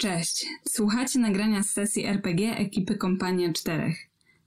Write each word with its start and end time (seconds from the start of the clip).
Cześć, 0.00 0.46
słuchacie 0.68 1.18
nagrania 1.18 1.62
z 1.62 1.70
sesji 1.70 2.06
RPG 2.06 2.56
ekipy 2.56 2.94
Kompania 2.94 3.52
Czterech. 3.52 3.96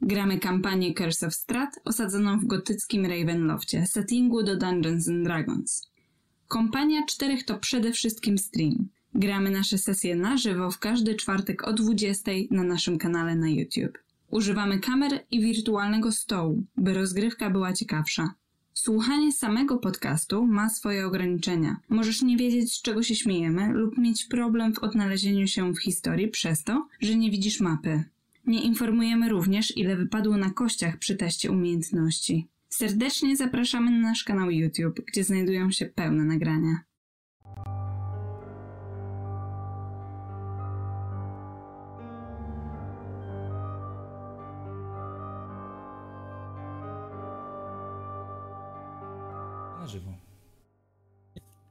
Gramy 0.01 0.39
kampanię 0.39 0.93
Curse 0.93 1.27
of 1.27 1.33
Strat 1.33 1.79
osadzoną 1.85 2.39
w 2.39 2.45
gotyckim 2.45 3.05
Ravenloftie, 3.05 3.85
settingu 3.85 4.43
do 4.43 4.57
Dungeons 4.57 5.09
and 5.09 5.23
Dragons. 5.23 5.91
Kompania 6.47 7.05
Czterech 7.05 7.45
to 7.45 7.59
przede 7.59 7.91
wszystkim 7.91 8.37
stream. 8.37 8.87
Gramy 9.15 9.51
nasze 9.51 9.77
sesje 9.77 10.15
na 10.15 10.37
żywo 10.37 10.71
w 10.71 10.79
każdy 10.79 11.15
czwartek 11.15 11.67
o 11.67 11.73
20 11.73 12.31
na 12.51 12.63
naszym 12.63 12.97
kanale 12.97 13.35
na 13.35 13.49
YouTube. 13.49 13.97
Używamy 14.31 14.79
kamer 14.79 15.25
i 15.31 15.41
wirtualnego 15.41 16.11
stołu, 16.11 16.63
by 16.77 16.93
rozgrywka 16.93 17.49
była 17.49 17.73
ciekawsza. 17.73 18.33
Słuchanie 18.73 19.33
samego 19.33 19.77
podcastu 19.77 20.47
ma 20.47 20.69
swoje 20.69 21.05
ograniczenia. 21.05 21.77
Możesz 21.89 22.21
nie 22.21 22.37
wiedzieć, 22.37 22.73
z 22.73 22.81
czego 22.81 23.03
się 23.03 23.15
śmiejemy, 23.15 23.73
lub 23.73 23.97
mieć 23.97 24.25
problem 24.25 24.73
w 24.73 24.79
odnalezieniu 24.79 25.47
się 25.47 25.73
w 25.73 25.81
historii 25.81 26.27
przez 26.27 26.63
to, 26.63 26.87
że 27.01 27.15
nie 27.15 27.31
widzisz 27.31 27.59
mapy. 27.59 28.03
Nie 28.45 28.61
informujemy 28.63 29.29
również, 29.29 29.77
ile 29.77 29.95
wypadło 29.95 30.37
na 30.37 30.49
kościach 30.49 30.97
przy 30.97 31.15
teście 31.15 31.51
umiejętności. 31.51 32.47
Serdecznie 32.69 33.35
zapraszamy 33.35 33.91
na 33.91 33.97
nasz 33.97 34.23
kanał 34.23 34.51
YouTube, 34.51 35.01
gdzie 35.07 35.23
znajdują 35.23 35.71
się 35.71 35.85
pełne 35.85 36.23
nagrania. 36.23 36.77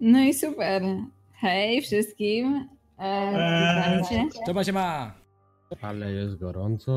No 0.05 0.19
i 0.21 0.35
super. 0.35 0.83
Hej 1.33 1.83
wszystkim. 1.83 2.69
E, 2.99 3.05
Eee. 3.05 3.99
witajcie. 3.99 4.29
Czoba 4.47 4.65
się 4.65 4.73
ma! 4.73 5.15
Ale 5.81 6.13
jest 6.13 6.37
gorąco. 6.37 6.93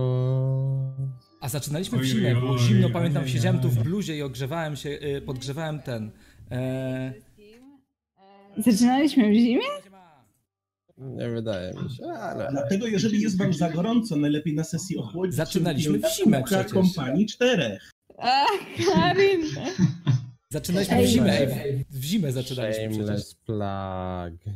A 1.41 1.49
zaczynaliśmy 1.49 1.97
w 1.99 2.03
zimę, 2.03 2.35
oj, 2.49 2.59
zimno, 2.59 2.87
oj, 2.87 2.93
pamiętam, 2.93 3.23
oj, 3.23 3.29
siedziałem 3.29 3.59
tu 3.59 3.69
w 3.69 3.83
bluzie 3.83 4.17
i 4.17 4.21
ogrzewałem 4.21 4.75
się, 4.75 4.89
y, 4.89 5.21
podgrzewałem 5.21 5.79
ten. 5.79 6.11
E... 6.51 7.13
Zaczynaliśmy 8.57 9.29
w 9.29 9.33
zimie? 9.33 9.65
Nie 10.97 11.29
wydaje 11.29 11.73
mi 11.73 11.89
się, 11.95 12.03
ale... 12.05 12.47
Dlatego, 12.51 12.87
jeżeli 12.87 13.21
jest 13.21 13.37
wam 13.37 13.53
za 13.53 13.69
gorąco, 13.69 14.15
najlepiej 14.15 14.53
na 14.55 14.63
sesji 14.63 14.97
ochłodzić. 14.97 15.35
Zaczynaliśmy 15.35 15.99
w 15.99 16.15
zimę 16.15 16.43
przecież. 16.43 16.73
kompanii 16.73 17.25
czterech. 17.25 17.91
A, 18.17 18.45
Karin. 18.93 19.41
Zaczynaliśmy 20.59 21.03
w 21.03 21.05
zimę, 21.07 21.47
w 21.89 22.03
zimę 22.03 22.31
zaczynaliśmy 22.31 22.89
przecież. 22.89 23.05
Shameless 23.05 23.35
plug. 23.35 24.55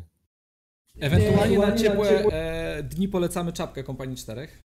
Ewentualnie 1.00 1.58
na 1.58 1.64
Ewentualnie 1.68 1.78
ciepłe 1.80 2.34
e, 2.34 2.84
dni 2.84 3.08
polecamy 3.08 3.54
czapkę 3.54 3.84
kompanii 3.84 4.18
czterech. 4.18 4.62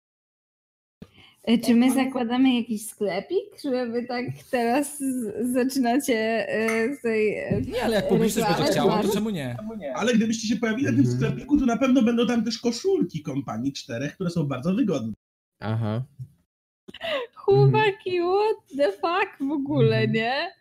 E, 1.45 1.59
Czy 1.59 1.75
my 1.75 1.95
zakładamy 1.95 2.55
jakiś 2.55 2.87
sklepik, 2.87 3.61
żeby 3.65 4.07
tak 4.07 4.25
teraz 4.51 4.99
z- 4.99 5.53
zaczynacie 5.53 6.49
e, 6.49 6.95
z 6.97 7.01
tej... 7.03 7.39
e, 7.39 7.61
Nie, 7.61 7.83
ale 7.85 7.97
jak 7.97 8.09
publiczność 8.09 8.49
będzie 8.49 8.65
reklamy? 8.65 8.91
chciała, 8.91 9.03
to 9.03 9.13
czemu 9.15 9.31
nie? 9.31 9.57
Ale 9.95 10.15
gdybyście 10.15 10.49
się 10.49 10.57
pojawili 10.57 10.85
na 10.87 10.91
tym 10.93 11.01
Mhm. 11.01 11.17
sklepiku, 11.19 11.59
to 11.59 11.67
na 11.67 11.77
pewno 11.77 12.03
będą 12.03 12.27
tam 12.27 12.45
też 12.45 12.59
koszulki 12.59 13.23
kompanii 13.23 13.73
czterech, 13.73 14.15
które 14.15 14.31
są 14.31 14.47
bardzo 14.47 14.75
wygodne. 14.75 15.13
Aha. 15.61 16.03
Chłopaki, 17.53 18.21
what 18.21 18.77
the 18.77 18.93
fuck 18.93 19.49
w 19.49 19.53
ogóle, 19.53 20.09
nie? 20.09 20.53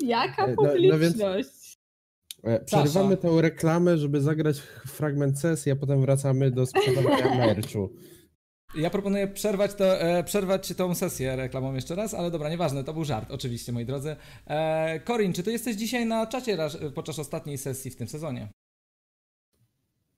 Jaka 0.00 0.46
E, 0.46 0.54
no- 0.56 0.62
no 0.62 0.68
więc- 0.74 0.92
publiczność? 0.92 1.78
E, 2.44 2.64
Przerywamy 2.64 3.16
tę 3.16 3.42
reklamę, 3.42 3.98
żeby 3.98 4.20
zagrać 4.20 4.60
fragment 4.86 5.40
sesji, 5.40 5.72
a 5.72 5.76
potem 5.76 6.00
wracamy 6.00 6.50
do 6.50 6.66
sprzedawania 6.66 7.34
merchu. 7.46 7.90
Ja 8.76 8.90
proponuję 8.90 9.28
przerwać, 9.28 9.74
to, 9.74 10.00
e, 10.00 10.24
przerwać 10.24 10.74
tą 10.76 10.94
sesję 10.94 11.36
reklamą 11.36 11.74
jeszcze 11.74 11.94
raz, 11.94 12.14
ale 12.14 12.30
dobra, 12.30 12.48
nieważne, 12.50 12.84
to 12.84 12.92
był 12.92 13.04
żart, 13.04 13.30
oczywiście, 13.30 13.72
moi 13.72 13.84
drodzy. 13.86 14.16
E, 14.46 15.00
Corin, 15.00 15.32
czy 15.32 15.42
ty 15.42 15.52
jesteś 15.52 15.76
dzisiaj 15.76 16.06
na 16.06 16.26
czacie 16.26 16.56
raz- 16.56 16.78
podczas 16.94 17.18
ostatniej 17.18 17.58
sesji 17.58 17.90
w 17.90 17.96
tym 17.96 18.08
sezonie? 18.08 18.48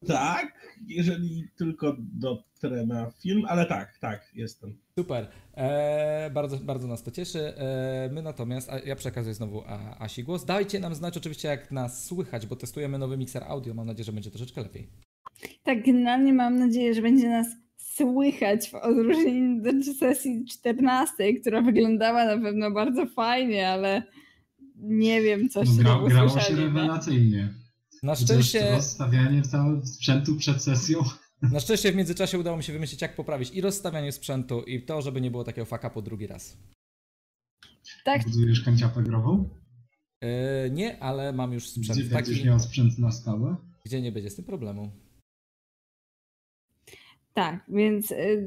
Tak, 0.06 0.52
jeżeli 0.86 1.48
tylko 1.56 1.96
dotrę 1.98 2.86
na 2.86 3.10
film, 3.10 3.44
ale 3.48 3.66
tak, 3.66 3.98
tak, 3.98 4.30
jestem. 4.34 4.78
Super, 4.98 5.28
e, 5.54 6.30
bardzo, 6.34 6.56
bardzo 6.58 6.88
nas 6.88 7.02
to 7.02 7.10
cieszy. 7.10 7.56
E, 7.56 8.10
my 8.12 8.22
natomiast, 8.22 8.70
a 8.70 8.78
ja 8.78 8.96
przekazuję 8.96 9.34
znowu 9.34 9.62
a, 9.66 9.98
Asi 9.98 10.24
głos. 10.24 10.44
Dajcie 10.44 10.80
nam 10.80 10.94
znać 10.94 11.16
oczywiście, 11.16 11.48
jak 11.48 11.70
nas 11.70 12.04
słychać, 12.04 12.46
bo 12.46 12.56
testujemy 12.56 12.98
nowy 12.98 13.16
mikser 13.16 13.44
audio. 13.44 13.74
Mam 13.74 13.86
nadzieję, 13.86 14.04
że 14.04 14.12
będzie 14.12 14.30
troszeczkę 14.30 14.62
lepiej. 14.62 14.88
Tak, 15.62 15.86
generalnie 15.86 16.32
mam 16.32 16.58
nadzieję, 16.58 16.94
że 16.94 17.02
będzie 17.02 17.28
nas 17.28 17.46
słychać 17.76 18.70
w 18.70 18.74
odróżnieniu 18.74 19.62
do 19.62 19.94
sesji 19.98 20.44
14, 20.50 21.34
która 21.34 21.62
wyglądała 21.62 22.24
na 22.24 22.42
pewno 22.42 22.70
bardzo 22.70 23.06
fajnie, 23.06 23.68
ale 23.68 24.02
nie 24.76 25.22
wiem, 25.22 25.48
coś 25.48 25.68
No, 25.68 25.74
się 25.74 25.82
gra, 25.82 25.98
grało 26.08 26.40
się 26.40 26.56
rewelacyjnie. 26.56 27.54
Na 28.02 28.14
szczęście, 28.14 28.70
Rozstawianie 28.70 29.42
całego 29.42 29.86
sprzętu 29.86 30.36
przed 30.36 30.62
sesją. 30.62 31.04
Na 31.42 31.60
szczęście 31.60 31.92
w 31.92 31.96
międzyczasie 31.96 32.38
udało 32.38 32.56
mi 32.56 32.62
się 32.64 32.72
wymyślić, 32.72 33.02
jak 33.02 33.14
poprawić 33.14 33.50
i 33.50 33.60
rozstawianie 33.60 34.12
sprzętu, 34.12 34.62
i 34.62 34.82
to, 34.82 35.02
żeby 35.02 35.20
nie 35.20 35.30
było 35.30 35.44
takiego 35.44 35.64
faka 35.64 35.90
po 35.90 36.02
drugi 36.02 36.26
raz. 36.26 36.56
Tak, 38.04 38.24
Budujesz 38.24 38.64
kanciapę 38.64 39.02
grową? 39.02 39.48
E, 40.20 40.70
nie, 40.70 41.02
ale 41.02 41.32
mam 41.32 41.52
już 41.52 41.68
sprzęt 41.68 41.98
Gdzie 41.98 42.10
będziesz 42.14 42.36
taki, 42.36 42.46
miał 42.48 42.60
sprzęt 42.60 42.98
na 42.98 43.10
stałe? 43.10 43.56
gdzie 43.84 44.00
nie 44.02 44.12
będzie 44.12 44.30
z 44.30 44.36
tym 44.36 44.44
problemu. 44.44 44.90
tak, 47.34 47.64
więc 47.68 48.10
y, 48.10 48.46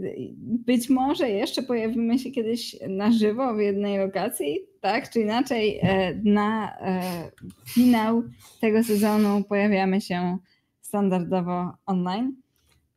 być 0.65 0.89
może 0.89 1.29
jeszcze 1.29 1.63
pojawimy 1.63 2.19
się 2.19 2.31
kiedyś 2.31 2.75
na 2.89 3.11
żywo 3.11 3.55
w 3.55 3.59
jednej 3.59 3.97
lokacji, 3.97 4.59
tak 4.81 5.09
czy 5.09 5.19
inaczej 5.21 5.79
e, 5.81 6.15
na 6.23 6.77
e, 6.79 7.31
finał 7.69 8.23
tego 8.61 8.83
sezonu 8.83 9.43
pojawiamy 9.43 10.01
się 10.01 10.37
standardowo 10.81 11.71
online. 11.85 12.35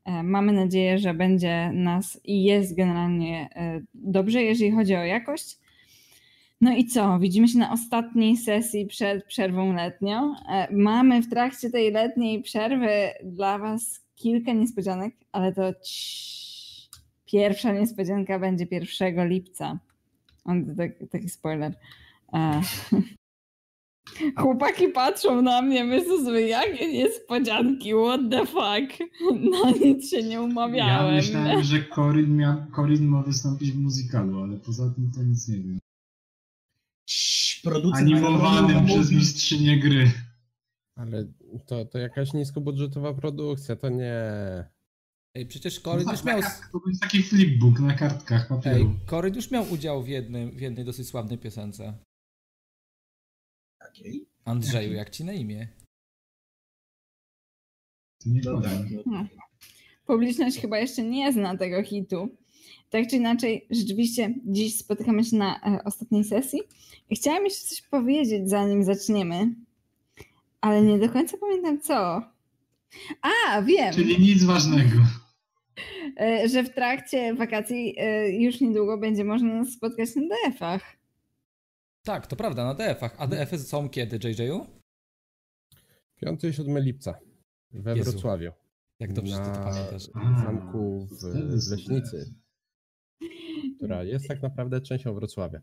E, 0.08 0.22
Mamy 0.22 0.52
nadzieję, 0.52 0.98
że 0.98 1.14
będzie 1.14 1.70
nas 1.74 2.20
i 2.24 2.44
jest 2.44 2.76
generalnie 2.76 3.48
e, 3.56 3.80
dobrze, 3.94 4.42
jeżeli 4.42 4.70
chodzi 4.70 4.96
o 4.96 5.04
jakość. 5.04 5.58
No 6.60 6.76
i 6.76 6.86
co? 6.86 7.19
Widzimy 7.19 7.48
się 7.48 7.58
na 7.58 7.72
ostatniej 7.72 8.36
sesji 8.36 8.86
przed 8.86 9.24
przerwą 9.24 9.72
letnią. 9.72 10.34
E, 10.48 10.68
Mamy 10.76 11.22
w 11.22 11.30
trakcie 11.30 11.70
tej 11.70 11.92
letniej 11.92 12.42
przerwy 12.42 12.91
dla 13.24 13.58
Was 13.58 14.00
kilka 14.16 14.52
niespodzianek, 14.52 15.14
ale 15.32 15.52
to 15.52 15.72
ciii. 15.84 16.88
pierwsza 17.26 17.72
niespodzianka 17.72 18.38
będzie 18.38 18.66
1 18.70 19.28
lipca. 19.28 19.78
On, 20.44 20.76
tak, 20.76 20.91
taki 21.10 21.28
spoiler. 21.28 21.74
Chłopaki 24.36 24.88
patrzą 24.88 25.42
na 25.42 25.62
mnie, 25.62 25.84
myślą 25.84 26.24
sobie, 26.24 26.41
jakie 26.48 26.92
niespodzianki, 26.92 27.91
what 28.04 28.20
the 28.30 28.46
fuck. 28.46 29.10
Na 29.64 29.70
nic 29.70 30.10
się 30.10 30.22
nie 30.22 30.42
umawiałem. 30.42 31.06
Ja 31.14 31.16
myślałem, 31.16 31.62
że 31.62 31.84
Corin, 31.84 32.36
mia, 32.36 32.66
Corin 32.76 33.04
ma 33.06 33.22
wystąpić 33.22 33.72
w 33.72 33.80
muzykalu, 33.80 34.42
ale 34.42 34.56
poza 34.56 34.91
tym 34.91 35.10
to 35.14 35.22
nic 35.22 35.48
nie 35.48 35.56
wiem. 35.56 35.78
Producent 37.62 38.08
Animowanym 38.08 38.86
przez 38.86 39.12
mistrzynię 39.12 39.78
gry. 39.78 40.10
Ale 40.97 41.24
to, 41.66 41.84
to 41.84 41.98
jakaś 41.98 42.32
niskobudżetowa 42.32 43.14
produkcja, 43.14 43.76
to 43.76 43.88
nie... 43.88 44.14
Ej, 45.34 45.47
przecież 45.47 45.76
No 45.84 45.92
Corin 45.92 46.04
tak, 46.06 46.16
już 46.16 46.24
miał... 46.24 46.41
taka- 46.41 46.68
To 46.72 46.80
jest 46.88 47.00
taki 47.02 47.22
flipbook 47.22 47.80
na 47.80 47.94
kartkach 47.94 48.48
papieru. 48.48 48.76
Ej, 48.76 48.88
Corin 49.10 49.34
już 49.34 49.50
miał 49.50 49.72
udział 49.72 50.02
w, 50.02 50.08
jednym, 50.08 50.50
w 50.50 50.60
jednej 50.60 50.84
dosyć 50.84 51.08
sławnej 51.08 51.38
piosence. 51.38 51.94
Takiej. 53.88 54.26
Andrzeju, 54.44 54.93
jak 54.93 55.10
ci 55.10 55.25
na 55.25 55.32
imię? 55.32 55.69
To 58.25 58.28
nie 58.31 58.41
Dobra. 58.41 58.71
powiem. 58.71 59.28
Publiczność 60.06 60.59
chyba 60.60 60.78
jeszcze 60.78 61.03
nie 61.03 61.33
zna 61.33 61.57
tego 61.57 61.83
hitu. 61.83 62.28
Tak 62.91 63.09
czy 63.10 63.16
inaczej, 63.16 63.66
rzeczywiście 63.71 64.34
dziś 64.47 64.78
spotykamy 64.78 65.24
się 65.24 65.36
na 65.36 65.60
e, 65.60 65.84
ostatniej 65.84 66.24
sesji. 66.24 66.60
I 67.10 67.16
chciałam 67.16 67.45
jeszcze 67.45 67.66
coś 67.68 67.83
powiedzieć, 67.83 68.48
zanim 68.51 68.84
zaczniemy, 68.84 69.54
ale 70.60 70.83
nie 70.83 70.98
do 70.98 71.09
końca 71.09 71.36
pamiętam 71.41 71.80
co. 71.80 72.22
A, 73.22 73.62
wiem, 73.62 73.95
Czyli 73.95 74.18
nic 74.21 74.45
ważnego. 74.45 74.98
e, 76.21 76.48
że 76.48 76.62
w 76.65 76.74
trakcie 76.74 77.34
wakacji 77.34 77.95
e, 77.98 78.30
już 78.30 78.60
niedługo 78.60 78.98
będzie 78.98 79.24
można 79.24 79.54
nas 79.54 79.72
spotkać 79.72 80.09
na 80.16 80.22
DF-ach. 80.22 80.97
Tak, 82.09 82.27
to 82.27 82.37
prawda, 82.37 82.65
na 82.65 82.75
DF-ach. 82.75 83.15
A 83.19 83.27
DF-y 83.27 83.59
są 83.59 83.89
kiedy, 83.89 84.28
JJ-u? 84.28 84.66
5 86.21 86.45
i 86.45 86.53
7 86.53 86.78
lipca 86.78 87.19
we 87.71 87.97
Jezu. 87.97 88.10
Wrocławiu. 88.10 88.53
Jak 89.01 89.13
dobrze 89.13 89.37
ty 89.37 89.43
to 89.45 89.51
Na 89.51 89.65
pamiętasz. 89.65 90.03
Zamku 90.45 91.07
w. 91.07 91.34
Leśnicy, 91.71 92.34
która 93.77 94.03
jest 94.03 94.28
tak 94.28 94.43
naprawdę 94.43 94.81
częścią 94.81 95.15
Wrocławia. 95.15 95.60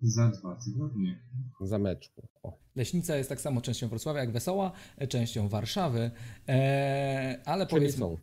Za 0.00 0.30
dwa 0.30 0.58
tygodnie. 0.64 1.22
Zameczku. 1.60 2.28
O. 2.42 2.58
Leśnica 2.76 3.16
jest 3.16 3.28
tak 3.28 3.40
samo 3.40 3.60
częścią 3.60 3.88
Wrocławia 3.88 4.20
jak 4.20 4.32
Wesoła, 4.32 4.72
częścią 5.08 5.48
Warszawy, 5.48 6.10
e, 6.48 7.42
ale 7.44 7.66
Czyli 7.66 7.80
powiedzmy... 7.80 8.00
są. 8.00 8.16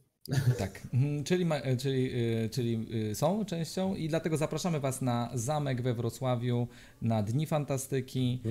Tak, 0.57 0.81
mhm, 0.93 1.23
czyli, 1.23 1.45
czyli, 1.77 2.11
y, 2.45 2.49
czyli 2.49 2.87
y, 3.11 3.15
są 3.15 3.45
częścią 3.45 3.95
i 3.95 4.09
dlatego 4.09 4.37
zapraszamy 4.37 4.79
Was 4.79 5.01
na 5.01 5.29
zamek 5.33 5.81
we 5.81 5.93
Wrocławiu, 5.93 6.67
na 7.01 7.23
Dni 7.23 7.45
Fantastyki, 7.45 8.41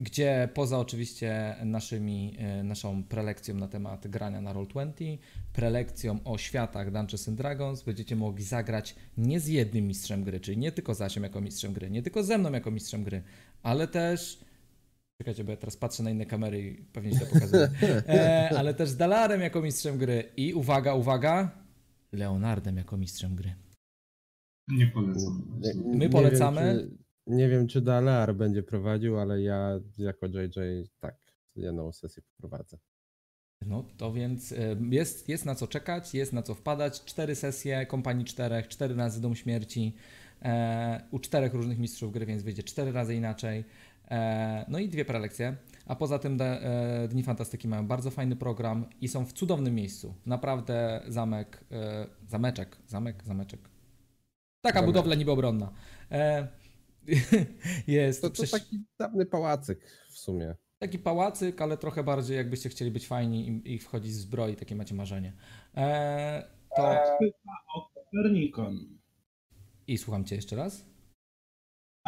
gdzie 0.00 0.48
poza 0.54 0.78
oczywiście 0.78 1.56
naszymi, 1.64 2.36
y, 2.60 2.64
naszą 2.64 3.04
prelekcją 3.04 3.54
na 3.54 3.68
temat 3.68 4.08
grania 4.08 4.40
na 4.40 4.54
Roll20, 4.54 5.18
prelekcją 5.52 6.18
o 6.24 6.38
światach 6.38 6.92
Dungeons 6.92 7.28
and 7.28 7.38
Dragons, 7.38 7.82
będziecie 7.82 8.16
mogli 8.16 8.44
zagrać 8.44 8.94
nie 9.18 9.40
z 9.40 9.46
jednym 9.48 9.86
mistrzem 9.86 10.24
gry, 10.24 10.40
czyli 10.40 10.58
nie 10.58 10.72
tylko 10.72 10.94
z 10.94 11.00
Asią 11.00 11.22
jako 11.22 11.40
mistrzem 11.40 11.72
gry, 11.72 11.90
nie 11.90 12.02
tylko 12.02 12.22
ze 12.22 12.38
mną 12.38 12.52
jako 12.52 12.70
mistrzem 12.70 13.04
gry, 13.04 13.22
ale 13.62 13.88
też 13.88 14.40
Czekajcie, 15.20 15.44
bo 15.44 15.50
ja 15.50 15.56
teraz 15.56 15.76
patrzę 15.76 16.02
na 16.02 16.10
inne 16.10 16.26
kamery 16.26 16.60
i 16.62 16.74
pewnie 16.92 17.12
źle 17.12 17.26
pokazuję. 17.26 17.68
E, 18.08 18.50
ale 18.58 18.74
też 18.74 18.88
z 18.88 18.96
Dalarem 18.96 19.40
jako 19.40 19.62
mistrzem 19.62 19.98
gry 19.98 20.24
i 20.36 20.54
uwaga, 20.54 20.94
uwaga, 20.94 21.50
Leonardem 22.12 22.76
jako 22.76 22.96
mistrzem 22.96 23.34
gry. 23.36 23.54
Nie 24.68 24.86
polecam. 24.86 25.42
Nie- 25.60 25.74
My 25.74 25.96
nie 25.98 26.08
polecamy. 26.08 26.60
Wiem, 26.60 26.78
czy, 26.78 27.34
nie 27.34 27.48
wiem, 27.48 27.68
czy 27.68 27.80
Dalar 27.80 28.34
będzie 28.34 28.62
prowadził, 28.62 29.18
ale 29.18 29.42
ja 29.42 29.80
jako 29.98 30.26
JJ 30.26 30.88
tak, 31.00 31.16
jedną 31.56 31.92
sesję 31.92 32.22
poprowadzę. 32.36 32.78
No 33.66 33.84
to 33.96 34.12
więc 34.12 34.52
e, 34.52 34.56
jest, 34.90 35.28
jest 35.28 35.44
na 35.46 35.54
co 35.54 35.66
czekać, 35.66 36.14
jest 36.14 36.32
na 36.32 36.42
co 36.42 36.54
wpadać. 36.54 37.04
Cztery 37.04 37.34
sesje 37.34 37.86
kompanii 37.86 38.24
czterech, 38.24 38.68
cztery 38.68 38.94
razy 38.94 39.20
Dom 39.20 39.34
Śmierci, 39.36 39.94
e, 40.42 41.04
u 41.10 41.18
czterech 41.18 41.54
różnych 41.54 41.78
mistrzów 41.78 42.12
gry, 42.12 42.26
więc 42.26 42.42
wyjdzie 42.42 42.62
cztery 42.62 42.92
razy 42.92 43.14
inaczej. 43.14 43.64
E, 44.10 44.64
no 44.68 44.78
i 44.78 44.88
dwie 44.88 45.04
prelekcje. 45.04 45.56
A 45.86 45.96
poza 45.96 46.18
tym 46.18 46.38
e, 46.40 47.08
Dni 47.08 47.22
Fantastyki 47.22 47.68
mają 47.68 47.86
bardzo 47.86 48.10
fajny 48.10 48.36
program 48.36 48.86
i 49.00 49.08
są 49.08 49.24
w 49.26 49.32
cudownym 49.32 49.74
miejscu. 49.74 50.14
Naprawdę 50.26 51.02
zamek, 51.08 51.64
e, 51.72 52.06
zameczek, 52.26 52.76
zamek, 52.86 53.24
zameczek. 53.24 53.60
Taka 54.60 54.78
Zamek. 54.78 54.86
budowla 54.94 55.14
niby 55.14 55.30
obronna. 55.30 55.72
Jest 57.86 58.22
To, 58.22 58.30
to 58.30 58.34
prześ- 58.42 58.50
taki 58.50 58.84
dawny 58.98 59.26
pałacyk 59.26 59.80
w 60.10 60.18
sumie. 60.18 60.54
Taki 60.78 60.98
pałacyk, 60.98 61.62
ale 61.62 61.76
trochę 61.76 62.04
bardziej 62.04 62.36
jakbyście 62.36 62.68
chcieli 62.68 62.90
być 62.90 63.06
fajni 63.06 63.48
i, 63.48 63.74
i 63.74 63.78
wchodzić 63.78 64.12
w 64.12 64.14
zbroi, 64.14 64.56
takie 64.56 64.74
macie 64.74 64.94
marzenie. 64.94 65.32
Eee, 65.74 66.42
to... 66.76 66.96
Kopernikon. 67.94 68.78
I 69.86 69.98
słucham 69.98 70.24
cię 70.24 70.36
jeszcze 70.36 70.56
raz. 70.56 70.89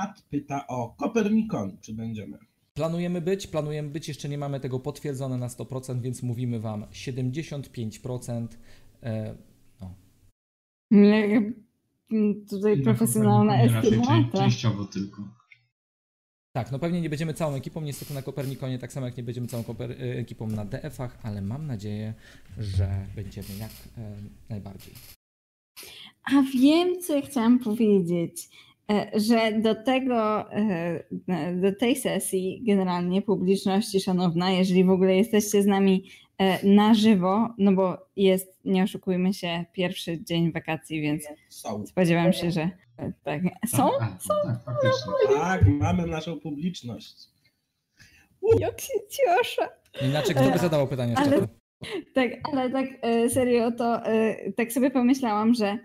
Pat 0.02 0.22
pyta 0.30 0.66
o 0.66 0.94
Kopernikon, 0.98 1.78
czy 1.80 1.94
będziemy. 1.94 2.38
Planujemy 2.74 3.20
być, 3.20 3.46
planujemy 3.46 3.90
być, 3.90 4.08
jeszcze 4.08 4.28
nie 4.28 4.38
mamy 4.38 4.60
tego 4.60 4.80
potwierdzone 4.80 5.38
na 5.38 5.48
100%, 5.48 6.00
więc 6.00 6.22
mówimy 6.22 6.60
wam 6.60 6.84
75%. 6.84 8.46
E, 9.02 9.34
no. 9.80 9.94
Tutaj 12.50 12.78
Na 12.78 12.84
profesjonalna 12.84 13.62
estymata. 13.62 14.38
Częściowo 14.38 14.84
tylko. 14.84 15.22
Tak, 16.56 16.72
no 16.72 16.78
pewnie 16.78 17.00
nie 17.00 17.10
będziemy 17.10 17.34
całą 17.34 17.54
ekipą, 17.54 17.80
niestety 17.80 18.14
na 18.14 18.22
Kopernikonie, 18.22 18.78
tak 18.78 18.92
samo 18.92 19.06
jak 19.06 19.16
nie 19.16 19.22
będziemy 19.22 19.46
całą 19.46 19.62
koper- 19.62 20.02
e, 20.02 20.18
ekipą 20.18 20.46
na 20.46 20.64
DF-ach, 20.64 21.18
ale 21.22 21.42
mam 21.42 21.66
nadzieję, 21.66 22.14
że 22.58 23.06
będziemy 23.16 23.48
jak 23.58 23.70
e, 23.98 24.16
najbardziej. 24.48 24.94
A 26.24 26.42
wiem, 26.54 27.00
co 27.00 27.16
ja 27.16 27.22
chciałam 27.22 27.58
powiedzieć, 27.58 28.48
że 29.14 29.52
do 29.60 29.74
tego, 29.74 30.50
e, 30.52 31.04
do 31.54 31.76
tej 31.76 31.96
sesji 31.96 32.62
generalnie 32.66 33.22
publiczności 33.22 34.00
szanowna, 34.00 34.50
jeżeli 34.50 34.84
w 34.84 34.90
ogóle 34.90 35.16
jesteście 35.16 35.62
z 35.62 35.66
nami 35.66 36.10
e, 36.38 36.66
na 36.66 36.94
żywo, 36.94 37.48
no 37.58 37.72
bo 37.72 37.98
jest, 38.16 38.60
nie 38.64 38.82
oszukujmy 38.82 39.34
się, 39.34 39.64
pierwszy 39.72 40.24
dzień 40.24 40.52
wakacji, 40.52 41.00
więc 41.00 41.24
Są. 41.48 41.86
spodziewam 41.86 42.32
się, 42.32 42.50
że 42.50 42.70
e, 42.98 43.12
tak. 43.24 43.42
Są? 43.66 43.88
Tak, 43.98 44.18
tak, 44.28 44.64
tak. 44.64 44.76
Tak, 45.36 45.66
mamy 45.66 46.06
naszą 46.06 46.40
publiczność. 46.40 47.14
Jak 48.58 48.80
się 48.80 48.94
cieszę. 49.10 49.68
Inaczej 50.08 50.34
kto 50.34 50.50
by 50.50 50.58
zadawał 50.58 50.88
pytanie 50.88 51.14
Ale-? 51.16 51.48
Tak, 52.14 52.30
ale 52.52 52.70
tak 52.70 52.86
e, 53.02 53.28
serio, 53.30 53.72
to 53.72 54.06
e, 54.06 54.52
tak 54.52 54.72
sobie 54.72 54.90
pomyślałam, 54.90 55.54
że 55.54 55.66
e, 55.66 55.78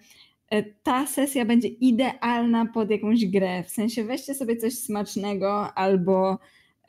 ta 0.83 1.07
sesja 1.07 1.45
będzie 1.45 1.67
idealna 1.67 2.65
pod 2.65 2.89
jakąś 2.89 3.25
grę. 3.25 3.63
W 3.63 3.69
sensie 3.69 4.03
weźcie 4.03 4.33
sobie 4.35 4.57
coś 4.57 4.73
smacznego 4.73 5.73
albo 5.73 6.37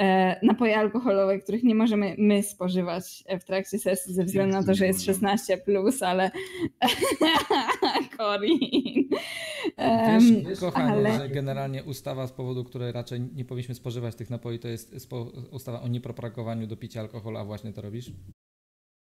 e, 0.01 0.41
napoje 0.47 0.79
alkoholowe, 0.79 1.39
których 1.39 1.63
nie 1.63 1.75
możemy 1.75 2.15
my 2.19 2.43
spożywać 2.43 3.25
e, 3.27 3.39
w 3.39 3.45
trakcie 3.45 3.79
sesji 3.79 4.15
ze 4.15 4.25
względu 4.25 4.57
na 4.57 4.65
to, 4.65 4.75
że 4.75 4.87
jest 4.87 5.05
16, 5.05 5.59
plus, 5.59 6.03
ale. 6.03 6.31
Corin. 8.17 9.09
Em, 9.77 10.45
Wiesz, 10.45 10.61
kochanie, 10.61 10.93
ale- 10.93 11.19
że 11.19 11.29
generalnie 11.29 11.85
ustawa 11.85 12.27
z 12.27 12.33
powodu, 12.33 12.65
której 12.65 12.93
raczej 12.93 13.21
nie 13.21 13.45
powinniśmy 13.45 13.75
spożywać 13.75 14.15
tych 14.15 14.31
napoi, 14.31 14.59
to 14.59 14.69
jest 14.69 15.13
ustawa 15.51 15.81
o 15.83 15.89
niepropagowaniu 15.89 16.67
do 16.67 16.77
picia 16.77 17.01
alkoholu, 17.01 17.37
a 17.39 17.45
właśnie 17.45 17.73
to 17.73 17.83
robisz? 17.83 18.13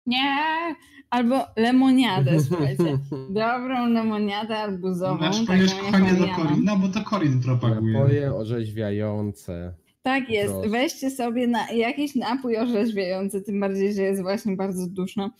Nie, 0.05 0.75
albo 1.09 1.35
lemoniadę, 1.55 2.39
słuchajcie. 2.47 2.99
Dobrą 3.29 3.89
lemoniadę 3.89 4.57
arbuzową. 4.57 5.23
Jaką 5.23 5.37
kochanie 5.85 6.13
do 6.13 6.27
mam. 6.27 6.35
Korina, 6.35 6.75
bo 6.75 6.87
to 6.87 7.01
Korin 7.01 7.41
propaguje. 7.41 7.93
Napoje 7.93 8.35
orzeźwiające. 8.35 9.73
Tak 10.01 10.29
jest. 10.29 10.53
Proszę. 10.53 10.69
Weźcie 10.69 11.11
sobie 11.11 11.47
na 11.47 11.71
jakiś 11.71 12.15
napój 12.15 12.57
orzeźwiający, 12.57 13.41
tym 13.41 13.59
bardziej, 13.59 13.93
że 13.93 14.01
jest 14.01 14.21
właśnie 14.21 14.55
bardzo 14.55 14.87
duszno. 14.87 15.31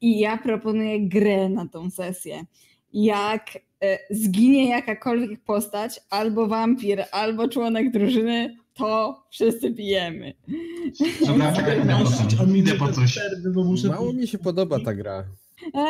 I 0.00 0.18
ja 0.18 0.38
proponuję 0.38 1.08
grę 1.08 1.48
na 1.48 1.68
tą 1.68 1.90
sesję. 1.90 2.44
Jak 2.92 3.46
zginie 4.10 4.68
jakakolwiek 4.68 5.44
postać, 5.44 6.00
albo 6.10 6.46
wampir, 6.46 7.04
albo 7.12 7.48
członek 7.48 7.90
drużyny, 7.92 8.56
to 8.74 9.22
wszyscy 9.30 9.74
pijemy. 9.74 10.34
Dobra, 11.26 11.52
czekaj, 11.52 11.80
idę 11.80 11.94
po. 12.38 12.44
Idę 12.54 12.74
po 12.74 12.92
coś. 12.92 13.18
Mało 13.84 14.12
mi 14.12 14.28
się 14.28 14.38
podoba 14.38 14.80
ta 14.80 14.94
gra. 14.94 15.24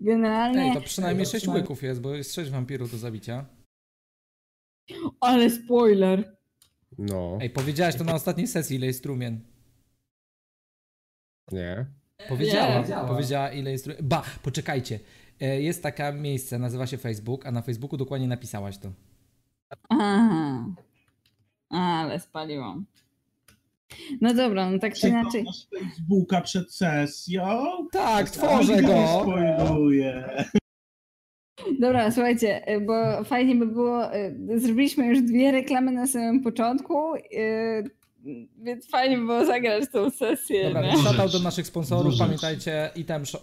Generalnie, 0.00 0.62
Ej, 0.62 0.74
to 0.74 0.80
przynajmniej 0.80 1.26
6 1.26 1.48
łyków 1.48 1.82
jest, 1.82 2.00
bo 2.00 2.14
jest 2.14 2.34
6 2.34 2.50
wampirów 2.50 2.90
do 2.90 2.98
zabicia. 2.98 3.44
ale 5.20 5.50
spoiler. 5.50 6.36
No, 6.98 7.38
Ej, 7.40 7.50
powiedziałaś 7.50 7.96
to 7.96 8.04
na 8.04 8.14
ostatniej 8.14 8.46
sesji, 8.46 8.76
ile 8.76 8.86
jest 8.86 9.02
trumien. 9.02 9.40
nie. 11.52 11.86
Powiedziała, 12.28 12.78
Nie. 12.80 13.08
powiedziała 13.08 13.50
ile 13.52 13.70
jest. 13.70 14.02
Ba, 14.02 14.22
poczekajcie. 14.42 14.98
E, 15.40 15.60
Jest 15.62 15.82
takie 15.82 16.12
miejsce, 16.12 16.58
nazywa 16.58 16.86
się 16.86 16.98
Facebook, 16.98 17.46
a 17.46 17.50
na 17.50 17.62
Facebooku 17.62 17.96
dokładnie 17.96 18.28
napisałaś 18.28 18.78
to. 18.78 18.92
Aha. 19.88 20.64
Ale 21.70 22.20
spaliłam. 22.20 22.86
No 24.20 24.34
dobra, 24.34 24.70
no 24.70 24.78
tak 24.78 24.94
czy 24.94 25.08
inaczej. 25.08 25.44
Facebooka 25.80 26.40
przed 26.40 26.74
sesją. 26.74 27.44
Tak, 27.92 28.30
tworzę 28.30 28.76
nie 28.76 28.82
go! 28.82 29.20
Spoiluję. 29.22 30.34
Dobra, 31.80 32.10
słuchajcie, 32.10 32.72
y, 32.76 32.80
bo 32.80 33.24
fajnie 33.24 33.54
by 33.54 33.66
było. 33.66 34.16
y, 34.16 34.60
Zrobiliśmy 34.60 35.06
już 35.06 35.22
dwie 35.22 35.52
reklamy 35.52 35.92
na 35.92 36.06
samym 36.06 36.42
początku, 36.42 37.12
więc 38.56 38.90
fajnie 38.90 39.18
by 39.18 39.24
było 39.26 39.44
zagrać 39.44 39.84
tą 39.92 40.10
sesję. 40.10 40.64
Dobra, 40.64 40.82
nie? 41.22 41.28
do 41.28 41.38
naszych 41.38 41.66
sponsorów, 41.66 42.12
rzecz. 42.12 42.20
pamiętajcie, 42.20 42.90
item 42.96 43.26
shop. 43.26 43.40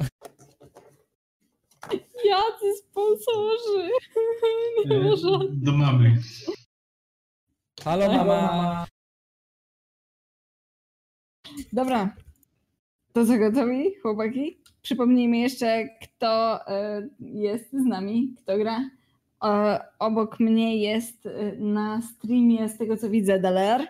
Jacy 2.25 2.73
sponsorzy. 2.77 3.89
Nie 4.89 4.95
E, 4.95 4.99
może. 4.99 5.27
Do 5.51 5.71
mamy. 5.71 6.17
Halo 7.83 8.07
mama! 8.07 8.85
Dobra. 11.73 12.15
To 13.13 13.25
co 13.25 13.37
gotowi, 13.37 13.95
chłopaki? 14.01 14.61
Przypomnijmy 14.81 15.37
jeszcze, 15.37 15.89
kto 16.01 16.59
y, 16.99 17.09
jest 17.19 17.69
z 17.71 17.85
nami, 17.85 18.35
kto 18.37 18.57
gra. 18.57 18.89
O, 19.39 19.79
obok 19.99 20.39
mnie 20.39 20.77
jest 20.77 21.25
y, 21.25 21.57
na 21.59 22.01
streamie, 22.01 22.69
z 22.69 22.77
tego 22.77 22.97
co 22.97 23.09
widzę, 23.09 23.39
Daler. 23.39 23.87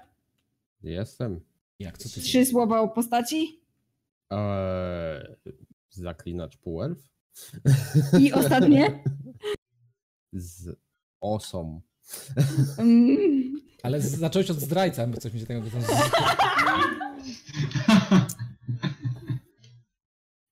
Jestem. 0.84 1.42
Jak 1.80 1.98
co 1.98 2.10
ty 2.10 2.22
Trzy 2.22 2.46
słowa 2.46 2.80
o 2.82 2.88
postaci. 2.88 3.62
Eee, 4.30 5.36
zaklinacz 5.90 6.58
półelf. 6.58 6.98
I 8.20 8.34
ostatnie? 8.34 9.04
Z 10.34 10.80
osą. 11.22 11.82
Mm, 12.78 13.62
Ale 13.84 14.02
z- 14.02 14.16
zacząłeś 14.18 14.52
od 14.52 14.60
zdrajca, 14.60 15.08
bo 15.08 15.18
coś 15.18 15.34
mi 15.34 15.40
się 15.40 15.46
tego. 15.46 15.62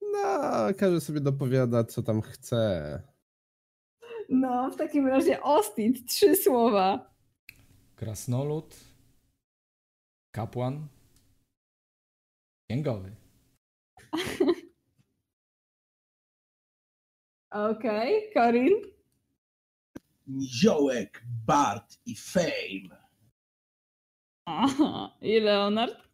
No, 0.01 0.39
każdy 0.77 1.01
sobie 1.01 1.19
dopowiada, 1.21 1.83
co 1.83 2.03
tam 2.03 2.21
chce. 2.21 3.01
No, 4.29 4.71
w 4.71 4.75
takim 4.77 5.07
razie 5.07 5.41
Ostit, 5.43 6.09
trzy 6.09 6.35
słowa. 6.35 7.13
Krasnolud, 7.95 8.75
kapłan 10.39 10.87
księgowy. 12.69 13.15
Okej, 17.51 18.17
okay, 18.17 18.33
Karin? 18.33 18.73
Niziołek, 20.27 21.23
Bart 21.45 21.97
i 22.05 22.15
Fame. 22.15 23.09
Aha, 24.45 25.17
i 25.21 25.39
Leonard? 25.39 26.09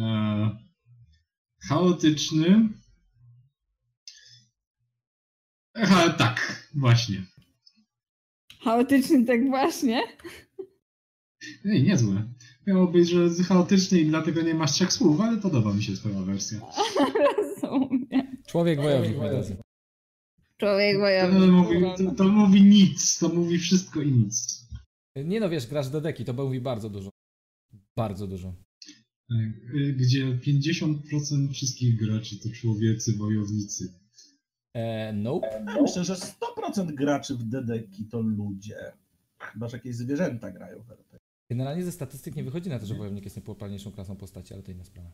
E, 0.00 0.58
chaotyczny. 1.68 2.48
E, 5.76 5.82
Aha, 5.82 6.10
tak, 6.18 6.68
właśnie. 6.74 7.24
Chaotyczny, 8.60 9.26
tak 9.26 9.48
właśnie? 9.48 10.02
Ej, 11.64 11.82
niezłe. 11.82 12.22
Miało 12.66 12.86
być, 12.86 13.08
że 13.10 13.44
chaotyczny 13.44 14.00
i 14.00 14.06
dlatego 14.06 14.42
nie 14.42 14.54
masz 14.54 14.72
trzech 14.72 14.92
słów, 14.92 15.20
ale 15.20 15.36
podoba 15.38 15.74
mi 15.74 15.82
się 15.82 15.92
twoja 15.92 16.20
wersja. 16.22 16.60
Rozumiem. 17.36 18.36
Człowiek 18.46 18.80
wojownik. 18.80 19.16
Człowiek 20.56 20.96
To 20.96 21.00
wojownik. 21.00 21.50
mówi, 21.50 21.80
to, 21.98 22.14
to 22.14 22.24
mówi 22.24 22.62
nic, 22.62 23.18
to 23.18 23.28
mówi 23.28 23.58
wszystko 23.58 24.02
i 24.02 24.12
nic. 24.12 24.64
Nie 25.24 25.40
no, 25.40 25.48
wiesz, 25.48 25.66
grasz 25.66 25.88
do 25.88 26.00
deki, 26.00 26.24
to 26.24 26.32
mówi 26.32 26.60
bardzo 26.60 26.90
dużo. 26.90 27.10
Bardzo 27.96 28.26
dużo. 28.26 28.54
Tak, 29.28 29.74
y, 29.74 29.92
Gdzie 29.92 30.26
50% 30.26 31.52
wszystkich 31.52 31.96
graczy 31.96 32.38
to 32.38 32.48
człowiecy 32.50 33.12
wojownicy. 33.16 33.92
E, 34.74 35.12
nope. 35.12 35.64
Myślę, 35.82 36.04
że 36.04 36.14
100% 36.14 36.94
graczy 36.94 37.34
w 37.34 37.42
Dedeki 37.44 38.04
to 38.04 38.20
ludzie. 38.20 38.76
Chyba, 39.38 39.68
że 39.68 39.76
jakieś 39.76 39.96
zwierzęta 39.96 40.50
grają 40.50 40.82
w 40.82 40.90
RPG. 40.90 41.18
Generalnie 41.50 41.84
ze 41.84 41.92
statystyk 41.92 42.36
nie 42.36 42.44
wychodzi 42.44 42.70
na 42.70 42.78
to, 42.78 42.86
że 42.86 42.94
wojownik 42.94 43.24
jest 43.24 43.36
najpopularniejszą 43.36 43.92
klasą 43.92 44.16
postaci, 44.16 44.54
ale 44.54 44.62
to 44.62 44.72
inna 44.72 44.84
sprawa. 44.84 45.10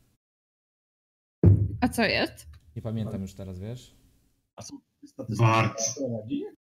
A 1.81 1.89
co 1.89 2.03
jest? 2.03 2.47
Nie 2.77 2.83
pamiętam 2.83 3.23
już 3.23 3.35
teraz, 3.35 3.59
wiesz? 3.59 3.97
A 4.57 4.63
są 4.63 4.81
statystyki, 5.07 5.49
Bart. 5.51 5.81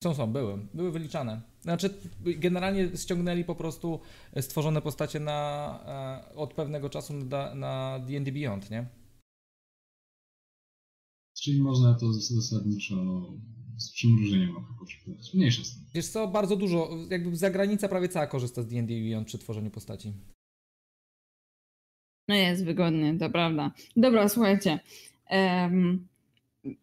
Są, 0.03 0.15
są, 0.15 0.34
były. 0.34 0.67
Były 0.74 0.91
wyliczane. 0.91 1.41
Znaczy, 1.62 1.89
generalnie 2.20 2.98
ściągnęli 2.98 3.43
po 3.43 3.55
prostu 3.55 4.00
stworzone 4.41 4.82
postacie 4.82 5.20
na, 5.20 6.24
e, 6.32 6.36
od 6.36 6.53
pewnego 6.53 6.89
czasu 6.89 7.13
na 7.13 7.55
na 7.55 8.00
D&D 8.00 8.32
Beyond, 8.32 8.70
nie? 8.72 8.89
Czyli 11.41 11.62
można 11.62 11.93
to 11.93 12.13
zasadniczo 12.13 12.96
z 13.77 13.91
przymrużeniem 13.91 14.57
oka 14.57 14.73
poczytać. 14.79 15.33
Mniejsza 15.33 15.63
z 15.63 15.73
tym. 15.75 15.83
Wiesz 15.95 16.07
co, 16.07 16.27
bardzo 16.27 16.55
dużo, 16.55 16.89
jakby 17.09 17.35
zagranica 17.35 17.89
prawie 17.89 18.09
cała 18.09 18.27
korzysta 18.27 18.61
z 18.61 18.67
D&D 18.67 18.93
Beyond 18.93 19.27
przy 19.27 19.37
tworzeniu 19.37 19.69
postaci. 19.69 20.13
No 22.27 22.35
jest 22.35 22.65
wygodnie, 22.65 23.17
to 23.19 23.29
prawda. 23.29 23.71
Dobra, 23.97 24.29
słuchajcie. 24.29 24.79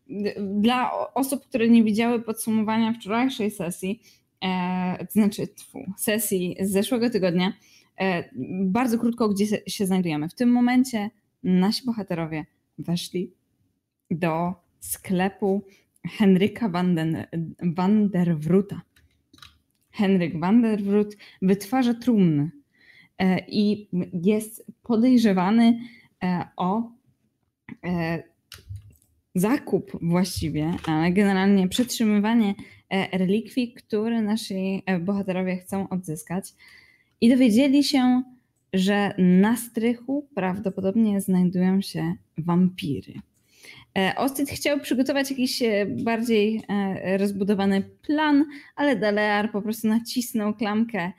d- 0.09 0.35
dla 0.61 0.90
osób, 1.14 1.44
które 1.44 1.68
nie 1.68 1.85
widziały 1.85 2.23
podsumowania 2.23 2.92
wczorajszej 2.92 3.50
sesji, 3.50 4.00
e, 4.40 5.06
to 5.06 5.12
znaczy 5.12 5.47
tfu, 5.49 5.78
sesji 5.99 6.56
z 6.61 6.70
zeszłego 6.70 7.11
tygodnia, 7.11 7.52
e, 8.00 8.30
bardzo 8.64 8.99
krótko, 8.99 9.28
gdzie 9.28 9.47
se- 9.47 9.62
się 9.70 9.87
znajdujemy. 9.87 10.28
W 10.28 10.35
tym 10.35 10.52
momencie 10.52 11.11
nasi 11.42 11.87
bohaterowie 11.87 12.47
weszli 12.78 13.32
do 14.11 14.52
sklepu 14.80 15.62
Henryka 16.04 16.69
van, 16.69 18.11
der 18.11 18.38
Wruta. 18.38 18.83
Henryk 19.90 20.40
van 20.40 20.62
der 20.62 20.83
Wrut 20.83 21.16
wytwarza 21.42 21.95
trumny 21.95 22.50
e, 23.19 23.38
i 23.49 23.88
jest 24.25 24.66
podejrzewany 24.83 25.78
e, 26.23 26.47
o 26.57 26.92
e, 27.85 28.23
zakup 29.35 29.99
właściwie, 30.02 30.75
ale 30.87 31.12
generalnie 31.12 31.69
przetrzymywanie 31.69 32.54
relikwii, 33.12 33.73
które 33.73 34.23
nasi 34.23 34.83
bohaterowie 35.00 35.57
chcą 35.57 35.88
odzyskać. 35.88 36.54
I 37.21 37.28
dowiedzieli 37.28 37.85
się, 37.85 38.23
że 38.73 39.14
na 39.19 39.57
strychu 39.57 40.28
prawdopodobnie 40.35 41.21
znajdują 41.21 41.80
się 41.80 42.14
wampiry. 42.38 43.12
E, 43.99 44.14
Ostit 44.16 44.50
chciał 44.50 44.80
przygotować 44.80 45.30
jakiś 45.30 45.62
e, 45.62 45.87
bardziej 45.87 46.62
e, 46.68 47.18
rozbudowany 47.18 47.82
plan, 48.06 48.44
ale 48.76 48.97
Dalear 48.97 49.52
po 49.52 49.62
prostu 49.62 49.88
nacisnął 49.88 50.54
klamkę 50.54 51.12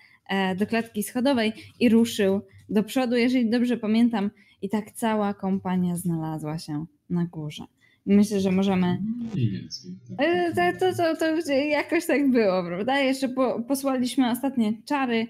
do 0.57 0.67
klatki 0.67 1.03
schodowej 1.03 1.53
i 1.79 1.89
ruszył 1.89 2.41
do 2.69 2.83
przodu, 2.83 3.15
jeżeli 3.15 3.49
dobrze 3.49 3.77
pamiętam. 3.77 4.31
I 4.61 4.69
tak 4.69 4.91
cała 4.91 5.33
kompania 5.33 5.95
znalazła 5.95 6.59
się 6.59 6.85
na 7.09 7.25
górze. 7.25 7.63
Myślę, 8.05 8.39
że 8.39 8.51
możemy. 8.51 8.97
Mniej 9.33 9.49
więcej. 9.51 9.91
tak. 10.17 10.27
E, 10.27 10.73
To, 10.79 10.91
to, 10.97 11.15
to, 11.15 11.41
to 11.45 11.51
jakoś 11.53 12.05
tak 12.05 12.31
było, 12.31 12.63
prawda? 12.63 12.99
Jeszcze 12.99 13.29
po, 13.29 13.59
posłaliśmy 13.67 14.31
ostatnie 14.31 14.73
czary 14.85 15.27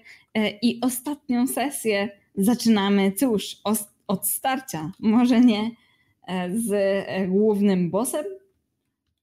i 0.62 0.80
ostatnią 0.82 1.46
sesję 1.46 2.08
zaczynamy, 2.34 3.12
cóż, 3.12 3.56
os- 3.64 3.88
od 4.06 4.26
starcia. 4.28 4.92
Może 5.00 5.40
nie 5.40 5.70
z 6.54 6.72
e, 6.72 7.26
głównym 7.26 7.90
bossem, 7.90 8.24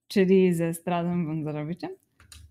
czyli 0.08 0.54
ze 0.54 0.74
Stradem 0.74 1.26
Wądzarowiczem, 1.26 1.90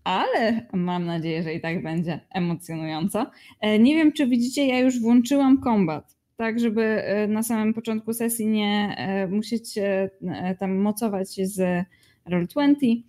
ale 0.03 0.67
mam 0.73 1.05
nadzieję, 1.05 1.43
że 1.43 1.53
i 1.53 1.61
tak 1.61 1.83
będzie 1.83 2.19
emocjonująco. 2.29 3.25
E, 3.61 3.79
Nie 3.79 3.95
wiem, 3.95 4.11
czy 4.11 4.27
widzicie, 4.27 4.67
ja 4.67 4.79
już 4.79 4.99
włączyłam 5.01 5.61
kombat, 5.61 6.15
tak 6.37 6.59
żeby 6.59 6.81
e, 6.83 7.27
na 7.27 7.43
samym 7.43 7.73
początku 7.73 8.13
sesji 8.13 8.47
nie 8.47 8.95
e, 8.97 9.27
musieć 9.27 9.77
e, 9.77 10.09
e, 10.21 10.55
tam 10.55 10.75
mocować 10.75 11.35
się 11.35 11.45
z 11.45 11.85
Roll20. 12.29 13.01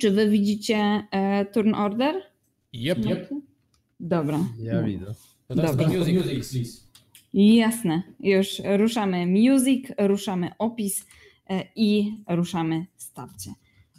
Czy 0.00 0.10
wy 0.10 0.28
widzicie 0.30 0.76
e, 1.10 1.44
turn 1.44 1.74
order? 1.74 2.14
Yep. 2.74 2.98
Dobra. 4.00 4.38
Ja 4.62 4.82
widzę. 4.82 5.06
To 5.48 5.54
teraz 5.54 5.76
Dobra. 5.76 5.88
music, 5.98 6.50
please. 6.52 6.85
Jasne, 7.36 8.02
już 8.20 8.62
ruszamy 8.76 9.26
music, 9.26 9.86
ruszamy 9.98 10.50
opis 10.58 11.06
e, 11.50 11.62
i 11.74 12.16
ruszamy 12.28 12.86
starcie. 12.96 13.50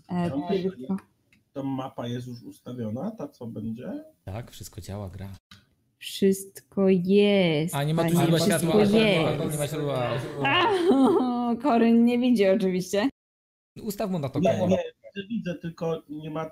E, 0.10 0.32
tylko 0.50 0.98
To 1.54 1.64
mapa 1.64 2.08
jest 2.08 2.28
już 2.28 2.44
ustawiona, 2.44 3.12
ta 3.12 3.28
co 3.28 3.48
będzie? 3.48 4.04
Tak, 4.24 4.52
wszystko 4.52 4.82
działa, 4.82 5.10
gra. 5.10 5.30
wszystko 5.98 6.90
jest. 6.90 7.76
A 7.76 7.84
nie 7.84 7.94
ma 7.94 8.04
tu 8.04 8.16
źródła 8.16 8.40
światła. 8.40 8.84
Nie 9.52 9.58
ma 9.58 9.68
źródła. 9.68 10.10
Koryn 11.64 12.06
nie 12.06 12.20
widzi 12.20 12.48
oczywiście. 12.48 13.10
Ustaw 13.82 14.12
mu 14.12 14.20
na 14.20 14.30
to 14.30 14.40
Nie, 14.40 14.68
nie, 14.68 14.84
widzę, 15.16 15.28
widzę, 15.30 15.56
tylko 15.56 16.04
nie 16.10 16.32
ma 16.32 16.52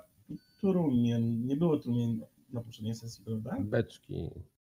trumien. 0.60 1.46
Nie 1.46 1.56
było 1.56 1.76
trumien 1.78 2.20
na 2.52 2.60
poprzedniej 2.60 2.94
sesji, 2.94 3.24
prawda? 3.24 3.56
Beczki, 3.60 4.30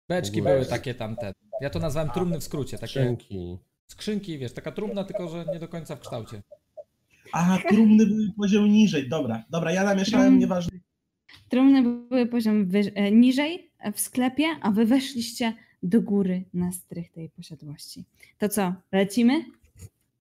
Beczki 0.09 0.43
były 0.43 0.67
takie 0.67 0.95
tamte. 0.95 1.33
Ja 1.61 1.71
to 1.71 1.79
nazwałem 1.79 2.11
trumny 2.11 2.41
w 2.41 2.45
skrócie. 2.45 2.79
Takie 2.79 2.87
skrzynki. 2.89 3.59
skrzynki, 3.87 4.39
wiesz, 4.39 4.53
taka 4.53 4.73
trumna, 4.73 5.05
tylko 5.05 5.29
że 5.29 5.45
nie 5.53 5.59
do 5.59 5.69
końca 5.69 5.97
w 5.97 6.01
kształcie. 6.01 6.43
A, 7.33 7.59
trumny 7.69 8.07
były 8.07 8.33
poziom 8.37 8.69
niżej. 8.69 9.09
Dobra, 9.09 9.45
dobra, 9.51 9.73
ja 9.73 9.85
namieszałem, 9.85 10.33
Trum- 10.35 10.39
nieważne. 10.39 10.79
Trumny 11.49 11.83
były 12.09 12.27
poziom 12.27 12.67
wyż- 12.67 12.93
e, 12.95 13.11
niżej 13.13 13.71
w 13.95 14.01
sklepie, 14.01 14.45
a 14.63 14.71
wy 14.71 14.85
weszliście 14.87 15.55
do 15.83 16.03
góry 16.03 16.45
na 16.55 16.73
strych 16.73 17.13
tej 17.13 17.29
posiadłości. 17.31 18.05
To 18.39 18.49
co, 18.49 18.75
lecimy? 18.93 19.45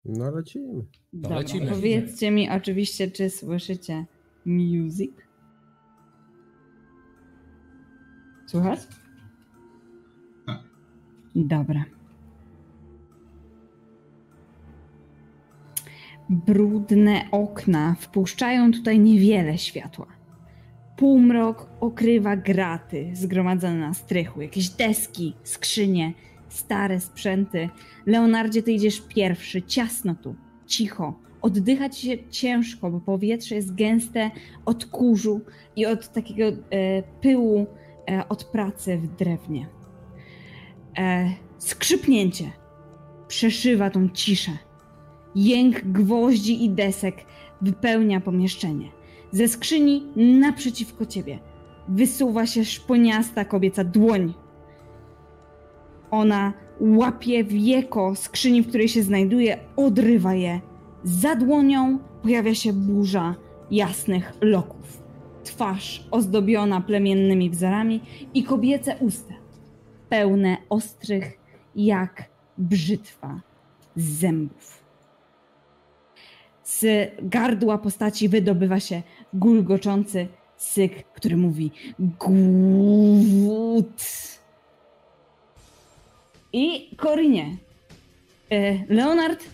No 0.05 0.31
lecimy. 0.31 0.85
Dobra, 1.13 1.39
lecimy. 1.39 1.71
Powiedzcie 1.71 2.31
mi 2.31 2.51
oczywiście, 2.51 3.11
czy 3.11 3.31
słyszycie 3.31 4.05
music? 4.47 5.11
Słuchać? 8.47 8.81
Dobra. 11.37 11.85
Brudne 16.31 17.29
okna 17.31 17.97
wpuszczają 18.01 18.73
tutaj 18.73 19.01
niewiele 19.01 19.59
światła. 19.59 20.07
Półmrok 20.97 21.69
okrywa 21.81 22.37
graty 22.37 23.11
zgromadzone 23.13 23.75
na 23.75 23.95
strychu, 23.95 24.41
jakieś 24.41 24.69
deski, 24.69 25.35
skrzynie, 25.43 26.13
stare 26.49 27.01
sprzęty. 27.01 27.69
Leonardzie, 28.07 28.63
ty 28.63 28.73
idziesz 28.73 29.01
pierwszy, 29.01 29.63
ciasno 29.63 30.15
tu, 30.15 30.35
cicho. 30.67 31.21
Oddychać 31.43 31.99
się 31.99 32.29
ciężko, 32.29 32.91
bo 32.91 33.01
powietrze 33.01 33.55
jest 33.55 33.75
gęste 33.75 34.31
od 34.65 34.87
kurzu 34.87 35.41
i 35.77 35.87
od 35.87 36.13
takiego 36.13 36.45
e, 36.45 37.03
pyłu 37.03 37.67
e, 38.11 38.29
od 38.29 38.45
pracy 38.45 38.99
w 38.99 39.17
drewnie. 39.17 39.76
E, 40.99 41.31
skrzypnięcie 41.59 42.53
przeszywa 43.29 43.91
tą 43.91 44.09
ciszę. 44.09 44.53
Jęk 45.35 45.81
gwoździ 45.85 46.65
i 46.65 46.71
desek 46.71 47.17
wypełnia 47.61 48.21
pomieszczenie. 48.21 48.91
Ze 49.33 49.49
skrzyni 49.49 50.07
naprzeciwko 50.17 51.07
ciebie 51.07 51.39
wysuwa 51.89 52.47
się 52.47 52.65
szponiasta 52.65 53.45
kobieca 53.45 53.85
dłoń. 53.85 54.35
Ona 56.11 56.53
łapie 56.81 57.45
wieko 57.45 58.15
skrzyni, 58.15 58.63
w 58.63 58.69
której 58.69 58.89
się 58.89 59.03
znajduje, 59.03 59.59
odrywa 59.77 60.35
je 60.35 60.61
Za 61.05 61.37
dłonią 61.37 61.99
pojawia 62.23 62.55
się 62.55 62.73
burza 62.73 63.35
jasnych 63.71 64.33
loków. 64.41 65.03
Twarz 65.45 66.07
ozdobiona 66.11 66.81
plemiennymi 66.81 67.51
wzorami 67.51 68.01
i 68.35 68.45
kobiece 68.45 68.97
usta, 69.01 69.26
pełne 70.09 70.57
ostrych 70.69 71.39
jak 71.77 72.25
brzytwa 72.59 73.41
zębów. 73.97 74.83
Z 76.65 77.11
gardła 77.23 77.79
postaci 77.79 78.29
wydobywa 78.29 78.81
się 78.81 79.03
gulgoczący 79.35 80.29
syk, 80.57 80.93
który 81.15 81.37
mówi 81.37 81.71
głód. 81.99 84.03
I 86.53 86.97
Korinie, 86.97 87.57
e, 88.51 88.95
Leonard 88.95 89.45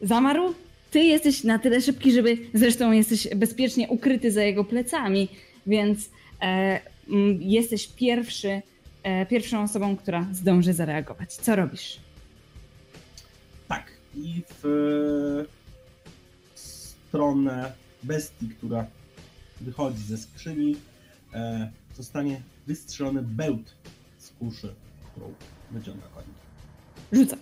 zamarł. 0.00 0.54
Ty 0.90 1.00
jesteś 1.00 1.44
na 1.44 1.58
tyle 1.58 1.80
szybki, 1.80 2.12
żeby 2.12 2.38
zresztą 2.54 2.92
jesteś 2.92 3.28
bezpiecznie 3.36 3.88
ukryty 3.88 4.32
za 4.32 4.42
jego 4.42 4.64
plecami, 4.64 5.28
więc 5.66 6.10
e, 6.42 6.80
jesteś 7.40 7.88
pierwszy, 7.88 8.62
pierwszą 9.28 9.62
osobą, 9.62 9.96
która 9.96 10.26
zdąży 10.32 10.72
zareagować. 10.72 11.34
Co 11.34 11.56
robisz? 11.56 12.00
Tak. 13.68 13.92
I 14.14 14.42
w 14.62 15.46
stronę 16.54 17.72
bestii, 18.02 18.48
która 18.48 18.86
wychodzi 19.60 20.02
ze 20.02 20.18
skrzyni, 20.18 20.76
e, 21.34 21.70
zostanie 21.96 22.42
wystrzelony 22.66 23.22
bełt 23.22 23.74
z 24.18 24.30
kuszy, 24.30 24.74
którą 25.10 25.34
wyciąga 25.70 26.06
koń. 26.14 26.24
Rzucaj. 27.12 27.38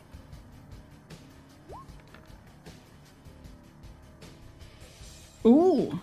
Uuu, 5.43 5.99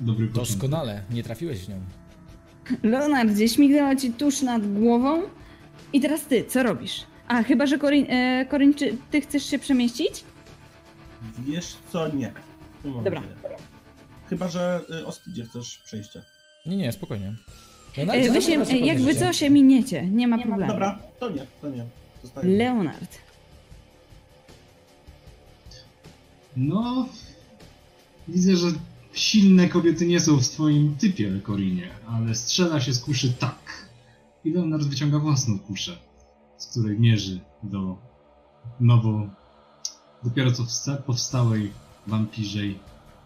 Dobry 0.00 0.26
początek. 0.26 0.52
Doskonale, 0.52 1.02
nie 1.10 1.22
trafiłeś 1.22 1.64
w 1.64 1.68
nią. 1.68 1.80
Leonardzie, 2.82 3.48
śmignęła 3.48 3.96
ci 3.96 4.12
tuż 4.12 4.42
nad 4.42 4.74
głową. 4.74 5.22
I 5.92 6.00
teraz 6.00 6.20
ty, 6.26 6.44
co 6.44 6.62
robisz? 6.62 7.06
A, 7.28 7.42
chyba, 7.42 7.66
że 7.66 7.78
Korin, 7.78 8.06
e, 8.10 8.46
Korin 8.50 8.74
czy 8.74 8.96
ty 9.10 9.20
chcesz 9.20 9.46
się 9.46 9.58
przemieścić? 9.58 10.24
Wiesz 11.38 11.76
co? 11.92 12.08
Nie. 12.08 12.32
Dobra. 12.84 13.20
nie. 13.20 13.26
Chyba, 14.30 14.48
że 14.48 14.80
y, 15.00 15.06
Ostidzie 15.06 15.44
chcesz 15.44 15.78
przejścia. 15.84 16.20
Nie, 16.66 16.76
nie, 16.76 16.92
spokojnie. 16.92 17.34
No, 18.06 18.14
E, 18.14 18.30
wy 18.30 18.42
się, 18.42 18.58
nawet 18.58 18.70
e, 18.70 18.78
jakby 18.78 19.14
co 19.14 19.32
się 19.32 19.50
miniecie, 19.50 20.06
nie 20.06 20.28
ma 20.28 20.38
problemu. 20.38 20.72
Dobra, 20.72 20.98
to 21.20 21.30
nie, 21.30 21.46
to 21.60 21.68
nie. 21.70 21.84
Zostaje. 22.22 22.56
Leonard. 22.58 23.18
No, 26.56 27.08
widzę, 28.28 28.56
że 28.56 28.66
silne 29.12 29.68
kobiety 29.68 30.06
nie 30.06 30.20
są 30.20 30.36
w 30.36 30.48
twoim 30.48 30.96
typie, 30.96 31.40
Korinie, 31.42 31.88
ale 32.08 32.34
strzela 32.34 32.80
się 32.80 32.92
z 32.92 33.00
kuszy 33.00 33.32
tak. 33.32 33.86
I 34.44 34.50
Leonard 34.50 34.82
wyciąga 34.84 35.18
własną 35.18 35.58
kuszę, 35.58 35.96
z 36.58 36.66
której 36.66 37.00
mierzy 37.00 37.40
do 37.62 37.96
nowo, 38.80 39.26
dopiero 40.24 40.52
co 40.52 40.62
wsta- 40.62 40.96
powstałej 40.96 41.72
wampirzej 42.06 42.78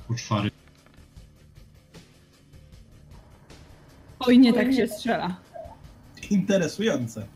poczwary. 0.08 0.50
Oj, 4.18 4.38
nie 4.38 4.52
tak 4.52 4.72
się 4.74 4.88
strzela. 4.88 5.36
Interesujące. 6.30 7.26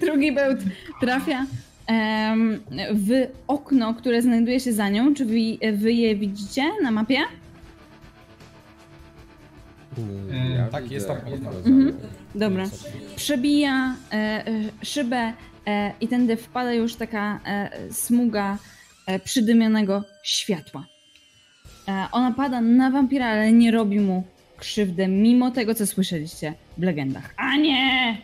Drugi 0.00 0.32
bełt 0.34 0.58
trafia 1.00 1.46
w 2.94 3.26
okno, 3.46 3.94
które 3.94 4.22
znajduje 4.22 4.60
się 4.60 4.72
za 4.72 4.88
nią. 4.88 5.14
Czy 5.14 5.24
wy, 5.24 5.34
wy 5.72 5.92
je 5.92 6.16
widzicie 6.16 6.62
na 6.82 6.90
mapie? 6.90 7.18
E, 10.32 10.68
tak, 10.70 10.82
widzę 10.82 10.94
jest 10.94 11.08
tam 11.08 11.16
okno 11.16 11.50
Mhm. 11.50 11.94
Dobra. 12.34 12.64
Przebija 13.16 13.94
e, 14.12 14.14
e, 14.16 14.44
szybę 14.82 15.32
e, 15.66 15.92
i 16.00 16.08
tędy 16.08 16.36
wpada 16.36 16.72
już 16.72 16.94
taka 16.94 17.40
e, 17.46 17.70
smuga 17.92 18.58
e, 19.06 19.18
przydymionego 19.18 20.02
światła. 20.22 20.86
E, 21.88 22.06
ona 22.12 22.32
pada 22.32 22.60
na 22.60 22.90
wampira, 22.90 23.26
ale 23.26 23.52
nie 23.52 23.70
robi 23.70 24.00
mu 24.00 24.24
krzywdy, 24.56 25.08
mimo 25.08 25.50
tego, 25.50 25.74
co 25.74 25.86
słyszeliście 25.86 26.54
w 26.78 26.82
legendach. 26.82 27.34
A 27.36 27.56
nie! 27.56 28.18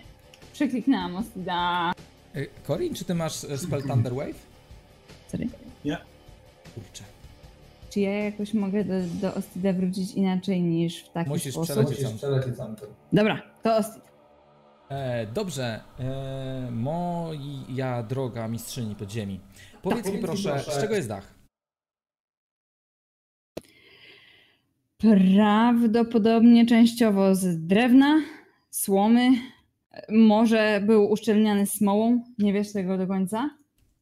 Przekliknęłam 0.53 1.16
Ostida. 1.16 1.92
Y, 2.37 2.49
Corin, 2.66 2.95
czy 2.95 3.05
ty 3.05 3.14
masz 3.14 3.45
e, 3.45 3.59
spell 3.59 3.83
Thunder 3.83 4.14
Wave? 4.14 4.47
Sorry. 5.29 5.49
Nie. 5.85 5.99
Kurczę. 6.75 7.05
Czy 7.90 8.01
ja 8.01 8.25
jakoś 8.25 8.55
mogę 8.55 8.85
do, 8.85 8.95
do 9.21 9.35
Ostida 9.35 9.73
wrócić 9.73 10.12
inaczej 10.14 10.62
niż 10.62 11.03
w 11.05 11.12
taki 11.12 11.29
Musisz 11.31 11.53
sposób? 11.55 11.75
przelecieć 11.87 12.19
tamten. 12.57 12.88
Dobra, 13.12 13.43
to 13.62 13.77
Ostid. 13.77 14.03
E, 14.88 15.27
dobrze, 15.27 15.81
e, 15.99 16.69
moja 16.71 18.03
droga 18.03 18.49
mistrzyni 18.49 18.95
podziemi. 18.95 19.40
Powiedz 19.83 20.05
Tak. 20.05 20.14
mi 20.14 20.21
proszę, 20.21 20.61
z 20.69 20.81
czego 20.81 20.95
jest 20.95 21.09
dach? 21.09 21.35
Prawdopodobnie 24.99 26.66
częściowo 26.66 27.35
z 27.35 27.66
drewna, 27.66 28.21
słomy. 28.71 29.29
Może 30.09 30.81
był 30.87 31.11
uszczelniany 31.11 31.66
smołą. 31.66 32.24
Nie 32.38 32.53
wiesz 32.53 32.72
tego 32.72 32.98
do 32.98 33.07
końca. 33.07 33.50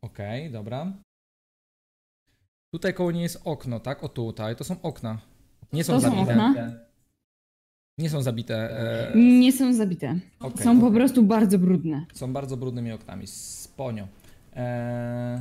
Okej, 0.03 0.51
dobra. 0.51 0.93
Tutaj 2.75 2.95
koło 2.95 3.13
niej 3.13 3.23
jest 3.23 3.41
okno, 3.45 3.81
tak? 3.81 4.05
O 4.05 4.09
tutaj, 4.09 4.57
to 4.57 4.65
są 4.65 4.83
okna. 4.83 5.19
Nie 5.73 5.85
są 5.85 5.93
To 5.93 6.01
są 6.01 6.11
zabite. 6.11 6.33
okna. 6.33 6.55
Nie 7.99 8.11
są 8.11 8.23
zabite. 8.23 8.55
E, 9.15 9.17
Nie 9.19 9.53
są 9.53 9.75
zabite. 9.75 10.19
okej. 10.41 10.65
Są 10.65 10.81
po 10.81 10.91
prostu 10.91 11.23
bardzo 11.23 11.59
brudne. 11.59 12.07
Są 12.15 12.33
bardzo 12.33 12.57
brudnymi 12.57 12.93
oknami. 12.93 13.27
Sponio. 13.27 14.09
Eee, 14.57 15.41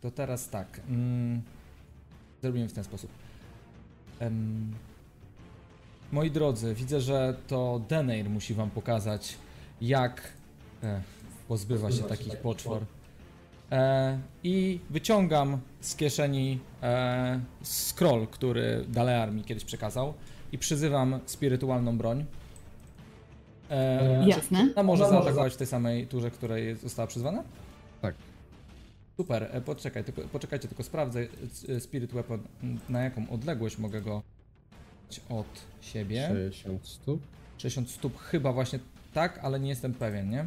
to 0.00 0.10
teraz 0.10 0.48
tak. 0.50 0.80
Mm, 0.88 1.42
zrobimy 2.42 2.68
w 2.68 2.72
ten 2.72 2.84
sposób. 2.84 3.10
Moi 6.12 6.30
drodzy, 6.30 6.74
widzę, 6.74 7.00
że 7.00 7.36
to 7.46 7.80
Deneir 7.88 8.30
musi 8.30 8.54
wam 8.54 8.70
pokazać, 8.70 9.38
jak 9.80 10.32
e, 10.82 11.02
pozbywa 11.48 11.92
się 11.92 12.02
takich 12.02 12.36
poczwar. 12.36 12.82
E, 13.72 14.18
I 14.44 14.80
wyciągam 14.90 15.58
z 15.80 15.96
kieszeni 15.96 16.60
e, 16.82 17.40
scroll, 17.62 18.26
który 18.26 18.84
Dalear 18.88 19.32
mi 19.32 19.44
kiedyś 19.44 19.64
przekazał 19.64 20.14
i 20.52 20.58
przyzywam 20.58 21.20
spirytualną 21.26 21.98
broń. 21.98 22.24
E, 23.70 24.28
Jasne. 24.28 24.68
a 24.76 24.82
może 24.82 25.08
zaatakować 25.08 25.54
w 25.54 25.56
tej 25.56 25.66
samej 25.66 26.06
turze, 26.06 26.30
której 26.30 26.76
została 26.76 27.06
przyzwana? 27.06 27.42
Tak. 28.02 28.14
Super, 29.16 29.48
e, 29.52 29.60
poczekaj, 29.60 30.04
tylko, 30.04 30.22
poczekajcie, 30.22 30.68
tylko 30.68 30.82
sprawdzę 30.82 31.26
e, 31.68 31.80
Spirit 31.80 32.12
Weapon, 32.12 32.40
na 32.88 33.00
jaką 33.00 33.30
odległość 33.30 33.78
mogę 33.78 34.02
go 34.02 34.22
od 35.28 35.46
siebie. 35.80 36.28
60 36.28 36.88
stóp. 36.88 37.22
60 37.58 37.90
stóp 37.90 38.18
chyba 38.18 38.52
właśnie 38.52 38.78
tak, 39.16 39.38
ale 39.42 39.60
nie 39.60 39.68
jestem 39.68 39.94
pewien, 39.94 40.30
nie? 40.30 40.44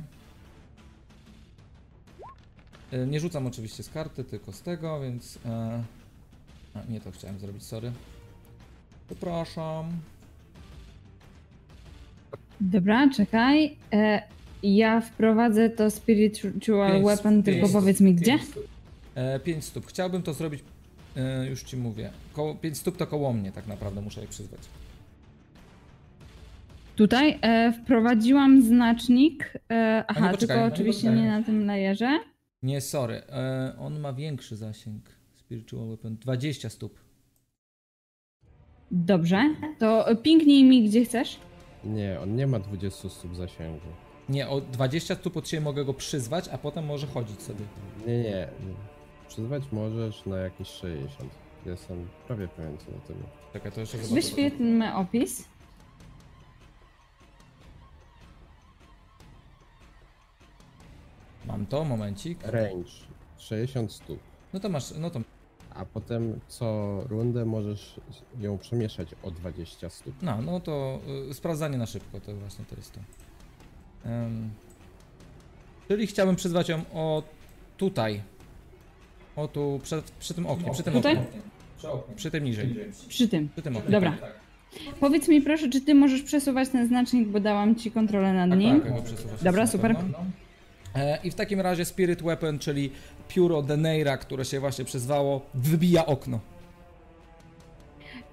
E, 2.92 3.08
Nie 3.08 3.20
rzucam 3.20 3.48
oczywiście 3.48 3.84
z 3.84 3.90
karty, 3.90 4.24
tylko 4.24 4.52
z 4.52 4.62
tego, 4.62 5.02
więc... 5.02 5.40
E... 5.46 5.84
A, 6.74 6.92
nie 6.92 7.02
to 7.02 7.12
chciałem 7.12 7.40
zrobić, 7.40 7.64
sorry. 7.64 7.92
Przepraszam. 9.08 9.86
Dobra, 12.62 13.10
czekaj. 13.16 13.78
E, 13.94 14.22
ja 14.64 15.02
wprowadzę 15.02 15.70
to 15.70 15.92
spiritual 15.92 16.92
Pięć- 16.92 17.06
weapon, 17.06 17.44
tylko 17.44 17.68
pięć- 17.68 17.74
powiedz 17.74 18.02
mi 18.02 18.16
gdzie. 18.16 18.40
E, 19.16 19.40
5 19.40 19.66
stóp. 19.66 19.86
Chciałbym 19.88 20.24
to 20.24 20.34
zrobić, 20.34 20.64
e, 21.16 21.46
już 21.50 21.64
ci 21.64 21.78
mówię. 21.78 22.10
Koło, 22.34 22.56
5 22.56 22.78
stóp 22.78 22.98
to 22.98 23.08
koło 23.08 23.34
mnie 23.34 23.52
tak 23.52 23.68
naprawdę, 23.68 24.02
muszę 24.02 24.22
je 24.22 24.28
przyzwać. 24.28 24.60
Tutaj 27.00 27.40
e, 27.42 27.74
wprowadziłam 27.74 28.62
znacznik. 28.62 29.54
E, 29.72 30.04
aha, 30.08 30.30
poczekaj, 30.32 30.38
tylko 30.38 30.56
no, 30.56 30.74
oczywiście 30.74 31.10
nie 31.10 31.28
na 31.28 31.44
tym 31.44 31.66
layerze. 31.66 32.20
Nie, 32.64 32.82
sorry. 32.82 33.22
E, 33.30 33.74
on 33.78 34.00
ma 34.00 34.14
większy 34.14 34.56
zasięg. 34.56 35.10
Spiritual 35.36 35.88
Weapon. 35.88 36.18
20 36.18 36.70
stóp. 36.70 37.00
Dobrze. 38.92 39.56
To 39.78 40.06
piękniej 40.24 40.64
mi 40.64 40.90
gdzie 40.90 41.06
chcesz. 41.06 41.40
Nie, 41.84 42.20
on 42.20 42.36
nie 42.36 42.48
ma 42.48 42.60
20 42.60 43.10
stóp 43.10 43.36
zasięgu. 43.36 43.88
Nie, 44.30 44.50
o 44.50 44.62
20 44.62 45.16
stóp 45.16 45.38
od 45.38 45.50
siebie 45.50 45.62
mogę 45.62 45.86
go 45.86 45.94
przyzwać, 45.94 46.48
a 46.48 46.58
potem 46.58 46.86
może 46.86 47.08
chodzić 47.08 47.42
sobie. 47.42 47.66
Nie, 48.08 48.18
nie. 48.18 48.30
nie. 48.30 48.48
Przyzwać 49.28 49.64
możesz 49.72 50.26
na 50.26 50.38
jakieś 50.38 50.68
60. 50.68 51.32
Jestem 51.66 52.08
prawie 52.28 52.48
pewien 52.48 52.78
co 52.78 52.92
na 52.92 52.98
tym. 52.98 53.16
Czekaj, 53.54 53.72
to 53.72 53.80
jeszcze. 53.80 53.98
Wyświetlmy 53.98 54.96
opis. 54.96 55.50
Mam 61.46 61.66
to, 61.66 61.86
momencik. 61.86 62.40
Range 62.44 62.90
60 63.38 63.92
stóp. 63.92 64.20
No 64.54 64.60
to 64.60 64.70
masz, 64.70 64.92
no 65.00 65.10
to, 65.10 65.22
A 65.76 65.86
potem 65.86 66.40
co 66.48 67.00
rundę 67.10 67.46
możesz 67.46 68.00
ją 68.40 68.58
przemieszać 68.58 69.08
o 69.24 69.32
20 69.32 69.90
stóp. 69.90 70.14
no, 70.22 70.42
no 70.42 70.60
to 70.60 71.00
y, 71.30 71.34
sprawdzanie 71.34 71.78
na 71.78 71.86
szybko, 71.86 72.20
to 72.20 72.36
właśnie 72.36 72.66
to 72.66 72.76
jest 72.76 72.92
to. 72.94 73.00
Em, 74.10 74.50
czyli 75.88 76.08
chciałbym 76.08 76.36
przyzwać 76.36 76.70
ją 76.70 76.82
o 76.94 77.24
tutaj. 77.78 78.22
O 79.36 79.48
tu, 79.48 79.80
przed, 79.84 80.12
przy 80.12 80.34
tym 80.34 80.46
oknie, 80.48 80.72
przy 80.72 80.84
tym 80.84 80.94
Tutaj? 80.94 81.18
oknie. 81.18 81.42
Przy 82.16 82.32
tym 82.32 82.44
niżej. 82.44 82.76
Przy 83.08 83.28
tym. 83.28 83.50
Przy 83.50 83.62
tym 83.62 83.78
oknie. 83.78 83.92
Dobra. 83.92 84.18
Powiedz 85.00 85.28
mi 85.28 85.42
proszę, 85.42 85.70
czy 85.70 85.82
ty 85.82 85.96
możesz 85.96 86.22
przesuwać 86.22 86.70
ten 86.70 86.88
znacznik, 86.88 87.28
bo 87.28 87.40
dałam 87.40 87.76
ci 87.76 87.92
kontrolę 87.92 88.34
nad 88.34 88.50
Tak, 88.50 88.60
nim. 88.60 88.82
tak, 88.82 88.90
ja 88.90 88.96
go 88.96 89.04
Dobra, 89.44 89.64
na 89.64 89.68
super. 89.72 89.96
pewno. 89.96 90.18
E, 90.96 91.20
I 91.24 91.32
w 91.32 91.36
takim 91.36 91.62
razie 91.62 91.86
Spirit 91.86 92.22
Weapon, 92.24 92.60
czyli 92.60 92.92
pióro 93.28 93.62
Deneira, 93.62 94.18
które 94.18 94.46
się 94.46 94.60
właśnie 94.60 94.86
przyzwało, 94.86 95.42
wybija 95.54 96.06
okno. 96.06 96.40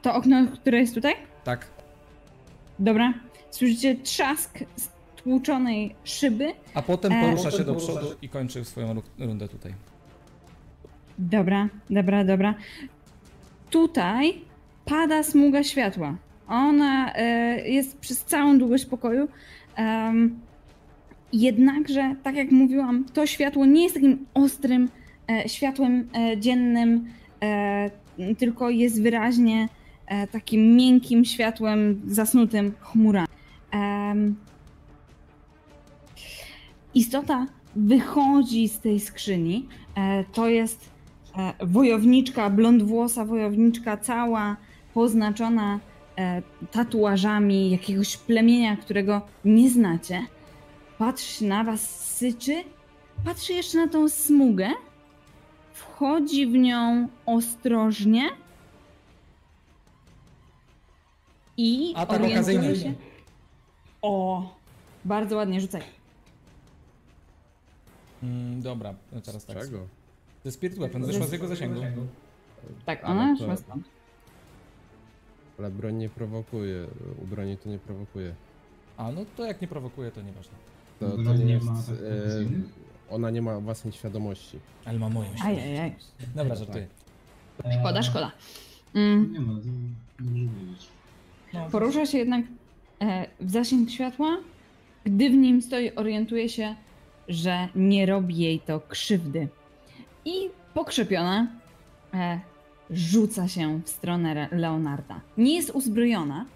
To 0.03 0.15
okno, 0.15 0.47
które 0.55 0.79
jest 0.79 0.95
tutaj? 0.95 1.15
Tak. 1.45 1.67
Dobra. 2.79 3.15
Słyszycie 3.51 3.95
trzask 3.95 4.59
stłuczonej 4.77 5.95
szyby. 6.05 6.53
A 6.75 6.83
potem 6.83 7.13
E, 7.13 7.25
porusza 7.25 7.51
się 7.51 7.59
potem 7.59 7.75
do 7.75 7.81
przodu 7.81 8.07
i 8.23 8.29
kończy 8.29 8.65
swoją 8.65 8.95
ru- 8.95 9.03
rundę 9.19 9.49
tutaj. 9.49 9.75
Dobra, 11.19 11.69
dobra, 11.91 12.25
dobra. 12.25 12.55
Tutaj 13.71 14.41
pada 14.85 15.23
smuga 15.23 15.63
światła. 15.65 16.17
Ona 16.49 17.15
e, 17.15 17.69
jest 17.69 17.99
przez 17.99 18.25
całą 18.25 18.59
długość 18.59 18.87
pokoju. 18.87 19.29
Em, 19.77 20.41
jednakże, 21.33 22.15
tak 22.23 22.37
jak 22.37 22.51
mówiłam, 22.51 23.05
to 23.05 23.27
światło 23.27 23.67
nie 23.67 23.83
jest 23.83 23.95
takim 23.95 24.27
ostrym 24.35 24.89
e, 25.31 25.49
światłem 25.49 26.09
e, 26.15 26.39
dziennym, 26.39 27.07
e, 27.43 27.91
tylko 28.39 28.71
jest 28.71 29.03
wyraźnie 29.03 29.69
takim 30.33 30.77
miękkim 30.77 31.25
światłem 31.25 32.01
zasnutym 32.07 32.73
chmurami. 32.81 33.29
Istota 36.95 37.47
wychodzi 37.77 38.69
z 38.69 38.81
tej 38.81 39.01
skrzyni. 39.01 39.69
To 40.33 40.49
jest 40.49 40.91
wojowniczka, 41.61 42.51
blondwłosa 42.51 43.25
wojowniczka, 43.25 43.97
cała 43.97 44.57
poznaczona 44.95 45.81
tatuażami 46.71 47.71
jakiegoś 47.71 48.17
plemienia, 48.17 48.77
którego 48.77 49.21
nie 49.45 49.71
znacie. 49.71 50.27
Patrzy 50.99 51.45
na 51.45 51.65
was, 51.65 51.81
syczy, 52.17 52.65
patrzy 53.25 53.53
jeszcze 53.53 53.79
na 53.79 53.89
tą 53.89 54.09
smugę, 54.09 54.69
wchodzi 55.73 56.47
w 56.47 56.53
nią 56.53 57.09
ostrożnie 57.27 58.29
i 61.57 61.93
Atak 61.97 62.21
orientuje 62.21 62.59
okazyjny. 62.59 62.77
się... 62.77 62.95
O, 64.03 64.43
bardzo 65.05 65.37
ładnie 65.37 65.61
rzucaj. 65.61 65.83
Mm, 68.23 68.63
dobra, 68.63 68.95
no 69.13 69.21
teraz 69.21 69.45
tak. 69.45 69.59
Czego? 69.59 69.79
To 69.79 70.49
jest 70.49 70.59
Spirit 70.59 70.79
Weapon, 70.79 71.05
wyszła 71.07 71.27
z 71.27 71.33
jego 71.33 71.49
zasięgu. 71.49 71.81
Tak, 72.87 73.05
ona 73.05 73.37
to- 73.39 73.45
szła 73.45 73.57
stąd. 73.57 73.85
Ale 75.59 75.71
broń 75.71 75.95
nie 75.95 76.09
prowokuje. 76.09 76.87
U 77.23 77.27
broni 77.27 77.57
to 77.57 77.69
nie 77.69 77.79
prowokuje. 77.79 78.35
A, 78.97 79.13
no 79.13 79.21
to 79.37 79.45
jak 79.45 79.61
nie 79.61 79.69
prowokuje, 79.69 80.11
to 80.11 80.23
nieważne. 80.23 80.53
To, 81.01 81.11
to 81.11 81.17
Broń 81.17 81.39
nie 81.39 81.45
nie 81.45 81.53
jest, 81.53 81.67
ma 81.67 81.73
ataków 81.73 82.01
e, 82.01 83.15
ona 83.15 83.31
nie 83.31 83.43
ma 83.43 83.61
własnej 83.61 83.93
świadomości. 83.93 84.59
Ale 84.85 84.99
ma 84.99 85.09
moją 85.09 85.31
świadomość. 85.37 85.63
Ajajaj. 85.63 85.95
Dobra, 86.35 86.57
żartuję. 86.57 86.87
Szkoda, 87.81 88.03
szkoda. 88.03 88.33
Mm. 88.95 89.33
Nie 89.33 89.41
ma, 89.41 89.53
to 89.53 89.61
dobrze 90.21 90.33
wiedzieć. 90.33 90.89
Porusza 91.73 92.07
się 92.07 92.19
jednak 92.19 92.45
e, 93.01 93.27
w 93.41 93.51
zasięg 93.51 93.91
światła. 93.91 94.37
Gdy 95.05 95.31
w 95.31 95.35
nim 95.35 95.63
stoi, 95.63 95.95
orientuje 95.95 96.49
się, 96.49 96.75
że 97.29 97.69
nie 97.75 98.07
robi 98.07 98.37
jej 98.37 98.61
to 98.61 98.81
krzywdy. 98.81 99.49
I 100.25 100.33
pokrzepiona 100.75 101.47
e, 102.15 102.41
rzuca 102.91 103.49
się 103.49 103.81
w 103.85 103.89
stronę 103.89 104.49
Leonarda. 104.53 105.21
Nie 105.37 105.55
jest 105.57 105.71
uzbrojona. 105.71 106.47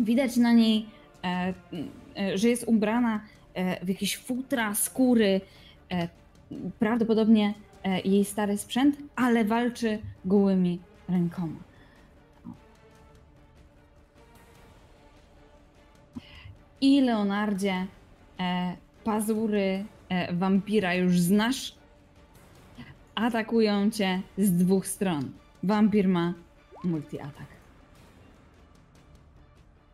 widać 0.00 0.36
na 0.36 0.52
niej, 0.52 0.78
e, 0.78 0.84
e, 0.86 0.88
że 2.34 2.48
jest 2.48 2.64
ubrana 2.66 3.20
e, 3.54 3.84
w 3.84 3.88
jakieś 3.88 4.16
futra, 4.16 4.74
skóry, 4.74 5.40
e, 5.92 6.08
prawdopodobnie 6.78 7.54
e, 7.84 8.00
jej 8.00 8.24
stary 8.24 8.58
sprzęt, 8.58 8.96
ale 9.16 9.44
walczy 9.44 9.98
gołymi 10.24 10.80
rękoma. 11.08 11.60
I 16.80 17.00
Leonardzie, 17.00 17.86
e, 18.40 18.76
pazury 19.04 19.84
e, 20.08 20.34
wampira 20.34 20.94
już 20.94 21.20
znasz. 21.20 21.74
Atakują 23.14 23.90
cię 23.90 24.22
z 24.38 24.52
dwóch 24.52 24.86
stron. 24.86 25.32
Wampir 25.62 26.08
ma 26.08 26.34
multi-atak. 26.84 27.53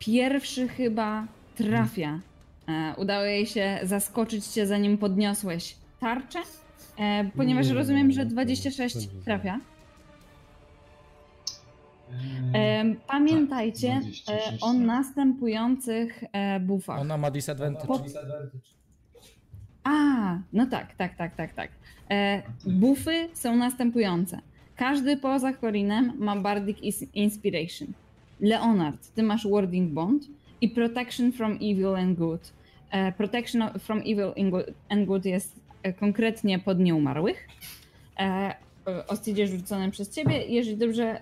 Pierwszy 0.01 0.69
chyba 0.69 1.27
trafia. 1.57 2.21
E, 2.69 2.95
udało 2.97 3.25
jej 3.25 3.47
się 3.47 3.79
zaskoczyć 3.83 4.47
cię, 4.47 4.67
zanim 4.67 4.99
podniosłeś 4.99 5.77
tarczę, 6.01 6.39
e, 6.99 7.31
ponieważ 7.37 7.69
Nie, 7.69 7.75
rozumiem, 7.75 8.13
że 8.13 8.25
to 8.25 8.31
26 8.31 8.95
będzie 8.95 9.25
trafia. 9.25 9.61
E, 12.55 12.85
pamiętajcie 13.07 14.01
26, 14.01 14.63
o 14.63 14.73
tak. 14.73 14.77
następujących 14.81 16.25
buffach. 16.61 17.01
Ona 17.01 17.17
ma 17.17 17.31
disadvantage. 17.31 17.87
Po- 17.87 18.05
A, 19.85 20.39
no 20.53 20.67
tak, 20.67 20.95
tak, 20.95 21.17
tak, 21.17 21.35
tak, 21.37 21.53
tak. 21.55 21.71
Buffy 22.67 23.29
są 23.35 23.57
następujące. 23.57 24.39
Każdy 24.77 25.17
poza 25.17 25.53
Corinem 25.53 26.13
ma 26.19 26.37
Bardic 26.37 26.79
Inspiration. 27.15 27.89
Leonard, 28.41 29.15
ty 29.15 29.23
masz 29.23 29.47
Warding 29.47 29.93
Bond 29.93 30.23
i 30.61 30.69
Protection 30.69 31.33
from 31.33 31.53
Evil 31.53 31.97
and 31.97 32.19
Good. 32.19 32.53
E, 32.91 33.13
protection 33.13 33.63
from 33.79 33.99
Evil 33.99 34.33
and 34.89 35.07
Good- 35.09 35.25
jest 35.27 35.57
e, 35.83 35.93
konkretnie 35.93 36.59
pod 36.59 36.79
nieumarłych. 36.81 37.49
E, 38.19 38.55
Ostidzie 39.09 39.47
rzucone 39.47 39.91
przez 39.91 40.11
ciebie. 40.15 40.45
Jeżeli 40.47 40.77
dobrze, 40.77 41.21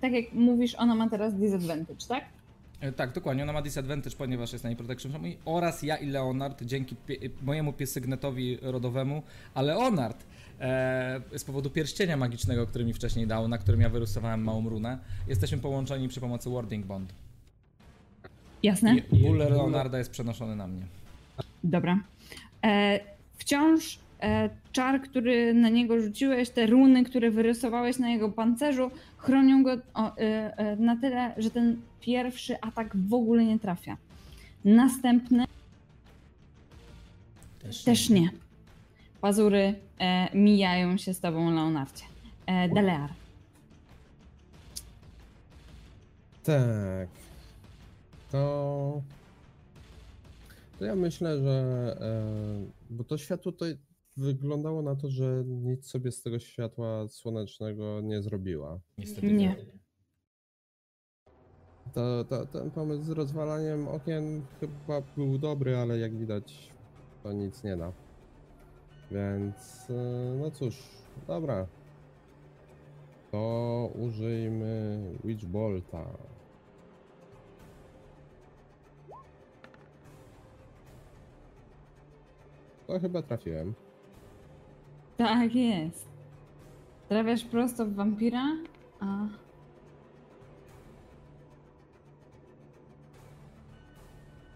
tak 0.00 0.12
jak 0.12 0.32
mówisz, 0.32 0.74
ona 0.74 0.94
ma 0.94 1.08
teraz 1.10 1.34
disadvantage, 1.34 2.06
tak? 2.08 2.24
E, 2.80 2.92
Tak, 2.92 3.12
dokładnie. 3.12 3.42
Ona 3.42 3.52
ma 3.52 3.62
disadvantage, 3.62 4.16
ponieważ 4.16 4.52
jest 4.52 4.64
na 4.64 4.70
niej 4.70 4.76
protection 4.76 5.12
from 5.12 5.24
oraz 5.44 5.82
ja 5.82 5.96
i 5.96 6.06
Leonard 6.06 6.62
dzięki 6.62 6.96
pie, 6.96 7.16
mojemu 7.42 7.72
piesygnetowi 7.72 8.58
rodowemu, 8.62 9.22
a 9.54 9.62
Leonard 9.62 10.24
e, 10.60 11.20
z 11.36 11.44
powodu 11.44 11.70
pierścienia 11.70 12.16
magicznego, 12.16 12.66
który 12.66 12.84
mi 12.84 12.92
wcześniej 12.92 13.26
dał, 13.26 13.48
na 13.48 13.58
którym 13.58 13.80
ja 13.80 13.88
wyrysowałem 13.88 14.44
małą 14.44 14.68
runę, 14.68 14.98
jesteśmy 15.28 15.58
połączeni 15.58 16.08
przy 16.08 16.20
pomocy 16.20 16.50
Warding 16.50 16.86
Bond. 16.86 17.12
Jasne? 18.62 18.94
I 19.12 19.16
ból 19.16 19.36
Leonarda 19.38 19.98
jest 19.98 20.10
przenoszony 20.10 20.56
na 20.56 20.66
mnie. 20.66 20.82
Dobra. 21.64 21.98
E, 22.64 23.00
wciąż 23.38 23.98
e, 24.22 24.50
czar, 24.72 25.02
który 25.02 25.54
na 25.54 25.68
niego 25.68 26.00
rzuciłeś, 26.00 26.50
te 26.50 26.66
runy, 26.66 27.04
które 27.04 27.30
wyrysowałeś 27.30 27.98
na 27.98 28.10
jego 28.10 28.28
pancerzu, 28.28 28.90
chronią 29.22 29.62
go 29.62 29.72
e, 29.72 29.80
e, 30.18 30.76
na 30.76 30.96
tyle, 30.96 31.34
że 31.36 31.50
ten 31.50 31.80
pierwszy 32.00 32.60
atak 32.60 32.96
w 32.96 33.14
ogóle 33.14 33.44
nie 33.44 33.58
trafia. 33.58 33.96
Następny 34.64 35.44
też 37.84 38.10
nie. 38.10 38.30
Pazury 39.20 39.74
e, 39.98 40.36
mijają 40.38 40.96
się 40.96 41.14
z 41.14 41.20
tobą, 41.20 41.50
Leonardzie. 41.50 42.04
E, 42.46 42.68
Delear. 42.68 43.10
Tak. 46.42 47.08
To. 48.30 49.02
To 50.78 50.84
ja 50.84 50.94
myślę, 50.94 51.38
że. 51.38 51.96
E, 52.00 52.94
bo 52.94 53.04
to 53.04 53.18
światło 53.18 53.52
to 53.52 53.64
wyglądało 54.20 54.82
na 54.82 54.96
to, 54.96 55.08
że 55.08 55.44
nic 55.46 55.86
sobie 55.86 56.12
z 56.12 56.22
tego 56.22 56.38
światła 56.38 57.08
słonecznego 57.08 58.00
nie 58.00 58.22
zrobiła. 58.22 58.80
Niestety 58.98 59.32
Nie. 59.32 59.56
To, 61.94 62.24
to, 62.24 62.46
ten 62.46 62.70
pomysł 62.70 63.02
z 63.02 63.10
rozwalaniem 63.10 63.88
okien 63.88 64.42
chyba 64.60 65.02
był 65.16 65.38
dobry, 65.38 65.76
ale 65.76 65.98
jak 65.98 66.16
widać, 66.16 66.70
to 67.22 67.32
nic 67.32 67.64
nie 67.64 67.76
da. 67.76 67.92
Więc. 69.10 69.90
e, 69.90 70.38
No 70.40 70.50
cóż, 70.50 70.88
dobra. 71.26 71.66
To 73.30 73.90
użyjmy 73.94 75.02
Witch 75.24 75.44
Bolta. 75.44 76.04
To 82.86 83.00
chyba 83.00 83.22
trafiłem. 83.22 83.74
Tak 85.20 85.54
jest. 85.54 86.08
Trafiasz 87.08 87.44
prosto 87.44 87.86
w 87.86 87.94
wampira, 87.94 88.44
a 89.00 89.26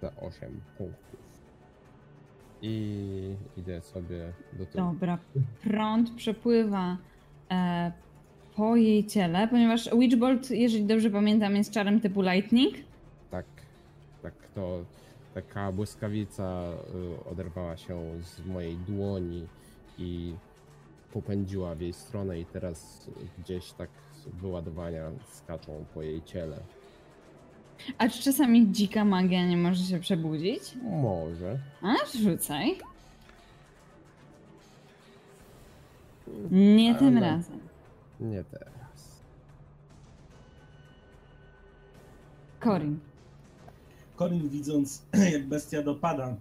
Za 0.00 0.10
8 0.20 0.60
punktów. 0.78 1.20
I 2.62 3.34
idę 3.56 3.82
sobie 3.82 4.32
do 4.52 4.66
tyłu. 4.66 4.84
dobra, 4.84 5.18
prąd 5.62 6.10
przepływa 6.10 6.96
e, 7.50 7.92
po 8.56 8.76
jej 8.76 9.06
ciele, 9.06 9.48
ponieważ 9.48 9.90
Witchbolt, 9.98 10.50
jeżeli 10.50 10.84
dobrze 10.84 11.10
pamiętam, 11.10 11.56
jest 11.56 11.70
czarem 11.70 12.00
typu 12.00 12.22
lightning. 12.22 12.74
Tak, 13.30 13.46
tak 14.22 14.34
to 14.54 14.84
taka 15.34 15.72
błyskawica 15.72 16.68
y, 17.26 17.30
oderwała 17.30 17.76
się 17.76 18.00
z 18.22 18.46
mojej 18.46 18.76
dłoni 18.76 19.46
i 19.98 20.34
popędziła 21.14 21.74
w 21.74 21.80
jej 21.80 21.92
stronę 21.92 22.40
i 22.40 22.44
teraz 22.44 23.10
gdzieś 23.38 23.72
tak 23.72 23.88
wyładowania 24.26 25.10
skaczą 25.32 25.84
po 25.94 26.02
jej 26.02 26.22
ciele. 26.22 26.56
A 27.98 28.08
czy 28.08 28.22
czasami 28.22 28.72
dzika 28.72 29.04
magia 29.04 29.46
nie 29.46 29.56
może 29.56 29.84
się 29.84 30.00
przebudzić? 30.00 30.76
Może. 30.82 31.58
A, 31.82 31.94
rzucaj. 32.22 32.78
Nie 36.50 36.94
tym 36.94 37.16
Ale- 37.18 37.20
razem. 37.30 37.60
Nie 38.20 38.44
teraz. 38.44 39.20
Corin. 42.60 42.98
Corin 44.16 44.48
widząc, 44.48 45.02
jak 45.32 45.46
bestia 45.46 45.82
dopada 45.82 46.36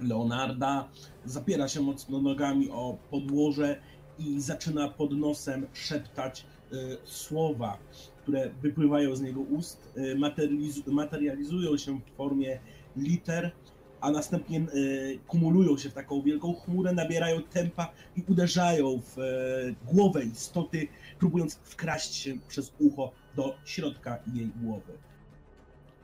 Leonarda, 0.00 0.88
zapiera 1.24 1.68
się 1.68 1.80
mocno 1.80 2.20
nogami 2.22 2.70
o 2.70 2.96
podłoże 3.10 3.80
i 4.18 4.40
zaczyna 4.40 4.88
pod 4.88 5.12
nosem 5.12 5.66
szeptać 5.72 6.46
y, 6.72 6.76
słowa, 7.04 7.78
które 8.22 8.50
wypływają 8.62 9.16
z 9.16 9.20
niego 9.20 9.40
ust, 9.40 9.92
y, 9.96 10.16
materializ- 10.16 10.92
materializują 10.92 11.76
się 11.76 12.00
w 12.00 12.16
formie 12.16 12.58
liter, 12.96 13.52
a 14.00 14.10
następnie 14.10 14.60
y, 14.74 15.18
kumulują 15.26 15.78
się 15.78 15.90
w 15.90 15.94
taką 15.94 16.22
wielką 16.22 16.54
chmurę, 16.54 16.92
nabierają 16.92 17.42
tempa 17.42 17.92
i 18.16 18.22
uderzają 18.28 19.00
w 19.00 19.18
y, 19.18 19.74
głowę 19.92 20.24
istoty, 20.24 20.88
próbując 21.18 21.54
wkraść 21.54 22.14
się 22.14 22.34
przez 22.48 22.72
ucho 22.78 23.12
do 23.36 23.54
środka 23.64 24.18
jej 24.34 24.46
głowy. 24.46 24.92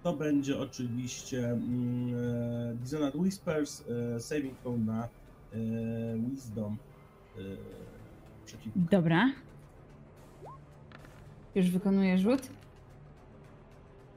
To 0.03 0.13
będzie 0.13 0.59
oczywiście 0.59 1.49
mm, 1.49 2.15
e, 2.71 2.75
Dissonant 2.75 3.15
Whispers, 3.15 3.85
e, 4.17 4.21
saving 4.21 4.59
throw 4.59 4.79
na 4.79 5.05
e, 5.05 5.59
Wisdom 6.19 6.77
e, 7.37 7.41
przeciwnika. 8.45 8.91
Dobra. 8.91 9.31
Już 11.55 11.71
wykonuję 11.71 12.19
rzut. 12.19 12.49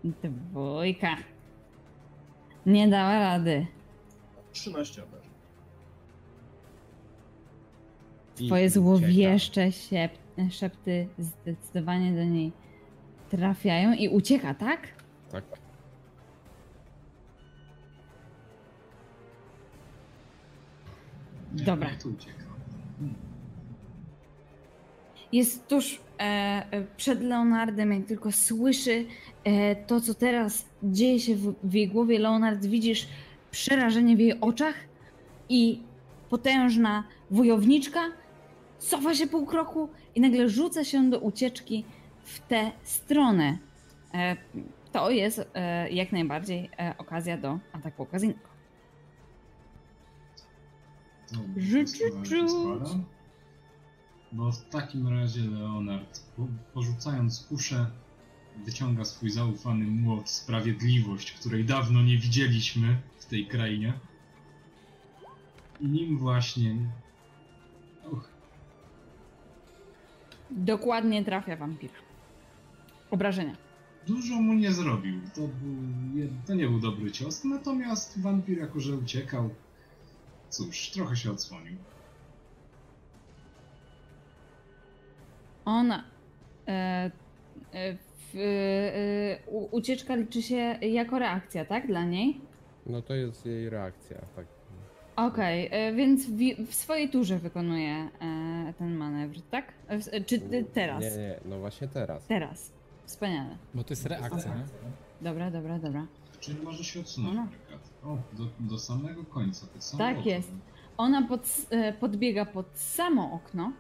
Dwójka. 0.03 1.17
Nie 2.65 2.87
dała 2.87 3.19
rady. 3.19 3.67
13 4.51 5.03
obrażeń. 5.03 5.29
Twoje 8.35 8.69
złowieszcze 8.69 9.71
siep, 9.71 10.11
szepty 10.49 11.07
zdecydowanie 11.17 12.13
do 12.13 12.23
niej 12.23 12.51
trafiają 13.29 13.93
i 13.93 14.09
ucieka, 14.09 14.53
tak? 14.53 14.87
Tak. 15.31 15.62
Dobra. 21.53 21.89
Jak 21.89 22.03
to 22.03 22.09
ucieka? 22.09 22.43
Jest 25.31 25.67
tuż 25.67 25.99
e, 26.19 26.21
e, 26.71 26.83
przed 26.97 27.21
Leonardem, 27.21 27.93
jak 27.93 28.05
tylko 28.05 28.31
słyszy 28.31 29.05
e, 29.43 29.75
to, 29.75 30.01
co 30.01 30.13
teraz 30.13 30.65
dzieje 30.83 31.19
się 31.19 31.35
w, 31.35 31.55
w 31.63 31.73
jej 31.73 31.87
głowie. 31.87 32.19
Leonard, 32.19 32.65
widzisz 32.65 33.07
przerażenie 33.51 34.15
w 34.15 34.19
jej 34.19 34.39
oczach 34.41 34.75
i 35.49 35.81
potężna 36.29 37.03
wojowniczka 37.31 37.99
cofa 38.79 39.15
się 39.15 39.27
pół 39.27 39.45
kroku 39.45 39.89
i 40.15 40.21
nagle 40.21 40.49
rzuca 40.49 40.83
się 40.83 41.09
do 41.09 41.19
ucieczki 41.19 41.85
w 42.23 42.39
tę 42.39 42.71
stronę. 42.83 43.57
E, 44.13 44.35
to 44.91 45.09
jest 45.09 45.49
e, 45.53 45.89
jak 45.89 46.11
najbardziej 46.11 46.69
e, 46.79 46.93
okazja 46.97 47.37
do 47.37 47.59
ataku 47.73 48.03
okazyjnego. 48.03 48.52
Składa. 52.47 52.99
Bo 54.31 54.51
w 54.51 54.69
takim 54.69 55.07
razie 55.07 55.41
Leonard, 55.41 56.19
po, 56.35 56.47
porzucając 56.73 57.45
kuszę, 57.49 57.85
wyciąga 58.65 59.05
swój 59.05 59.29
zaufany 59.29 59.85
młot 59.85 60.29
Sprawiedliwość, 60.29 61.31
której 61.31 61.65
dawno 61.65 62.01
nie 62.01 62.17
widzieliśmy 62.17 62.97
w 63.19 63.25
tej 63.25 63.47
krainie. 63.47 63.93
I 65.81 65.87
nim 65.87 66.17
właśnie... 66.17 66.75
Och, 68.11 68.29
Dokładnie 70.51 71.25
trafia 71.25 71.55
wampira. 71.55 71.93
Obrażenia. 73.11 73.55
dużo 74.07 74.35
mu 74.35 74.53
nie 74.53 74.71
zrobił. 74.71 75.21
To, 75.35 75.41
był, 75.41 75.75
to 76.47 76.53
nie 76.53 76.67
był 76.67 76.79
dobry 76.79 77.11
cios, 77.11 77.43
natomiast 77.43 78.21
wampir 78.21 78.57
jako, 78.57 78.79
że 78.79 78.95
uciekał, 78.95 79.49
cóż, 80.53 80.89
trochę 80.89 81.15
się 81.15 81.31
odsłonił. 81.31 81.75
Ona. 85.65 86.03
E, 86.67 86.71
e, 87.73 87.93
w, 88.33 88.35
e, 89.45 89.49
u, 89.51 89.75
ucieczka 89.75 90.15
liczy 90.15 90.41
się 90.41 90.55
jako 90.81 91.19
reakcja, 91.19 91.65
tak? 91.65 91.87
Dla 91.87 92.03
niej? 92.05 92.41
No 92.85 93.01
to 93.01 93.13
jest 93.13 93.45
jej 93.45 93.69
reakcja, 93.69 94.17
tak. 94.35 94.45
Okej, 95.15 95.69
e, 95.71 95.93
więc 95.93 96.25
w, 96.25 96.37
w 96.67 96.75
swojej 96.75 97.09
turze 97.09 97.39
wykonuje 97.39 97.93
e, 97.93 98.09
ten 98.77 98.95
manewr, 98.95 99.41
tak? 99.51 99.73
W- 99.89 100.25
czy 100.25 100.39
ty 100.39 100.65
teraz? 100.73 101.03
Nie, 101.03 101.09
nie, 101.09 101.39
no 101.45 101.59
właśnie 101.59 101.87
teraz. 101.87 102.25
Teraz. 102.25 102.71
Wspaniale. 103.05 103.57
Bo 103.73 103.83
to 103.83 103.89
jest 103.93 104.05
reakcja, 104.05 104.55
nie? 104.55 104.63
Dobra, 105.21 105.51
dobra, 105.51 105.79
dobra. 105.79 106.07
Czyli 106.39 106.61
może 106.63 106.83
się 106.83 106.99
odsunąć, 106.99 107.35
No. 107.35 107.47
O, 108.05 108.17
do, 108.33 108.43
do 108.59 108.79
samego 108.79 109.23
końca, 109.25 109.67
tak 109.67 109.83
samo. 109.83 110.03
Tak 110.03 110.25
jest. 110.25 110.51
Ona 110.97 111.21
pod, 111.21 111.47
e, 111.69 111.93
podbiega 111.93 112.45
pod 112.45 112.65
samo 112.73 113.31
okno 113.31 113.71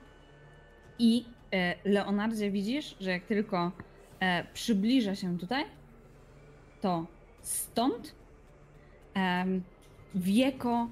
i 0.99 1.25
e, 1.51 1.75
Leonardzie 1.89 2.51
widzisz, 2.51 2.95
że 2.99 3.09
jak 3.11 3.25
tylko 3.25 3.71
e, 4.19 4.43
przybliża 4.53 5.15
się 5.15 5.37
tutaj, 5.37 5.65
to 6.81 7.05
stąd 7.41 8.15
wieko 10.15 10.87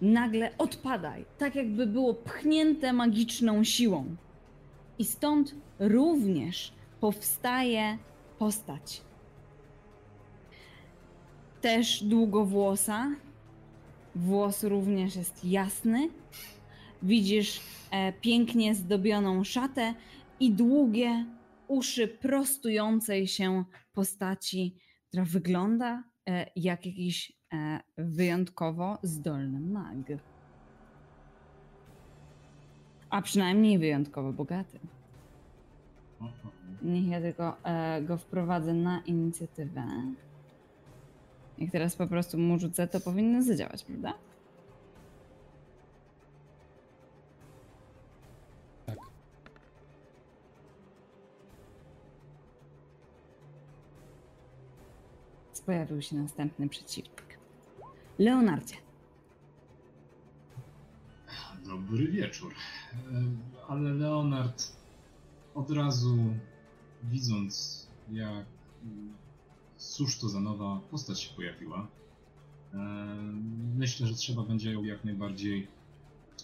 nagle 0.00 0.58
odpadaj, 0.58 1.24
tak 1.38 1.54
jakby 1.54 1.86
było 1.86 2.14
pchnięte 2.14 2.92
magiczną 2.92 3.64
siłą. 3.64 4.16
I 4.98 5.04
stąd 5.04 5.54
również 5.78 6.72
powstaje 7.00 7.98
postać. 8.38 9.02
Też 11.60 12.04
długowłosa, 12.04 13.10
Włos 14.14 14.64
również 14.64 15.16
jest 15.16 15.44
jasny. 15.44 16.08
Widzisz 17.02 17.60
e, 17.90 18.12
pięknie 18.12 18.74
zdobioną 18.74 19.44
szatę 19.44 19.94
i 20.40 20.52
długie 20.52 21.26
uszy 21.68 22.08
prostującej 22.08 23.26
się 23.26 23.64
postaci, 23.92 24.76
która 25.08 25.24
wygląda 25.24 26.04
e, 26.28 26.50
jak 26.56 26.86
jakiś 26.86 27.32
e, 27.52 27.80
wyjątkowo 27.98 28.98
zdolny 29.02 29.60
mag. 29.60 29.96
A 33.10 33.22
przynajmniej 33.22 33.78
wyjątkowo 33.78 34.32
bogaty. 34.32 34.78
O. 36.20 36.28
Niech 36.82 37.06
ja 37.06 37.20
tylko 37.20 37.64
e, 37.64 38.02
go 38.02 38.18
wprowadzę 38.18 38.74
na 38.74 39.02
inicjatywę. 39.06 39.84
Jak 41.58 41.70
teraz 41.70 41.96
po 41.96 42.06
prostu 42.06 42.38
mu 42.38 42.58
rzucę, 42.58 42.88
to 42.88 43.00
powinno 43.00 43.42
zadziałać, 43.42 43.84
prawda? 43.84 44.14
Tak. 48.86 48.98
Pojawił 55.66 56.02
się 56.02 56.16
następny 56.16 56.68
przeciwnik. 56.68 57.38
Leonardzie. 58.18 58.74
Dobry 61.66 62.08
wieczór. 62.08 62.54
Ale 63.68 63.90
Leonard 63.94 64.62
od 65.54 65.70
razu 65.70 66.16
widząc 67.04 67.86
jak 68.10 68.46
cóż 69.78 70.18
to 70.18 70.28
za 70.28 70.40
nowa 70.40 70.80
postać 70.90 71.20
się 71.20 71.34
pojawiła, 71.34 71.86
e, 72.74 72.76
myślę, 73.76 74.06
że 74.06 74.14
trzeba 74.14 74.42
będzie 74.42 74.72
ją 74.72 74.84
jak 74.84 75.04
najbardziej 75.04 75.66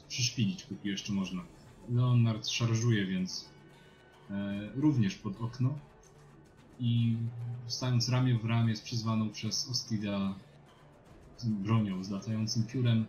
przyszpilić, 0.09 0.63
póki 0.63 0.89
jeszcze 0.89 1.13
można. 1.13 1.43
Leonard 1.89 2.49
szarżuje 2.49 3.07
więc 3.07 3.49
e, 4.31 4.69
również 4.75 5.15
pod 5.15 5.41
okno 5.41 5.79
i 6.81 7.17
stając 7.67 8.09
ramię 8.09 8.39
w 8.39 8.45
ramię 8.45 8.77
z 8.77 8.81
przyzwaną 8.81 9.31
przez 9.31 9.69
Ostida 9.69 10.35
bronią 11.45 12.05
z 12.05 12.11
latającym 12.11 12.67
piórem, 12.67 13.07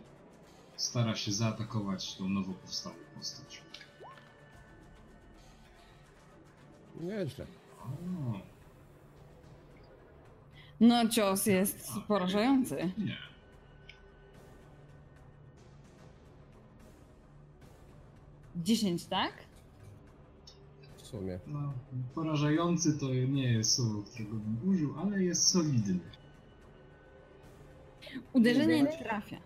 stara 0.76 1.16
się 1.16 1.32
zaatakować 1.32 2.16
tą 2.16 2.28
nowo 2.28 2.52
powstałą 2.52 2.96
postać. 3.14 3.62
Nieźle. 7.00 7.46
O, 7.80 8.55
No, 10.80 11.08
cios 11.08 11.46
jest 11.46 11.88
porażający. 12.08 12.76
nie. 12.98 13.16
Dziesięć, 18.56 19.04
tak? 19.04 19.32
W 20.96 21.06
sumie. 21.06 21.38
No, 21.46 21.72
porażający 22.14 22.98
to 22.98 23.06
nie 23.14 23.52
jest 23.52 23.74
słowo, 23.74 24.02
którego 24.02 24.36
bym 24.36 24.68
użył, 24.70 24.94
ale 25.00 25.22
jest 25.24 25.48
solidny. 25.48 25.98
Uderzenie 28.32 28.82
nie 28.82 28.98
trafia. 28.98 29.36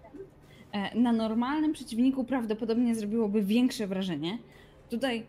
E, 0.72 0.98
Na 1.00 1.12
normalnym 1.12 1.72
przeciwniku 1.72 2.24
prawdopodobnie 2.24 2.94
zrobiłoby 2.94 3.42
większe 3.42 3.86
wrażenie. 3.86 4.38
Tutaj 4.90 5.26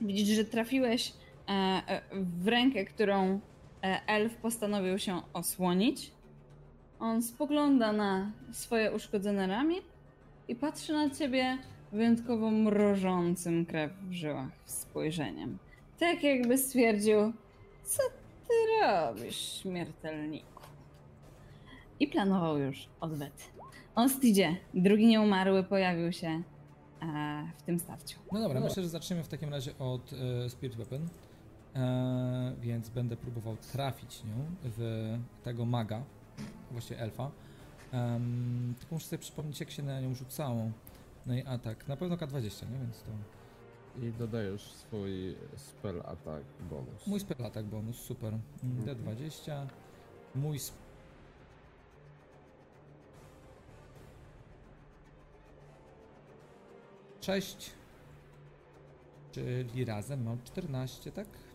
widzisz, 0.00 0.36
że 0.36 0.44
trafiłeś 0.44 1.12
e, 1.48 1.52
e, 1.52 2.02
w 2.40 2.48
rękę, 2.48 2.84
którą 2.84 3.40
elf 3.82 4.36
postanowił 4.36 4.98
się 4.98 5.22
osłonić. 5.32 6.10
On 7.00 7.22
spogląda 7.22 7.92
na 7.92 8.32
swoje 8.52 8.92
uszkodzone 8.92 9.46
ramię 9.46 9.76
i 10.48 10.54
patrzy 10.54 10.92
na 10.92 11.10
ciebie 11.10 11.58
wyjątkowo 11.92 12.50
mrożącym 12.50 13.66
krew 13.66 13.92
w 14.08 14.12
żyłach 14.12 14.50
spojrzeniem. 14.66 15.58
Tak 15.98 16.22
jakby 16.22 16.58
stwierdził, 16.58 17.32
co 17.84 18.02
ty 18.48 18.54
robisz, 18.82 19.36
śmiertelniku? 19.36 20.62
I 22.00 22.06
planował 22.06 22.58
już 22.58 22.88
odwet. 23.00 23.50
Onstidzie, 23.94 24.56
drugi 24.74 25.06
nieumarły, 25.06 25.64
pojawił 25.64 26.12
się 26.12 26.28
e, 26.28 26.42
w 27.58 27.62
tym 27.62 27.78
stawciu. 27.78 28.18
No 28.32 28.40
dobra, 28.40 28.60
myślę, 28.60 28.82
że 28.82 28.88
zaczniemy 28.88 29.24
w 29.24 29.28
takim 29.28 29.48
razie 29.48 29.78
od 29.78 30.12
e, 30.12 30.50
Spirit 30.50 30.76
Weapon. 30.76 31.08
E, 31.76 32.52
więc 32.60 32.88
będę 32.88 33.16
próbował 33.16 33.56
trafić 33.56 34.24
nią 34.24 34.44
w 34.62 35.18
tego 35.42 35.64
maga, 35.64 36.02
właściwie 36.70 37.00
elfa. 37.00 37.30
Tylko 38.78 38.94
muszę 38.94 39.06
sobie 39.06 39.20
przypomnieć, 39.20 39.60
jak 39.60 39.70
się 39.70 39.82
na 39.82 40.00
nią 40.00 40.14
rzucało. 40.14 40.70
No 41.26 41.34
i 41.34 41.42
atak. 41.42 41.88
Na 41.88 41.96
pewno 41.96 42.16
K20, 42.16 42.70
nie? 42.70 42.78
Więc 42.78 43.02
to. 43.02 43.10
I 44.02 44.12
dodajesz 44.12 44.72
swój 44.72 45.36
spell 45.56 46.00
attack 46.00 46.44
bonus. 46.70 47.06
Mój 47.06 47.20
spell 47.20 47.46
attack 47.46 47.68
bonus, 47.68 47.96
super. 47.96 48.38
Mm, 48.64 48.84
D20. 48.84 49.66
Mój 50.34 50.56
sp... 50.66 50.76
Sześć. 57.20 57.70
Czyli 59.32 59.84
razem 59.84 60.24
mam 60.24 60.42
14, 60.42 61.12
tak? 61.12 61.26
Tak. 61.26 61.49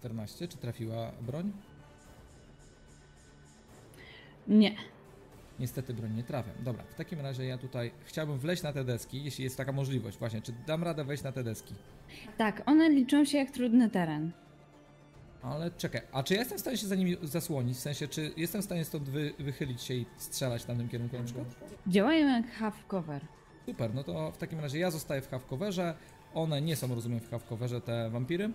14. 0.00 0.48
Czy 0.48 0.56
trafiła 0.58 1.12
broń? 1.20 1.52
Nie. 4.48 4.74
Niestety 5.58 5.94
broń 5.94 6.14
nie 6.14 6.22
trafiam. 6.24 6.54
Dobra, 6.64 6.84
w 6.84 6.94
takim 6.94 7.20
razie 7.20 7.44
ja 7.44 7.58
tutaj 7.58 7.90
chciałbym 8.04 8.38
wleźć 8.38 8.62
na 8.62 8.72
te 8.72 8.84
deski, 8.84 9.24
jeśli 9.24 9.44
jest 9.44 9.56
taka 9.56 9.72
możliwość. 9.72 10.18
Właśnie, 10.18 10.42
czy 10.42 10.52
dam 10.66 10.84
radę 10.84 11.04
wejść 11.04 11.22
na 11.22 11.32
te 11.32 11.44
deski? 11.44 11.74
Tak, 12.38 12.62
one 12.66 12.88
liczą 12.90 13.24
się 13.24 13.38
jak 13.38 13.50
trudny 13.50 13.90
teren. 13.90 14.30
Ale 15.42 15.70
czekaj, 15.70 16.00
a 16.12 16.22
czy 16.22 16.34
ja 16.34 16.40
jestem 16.40 16.58
w 16.58 16.60
stanie 16.60 16.76
się 16.76 16.86
za 16.86 16.94
nimi 16.94 17.16
zasłonić? 17.22 17.76
W 17.76 17.80
sensie, 17.80 18.08
czy 18.08 18.32
jestem 18.36 18.62
w 18.62 18.64
stanie 18.64 18.84
stąd 18.84 19.08
wy, 19.08 19.34
wychylić 19.38 19.82
się 19.82 19.94
i 19.94 20.06
strzelać 20.16 20.62
w 20.62 20.66
tamtym 20.66 20.88
kierunku 20.88 21.18
na 21.18 21.24
przykład? 21.24 21.46
Działają 21.86 22.28
jak 22.28 22.50
half 22.50 22.86
cover. 22.86 23.22
Super, 23.66 23.94
no 23.94 24.04
to 24.04 24.32
w 24.32 24.36
takim 24.38 24.60
razie 24.60 24.78
ja 24.78 24.90
zostaję 24.90 25.22
w 25.22 25.28
half 25.30 25.46
coverze. 25.46 25.94
One 26.34 26.62
nie 26.62 26.76
są, 26.76 26.94
rozumiem, 26.94 27.20
w 27.20 27.30
half 27.30 27.44
coverze, 27.44 27.80
te 27.80 28.10
wampiry? 28.10 28.50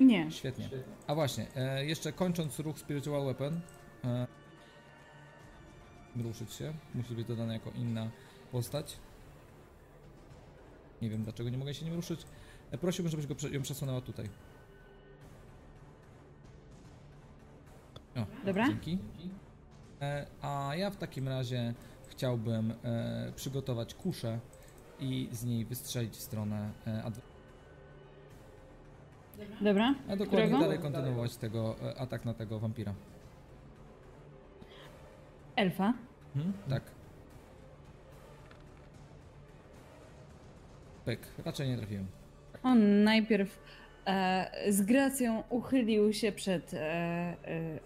Nie. 0.00 0.30
Świetnie. 0.30 0.70
A 1.06 1.14
właśnie, 1.14 1.46
e, 1.56 1.84
jeszcze 1.86 2.12
kończąc 2.12 2.58
ruch 2.58 2.78
Spiritual 2.78 3.24
Weapon, 3.24 3.60
e, 4.04 4.26
ruszyć 6.16 6.52
się, 6.52 6.72
musi 6.94 7.14
być 7.14 7.26
dodana 7.26 7.52
jako 7.52 7.70
inna 7.70 8.10
postać. 8.52 8.96
Nie 11.02 11.10
wiem 11.10 11.22
dlaczego 11.22 11.50
nie 11.50 11.58
mogę 11.58 11.74
się 11.74 11.84
nim 11.84 11.94
ruszyć. 11.94 12.20
E, 12.70 12.78
prosiłbym, 12.78 13.10
żebyś 13.10 13.26
go, 13.26 13.48
ją 13.48 13.62
przesunęła 13.62 14.00
tutaj. 14.00 14.28
O, 18.16 18.26
Dobra. 18.46 18.68
dzięki. 18.68 18.98
E, 20.00 20.26
a 20.42 20.72
ja 20.76 20.90
w 20.90 20.96
takim 20.96 21.28
razie 21.28 21.74
chciałbym 22.08 22.74
e, 22.84 23.32
przygotować 23.36 23.94
kuszę 23.94 24.40
i 25.00 25.28
z 25.32 25.44
niej 25.44 25.64
wystrzelić 25.64 26.14
w 26.14 26.20
stronę 26.20 26.70
e, 26.86 27.04
Dobra. 29.60 29.94
a 30.08 30.16
dokładnie 30.16 30.26
Którego? 30.26 30.58
dalej 30.58 30.78
kontynuować 30.78 31.36
tego 31.36 31.76
e, 31.82 32.00
atak 32.00 32.24
na 32.24 32.34
tego 32.34 32.58
wampira. 32.58 32.94
Elfa. 35.56 35.92
Hmm? 36.34 36.52
Tak. 36.68 36.82
Pyk, 41.04 41.20
raczej 41.44 41.68
nie 41.68 41.76
trafiłem. 41.76 42.06
On 42.62 43.04
najpierw 43.04 43.58
e, 44.06 44.50
z 44.68 44.82
gracją 44.82 45.42
uchylił 45.50 46.12
się 46.12 46.32
przed, 46.32 46.74
e, 46.74 46.78
e, 46.78 47.36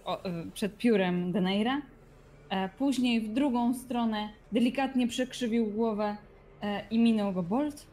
o, 0.04 0.24
e, 0.24 0.44
przed 0.54 0.76
piórem 0.78 1.32
Deneira. 1.32 1.82
E, 2.50 2.68
później 2.68 3.20
w 3.20 3.32
drugą 3.32 3.74
stronę 3.74 4.28
delikatnie 4.52 5.08
przekrzywił 5.08 5.66
głowę 5.66 6.16
i 6.90 6.98
minął 6.98 7.32
go 7.32 7.42
Bolt. 7.42 7.86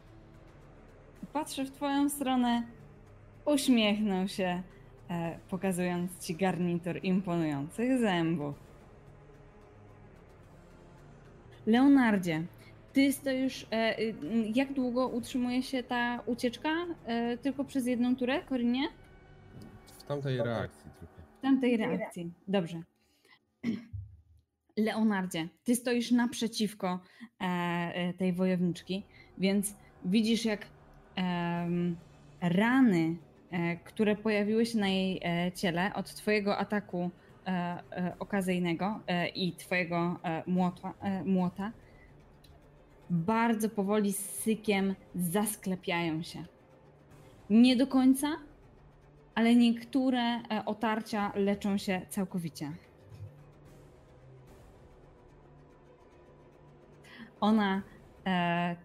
Patrzy 1.32 1.64
w 1.64 1.70
twoją 1.70 2.08
stronę, 2.08 2.62
uśmiechnął 3.46 4.28
się, 4.28 4.62
e, 5.10 5.38
pokazując 5.48 6.26
ci 6.26 6.34
garnitur 6.36 7.00
imponujących 7.02 7.98
zębów. 7.98 8.54
Leonardzie, 11.66 12.46
ty 12.92 13.12
stoisz. 13.12 13.66
E, 13.70 13.98
y, 14.00 14.14
jak 14.54 14.72
długo 14.72 15.08
utrzymuje 15.08 15.62
się 15.62 15.82
ta 15.82 16.22
ucieczka? 16.26 16.70
E, 17.06 17.38
tylko 17.38 17.64
przez 17.64 17.86
jedną 17.86 18.16
turę, 18.16 18.42
Korinie? 18.42 18.88
W 19.98 20.02
tamtej 20.02 20.38
reakcji 20.38 20.90
tylko. 21.00 21.14
W 21.38 21.40
tamtej 21.40 21.76
reakcji. 21.76 22.32
Dobrze. 22.48 22.82
Leonardzie, 24.76 25.48
ty 25.64 25.74
stoisz 25.74 26.10
naprzeciwko 26.10 27.00
tej 28.18 28.32
wojowniczki, 28.32 29.02
więc 29.38 29.76
widzisz, 30.04 30.44
jak 30.44 30.66
rany, 32.40 33.16
które 33.84 34.16
pojawiły 34.16 34.66
się 34.66 34.78
na 34.78 34.88
jej 34.88 35.20
e, 35.24 35.52
ciele 35.52 35.94
od 35.94 36.14
twojego 36.14 36.58
ataku 36.58 37.10
e, 37.46 37.50
e, 37.50 38.16
okazyjnego 38.18 39.00
e, 39.06 39.28
i 39.28 39.52
twojego 39.52 40.20
e, 40.22 40.42
młota, 40.46 40.94
e, 41.00 41.24
młota, 41.24 41.72
bardzo 43.10 43.68
powoli 43.68 44.12
z 44.12 44.18
sykiem 44.18 44.94
zasklepiają 45.14 46.22
się. 46.22 46.44
Nie 47.50 47.76
do 47.76 47.86
końca, 47.86 48.36
ale 49.34 49.54
niektóre 49.54 50.20
e, 50.20 50.64
otarcia 50.66 51.32
leczą 51.34 51.78
się 51.78 52.00
całkowicie. 52.08 52.72
Ona 57.40 57.82
e, 58.26 58.30
e, 58.30 58.76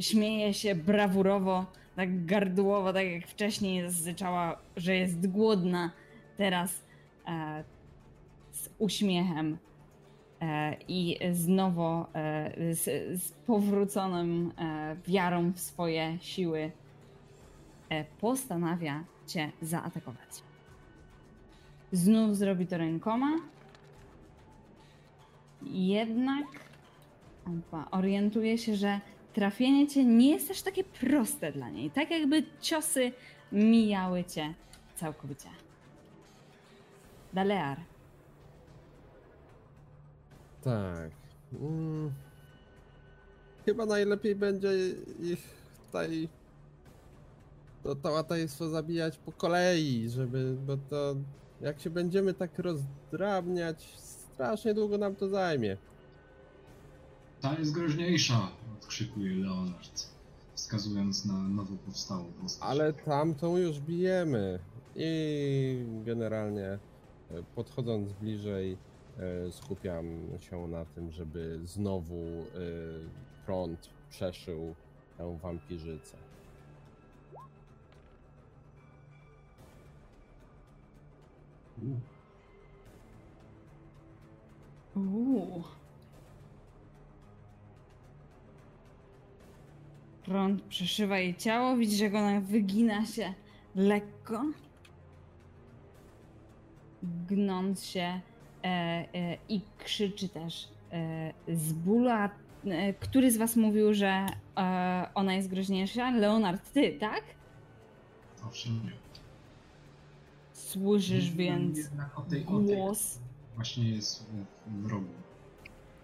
śmieje 0.00 0.54
się 0.54 0.74
brawurowo, 0.74 1.66
tak 1.96 2.26
gardłowo, 2.26 2.92
tak 2.92 3.06
jak 3.06 3.26
wcześniej 3.26 3.82
zazyczała, 3.82 4.58
że 4.76 4.96
jest 4.96 5.30
głodna. 5.30 5.90
Teraz 6.36 6.84
e, 7.28 7.64
z 8.50 8.70
uśmiechem 8.78 9.58
e, 10.40 10.76
i 10.88 11.18
znowu 11.32 11.82
e, 11.82 12.04
z, 12.74 12.84
z 13.22 13.32
powróconą 13.32 14.24
e, 14.58 14.96
wiarą 15.06 15.52
w 15.52 15.60
swoje 15.60 16.18
siły 16.20 16.70
e, 17.88 18.04
postanawia 18.04 19.04
cię 19.26 19.52
zaatakować. 19.62 20.42
Znów 21.92 22.36
zrobi 22.36 22.66
to 22.66 22.78
rękoma. 22.78 23.30
Jednak 25.62 26.46
orientuje 27.90 28.58
się, 28.58 28.76
że 28.76 29.00
trafienie 29.36 29.88
cię 29.88 30.04
nie 30.04 30.30
jest 30.30 30.50
aż 30.50 30.62
takie 30.62 30.84
proste 30.84 31.52
dla 31.52 31.70
niej. 31.70 31.90
Tak 31.90 32.10
jakby 32.10 32.42
ciosy 32.60 33.12
mijały 33.52 34.24
cię 34.24 34.54
całkowicie. 34.94 35.48
Dalear. 37.32 37.80
tak. 40.62 41.10
Mm. 41.52 42.12
Chyba 43.64 43.86
najlepiej 43.86 44.34
będzie 44.34 44.68
ich 45.20 45.42
tutaj 45.86 46.28
to 47.82 47.94
tałataństwo 47.94 48.68
zabijać 48.68 49.18
po 49.18 49.32
kolei, 49.32 50.08
żeby, 50.10 50.56
bo 50.66 50.76
to 50.76 51.16
jak 51.60 51.80
się 51.80 51.90
będziemy 51.90 52.34
tak 52.34 52.58
rozdrabniać, 52.58 53.94
strasznie 53.96 54.74
długo 54.74 54.98
nam 54.98 55.16
to 55.16 55.28
zajmie. 55.28 55.76
Ta 57.46 57.58
jest 57.58 57.72
groźniejsza, 57.72 58.48
odkrzykuje 58.78 59.36
Leonard, 59.36 60.10
wskazując 60.54 61.24
na 61.24 61.48
nowo 61.48 61.76
powstałą 61.76 62.24
postać. 62.24 62.68
Ale 62.68 62.92
tamtą 62.92 63.56
już 63.56 63.80
bijemy. 63.80 64.58
I 64.96 65.86
generalnie 66.04 66.66
e, 66.66 66.78
podchodząc 67.54 68.12
bliżej 68.12 68.76
e, 69.18 69.52
skupiam 69.52 70.04
się 70.40 70.68
na 70.68 70.84
tym, 70.84 71.12
żeby 71.12 71.60
znowu 71.64 72.14
e, 72.14 72.44
prąd 73.46 73.90
przeszył 74.10 74.74
tę 75.18 75.38
wampirzycę. 75.42 76.16
Uuu. 84.96 85.64
Prąd 90.26 90.62
przeszywa 90.62 91.18
jej 91.18 91.36
ciało, 91.36 91.76
widzisz 91.76 92.00
jak 92.00 92.14
ona 92.14 92.40
wygina 92.40 93.06
się 93.06 93.34
lekko, 93.74 94.44
gnąc 97.02 97.84
się 97.84 98.00
e, 98.00 98.20
e, 98.64 99.38
i 99.48 99.60
krzyczy 99.78 100.28
też 100.28 100.68
e, 100.92 101.32
z 101.48 101.72
bólu. 101.72 102.10
A, 102.10 102.30
e, 102.64 102.94
który 102.94 103.30
z 103.30 103.36
was 103.36 103.56
mówił, 103.56 103.94
że 103.94 104.26
e, 104.56 105.08
ona 105.14 105.34
jest 105.34 105.48
groźniejsza? 105.48 106.10
Leonard, 106.10 106.72
ty, 106.72 106.96
tak? 107.00 107.22
owszem, 108.46 108.84
nie. 108.84 108.92
Słyszysz 110.52 111.30
więc 111.30 111.78
o 112.16 112.22
tej, 112.22 112.46
o 112.46 112.60
tej 112.60 112.76
głos. 112.76 113.18
właśnie 113.54 113.90
jest 113.90 114.26
w, 114.66 114.82
wrogu, 114.82 115.06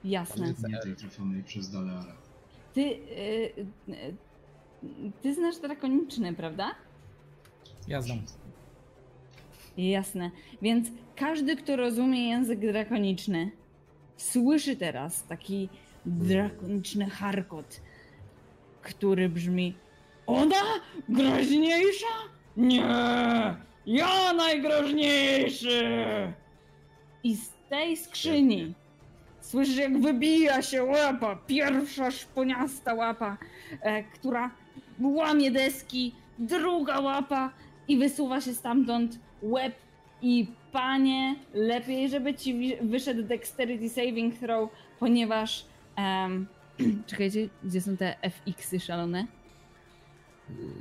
Jasne. 0.05 0.55
nie 0.69 0.79
tej 0.79 0.97
trafionej 0.97 1.43
przez 1.43 1.71
Daleara. 1.71 2.22
Ty, 2.75 2.81
y, 2.81 3.67
y, 3.89 5.13
ty 5.23 5.35
znasz 5.35 5.59
drakoniczny, 5.59 6.35
prawda? 6.35 6.75
Ja 7.89 8.03
znam. 8.03 8.19
Jasne. 9.77 10.31
Więc 10.63 10.89
każdy, 11.17 11.57
kto 11.57 11.77
rozumie 11.77 12.29
język 12.29 12.61
drakoniczny, 12.61 13.51
słyszy 14.17 14.77
teraz 14.77 15.25
taki 15.25 15.69
drakoniczny 16.07 17.11
charkot, 17.11 17.81
który 18.83 19.29
brzmi: 19.29 19.75
Ona 20.27 20.63
groźniejsza? 21.09 22.07
Nie! 22.57 22.83
Ja 23.87 24.33
najgroźniejszy! 24.33 25.83
I 27.25 27.37
z 27.37 27.51
tej 27.69 27.97
skrzyni 27.97 28.75
słyszysz, 29.53 29.77
jak 29.77 30.01
wybija 30.01 30.63
się 30.63 30.85
łapa, 30.85 31.37
pierwsza 31.47 32.11
szponiasta 32.11 32.95
łapa, 32.95 33.37
e, 33.81 34.03
która 34.03 34.51
łamie 35.01 35.51
deski, 35.51 36.15
druga 36.39 37.01
łapa 37.01 37.51
i 37.89 37.99
wysuwa 37.99 38.41
się 38.41 38.55
stamtąd 38.55 39.19
łeb 39.43 39.75
i 40.23 40.47
panie, 40.73 41.37
lepiej, 41.55 42.09
żeby 42.09 42.35
ci 42.35 42.77
wyszedł 42.83 43.23
dexterity 43.23 43.89
saving 43.89 44.39
throw, 44.39 44.71
ponieważ 44.99 45.67
em, 45.97 46.47
czekajcie, 47.07 47.49
gdzie 47.65 47.81
są 47.81 47.97
te 47.97 48.17
FX-y 48.23 48.81
szalone? 48.81 49.27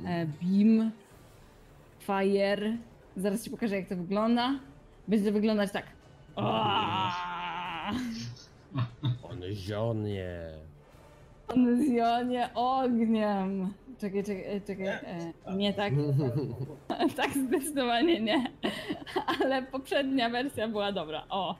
E, 0.06 0.26
beam, 0.42 0.90
fire, 2.00 2.76
zaraz 3.16 3.44
ci 3.44 3.50
pokażę 3.50 3.76
jak 3.76 3.88
to 3.88 3.96
wygląda. 3.96 4.54
Będzie 5.08 5.26
to 5.26 5.32
wyglądać 5.32 5.72
tak. 5.72 5.86
Aaaa! 6.36 7.92
On 9.22 9.42
zionie. 9.52 10.38
On 11.48 11.84
zionie 11.86 12.50
ogniem. 12.54 13.72
Czekaj, 14.00 14.24
czekaj, 14.24 14.62
czekaj. 14.66 14.86
e, 14.86 15.32
Nie 15.56 15.72
tak. 15.74 15.92
tak 17.16 17.30
zdecydowanie 17.32 18.20
nie. 18.20 18.46
Ale 19.42 19.62
poprzednia 19.62 20.30
wersja 20.30 20.68
była 20.68 20.92
dobra. 20.92 21.24
O. 21.30 21.56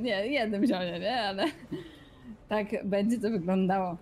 Nie, 0.00 0.26
jednym 0.26 0.66
zionie, 0.66 0.98
nie? 1.00 1.20
Ale 1.22 1.44
tak 2.48 2.66
będzie 2.84 3.18
to 3.20 3.30
wyglądało. 3.30 3.96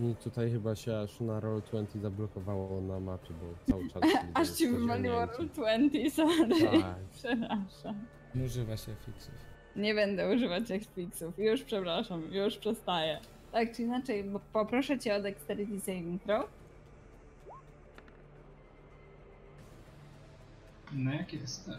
Mi 0.00 0.14
tutaj 0.16 0.50
chyba 0.50 0.74
się 0.74 0.96
aż 0.98 1.20
na 1.20 1.40
Roll20 1.40 2.00
zablokowało 2.00 2.80
na 2.80 3.00
mapie, 3.00 3.28
bo 3.40 3.72
cały 3.72 3.88
czas... 3.90 4.02
Aż 4.34 4.48
ci 4.50 4.68
wywaliło 4.68 5.26
roll 5.26 5.48
20, 5.48 6.10
sorry. 6.22 6.80
Tak. 6.80 6.96
Przepraszam. 7.12 7.94
Nie 8.34 8.44
używa 8.44 8.76
się 8.76 8.92
fixów. 9.06 9.34
Nie 9.78 9.94
będę 9.94 10.34
używać 10.34 10.70
exfixów. 10.70 11.38
Już 11.38 11.62
przepraszam, 11.62 12.22
już 12.34 12.56
przestaję. 12.56 13.18
Tak 13.52 13.76
czy 13.76 13.82
inaczej, 13.82 14.24
bo 14.24 14.40
poproszę 14.52 14.98
cię 14.98 15.14
o 15.16 15.22
dexterity 15.22 15.80
saving 15.80 16.22
throw. 16.22 16.50
Na 20.92 21.14
jakie 21.14 21.36
jest 21.36 21.66
te? 21.66 21.78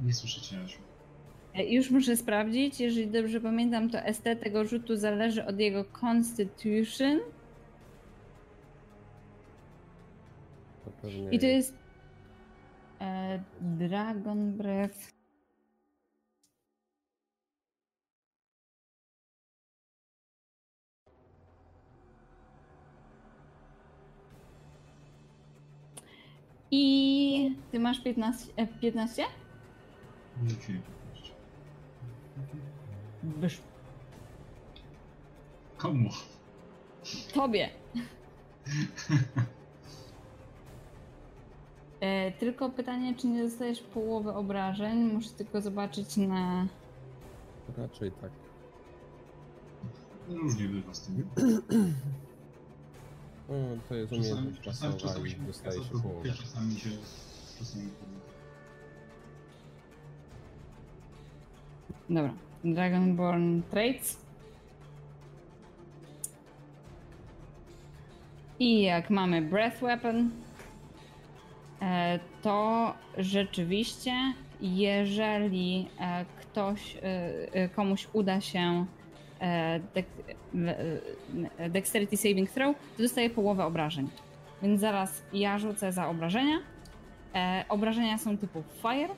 Nie 0.00 0.12
słyszę 0.12 0.40
cię, 0.40 0.56
Asiu. 0.64 0.78
E, 1.54 1.64
Już 1.66 1.90
muszę 1.90 2.16
sprawdzić, 2.16 2.80
jeżeli 2.80 3.06
dobrze 3.06 3.40
pamiętam, 3.40 3.90
to 3.90 3.98
ST 4.12 4.24
tego 4.42 4.64
rzutu 4.64 4.96
zależy 4.96 5.46
od 5.46 5.58
jego 5.60 5.84
constitution. 5.84 7.20
Pewnie 11.04 11.30
I 11.30 11.38
to 11.38 11.46
jest 11.46 11.74
e, 13.00 13.42
Dragon 13.60 14.52
Breath. 14.56 15.14
I 26.70 27.56
ty 27.70 27.80
masz 27.80 28.00
15? 28.00 28.52
e, 28.56 28.66
15? 28.66 29.24
Rzuciłem 30.46 30.82
powiedzieć. 30.82 31.32
Wysz. 33.22 33.60
Komu? 35.76 36.10
Tobie. 37.34 37.70
E, 42.04 42.32
tylko 42.32 42.70
pytanie, 42.70 43.14
czy 43.14 43.26
nie 43.26 43.42
dostajesz 43.42 43.80
połowy 43.80 44.32
obrażeń? 44.32 44.98
Muszę 44.98 45.30
tylko 45.30 45.60
zobaczyć 45.60 46.16
na. 46.16 46.66
Raczej 47.76 48.12
tak. 48.12 48.30
Różnie 50.28 50.68
bywa 50.68 50.94
z 50.94 51.00
tym. 51.00 51.28
No, 53.48 53.54
to 53.88 53.94
jest 53.94 54.12
umiejętność 54.12 54.60
czasami, 54.60 54.94
dostaje 55.46 55.84
się 55.84 56.02
połowę. 56.02 56.32
czasami 56.32 56.76
się... 56.76 56.90
Czasami 57.58 57.88
Dobra. 62.10 62.34
Dragonborn 62.64 63.62
Traits. 63.62 64.18
I 68.58 68.82
jak 68.82 69.10
mamy 69.10 69.42
Breath 69.42 69.80
Weapon, 69.80 70.30
to 72.42 72.94
rzeczywiście, 73.18 74.12
jeżeli 74.60 75.88
e, 76.00 76.24
ktoś, 76.40 76.96
e, 76.96 77.00
e, 77.52 77.68
komuś 77.68 78.08
uda 78.12 78.40
się 78.40 78.86
e, 79.40 79.80
e, 81.58 81.70
Dexterity 81.70 82.16
Saving 82.16 82.50
Throw, 82.50 82.76
to 82.96 83.02
dostaje 83.02 83.30
połowę 83.30 83.64
obrażeń. 83.64 84.08
Więc 84.62 84.80
zaraz 84.80 85.22
ja 85.32 85.58
rzucę 85.58 85.92
za 85.92 86.08
obrażenia. 86.08 86.58
E, 87.34 87.64
Obrażenia 87.68 88.18
są 88.18 88.38
typu 88.38 88.62
Fire. 88.82 89.14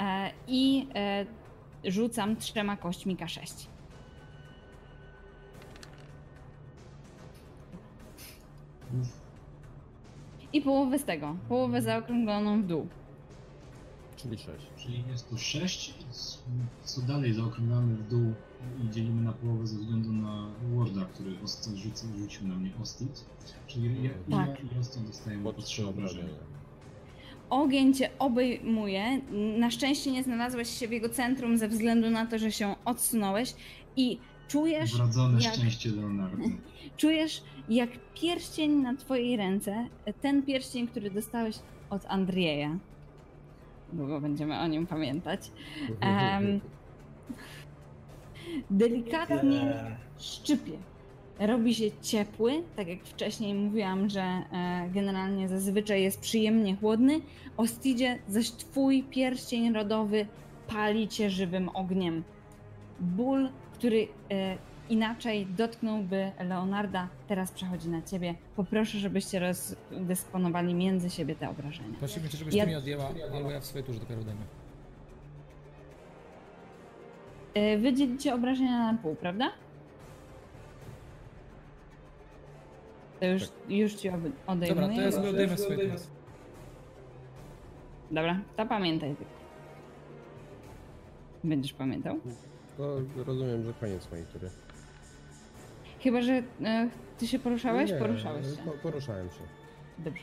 E, 0.00 0.30
I 0.46 0.88
e, 0.94 1.26
rzucam 1.84 2.36
trzema 2.36 2.76
kośćmi 2.76 3.16
K6. 3.16 3.66
I 10.52 10.60
połowę 10.62 10.98
z 10.98 11.04
tego. 11.04 11.36
Połowę 11.48 11.82
zaokrągloną 11.82 12.62
w 12.62 12.66
dół. 12.66 12.86
Czyli 14.16 14.38
6. 14.38 14.48
Czyli 14.76 15.04
jest 15.10 15.30
to 15.30 15.36
6, 15.38 15.94
co 16.84 17.00
dalej 17.02 17.32
zaokrąglamy 17.34 17.94
w 17.96 18.08
dół 18.08 18.32
i 18.84 18.90
dzielimy 18.90 19.22
na 19.22 19.32
połowę 19.32 19.66
ze 19.66 19.76
względu 19.78 20.12
na 20.12 20.46
Warda, 20.74 21.04
który 21.04 21.30
rzucił, 21.76 22.18
rzucił 22.18 22.48
na 22.48 22.54
mnie 22.54 22.70
Ostit. 22.82 23.24
Czyli 23.66 24.02
ja, 24.04 24.10
Tak. 24.36 24.48
ja 24.64 24.76
i 24.76 24.80
Ostit 24.80 25.02
dostajemy 25.06 25.44
Po 25.44 25.52
po 25.52 25.62
3 25.62 25.66
3 25.68 25.86
obrażenia. 25.86 26.22
obrażenia. 26.24 26.48
Ogień 27.50 27.94
cię 27.94 28.10
obejmuje. 28.18 29.20
Na 29.58 29.70
szczęście 29.70 30.12
nie 30.12 30.22
znalazłeś 30.24 30.68
się 30.70 30.88
w 30.88 30.92
jego 30.92 31.08
centrum 31.08 31.58
ze 31.58 31.68
względu 31.68 32.10
na 32.10 32.26
to, 32.26 32.38
że 32.38 32.52
się 32.52 32.74
odsunąłeś 32.84 33.54
i 33.96 34.18
czujesz, 34.48 34.96
Wrodzone 34.96 35.40
jak- 35.42 35.54
szczęście 35.54 35.90
Leonardo. 35.90 36.44
czujesz 36.96 37.42
jak 37.68 37.90
pierścień 38.14 38.70
na 38.72 38.96
twojej 38.96 39.36
ręce, 39.36 39.86
ten 40.20 40.42
pierścień, 40.42 40.88
który 40.88 41.10
dostałeś 41.10 41.56
od 41.90 42.06
Andrieja. 42.06 42.78
Długo 43.92 44.20
będziemy 44.20 44.58
o 44.60 44.66
nim 44.66 44.86
pamiętać. 44.86 45.50
Em, 46.00 46.60
delikatnie 48.70 49.48
Nie. 49.60 49.96
szczypie. 50.18 50.72
Robi 51.38 51.74
się 51.74 51.84
ciepły, 52.02 52.62
tak 52.76 52.88
jak 52.88 53.04
wcześniej 53.04 53.54
mówiłam, 53.54 54.08
że 54.10 54.20
e, 54.22 54.44
generalnie 54.94 55.48
zazwyczaj 55.48 56.02
jest 56.02 56.20
przyjemnie 56.20 56.76
chłodny. 56.76 57.20
Ostidzie, 57.56 58.18
zaś 58.28 58.50
twój 58.50 59.02
pierścień 59.02 59.72
rodowy 59.72 60.26
pali 60.68 61.08
cię 61.08 61.30
żywym 61.30 61.68
ogniem. 61.68 62.24
Ból, 63.00 63.48
który 63.78 64.08
e, 64.30 64.56
inaczej 64.88 65.46
dotknąłby 65.46 66.32
Leonarda, 66.44 67.08
teraz 67.28 67.52
przechodzi 67.52 67.88
na 67.88 68.02
ciebie. 68.02 68.34
Poproszę, 68.56 68.98
żebyście 68.98 69.38
rozdysponowali 69.40 70.74
między 70.74 71.10
siebie 71.10 71.34
te 71.34 71.50
obrażenia. 71.50 71.98
Prosimy 71.98 72.28
cię, 72.28 72.38
żebyś 72.38 72.54
Ja- 72.54 72.64
ty 72.64 72.70
mi 72.70 72.76
odjęła, 72.76 73.04
albo 73.34 73.50
ja 73.50 73.60
w 73.60 73.64
swojej 73.64 73.86
turze 73.86 74.00
dopiero 74.00 74.20
odejmę. 74.20 74.40
E, 77.54 77.78
wy 77.78 77.92
dzielicie 77.92 78.34
obrażenia 78.34 78.92
na 78.92 78.98
pół, 78.98 79.14
prawda? 79.14 79.50
To 83.20 83.26
już, 83.26 83.42
już 83.68 83.94
ci 83.94 84.08
odejmuję. 84.46 84.68
Dobra, 84.74 84.88
to 84.96 85.00
ja 85.00 85.12
sobie 85.12 85.30
odejmę 85.30 85.56
turze. 85.56 85.96
Dobra, 88.10 88.40
to 88.56 88.66
pamiętaj 88.66 89.16
tylko. 89.16 89.32
Będziesz 91.44 91.72
pamiętał? 91.72 92.18
To 92.78 92.96
rozumiem, 93.26 93.64
że 93.64 93.72
koniec 93.72 94.10
mojej 94.10 94.26
tury. 94.26 94.50
Chyba, 96.00 96.22
że 96.22 96.32
e, 96.64 96.88
ty 97.18 97.26
się 97.26 97.38
poruszałeś? 97.38 97.90
Nie, 97.90 97.98
Poruszałeś 97.98 98.46
się. 98.46 98.62
Po, 98.62 98.70
poruszałem 98.70 99.28
się. 99.28 99.40
Dobrze. 99.98 100.22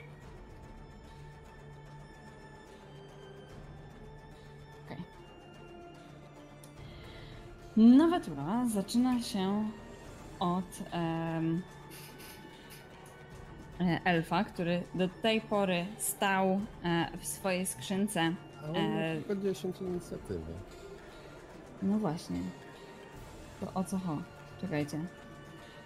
Okej. 4.85 4.97
Nowa 7.77 8.19
tura 8.19 8.65
zaczyna 8.73 9.21
się 9.21 9.69
od 10.39 10.65
em, 10.91 11.61
e, 13.81 13.99
elfa, 14.05 14.43
który 14.43 14.83
do 14.95 15.09
tej 15.21 15.41
pory 15.41 15.85
stał 15.97 16.45
e, 16.83 17.17
w 17.17 17.25
swojej 17.25 17.65
skrzynce. 17.65 18.33
A 18.63 18.69
on 18.69 18.75
E, 18.75 19.15
ma 19.15 19.21
tylko 19.25 19.35
10 19.43 19.81
inicjatywy. 19.81 20.53
No 21.85 21.97
właśnie. 21.99 22.39
To 23.59 23.73
o 23.73 23.83
co 23.83 23.97
chodzi? 23.99 24.23
Czekajcie. 24.61 24.99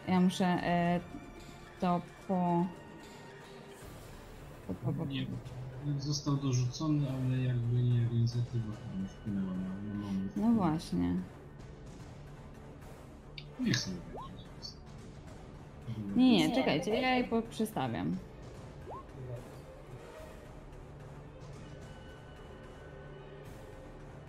Ja 0.07 0.19
muszę 0.19 0.45
e, 0.45 0.99
to 1.79 2.01
po... 2.27 2.65
po, 4.67 4.73
po, 4.73 4.93
po, 4.93 5.05
Nie. 5.05 5.25
Został 5.99 6.37
dorzucony, 6.37 7.07
ale 7.09 7.37
jakby 7.37 7.75
nie 7.83 8.07
inicjatywa 8.11 8.73
tam 8.73 9.07
wpłynęła 9.07 9.53
na, 9.53 9.93
na 9.93 10.05
moment. 10.05 10.31
No 10.37 10.51
właśnie. 10.51 11.13
Niech 13.59 13.77
sobie 13.77 13.97
będzie. 13.97 14.43
Nie, 16.15 16.47
nie, 16.49 16.55
czekajcie, 16.55 17.01
ja 17.01 17.15
je 17.15 17.23
po- 17.23 17.41
przestawiam. 17.41 18.17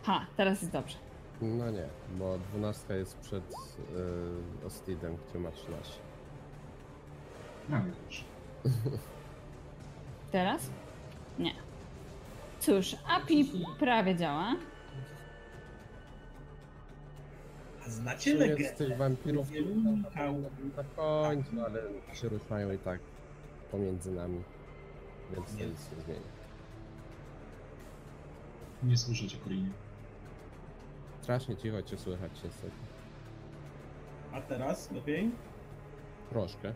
Ha, 0.03 0.27
teraz 0.37 0.61
jest 0.62 0.73
dobrze. 0.73 0.97
No 1.43 1.70
nie, 1.70 1.88
bo 2.18 2.38
12 2.38 2.95
jest 2.97 3.18
przed 3.18 3.45
y, 4.62 4.66
Ostidem, 4.66 5.16
gdzie 5.30 5.38
ma 5.38 5.51
13. 5.51 5.93
Prawie 7.68 7.91
dobrze. 8.03 8.22
Teraz? 10.32 10.70
Nie. 11.38 11.55
Cóż, 12.61 12.97
API 13.09 13.51
prawie 13.78 14.16
działa. 14.16 14.55
A 17.86 17.91
znacie 17.91 18.32
Koniec 18.38 18.49
legendę? 18.51 18.76
tych 18.76 18.97
wampirów 18.99 19.51
Michał. 19.51 20.34
na 20.76 20.84
końcu, 20.97 21.51
ale 21.66 21.82
się 22.14 22.28
ruszają 22.28 22.72
i 22.72 22.78
tak 22.78 23.01
pomiędzy 23.70 24.12
nami. 24.12 24.43
Więc 25.34 25.53
to 25.53 25.57
Nie. 25.59 25.66
nic 25.66 25.78
nie 25.97 26.03
zmieni. 26.05 26.24
Nie 28.82 28.97
słyszę 28.97 29.26
cię, 29.28 29.38
Korinie. 29.38 29.70
Strasznie 31.21 31.57
cicho 31.57 31.83
cię 31.83 31.99
słychać 31.99 32.33
niestety. 32.45 32.77
A 34.33 34.41
teraz 34.41 34.91
lepiej? 34.91 35.31
Troszkę. 36.31 36.75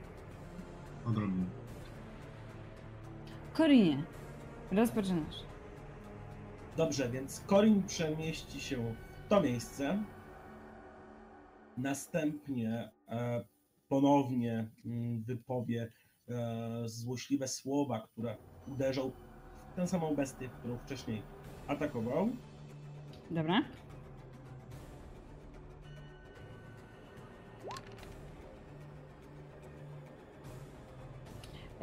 Odrobinę. 1.07 1.45
Korinie, 3.53 4.05
rozpoczynasz. 4.73 5.37
Dobrze, 6.77 7.09
więc 7.09 7.41
Corin 7.41 7.83
przemieści 7.83 8.61
się 8.61 8.95
w 9.13 9.29
to 9.29 9.41
miejsce. 9.41 10.03
Następnie 11.77 12.91
e, 13.09 13.45
ponownie 13.89 14.71
mm, 14.85 15.23
wypowie 15.23 15.93
e, 16.29 16.89
złośliwe 16.89 17.49
słowa, 17.49 18.01
które 18.01 18.37
uderzą 18.69 19.11
w 19.73 19.75
tę 19.77 19.89
samą 19.89 20.15
bestię, 20.15 20.49
którą 20.49 20.79
wcześniej 20.79 21.23
atakował. 21.67 22.29
Dobra? 23.31 23.63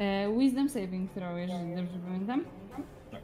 E, 0.02 0.28
wisdom 0.38 0.68
saving 0.68 1.10
throw, 1.14 1.38
jeżeli 1.38 1.76
dobrze 1.76 1.98
pamiętam. 2.06 2.44
Tak. 3.10 3.22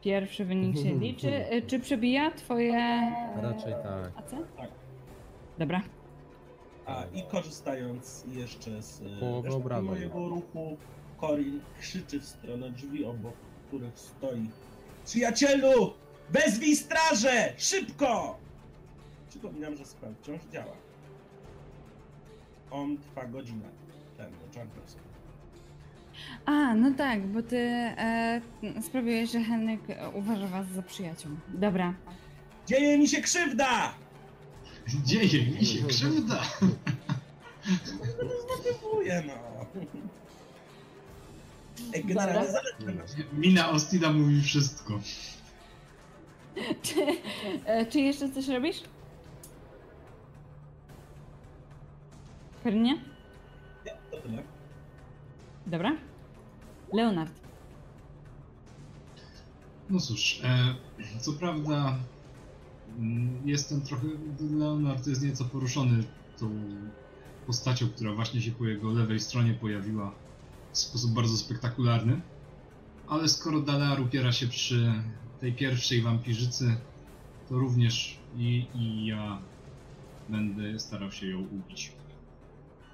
Pierwszy 0.00 0.44
wynik 0.44 0.76
się 0.76 0.94
liczy. 1.04 1.34
E, 1.50 1.62
Czy 1.62 1.80
przebija 1.80 2.30
twoje 2.30 2.72
Raczej 3.42 3.72
tak. 3.72 4.12
AC? 4.16 4.30
Tak. 4.56 4.70
Dobra. 5.58 5.82
A 6.86 7.04
i 7.14 7.22
korzystając 7.22 8.24
jeszcze 8.32 8.82
z 8.82 9.02
e, 9.02 9.42
resztki 9.42 9.82
mojego 9.82 10.28
ruchu, 10.28 10.76
Corin 11.20 11.60
krzyczy 11.80 12.20
w 12.20 12.24
stronę 12.24 12.70
drzwi, 12.70 13.04
obok 13.04 13.34
których 13.68 13.98
stoi 13.98 14.50
Przyjacielu! 15.04 15.92
Wezwij 16.30 16.76
strażę! 16.76 17.52
Szybko! 17.56 18.38
Przypominam, 19.28 19.76
że 19.76 19.84
spell 19.84 20.14
wciąż 20.22 20.40
działa. 20.52 20.72
On 22.70 22.96
trwa 22.96 23.26
godzinę. 23.26 23.68
Ten, 24.16 24.30
Junkers. 24.56 24.96
A, 26.46 26.74
no 26.74 26.90
tak, 26.94 27.26
bo 27.26 27.42
ty 27.42 27.56
e, 27.56 28.40
sprawiłeś, 28.82 29.30
że 29.32 29.40
Henryk 29.40 29.90
e, 29.90 30.08
uważa 30.10 30.46
was 30.46 30.66
za 30.68 30.82
przyjaciół. 30.82 31.32
Dobra. 31.48 31.94
Dzieje 32.66 32.98
mi 32.98 33.08
się 33.08 33.22
krzywda! 33.22 33.94
Dzieje 35.04 35.46
mi 35.46 35.66
się 35.66 35.86
krzywda! 35.86 36.42
Dziękuję, 38.64 39.22
no. 39.26 39.32
Ej, 41.94 42.04
generalnie 42.04 42.50
zalecam. 42.52 43.06
Mina 43.32 43.70
Ostida 43.70 44.12
mówi 44.12 44.42
wszystko. 44.42 45.00
Czy, 46.82 46.94
e, 47.64 47.86
czy 47.86 48.00
jeszcze 48.00 48.30
coś 48.30 48.48
robisz? 48.48 48.82
Karinie? 52.66 52.94
Nie, 53.86 53.92
to 54.10 54.16
tyle. 54.22 54.42
Dobra. 55.66 55.96
Leonard. 56.92 57.32
No 59.90 60.00
cóż, 60.00 60.40
e, 60.44 60.74
co 61.20 61.32
prawda 61.32 61.98
mm, 62.98 63.48
jestem 63.48 63.80
trochę. 63.80 64.06
Leonard 64.40 65.06
jest 65.06 65.22
nieco 65.22 65.44
poruszony 65.44 66.04
tą 66.38 66.50
postacią, 67.46 67.88
która 67.88 68.12
właśnie 68.12 68.42
się 68.42 68.52
po 68.52 68.64
jego 68.64 68.92
lewej 68.92 69.20
stronie 69.20 69.54
pojawiła 69.54 70.12
w 70.72 70.78
sposób 70.78 71.10
bardzo 71.10 71.36
spektakularny. 71.36 72.20
Ale 73.08 73.28
skoro 73.28 73.60
Dalear 73.60 74.00
upiera 74.00 74.32
się 74.32 74.46
przy 74.46 74.92
tej 75.40 75.52
pierwszej 75.52 76.02
wampirzycy, 76.02 76.76
to 77.48 77.58
również 77.58 78.18
i, 78.36 78.66
i 78.74 79.06
ja 79.06 79.38
będę 80.28 80.78
starał 80.78 81.12
się 81.12 81.26
ją 81.26 81.38
ubić. 81.38 81.92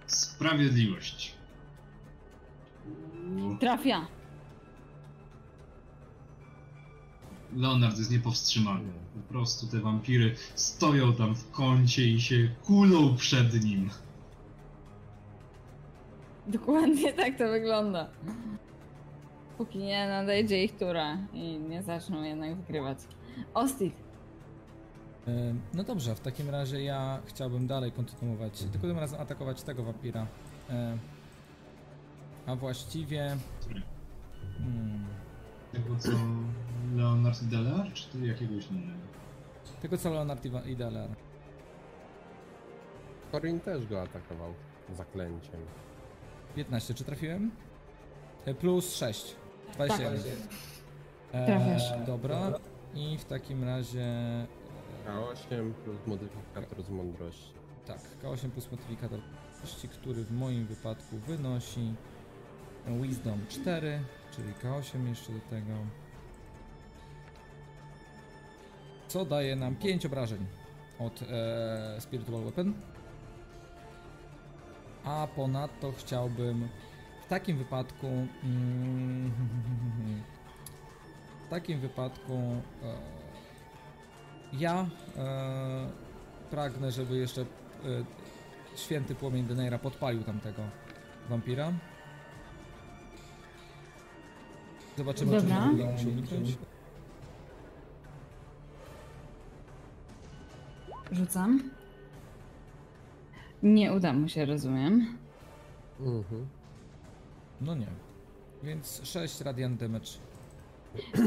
Sprawiedliwość. 0.07 1.35
Trafia. 3.61 4.07
Leonard 7.57 7.99
jest 7.99 8.11
niepowstrzymany. 8.11 8.93
Po 9.15 9.33
prostu 9.33 9.67
te 9.67 9.81
wampiry 9.81 10.37
stoją 10.55 11.15
tam 11.15 11.35
w 11.35 11.51
kącie 11.51 12.09
i 12.09 12.21
się 12.21 12.49
kulą 12.65 13.17
przed 13.17 13.65
nim. 13.65 13.91
Dokładnie 16.47 17.13
tak 17.13 17.39
to 17.39 17.49
wygląda. 17.49 18.11
Póki 19.59 19.79
nie 19.79 20.09
nadejdzie 20.09 20.65
ich 20.65 20.79
tura 20.79 21.19
i 21.33 21.59
nie 21.59 21.83
zaczną 21.83 22.23
jednak 22.23 22.57
wygrywać. 22.57 22.99
Ostit, 23.55 23.95
No 25.75 25.85
dobrze, 25.85 26.15
w 26.15 26.21
takim 26.21 26.51
razie 26.51 26.83
ja 26.83 27.19
chciałbym 27.27 27.67
dalej 27.67 27.93
kontynuować, 27.93 28.63
tylko 28.63 28.87
tym 28.87 28.99
razem 28.99 29.21
atakować 29.21 29.63
tego 29.63 29.83
wampira. 29.83 30.27
E, 30.71 30.99
A 32.47 32.57
właściwie... 32.57 33.37
Hmm, 34.59 35.05
Tego 35.73 35.97
co 35.99 36.11
Leonard 36.97 37.45
Deller, 37.45 37.93
czy 37.93 38.09
to 38.09 38.19
jakiegoś 38.19 38.67
innego? 38.67 38.99
tego 39.83 39.99
co 39.99 40.11
Leonard 40.11 40.45
i 40.67 40.77
Deller. 40.77 41.11
Corin 43.33 43.61
też 43.61 43.87
go 43.87 44.03
atakował 44.03 44.55
zaklęciem. 44.97 45.61
15, 46.57 46.95
czy 46.95 47.05
trafiłem? 47.05 47.51
E, 48.45 48.55
Plus 48.55 48.95
6. 48.95 49.37
21. 49.75 50.21
E, 51.33 51.47
Trafiasz. 51.47 52.07
Dobra. 52.07 52.53
I 52.95 53.19
w 53.19 53.25
takim 53.25 53.65
razie... 53.65 54.07
K8 55.07 55.73
plus 55.73 56.07
modyfikator 56.07 56.83
z 56.83 56.91
mądrości. 56.91 57.53
Tak, 57.87 58.01
K8 58.23 58.51
plus 58.51 58.71
modyfikator, 58.71 59.21
kości, 59.61 59.89
który 59.89 60.25
w 60.25 60.33
moim 60.33 60.67
wypadku 60.67 61.17
wynosi 61.17 61.95
Wisdom 62.87 63.47
4, 63.49 64.01
czyli 64.37 64.53
K8 64.55 65.09
jeszcze 65.09 65.33
do 65.33 65.41
tego. 65.41 65.73
Co 69.09 69.25
daje 69.25 69.57
nam 69.57 69.77
5 69.77 70.07
obrażeń 70.07 70.47
od 70.99 71.23
e, 71.23 72.01
Spiritual 72.01 72.43
Weapon. 72.43 72.75
A 75.05 75.29
ponadto 75.37 75.93
chciałbym 75.93 76.69
w 77.23 77.27
takim 77.27 77.59
wypadku. 77.59 78.07
Mm, 78.45 79.33
w 81.47 81.49
takim 81.51 81.81
wypadku. 81.81 82.33
E, 82.83 83.22
ja 84.53 84.87
e, 85.17 85.87
pragnę, 86.51 86.93
żeby 86.93 87.17
jeszcze 87.17 87.41
e, 87.43 87.47
święty 88.77 89.15
płomień 89.15 89.45
Deneira 89.47 89.79
podpalił 89.79 90.23
tamtego 90.23 90.63
wampira. 91.29 91.73
Zobaczymy, 94.97 95.37
czy 95.41 95.47
Dobra. 95.47 95.71
uda 95.75 95.85
mu 95.93 95.99
się 95.99 96.09
uniknąć. 96.09 96.57
rzucam. 101.13 101.71
Nie 103.63 103.93
uda 103.93 104.13
mu 104.13 104.29
się, 104.29 104.45
rozumiem. 104.45 105.19
Mhm. 106.01 106.47
No 107.61 107.75
nie. 107.75 107.87
Więc 108.63 109.01
6 109.05 109.41
radiant 109.41 109.81
damage. 109.81 110.07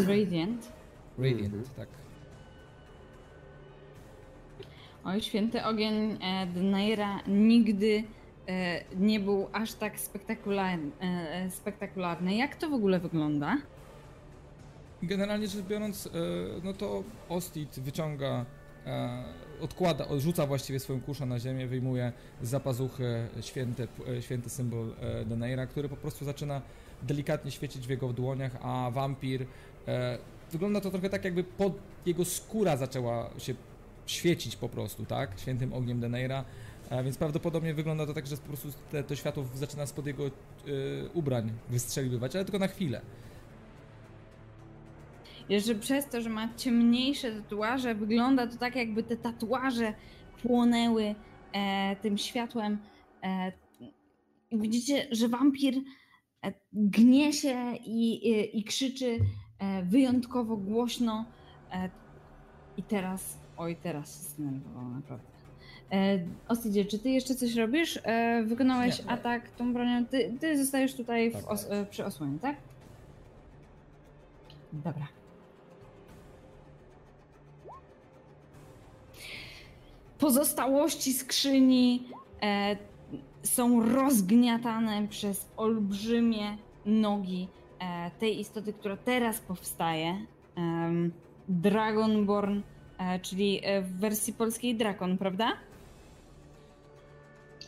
Radiant. 0.08 0.72
Radiant, 1.18 1.54
Mhm. 1.54 1.64
tak. 1.76 1.88
Oj, 5.06 5.22
święty 5.22 5.64
ogień 5.64 6.18
e, 6.22 6.48
Dnaira 6.48 7.20
nigdy 7.28 8.04
e, 8.48 8.84
nie 8.96 9.20
był 9.20 9.48
aż 9.54 9.74
tak 9.74 10.00
spektakularny, 10.00 10.92
e, 11.00 11.52
spektakularny. 11.52 12.36
Jak 12.36 12.56
to 12.56 12.70
w 12.70 12.74
ogóle 12.74 13.00
wygląda? 13.00 13.58
Generalnie 15.04 15.48
rzecz 15.48 15.66
biorąc, 15.66 16.10
no 16.64 16.74
to 16.74 17.04
Ostit 17.30 17.80
wyciąga, 17.80 18.46
odkłada, 19.62 20.08
odrzuca 20.08 20.48
właściwie 20.48 20.80
swoją 20.80 21.02
kuszę 21.02 21.26
na 21.26 21.40
ziemię, 21.40 21.68
wyjmuje 21.68 22.12
z 22.42 22.50
zapazuchy 22.50 23.28
święty, 23.42 23.88
święty 24.22 24.50
symbol 24.50 24.94
Deneira, 25.26 25.68
który 25.68 25.90
po 25.90 25.98
prostu 25.98 26.26
zaczyna 26.26 26.62
delikatnie 27.04 27.52
świecić 27.52 27.88
w 27.88 27.90
jego 27.90 28.14
dłoniach, 28.14 28.52
a 28.62 28.92
wampir 28.92 29.46
wygląda 30.52 30.82
to 30.82 30.92
trochę 30.92 31.10
tak 31.10 31.26
jakby 31.26 31.44
pod 31.44 31.74
jego 32.06 32.26
skóra 32.26 32.78
zaczęła 32.78 33.30
się 33.38 33.56
świecić 34.06 34.56
po 34.56 34.70
prostu, 34.70 35.06
tak? 35.06 35.40
Świętym 35.40 35.74
ogniem 35.74 36.00
Deneira. 36.00 36.46
E, 36.90 37.04
więc 37.04 37.18
prawdopodobnie 37.18 37.74
wygląda 37.74 38.06
to 38.06 38.14
tak, 38.14 38.28
że 38.28 38.38
po 38.38 38.48
prostu 38.48 38.70
te, 38.92 39.04
to 39.04 39.16
światło 39.16 39.46
zaczyna 39.54 39.86
spod 39.86 40.06
jego 40.06 40.28
e, 40.28 40.32
ubrań 41.14 41.52
wystrzeliwać, 41.70 42.36
ale 42.36 42.46
tylko 42.46 42.60
na 42.60 42.68
chwilę. 42.68 43.02
Jeszcze 45.50 45.76
przez 45.76 46.10
to, 46.10 46.22
że 46.22 46.30
ma 46.30 46.54
ciemniejsze 46.58 47.32
tatuaże, 47.32 47.96
wygląda 47.96 48.48
to 48.48 48.58
tak, 48.58 48.76
jakby 48.76 49.04
te 49.04 49.18
tatuaże 49.18 49.94
płonęły 50.42 51.16
e, 51.54 51.96
tym 51.96 52.18
światłem. 52.18 52.78
E, 53.24 53.52
widzicie, 54.52 55.08
że 55.12 55.30
wampir 55.30 55.74
e, 56.42 56.54
gnie 56.74 57.34
się 57.34 57.74
i, 57.86 58.30
i, 58.30 58.60
i 58.60 58.64
krzyczy 58.64 59.20
wyjątkowo 59.84 60.58
głośno. 60.58 61.26
I 62.78 62.84
teraz, 62.84 63.40
oj, 63.58 63.76
teraz 63.84 64.18
się 64.18 64.30
zdenerwował 64.30 64.84
naprawdę. 64.90 65.26
E, 65.92 66.20
Ostidzie, 66.48 66.86
czy 66.86 67.00
ty 67.00 67.10
jeszcze 67.10 67.36
coś 67.36 67.56
robisz? 67.56 68.00
E, 68.04 68.44
wykonałeś 68.44 69.04
Nie. 69.06 69.12
atak 69.12 69.50
tą 69.50 69.74
bronią. 69.74 70.06
Ty, 70.06 70.34
ty 70.40 70.58
zostajesz 70.64 70.94
tutaj 70.96 71.32
Tak. 71.32 71.52
os, 71.52 71.68
e, 71.70 71.86
przy 71.86 72.06
osłonie, 72.06 72.40
tak? 72.40 72.56
Dobra. 74.74 75.08
Pozostałości 80.20 81.14
skrzyni 81.14 82.04
e, 82.42 82.78
są 83.44 83.86
rozgniatane 83.94 85.08
przez 85.08 85.46
olbrzymie 85.58 86.58
nogi 86.86 87.48
e, 87.80 88.12
tej 88.20 88.40
istoty, 88.40 88.74
która 88.74 88.98
teraz 88.98 89.40
powstaje. 89.40 90.18
Dragonborn, 91.50 92.62
czyli 93.22 93.60
e, 93.64 93.82
w 93.82 93.92
wersji 94.00 94.34
polskiej 94.34 94.76
drakon, 94.76 95.18
prawda? 95.18 95.52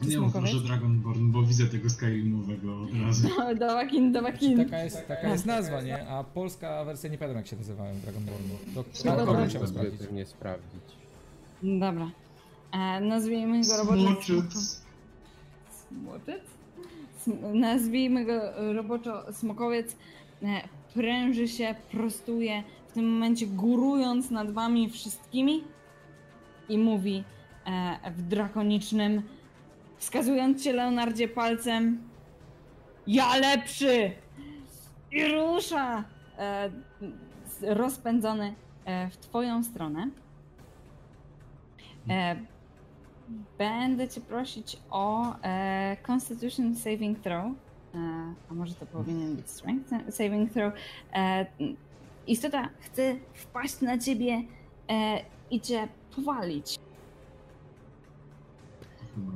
Nie 0.01 0.11
Smokowiec? 0.11 0.53
może 0.53 0.65
Dragonborn, 0.67 1.31
bo 1.31 1.43
widzę 1.43 1.65
tego 1.65 1.89
Skyrimowego 1.89 2.81
od 2.83 2.89
razu. 3.05 3.27
Dawakin, 3.59 4.11
dawakin. 4.11 4.57
Taka 4.65 4.83
jest, 4.83 5.07
taka 5.07 5.29
jest 5.29 5.45
nazwa, 5.45 5.81
nie? 5.81 6.07
A 6.09 6.23
polska 6.23 6.83
wersja 6.85 7.09
nie 7.09 7.17
pamiętam 7.17 7.37
jak 7.37 7.47
się 7.47 7.55
nazywałem 7.55 7.99
Dragonbornu. 8.01 8.55
To. 8.75 8.83
Hardcore 9.09 9.43
musiał 9.43 9.67
sprawdzić. 9.67 9.99
pewnie 10.01 10.25
sprawdzić. 10.25 10.81
Dobra. 11.63 12.11
E, 12.73 13.01
nazwijmy 13.01 13.61
go 13.61 13.77
roboczo... 13.77 14.21
Smoczyc. 14.21 14.81
Smoczec? 15.89 16.41
Sm- 17.27 17.53
Nazwijmy 17.59 18.25
go 18.25 18.57
e, 18.57 18.73
roboczo 18.73 19.33
smokowiec. 19.33 19.95
E, 20.43 20.61
Pręży 20.93 21.47
się, 21.47 21.75
prostuje, 21.91 22.63
tym 22.97 23.13
momencie 23.13 23.47
górując 23.47 24.31
nad 24.31 24.51
wami 24.51 24.89
wszystkimi 24.89 25.63
i 26.69 26.77
mówi 26.77 27.23
e, 27.65 28.11
w 28.11 28.21
drakonicznym, 28.21 29.21
wskazując 29.97 30.63
cię 30.63 30.73
Leonardzie 30.73 31.27
palcem 31.27 32.01
Ja 33.07 33.35
lepszy! 33.35 34.11
I 35.11 35.27
rusza! 35.27 36.03
E, 36.37 36.69
rozpędzony 37.61 38.55
e, 38.85 39.09
w 39.09 39.17
twoją 39.17 39.63
stronę. 39.63 40.09
E, 42.09 42.35
Będę 43.57 44.07
cię 44.07 44.21
prosić 44.21 44.77
o 44.89 45.35
e, 45.41 45.97
Constitution 46.07 46.75
Saving 46.75 47.19
Throw. 47.19 47.45
E, 47.45 47.53
a 48.51 48.53
może 48.53 48.73
to 48.75 48.85
powinien 48.85 49.35
być 49.35 49.49
Strength 49.49 49.93
Saving 50.09 50.51
Throw. 50.53 50.73
E, 52.27 52.31
istota 52.31 52.69
chce 52.79 53.15
wpaść 53.33 53.81
na 53.81 53.97
ciebie 53.97 54.41
e, 54.89 55.19
i 55.51 55.61
cię 55.61 55.87
powalić, 56.15 56.79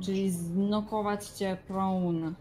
czyli 0.00 0.30
znokować 0.30 1.26
cię 1.26 1.56
prone. 1.68 2.32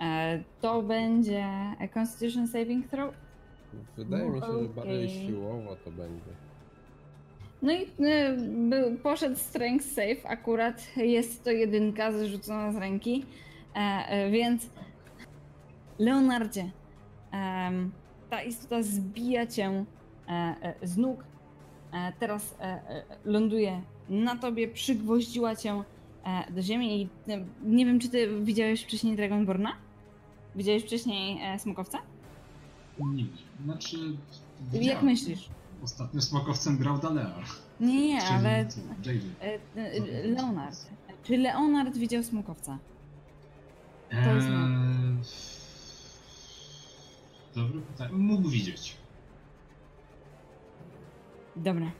E, 0.00 0.42
to 0.60 0.82
będzie 0.82 1.44
e, 1.80 1.88
Constitution 1.88 2.48
Saving 2.48 2.86
Throw. 2.88 3.14
Wydaje 3.96 4.30
mi 4.30 4.40
się, 4.40 4.46
że 4.46 4.52
Okej. 4.52 4.68
bardziej 4.68 5.08
siłowo 5.08 5.76
to 5.84 5.90
będzie. 5.90 6.30
No 7.62 7.72
i 7.72 7.86
był, 8.70 8.98
poszedł 8.98 9.36
Strength 9.36 9.86
Save, 9.86 10.26
akurat 10.26 10.96
jest 10.96 11.44
to 11.44 11.50
jedynka 11.50 12.12
zrzucona 12.12 12.72
z 12.72 12.76
ręki, 12.76 13.26
e, 13.74 13.78
e, 13.78 14.30
więc 14.30 14.70
Leonardzie, 15.98 16.70
em, 17.32 17.92
ta 18.30 18.42
istota 18.42 18.82
zbija 18.82 19.46
cię 19.46 19.84
e, 20.28 20.32
e, 20.32 20.86
z 20.86 20.96
nóg, 20.96 21.24
e, 21.92 22.12
teraz 22.20 22.56
ląduje 23.24 23.82
na 24.08 24.36
tobie, 24.36 24.68
przygwoździła 24.68 25.56
cię 25.56 25.82
do 26.50 26.62
ziemi 26.62 27.02
i 27.02 27.08
nie 27.62 27.86
wiem, 27.86 28.00
czy 28.00 28.08
ty 28.08 28.40
widziałeś 28.42 28.82
wcześniej 28.82 29.16
Dragonborna? 29.16 29.72
Widziałeś 30.56 30.82
wcześniej 30.82 31.40
Smokowca? 31.58 31.98
Nie, 32.98 33.24
znaczy... 33.64 33.96
Jak 34.72 34.82
widziałem. 34.82 35.04
myślisz? 35.04 35.48
Ostatnio 35.84 36.20
smokowcem 36.22 36.76
grał 36.78 36.98
Dalea. 36.98 37.34
Nie, 37.80 38.08
nie, 38.08 38.22
ale 38.22 38.68
JJ. 39.04 39.20
Leonard. 40.34 40.86
Czy 41.22 41.36
Leonard 41.36 41.96
widział 41.96 42.22
Smokowca? 42.22 42.78
To 44.10 44.34
jest 44.34 44.48
Eee, 44.48 45.57
Dobre 47.58 47.80
pytanie. 47.80 48.12
Mógł 48.12 48.48
widzieć. 48.48 48.96
Dobra. 51.56 51.90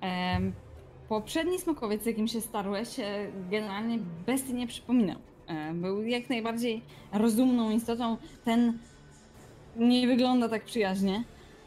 Em, 0.00 0.52
poprzedni 1.08 1.58
smokowiec, 1.58 2.02
z 2.02 2.06
jakim 2.06 2.28
się 2.28 2.40
starłeś, 2.40 2.98
e, 2.98 3.32
generalnie 3.50 3.98
bestii 4.26 4.54
nie 4.54 4.66
przypominał. 4.66 5.16
E, 5.46 5.74
był 5.74 6.02
jak 6.02 6.30
najbardziej 6.30 6.82
rozumną 7.12 7.70
istotą. 7.70 8.16
Ten 8.44 8.78
nie 9.76 10.06
wygląda 10.06 10.48
tak 10.48 10.64
przyjaźnie. 10.64 11.24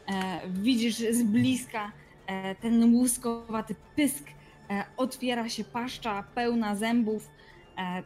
E, 0.08 0.40
widzisz 0.50 0.96
z 0.96 1.22
bliska 1.22 1.92
e, 2.26 2.54
ten 2.54 2.94
łuskowaty 2.94 3.74
pysk. 3.96 4.24
E, 4.70 4.84
otwiera 4.96 5.48
się 5.48 5.64
paszcza 5.64 6.22
pełna 6.22 6.76
zębów. 6.76 7.30
E, 7.78 8.02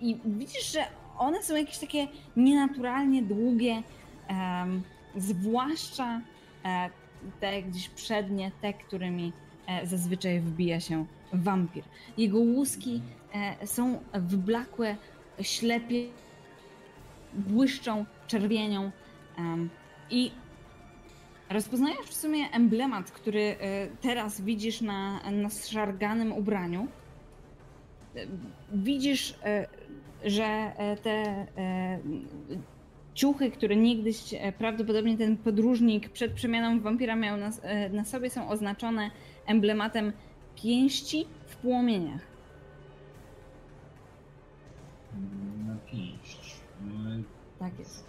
I 0.00 0.20
widzisz, 0.24 0.72
że 0.72 0.99
one 1.20 1.42
są 1.42 1.56
jakieś 1.56 1.78
takie 1.78 2.08
nienaturalnie 2.36 3.22
długie. 3.22 3.82
em, 4.28 4.82
zwłaszcza 5.16 6.20
e, 6.64 6.90
te 7.40 7.62
gdzieś 7.62 7.88
przednie, 7.88 8.50
te, 8.60 8.72
którymi 8.72 9.32
e, 9.66 9.86
zazwyczaj 9.86 10.40
wbija 10.40 10.80
się 10.80 11.06
wampir. 11.32 11.84
Jego 12.18 12.38
łuski 12.38 13.02
e, 13.34 13.66
są 13.66 13.98
wyblakłe, 14.14 14.96
ślepie, 15.42 16.06
błyszczą 17.34 18.04
czerwienią 18.26 18.90
em, 19.38 19.70
i 20.10 20.30
rozpoznajesz 21.50 22.06
w 22.06 22.14
sumie 22.14 22.50
emblemat, 22.50 23.10
który 23.10 23.40
e, 23.42 23.56
teraz 24.00 24.40
widzisz 24.40 24.80
na, 24.80 25.30
na 25.30 25.50
szarganym 25.50 26.32
ubraniu. 26.32 26.86
E, 28.16 28.26
Widzisz, 28.72 29.34
e, 29.44 29.66
że 30.24 30.44
e, 30.44 30.96
te 30.96 31.10
e, 31.10 31.98
ciuchy, 33.14 33.50
które 33.50 33.76
niegdyś 33.76 34.34
e, 34.34 34.52
prawdopodobnie 34.52 35.18
ten 35.18 35.36
podróżnik 35.36 36.08
przed 36.08 36.32
przemianą 36.32 36.80
wampira 36.80 37.16
miał 37.16 37.36
na, 37.36 37.50
na 37.92 38.04
sobie, 38.04 38.30
są 38.30 38.48
oznaczone 38.48 39.10
emblematem 39.46 40.12
pięści 40.62 41.26
w 41.46 41.56
płomieniach. 41.56 42.20
Na 45.66 45.76
pięść. 45.92 46.54
Ale 47.04 47.22
Tak 47.58 47.78
jest. 47.78 48.04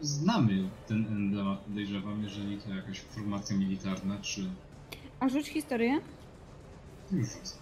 znamy 0.00 0.68
ten 0.86 1.06
emblemat, 1.06 1.58
podejrzewam, 1.60 2.22
jeżeli 2.22 2.58
to 2.58 2.74
jakaś 2.74 3.00
formacja 3.00 3.56
militarna, 3.56 4.18
czy... 4.18 4.40
A 5.20 5.28
rzuć 5.28 5.48
historię. 5.48 6.00
Już 7.12 7.28
rzucę. 7.28 7.56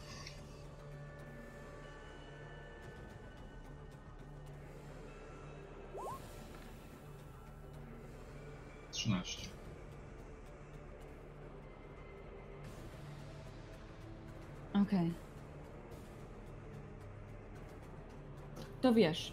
Trzynaście. 9.02 9.48
Okej. 14.74 15.12
To 18.80 18.94
wiesz, 18.94 19.32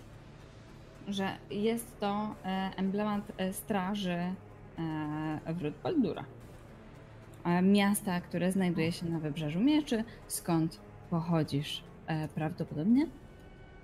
że 1.08 1.38
jest 1.52 2.00
to 2.00 2.36
e, 2.46 2.72
emblemat 2.78 3.32
e, 3.38 3.54
straży 3.54 4.12
e, 4.14 4.34
wrót 5.54 5.74
Baldura. 5.84 6.26
E, 7.44 7.62
Miasta, 7.62 8.22
które 8.22 8.52
znajduje 8.52 8.92
się 8.92 9.06
na 9.06 9.20
wybrzeżu 9.20 9.60
Mieczy, 9.60 10.04
skąd 10.28 10.82
pochodzisz 11.10 11.84
e, 12.08 12.28
prawdopodobnie. 12.28 13.08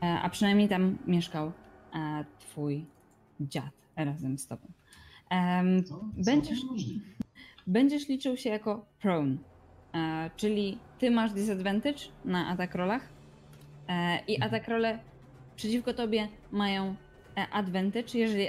E, 0.04 0.20
A 0.22 0.30
przynajmniej 0.30 0.70
tam 0.70 0.98
mieszkał 1.08 1.52
e, 1.94 2.26
twój 2.40 2.86
dziad 3.40 3.72
razem 3.96 4.38
z 4.38 4.48
tobą. 4.48 4.75
Będziesz- 6.18 6.62
będziesz 7.68 8.08
liczył 8.08 8.38
się 8.38 8.50
jako 8.50 8.86
prone, 9.02 9.38
e, 9.96 10.30
czyli 10.38 10.78
ty 11.00 11.12
masz 11.12 11.34
disadvantage 11.34 12.00
na 12.26 12.48
atak 12.48 12.76
rolach 12.76 13.02
e, 13.88 14.20
i 14.28 14.42
atak 14.42 14.68
role 14.68 15.00
przeciwko 15.56 15.94
tobie 15.94 16.28
mają 16.52 16.96
e, 17.38 17.48
advantage, 17.50 18.20
jeżeli, 18.20 18.48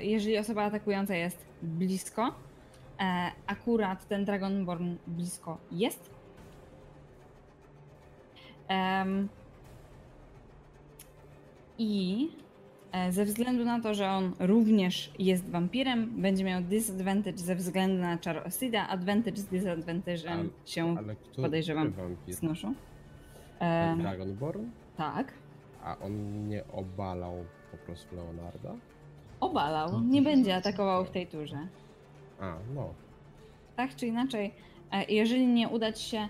jeżeli 0.00 0.38
osoba 0.38 0.62
atakująca 0.64 1.14
jest 1.14 1.46
blisko. 1.62 2.34
Akurat 3.46 4.08
ten 4.08 4.24
Dragonborn 4.24 4.96
blisko 5.06 5.58
jest. 5.72 6.10
I 11.78 12.28
ze 13.10 13.24
względu 13.24 13.64
na 13.64 13.80
to, 13.80 13.94
że 13.94 14.10
on 14.10 14.32
również 14.38 15.10
jest 15.18 15.50
wampirem, 15.50 16.22
będzie 16.22 16.44
miał 16.44 16.62
disadvantage 16.62 17.38
ze 17.38 17.54
względu 17.56 17.98
na 18.02 18.18
czar 18.18 18.46
Osida, 18.46 18.88
advantage 18.88 19.36
z 19.36 19.46
disadvantage'em 19.48 20.28
Ale- 20.30 20.48
się 20.66 20.94
Ale 20.98 21.16
kto 21.16 21.42
podejrzewam, 21.42 21.90
wampir? 21.92 22.34
znoszą. 22.34 22.74
Em, 23.58 23.98
Dragonborn? 23.98 24.64
tak. 24.96 25.32
A 25.84 25.98
on 25.98 26.48
nie 26.48 26.64
obalał 26.72 27.34
po 27.70 27.76
prostu 27.76 28.16
Leonarda? 28.16 28.74
Obalał. 29.40 29.90
To- 29.90 30.00
Nie 30.00 30.22
będzie 30.22 30.56
atakował 30.56 31.04
w 31.04 31.10
tej 31.10 31.26
turze. 31.26 31.58
A, 32.40 32.54
no. 32.74 32.88
Tak 33.76 33.96
czy 33.96 34.06
inaczej, 34.06 34.52
e, 34.92 35.04
jeżeli 35.04 35.46
nie 35.46 35.68
uda 35.68 35.92
ci 35.92 36.08
się 36.10 36.28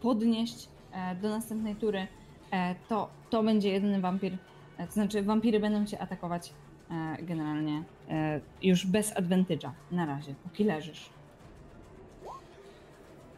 podnieść 0.00 0.68
e, 0.92 1.14
do 1.14 1.28
następnej 1.28 1.74
tury, 1.76 2.06
e, 2.52 2.74
to 2.88 3.08
to 3.30 3.42
będzie 3.42 3.68
jedyny 3.72 4.00
wampir. 4.00 4.36
E, 4.78 4.86
To 4.86 4.92
znaczy, 4.92 5.22
wampiry 5.22 5.60
będą 5.60 5.86
cię 5.86 5.98
atakować 6.02 6.52
e, 6.90 7.22
generalnie 7.22 7.82
e, 8.08 8.40
już 8.62 8.86
bez 8.86 9.14
advantage'a 9.14 9.70
na 9.90 10.06
razie, 10.06 10.34
póki 10.42 10.64
leżysz. 10.64 11.10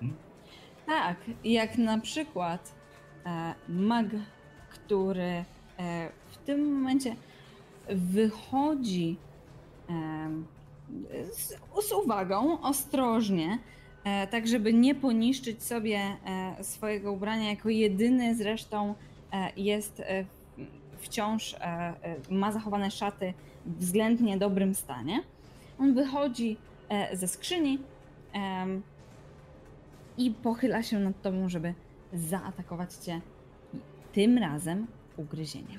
Hmm? 0.00 0.16
Tak, 0.86 1.16
jak 1.44 1.78
na 1.78 1.98
przykład 2.00 2.72
e, 3.26 3.54
mag, 3.68 4.06
który 4.70 5.22
e, 5.22 5.44
w 6.30 6.36
tym 6.36 6.74
momencie 6.74 7.16
wychodzi 7.88 9.16
em, 9.88 10.46
z, 11.32 11.48
z 11.88 11.92
uwagą, 11.92 12.60
ostrożnie, 12.60 13.58
e, 14.04 14.26
tak 14.26 14.48
żeby 14.48 14.72
nie 14.72 14.94
poniszczyć 14.94 15.62
sobie 15.62 15.98
e, 16.58 16.64
swojego 16.64 17.12
ubrania. 17.12 17.50
Jako 17.50 17.68
jedyny 17.68 18.34
zresztą 18.34 18.94
e, 19.32 19.52
jest 19.56 20.00
e, 20.00 20.24
wciąż, 21.00 21.54
e, 21.54 21.58
e, 21.60 21.94
ma 22.30 22.52
zachowane 22.52 22.90
szaty 22.90 23.34
w 23.66 23.78
względnie 23.78 24.38
dobrym 24.38 24.74
stanie. 24.74 25.22
On 25.78 25.94
wychodzi 25.94 26.56
e, 26.88 27.16
ze 27.16 27.28
skrzyni 27.28 27.78
i 30.18 30.30
pochyla 30.30 30.82
się 30.82 30.98
nad 30.98 31.22
tobą, 31.22 31.48
żeby 31.48 31.74
zaatakować 32.12 32.94
cię 32.94 33.20
tym 34.12 34.38
razem 34.38 34.86
ugryzieniem. 35.16 35.78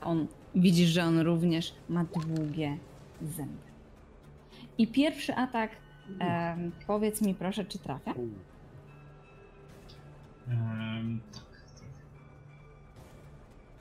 On 0.00 0.26
widzisz, 0.54 0.88
że 0.88 1.04
on 1.04 1.18
również 1.18 1.74
ma 1.88 2.04
długie 2.04 2.78
zęby. 3.22 3.68
I 4.78 4.86
pierwszy 4.86 5.34
atak, 5.34 5.70
powiedz 6.86 7.22
mi 7.22 7.34
proszę, 7.34 7.64
czy 7.64 7.78
trafia? 7.78 8.14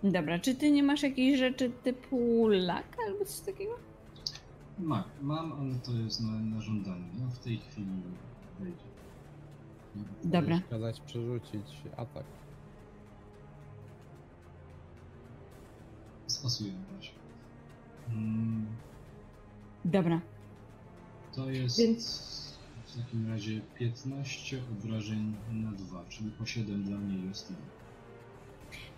Dobra, 0.03 0.39
czy 0.39 0.55
ty 0.55 0.71
nie 0.71 0.83
masz 0.83 1.03
jakiejś 1.03 1.39
rzeczy 1.39 1.71
typu 1.83 2.47
lak 2.47 2.97
albo 3.07 3.25
coś 3.25 3.39
takiego? 3.39 3.75
Ma, 4.79 5.03
mam, 5.21 5.51
ale 5.53 5.75
to 5.75 5.91
jest 5.91 6.21
na, 6.21 6.31
na 6.31 6.61
żądanie. 6.61 7.05
No 7.19 7.29
w 7.29 7.39
tej 7.39 7.57
chwili 7.57 7.87
wejdzie. 8.59 8.77
Dobra. 10.23 10.59
kazać 10.69 10.99
przerzucić 11.01 11.81
atak. 11.97 12.23
Spasuję 16.27 16.71
razie. 16.95 17.09
Mm, 18.09 18.65
Dobra, 19.85 20.21
to 21.35 21.49
jest 21.49 21.79
Więc- 21.79 22.57
w 22.85 22.97
takim 22.97 23.29
razie 23.29 23.61
15 23.79 24.57
obrażeń 24.71 25.35
na 25.51 25.71
2, 25.71 26.05
czyli 26.09 26.31
po 26.31 26.45
7 26.45 26.83
dla 26.83 26.97
mnie 26.97 27.27
Justyny. 27.27 27.59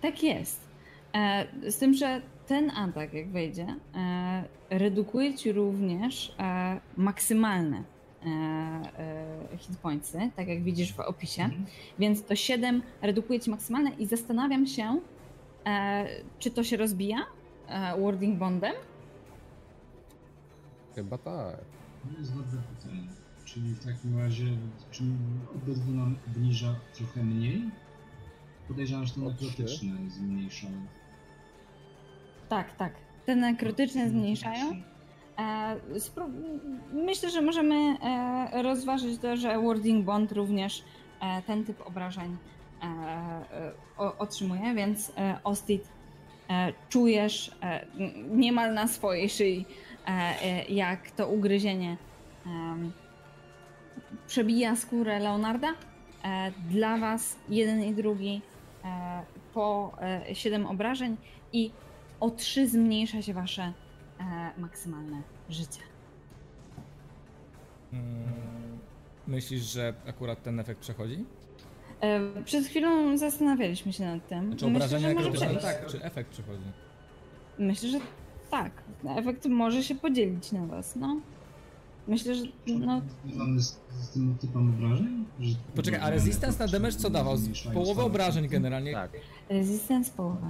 tak 0.02 0.24
jest. 0.24 0.69
E, 1.16 1.72
z 1.72 1.78
tym, 1.78 1.94
że 1.94 2.22
ten 2.48 2.72
atak, 2.72 3.14
jak 3.14 3.30
wejdzie, 3.30 3.76
e, 3.96 4.44
redukuje 4.70 5.34
ci 5.34 5.52
również 5.52 6.36
e, 6.40 6.80
maksymalne 6.98 7.84
hit 9.58 9.78
pointsy, 9.78 10.32
tak 10.36 10.48
jak 10.48 10.64
widzisz 10.64 10.94
w 10.94 11.00
opisie. 11.00 11.44
Mhm. 11.44 11.66
Więc 12.00 12.24
to 12.24 12.36
7 12.36 12.82
redukuje 13.02 13.40
ci 13.40 13.50
maksymalne 13.50 13.90
i 13.90 14.06
zastanawiam 14.06 14.68
się, 14.68 15.00
czy 16.40 16.52
to 16.52 16.64
się 16.64 16.78
rozbija 16.78 17.18
wording 18.00 18.40
bondem. 18.40 18.74
Chyba 20.96 21.18
tak. 21.18 21.58
To 22.14 22.20
jest 22.20 22.36
dobre 22.36 22.62
pytanie. 22.78 23.08
Czyli 23.46 23.74
w 23.74 23.86
takim 23.86 24.20
razie, 24.20 24.46
czy 24.92 25.04
obydwu 25.56 25.92
nam 25.92 26.16
obniża 26.28 26.76
trochę 26.94 27.24
mniej? 27.24 27.70
Podejrzewam, 28.68 29.06
że 29.06 29.14
to 29.14 29.26
O, 29.26 29.34
trzy. 29.66 29.86
Tak, 32.50 32.76
tak. 32.76 32.94
Te 33.26 33.36
nekrotyczne 33.36 34.10
zmniejszają. 34.10 34.82
E, 35.40 35.76
myślę, 36.94 37.30
że 37.30 37.42
możemy 37.42 37.76
e, 37.76 38.64
rozważyć 38.64 39.22
to, 39.22 39.38
że 39.38 39.60
Wording 39.60 40.06
Bond 40.06 40.32
również 40.32 40.84
e, 41.22 41.42
ten 41.42 41.66
typ 41.66 41.88
obrażeń 41.88 42.38
otrzymuje, 43.98 44.74
więc 44.76 45.12
Ostit 45.44 45.88
czujesz 46.90 47.52
niemal 48.32 48.74
na 48.74 48.88
swojej 48.88 49.30
szyi, 49.30 49.66
jak 50.70 51.12
to 51.12 51.28
ugryzienie 51.28 51.98
przebija 54.28 54.76
skórę 54.76 55.20
Leonarda. 55.20 55.68
Dla 56.70 56.98
was 56.98 57.36
jeden 57.50 57.84
i 57.84 57.94
drugi 57.94 58.42
po 59.54 59.92
7 60.34 60.66
obrażeń 60.66 61.18
i 61.54 61.72
o 62.20 62.30
3 62.30 62.68
zmniejsza 62.68 63.22
się 63.22 63.34
wasze 63.34 63.74
e, 64.20 64.52
maksymalne 64.58 65.22
życie. 65.50 65.80
Mm, 67.94 68.50
Myślisz, 69.28 69.62
że 69.62 69.94
akurat 70.08 70.44
ten 70.44 70.60
efekt 70.60 70.82
przechodzi? 70.82 71.26
E, 72.02 72.44
przed 72.44 72.66
chwilą 72.66 73.18
zastanawialiśmy 73.18 73.94
się 73.94 74.06
nad 74.06 74.28
tym. 74.28 74.58
Czy 74.58 74.66
Myślę, 74.68 74.86
obrażenia 74.86 75.22
że 75.22 75.30
może 75.30 75.56
tak, 75.56 75.86
czy 75.86 76.04
efekt 76.04 76.30
przechodzi? 76.32 76.64
Myślę, 77.60 77.90
że 77.90 78.00
tak. 78.52 78.72
Efekt 79.08 79.46
może 79.46 79.84
się 79.84 79.96
podzielić 79.96 80.52
na 80.52 80.66
was, 80.66 80.96
no. 80.96 81.22
Myślę, 82.08 82.36
że 82.36 82.46
no, 82.68 83.02
Związany 83.26 83.62
z, 83.62 83.80
z 84.02 84.10
tym 84.10 84.38
typem 84.42 84.70
obrażeń? 84.70 85.26
Że 85.40 85.56
Poczekaj, 85.76 86.00
a 86.00 86.10
resistance 86.10 86.66
na 86.66 86.72
damage 86.72 86.94
co 86.94 87.10
dawał? 87.10 87.38
Połowę 87.74 88.04
obrażeń 88.04 88.48
generalnie. 88.48 88.94
Tak. 88.94 89.12
resistance 89.50 90.12
połowa. 90.12 90.48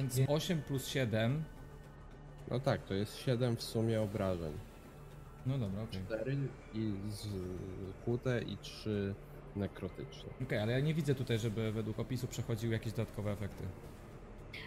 Więc 0.00 0.20
8 0.28 0.62
plus 0.62 0.86
7. 0.86 1.44
No 2.50 2.60
tak, 2.60 2.82
to 2.82 2.94
jest 2.94 3.16
7 3.16 3.56
w 3.56 3.62
sumie 3.62 4.00
obrażeń. 4.00 4.52
No 5.46 5.58
dobra, 5.58 5.82
okej. 5.82 6.00
4 6.06 6.36
i 6.74 6.92
z 7.08 7.28
kłute 8.04 8.42
i 8.42 8.56
3 8.56 9.14
nekrotyczne. 9.56 10.30
Okej, 10.42 10.58
ale 10.58 10.72
ja 10.72 10.80
nie 10.80 10.94
widzę 10.94 11.14
tutaj, 11.14 11.38
żeby 11.38 11.72
według 11.72 11.98
opisu 11.98 12.26
przechodziły 12.26 12.72
jakieś 12.72 12.92
dodatkowe 12.92 13.32
efekty. 13.32 13.64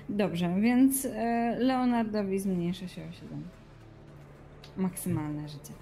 Dobrze, 0.10 0.56
więc 0.62 1.06
e, 1.06 1.56
Leonardowi 1.60 2.40
zmniejsza 2.40 2.88
się 2.88 3.02
o 3.10 3.12
7. 3.12 3.44
Maksymalne 4.78 5.50
życie. 5.50 5.74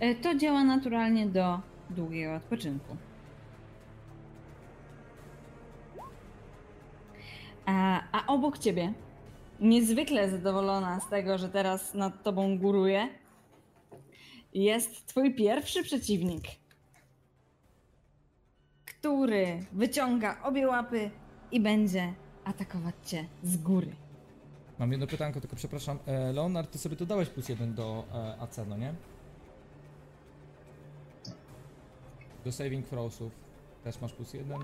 E, 0.00 0.14
to 0.14 0.34
działa 0.34 0.64
naturalnie 0.64 1.26
do 1.26 1.60
długiego 1.90 2.34
odpoczynku. 2.34 2.96
A, 7.66 8.02
a 8.12 8.26
obok 8.26 8.58
ciebie, 8.58 8.92
niezwykle 9.60 10.30
zadowolona 10.30 11.00
z 11.00 11.08
tego, 11.08 11.38
że 11.38 11.48
teraz 11.48 11.94
nad 11.94 12.22
tobą 12.22 12.58
góruje, 12.58 13.08
jest 14.54 15.06
twój 15.06 15.34
pierwszy 15.34 15.82
przeciwnik, 15.82 16.42
który 18.84 19.64
wyciąga 19.72 20.42
obie 20.42 20.68
łapy 20.68 21.10
i 21.52 21.60
będzie 21.60 22.14
atakować 22.44 22.94
cię 23.04 23.24
z 23.42 23.56
góry. 23.56 23.92
Mam 24.78 24.92
jedno 24.92 25.06
pytanko, 25.06 25.40
tylko 25.40 25.56
przepraszam. 25.56 25.98
E, 26.06 26.32
Leonard, 26.32 26.70
ty 26.70 26.78
sobie 26.78 26.96
dodałeś 26.96 27.28
plus 27.28 27.48
1 27.48 27.74
do 27.74 28.04
e, 28.14 28.40
AC, 28.40 28.60
no 28.68 28.76
nie? 28.76 28.94
Do 32.44 32.52
saving 32.52 32.86
throwsów 32.86 33.32
też 33.84 34.00
masz 34.00 34.12
plus 34.12 34.34
1. 34.34 34.58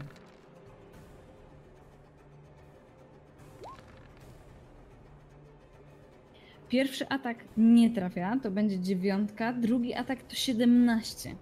Pierwszy 6.73 7.09
atak 7.09 7.45
nie 7.57 7.91
trafia, 7.91 8.39
to 8.43 8.51
będzie 8.51 8.79
dziewiątka, 8.79 9.53
drugi 9.53 9.95
atak 9.95 10.23
to 10.23 10.35
17. 10.35 11.37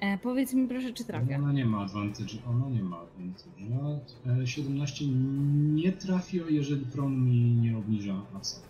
E, 0.00 0.18
powiedz 0.18 0.54
mi 0.54 0.68
proszę, 0.68 0.92
czy 0.92 1.04
trafia. 1.04 1.36
Ona 1.36 1.52
nie 1.52 1.64
ma 1.64 1.78
advantage, 1.78 2.38
ona 2.48 2.68
nie 2.68 2.82
ma 2.82 2.96
advantage'a. 2.96 3.98
E, 4.42 4.46
17 4.46 5.04
nie 5.74 5.92
trafi, 5.92 6.40
jeżeli 6.50 6.86
pron 6.86 7.24
mi 7.24 7.40
nie 7.40 7.78
obniża 7.78 8.22
AC. 8.34 8.62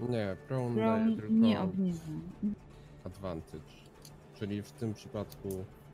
Nie, 0.00 0.36
Brown 0.48 0.76
daje 0.76 1.16
tylko 1.16 1.32
nie 1.32 1.60
obniża. 1.60 2.00
advantage. 3.04 3.72
Czyli 4.38 4.62
w 4.62 4.72
tym 4.72 4.94
przypadku, 4.94 5.48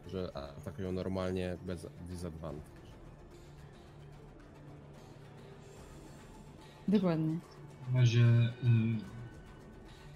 że 0.06 0.36
atakują 0.36 0.92
normalnie 0.92 1.56
bez 1.66 1.86
disadvantage. 2.08 2.82
Dokładnie. 6.88 7.38
W 7.90 7.96
razie, 7.96 8.20
y, 8.20 8.62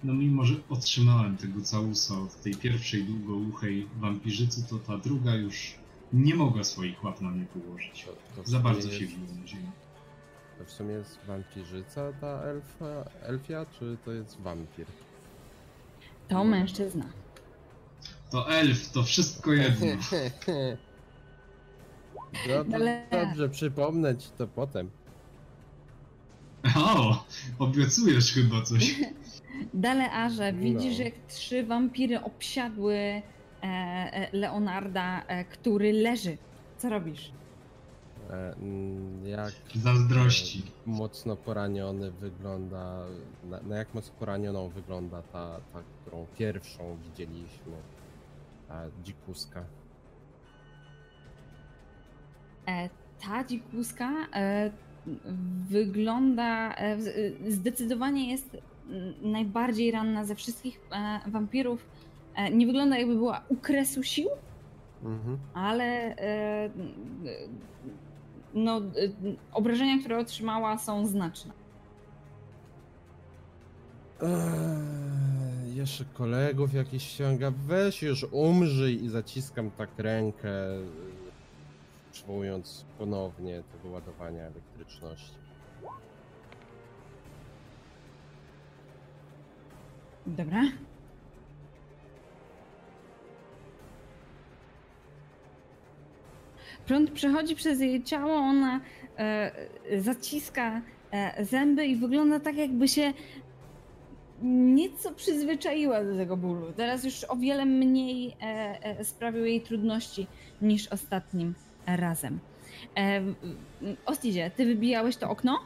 no 0.03 0.13
mimo, 0.13 0.45
że 0.45 0.55
otrzymałem 0.69 1.37
tego 1.37 1.61
całusa 1.61 2.19
od 2.19 2.41
tej 2.41 2.55
pierwszej 2.55 3.03
długouchej 3.03 3.87
wampirzycy, 3.95 4.67
to 4.69 4.79
ta 4.79 4.97
druga 4.97 5.35
już 5.35 5.75
nie 6.13 6.35
mogła 6.35 6.63
swoich 6.63 7.03
łap 7.03 7.21
na 7.21 7.29
mnie 7.29 7.45
położyć. 7.45 8.05
To, 8.05 8.41
to 8.41 8.49
Za 8.49 8.59
bardzo 8.59 8.87
jest, 8.87 8.99
się 8.99 9.07
biło 9.07 9.41
na 9.41 9.47
ziemi. 9.47 9.71
To 10.57 10.65
w 10.65 10.71
sumie 10.71 10.93
jest 10.93 11.19
wampirzyca 11.27 12.13
ta 12.21 12.41
elfa, 12.41 13.09
elfia, 13.21 13.65
czy 13.79 13.97
to 14.05 14.11
jest 14.11 14.41
wampir? 14.41 14.85
To 16.27 16.43
mężczyzna. 16.43 17.05
To 18.31 18.49
elf, 18.49 18.91
to 18.91 19.03
wszystko 19.03 19.53
jedno. 19.53 19.87
Dobrze, 22.47 23.07
dobrze, 23.11 23.49
przypomnę 23.49 24.17
ci 24.17 24.29
to 24.37 24.47
potem. 24.47 24.89
O, 26.75 27.23
obiecujesz 27.59 28.33
chyba 28.33 28.61
coś. 28.61 28.95
Dalearze, 29.73 30.53
widzisz 30.53 30.97
No. 30.99 31.03
jak 31.05 31.13
trzy 31.27 31.63
wampiry 31.65 32.21
obsiadły 32.23 32.95
e, 32.95 33.21
e, 33.63 34.29
Leonarda, 34.37 35.23
e, 35.27 35.45
który 35.45 35.93
leży. 35.93 36.37
Co 36.77 36.89
robisz? 36.89 37.31
E, 38.29 38.53
mm, 38.55 39.27
jak 39.27 39.53
Zazdrości. 39.75 40.63
e, 40.87 40.89
mocno 40.89 41.35
poraniony 41.35 42.11
wygląda, 42.11 43.05
na, 43.43 43.59
na 43.61 43.75
jak 43.77 43.93
mocno 43.93 44.13
poranioną 44.19 44.69
wygląda 44.69 45.21
ta, 45.21 45.59
ta, 45.73 45.83
którą 46.01 46.25
pierwszą 46.37 46.97
widzieliśmy, 47.03 47.73
ta 48.67 48.81
dzikuska. 49.03 49.63
E, 52.67 52.89
ta 53.21 53.43
dzikuska 53.43 54.11
e, 54.35 54.71
wygląda, 55.69 56.75
e, 56.75 56.81
e, 56.81 56.97
zdecydowanie 57.51 58.31
jest 58.31 58.57
mm, 58.89 59.13
najbardziej 59.21 59.91
ranna 59.91 60.25
ze 60.25 60.35
wszystkich 60.35 60.79
e, 60.91 61.19
wampirów. 61.31 61.85
Nie 62.53 62.65
wygląda 62.67 62.97
jakby 62.97 63.15
była 63.15 63.43
u 63.49 63.55
kresu 63.55 64.03
sił, 64.03 64.29
Mhm. 65.03 65.37
ale 65.53 66.15
no, 68.53 68.81
obrażenia, 69.53 69.99
które 69.99 70.17
otrzymała 70.19 70.77
są 70.77 71.07
znaczne. 71.07 71.53
Eee, 74.21 75.75
jeszcze 75.75 76.05
kolegów 76.13 76.73
jakiś 76.73 77.03
ściąga, 77.03 77.51
weź 77.51 78.03
już 78.03 78.25
umrzyj 78.31 79.03
i 79.03 79.09
zaciskam 79.09 79.71
tak 79.71 79.89
rękę, 79.97 80.49
przywołując 82.27 82.85
ponownie 82.97 83.63
tego 83.71 83.89
ładowania 83.89 84.43
elektryczności. 84.43 85.35
Dobra. 90.25 90.63
Prąd 96.85 97.11
przechodzi 97.11 97.55
przez 97.55 97.79
jej 97.79 98.03
ciało, 98.03 98.35
ona 98.35 98.81
e, 99.17 99.51
zaciska 100.01 100.81
e, 101.11 101.45
zęby 101.45 101.85
i 101.85 101.95
wygląda 101.95 102.39
tak, 102.39 102.55
jakby 102.55 102.87
się 102.87 103.13
nieco 104.41 105.11
przyzwyczaiła 105.11 106.03
do 106.03 106.17
tego 106.17 106.37
bólu. 106.37 106.73
Teraz 106.73 107.03
już 107.03 107.23
o 107.23 107.35
wiele 107.35 107.65
mniej 107.65 108.37
e, 108.41 108.43
e, 108.81 109.03
sprawił 109.03 109.45
jej 109.45 109.61
trudności 109.61 110.27
niż 110.61 110.87
ostatnim 110.87 111.53
razem. 111.87 112.39
E, 112.97 113.21
Ostidzie, 114.05 114.51
ty 114.55 114.65
wybijałeś 114.65 115.17
to 115.17 115.29
okno? 115.29 115.59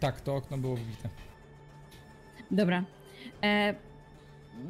Tak, 0.00 0.20
to 0.20 0.34
okno 0.36 0.58
było 0.58 0.76
wybite. 0.76 1.08
Dobra. 2.50 2.84
E, 3.42 3.74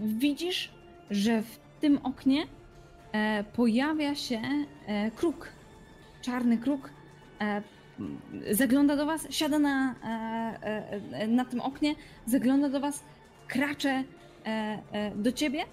widzisz, 0.00 0.72
że 1.10 1.42
w 1.42 1.58
tym 1.80 1.98
oknie 2.02 2.46
e, 3.12 3.44
pojawia 3.44 4.14
się 4.14 4.40
e, 4.86 5.10
kruk. 5.10 5.48
Czarny 6.22 6.58
kruk. 6.58 6.90
E, 7.40 7.62
zagląda 8.50 8.96
do 8.96 9.06
was, 9.06 9.26
siada 9.30 9.58
na, 9.58 9.94
e, 10.04 11.00
e, 11.12 11.26
na 11.26 11.44
tym 11.44 11.60
oknie, 11.60 11.94
zagląda 12.26 12.68
do 12.68 12.80
was, 12.80 13.04
kracze 13.48 14.04
e, 14.46 14.78
e, 14.92 15.10
do 15.16 15.32
ciebie. 15.32 15.64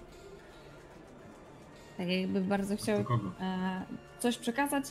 Tak 1.96 2.08
jakby 2.08 2.40
bardzo 2.40 2.76
chciał 2.76 2.98
Do 2.98 3.04
kogo? 3.04 3.32
Coś 4.20 4.38
przekazać 4.38 4.84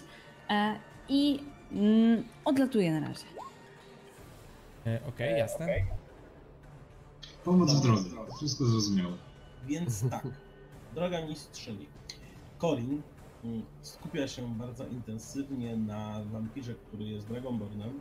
e, 0.50 0.80
i 1.10 1.40
mm, 1.72 2.24
odlatuje 2.46 3.00
na 3.00 3.08
razie. 3.08 3.26
E, 4.88 5.00
Okej, 5.08 5.40
jasne. 5.40 5.68
Pomoc 7.44 7.74
w 7.74 7.82
drodze. 7.82 8.10
Wszystko 8.38 8.66
zrozumiałe. 8.66 9.18
Więc 9.66 10.04
tak, 10.12 10.28
droga 10.96 11.26
mistrzyni. 11.26 11.88
Corin 12.62 13.02
mm, 13.44 13.66
skupia 13.82 14.28
się 14.28 14.56
bardzo 14.56 14.86
intensywnie 14.88 15.78
na 15.78 16.22
wampirze, 16.32 16.76
który 16.76 17.04
jest 17.04 17.28
Dragonbornem. 17.28 18.00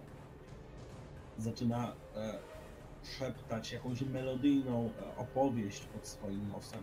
Zaczyna 1.38 1.92
e, 2.16 2.38
szeptać 3.18 3.72
jakąś 3.72 4.02
melodyjną 4.02 4.90
e, 5.02 5.16
opowieść 5.16 5.80
pod 5.80 6.06
swoim 6.06 6.48
nosem. 6.48 6.82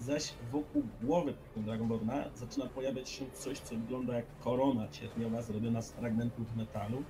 Zaś 0.00 0.34
wokół 0.52 0.82
głowy 1.02 1.34
tego 1.34 1.66
Dragonborna 1.66 2.24
zaczyna 2.34 2.66
pojawiać 2.66 3.08
się 3.08 3.24
coś, 3.30 3.58
co 3.58 3.76
wygląda 3.76 4.14
jak 4.16 4.26
korona 4.40 4.88
cierniowa 4.88 5.42
zrobiona 5.42 5.82
z 5.82 5.92
fragmentów 5.92 6.56
metalu, 6.56 7.04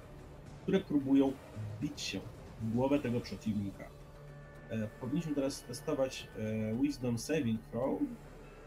które 0.62 0.80
próbują 0.80 1.32
wbić 1.56 2.00
się 2.00 2.20
w 2.60 2.72
głowę 2.74 2.98
tego 2.98 3.20
przeciwnika. 3.20 3.84
E, 4.70 4.88
powinniśmy 5.00 5.34
teraz 5.34 5.62
testować 5.62 6.28
e, 6.38 6.74
Wisdom 6.82 7.18
Saving 7.18 7.60
Throw. 7.70 8.00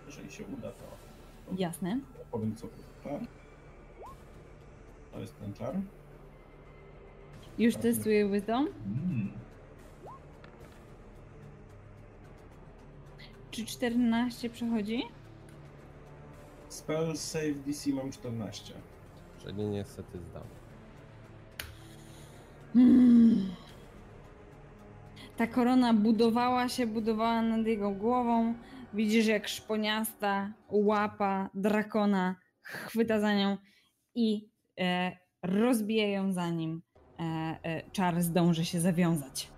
Jeżeli 0.06 0.32
się 0.32 0.44
uda, 0.58 0.72
to 0.72 0.84
Jasne. 1.58 2.00
powiem 2.32 2.56
co 2.56 2.68
to 2.68 2.74
czar. 3.04 3.20
To 5.12 5.20
jest 5.20 5.40
ten 5.40 5.54
czar. 5.54 5.76
Już 7.58 7.76
testuję 7.76 8.30
Wisdom. 8.30 8.68
Mm. 8.86 9.32
Czy 13.54 13.66
14 13.66 14.50
przechodzi? 14.50 15.04
Spell 16.70 17.18
Save 17.18 17.56
DC 17.66 17.90
mam 17.90 18.12
14. 18.12 18.74
Czyli 19.44 19.64
niestety 19.64 20.20
zdał. 20.20 20.44
Hmm. 22.74 23.50
Ta 25.38 25.48
korona 25.48 25.94
budowała 25.94 26.70
się, 26.70 26.88
budowała 26.88 27.42
nad 27.42 27.68
jego 27.68 27.92
głową. 27.92 28.54
Widzisz, 28.94 29.26
jak 29.28 29.48
szponiasta 29.48 30.54
łapa 30.70 31.50
drakona 31.54 32.36
chwyta 32.62 33.20
za 33.20 33.34
nią 33.34 33.58
i 34.16 34.50
e, 34.80 35.18
rozbija 35.44 36.08
ją 36.08 36.34
zanim 36.34 36.82
e, 37.20 37.24
e, 37.64 37.92
czar 37.92 38.22
zdąży 38.22 38.66
się 38.66 38.80
zawiązać. 38.80 39.53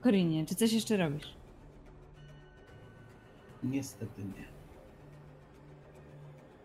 Korinie, 0.00 0.46
czy 0.46 0.54
coś 0.54 0.72
jeszcze 0.72 0.96
robisz? 0.96 1.34
Niestety 3.62 4.22
nie. 4.24 4.44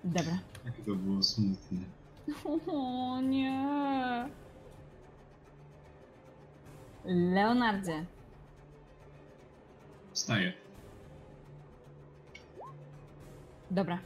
Dobra. 0.04 0.40
Jakie 0.66 0.84
to 0.84 0.96
było 0.96 1.24
smutne. 1.24 1.78
O 2.68 3.22
nie. 3.22 4.30
Leonardzie, 7.06 8.06
Wstaję. 10.14 10.54
dobra. 13.72 14.00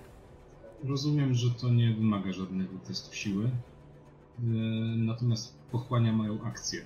Rozumiem, 0.84 1.34
że 1.34 1.50
to 1.52 1.70
nie 1.70 1.94
wymaga 1.94 2.32
żadnego 2.32 2.80
testu 2.88 3.14
siły. 3.16 3.44
Yy, 3.44 4.50
Natomiast 4.98 5.58
pochłania 5.72 6.14
moją 6.14 6.44
akcję. 6.44 6.86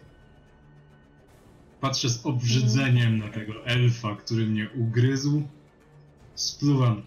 Patrzę 1.83 2.09
z 2.09 2.25
obrzydzeniem 2.25 3.17
na 3.17 3.29
tego 3.29 3.65
elfa, 3.65 4.15
który 4.15 4.47
mnie 4.47 4.69
ugryzł. 4.75 5.43
Spluwam 6.35 7.01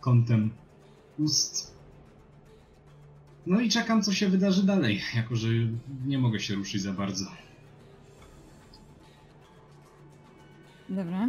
kątem 0.00 0.50
ust. 1.18 1.74
No 3.46 3.60
i 3.60 3.68
czekam, 3.68 4.02
co 4.02 4.12
się 4.12 4.28
wydarzy 4.28 4.66
dalej, 4.66 5.00
jako 5.16 5.36
że 5.36 5.48
nie 6.06 6.18
mogę 6.18 6.40
się 6.40 6.54
ruszyć 6.54 6.82
za 6.82 6.92
bardzo. 6.92 7.24
Dobra. 10.88 11.28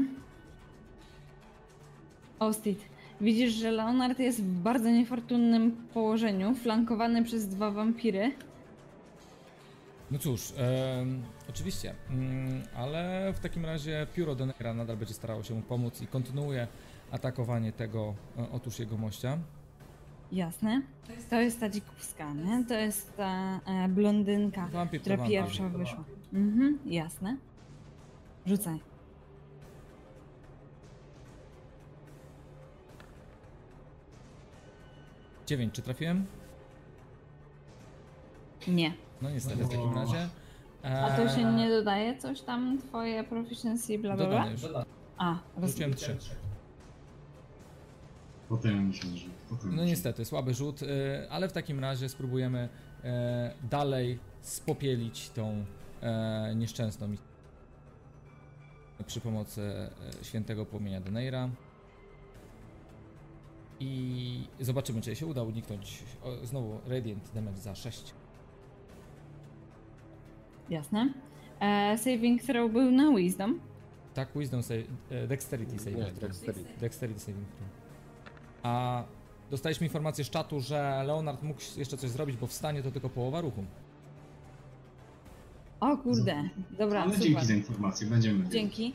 Ostit, 2.39 2.79
widzisz, 3.21 3.53
że 3.53 3.71
Leonard 3.71 4.19
jest 4.19 4.43
w 4.43 4.61
bardzo 4.61 4.89
niefortunnym 4.89 5.71
położeniu, 5.93 6.55
flankowany 6.55 7.23
przez 7.23 7.47
dwa 7.47 7.71
wampiry. 7.71 8.31
No 10.11 10.19
cóż, 10.19 10.53
em, 10.57 11.23
oczywiście, 11.49 11.95
mm, 12.09 12.63
ale 12.75 13.33
w 13.33 13.39
takim 13.39 13.65
razie 13.65 14.07
pióro 14.13 14.35
Denera 14.35 14.73
nadal 14.73 14.97
będzie 14.97 15.13
starało 15.13 15.43
się 15.43 15.53
mu 15.53 15.61
pomóc 15.61 16.01
i 16.01 16.07
kontynuuje 16.07 16.67
atakowanie 17.11 17.71
tego 17.71 18.13
e, 18.37 18.51
otóż 18.51 18.79
jego 18.79 18.97
mościa. 18.97 19.37
Jasne. 20.31 20.81
To 21.29 21.41
jest 21.41 21.59
ta 21.59 21.69
dzikowska, 21.69 22.33
nie? 22.33 22.65
To 22.65 22.73
jest 22.73 23.17
ta 23.17 23.59
e, 23.65 23.87
blondynka, 23.89 24.67
Wampir 24.67 24.99
to 24.99 25.03
która 25.03 25.17
wampir. 25.17 25.31
pierwsza 25.39 25.69
wyszła. 25.69 26.03
Mhm, 26.33 26.79
jasne. 26.85 27.37
Rzucaj. 28.45 28.79
Dziewięć, 35.47 35.73
czy 35.73 35.81
trafiłem? 35.81 36.25
Nie. 38.67 38.93
No 39.21 39.29
niestety 39.29 39.63
w 39.63 39.69
takim 39.69 39.93
razie. 39.95 40.29
A 40.83 41.09
to 41.17 41.29
się 41.29 41.41
Eee, 41.47 41.55
nie 41.55 41.69
dodaje 41.69 42.17
coś 42.17 42.41
tam, 42.41 42.77
twoje 42.77 43.23
proficiency, 43.23 43.99
bla 43.99 44.15
bla 44.15 44.27
bla? 44.27 44.51
Już. 44.51 44.61
A, 45.17 45.35
Rzuciłem 45.61 45.91
rozumiem. 45.91 46.17
trzy. 46.19 46.35
Potem 48.49 48.87
myślę, 48.87 49.09
że... 49.09 49.27
Potem 49.49 49.75
No 49.75 49.85
niestety, 49.85 50.25
słaby 50.25 50.53
rzut, 50.53 50.81
y, 50.81 50.87
ale 51.29 51.49
w 51.49 51.51
takim 51.53 51.79
razie 51.79 52.09
spróbujemy 52.09 52.69
e, 53.03 53.53
dalej 53.69 54.19
spopielić 54.41 55.29
tą 55.29 55.65
e, 56.01 56.55
nieszczęsną 56.55 57.07
misję 57.07 57.25
przy 59.05 59.21
pomocy 59.21 59.61
e, 59.61 59.89
świętego 60.23 60.65
płomienia 60.65 61.01
Deneira. 61.01 61.49
I 63.79 64.47
zobaczymy, 64.59 65.01
czy 65.01 65.15
się 65.15 65.25
uda 65.25 65.43
uniknąć 65.43 66.03
o, 66.23 66.45
znowu 66.45 66.79
Radiant 66.87 67.31
Damage 67.35 67.57
za 67.57 67.75
6. 67.75 68.13
Jasne. 70.71 71.13
E, 71.59 71.97
saving 71.97 72.41
throw 72.43 72.71
był 72.71 72.91
na 72.91 73.11
wisdom. 73.15 73.59
Tak, 74.13 74.29
Wisdom 74.35 74.63
save, 74.63 74.83
e, 75.11 75.27
Dexterity 75.27 75.79
saving 75.79 75.97
Nie, 75.97 76.05
throw. 76.05 76.19
dexterity. 76.19 76.69
Dexterity 76.79 77.19
saving 77.19 77.45
throw. 77.47 77.69
A 78.63 79.03
dostaliśmy 79.51 79.87
informację 79.87 80.23
z 80.23 80.29
czatu, 80.29 80.59
że 80.59 81.03
Leonard 81.07 81.43
mógł 81.43 81.61
jeszcze 81.77 81.97
coś 81.97 82.09
zrobić, 82.09 82.37
bo 82.37 82.47
wstanie 82.47 82.83
to 82.83 82.91
tylko 82.91 83.09
połowa 83.09 83.41
ruchu. 83.41 83.63
O 85.79 85.97
kurde, 85.97 86.49
dobra, 86.77 87.01
Ale 87.01 87.11
super. 87.13 87.25
dzięki 87.27 87.45
za 87.45 87.53
informację, 87.53 88.07
będziemy. 88.07 88.49
Dzięki. 88.49 88.93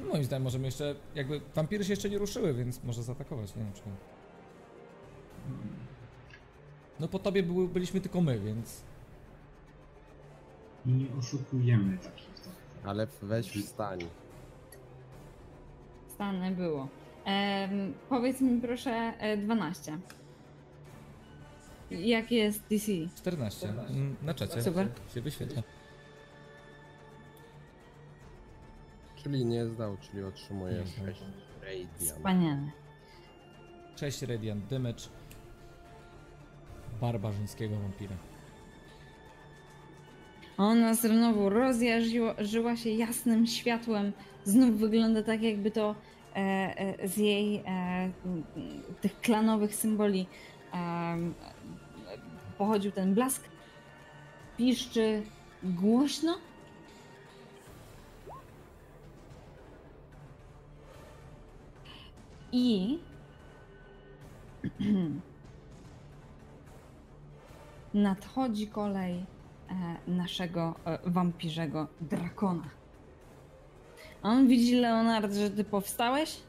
No 0.00 0.06
moim 0.06 0.24
zdaniem 0.24 0.42
możemy 0.42 0.64
jeszcze, 0.64 0.94
jakby 1.14 1.40
wampiry 1.54 1.84
się 1.84 1.92
jeszcze 1.92 2.10
nie 2.10 2.18
ruszyły, 2.18 2.54
więc 2.54 2.84
może 2.84 3.02
zaatakować, 3.02 3.56
nie 3.56 3.62
wiem 3.62 3.72
czy... 3.72 3.82
No 7.00 7.08
po 7.08 7.18
tobie 7.18 7.42
były, 7.42 7.68
byliśmy 7.68 8.00
tylko 8.00 8.20
my, 8.20 8.40
więc... 8.40 8.82
Nie 10.86 11.06
oszukujemy 11.18 11.98
takich. 11.98 12.40
Tak. 12.44 12.52
Ale 12.84 13.06
weź 13.22 13.50
wstań. 13.64 13.98
Stane 16.08 16.50
było. 16.50 16.88
Em, 17.24 17.94
powiedz 18.08 18.40
mi 18.40 18.60
proszę 18.60 18.90
e, 19.18 19.36
12. 19.36 19.98
Jaki 21.90 22.34
jest 22.34 22.62
DC? 22.70 22.92
14. 23.16 23.68
Mm, 23.68 24.16
Na 24.22 24.34
czacie. 24.34 24.62
Super. 24.62 24.88
Się 25.14 25.20
wyświetla. 25.20 25.62
Czyli 29.16 29.44
nie 29.46 29.66
zdał, 29.66 29.96
czyli 30.00 30.24
otrzymuje 30.24 30.78
Mhm. 30.80 31.06
6 31.14 31.20
radiant. 31.62 31.92
Wspaniale. 31.98 32.70
6 33.96 34.22
Radiant 34.22 34.66
Damage. 34.66 35.02
Barbarzyńskiego 37.00 37.76
wampira. 37.78 38.16
Ona 40.58 40.94
znowu 40.94 41.48
rozjarzyła 41.48 42.76
się 42.76 42.90
jasnym 42.90 43.46
światłem. 43.46 44.12
Znów 44.44 44.78
wygląda 44.78 45.22
tak, 45.22 45.42
jakby 45.42 45.70
to 45.70 45.94
e, 46.36 46.38
e, 46.38 47.08
z 47.08 47.16
jej 47.16 47.56
e, 47.66 48.10
tych 49.00 49.20
klanowych 49.20 49.74
symboli 49.74 50.26
pochodził 52.58 52.92
ten 52.92 53.14
blask. 53.14 53.48
Piszczy 54.56 55.22
głośno. 55.62 56.34
I 62.52 62.98
nadchodzi 67.94 68.66
kolej 68.66 69.33
naszego 70.06 70.74
e, 70.84 70.98
wampirzego 71.06 71.86
drakona. 72.00 72.68
A 74.22 74.28
On 74.28 74.48
widzi, 74.48 74.76
Leonard, 74.76 75.32
że 75.34 75.50
ty 75.50 75.64
powstałeś 75.64 76.40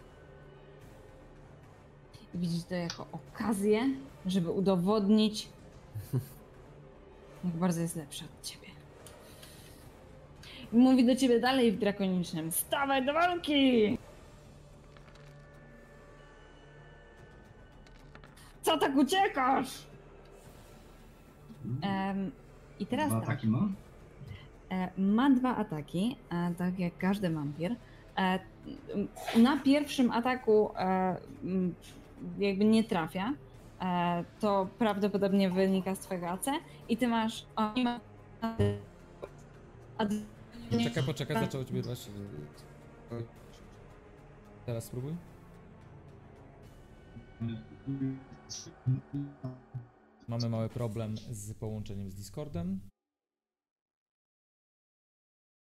Widzisz 2.35 2.63
to 2.63 2.75
jako 2.75 3.07
okazję, 3.11 3.89
żeby 4.25 4.51
udowodnić, 4.51 5.49
jak 7.43 7.53
bardzo 7.53 7.81
jest 7.81 7.95
lepszy 7.95 8.25
od 8.25 8.47
ciebie. 8.47 8.67
I 10.73 10.77
mówi 10.77 11.05
do 11.05 11.15
ciebie 11.15 11.39
dalej 11.39 11.71
w 11.71 11.79
drakonicznym: 11.79 12.51
Stawaj 12.51 13.05
do 13.05 13.13
walki! 13.13 13.97
Co 18.61 18.77
tak 18.77 18.95
uciekasz? 18.95 19.85
Em, 21.81 22.31
I 22.79 22.85
teraz 22.85 23.09
Dwa 23.09 23.19
tak. 23.19 23.29
ataki 23.29 23.47
ma? 23.47 23.67
E, 24.71 24.89
ma 24.97 25.29
dwa 25.29 25.55
ataki, 25.55 26.17
e, 26.29 26.53
tak 26.57 26.79
jak 26.79 26.97
każdy 26.97 27.29
wampir. 27.29 27.75
E, 28.17 28.39
na 29.37 29.59
pierwszym 29.59 30.11
ataku 30.11 30.69
jakby 32.39 32.65
nie 32.65 32.83
trafia. 32.83 33.33
To 34.39 34.67
prawdopodobnie 34.79 35.49
wynika 35.49 35.95
z 35.95 35.99
twojego 35.99 36.29
AC. 36.29 36.45
I 36.89 36.97
ty 36.97 37.07
masz. 37.07 37.45
Ma. 37.83 37.99
Poczekaj, 40.71 41.03
poczekaj, 41.03 41.39
zaczęło 41.39 41.65
cię 41.65 41.73
wyrwać. 41.73 42.09
Teraz 44.65 44.83
spróbuj. 44.83 45.15
Mamy 50.27 50.49
mały 50.49 50.69
problem 50.69 51.17
z 51.17 51.53
połączeniem 51.53 52.11
z 52.11 52.15
Discordem. 52.15 52.79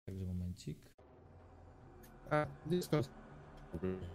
Także 0.06 0.24
momencik. 0.24 0.78
A, 2.30 2.46
Discord. 2.66 3.10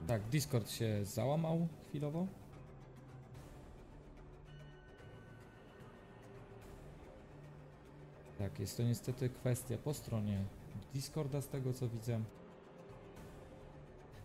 Tak, 0.08 0.30
Discord 0.30 0.70
się 0.70 1.06
załamał 1.06 1.68
chwilowo. 1.90 2.28
Tak, 8.38 8.60
jest 8.60 8.78
to 8.78 8.84
niestety 8.84 9.30
kwestia 9.30 9.78
po 9.78 9.94
stronie 9.94 10.46
Discorda 10.94 11.42
z 11.42 11.48
tego 11.48 11.74
co 11.74 11.90
widzę. 11.90 12.24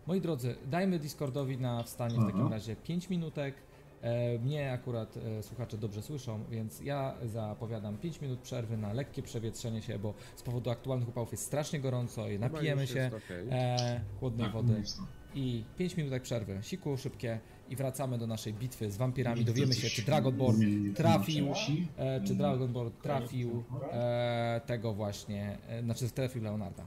Moi 0.07 0.21
drodzy, 0.21 0.55
dajmy 0.65 0.99
Discordowi 0.99 1.57
na 1.57 1.83
wstanie 1.83 2.15
w 2.19 2.25
takim 2.25 2.41
Aha. 2.41 2.49
razie 2.49 2.75
5 2.75 3.09
minutek. 3.09 3.55
E, 4.03 4.39
mnie 4.39 4.71
akurat 4.71 5.17
e, 5.17 5.43
słuchacze 5.43 5.77
dobrze 5.77 6.01
słyszą, 6.01 6.43
więc 6.49 6.81
ja 6.81 7.15
zapowiadam 7.25 7.97
5 7.97 8.21
minut 8.21 8.39
przerwy 8.39 8.77
na 8.77 8.93
lekkie 8.93 9.23
przewietrzenie 9.23 9.81
się, 9.81 9.99
bo 9.99 10.13
z 10.35 10.43
powodu 10.43 10.69
aktualnych 10.69 11.09
upałów 11.09 11.31
jest 11.31 11.45
strasznie 11.45 11.79
gorąco 11.79 12.29
i 12.29 12.39
napijemy 12.39 12.87
się 12.87 13.11
e, 13.51 14.01
chłodnej 14.19 14.45
Tak, 14.45 14.53
wody 14.53 14.79
mocno. 14.79 15.07
i 15.35 15.63
5 15.77 15.97
minutek 15.97 16.23
przerwy, 16.23 16.59
siku 16.61 16.97
szybkie 16.97 17.39
i 17.69 17.75
wracamy 17.75 18.17
do 18.17 18.27
naszej 18.27 18.53
bitwy 18.53 18.91
z 18.91 18.97
wampirami. 18.97 19.45
Dowiemy 19.45 19.73
się, 19.73 19.89
czy 19.89 20.01
Dragonborn 20.01 20.93
trafił, 20.93 21.47
e, 21.97 22.21
czy 22.21 22.35
Dragonborn 22.35 22.91
trafił 23.01 23.63
e, 23.91 24.61
tego 24.65 24.93
właśnie, 24.93 25.57
e, 25.67 25.81
znaczy 25.83 26.09
trafił 26.09 26.43
Leonarda. 26.43 26.83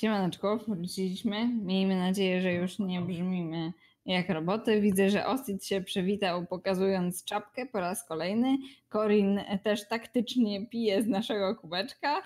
Siemaneczko, 0.00 0.58
wróciliśmy. 0.68 1.48
Miejmy 1.48 1.96
nadzieję, 1.98 2.42
że 2.42 2.52
już 2.52 2.78
nie 2.78 3.00
brzmimy 3.02 3.72
jak 4.06 4.28
roboty. 4.28 4.80
Widzę, 4.80 5.10
że 5.10 5.26
Osid 5.26 5.64
się 5.64 5.80
przywitał 5.80 6.46
pokazując 6.46 7.24
czapkę 7.24 7.66
po 7.66 7.80
raz 7.80 8.08
kolejny. 8.08 8.58
Corin 8.88 9.40
też 9.64 9.88
taktycznie 9.88 10.66
pije 10.66 11.02
z 11.02 11.06
naszego 11.06 11.56
kubeczka. 11.56 12.22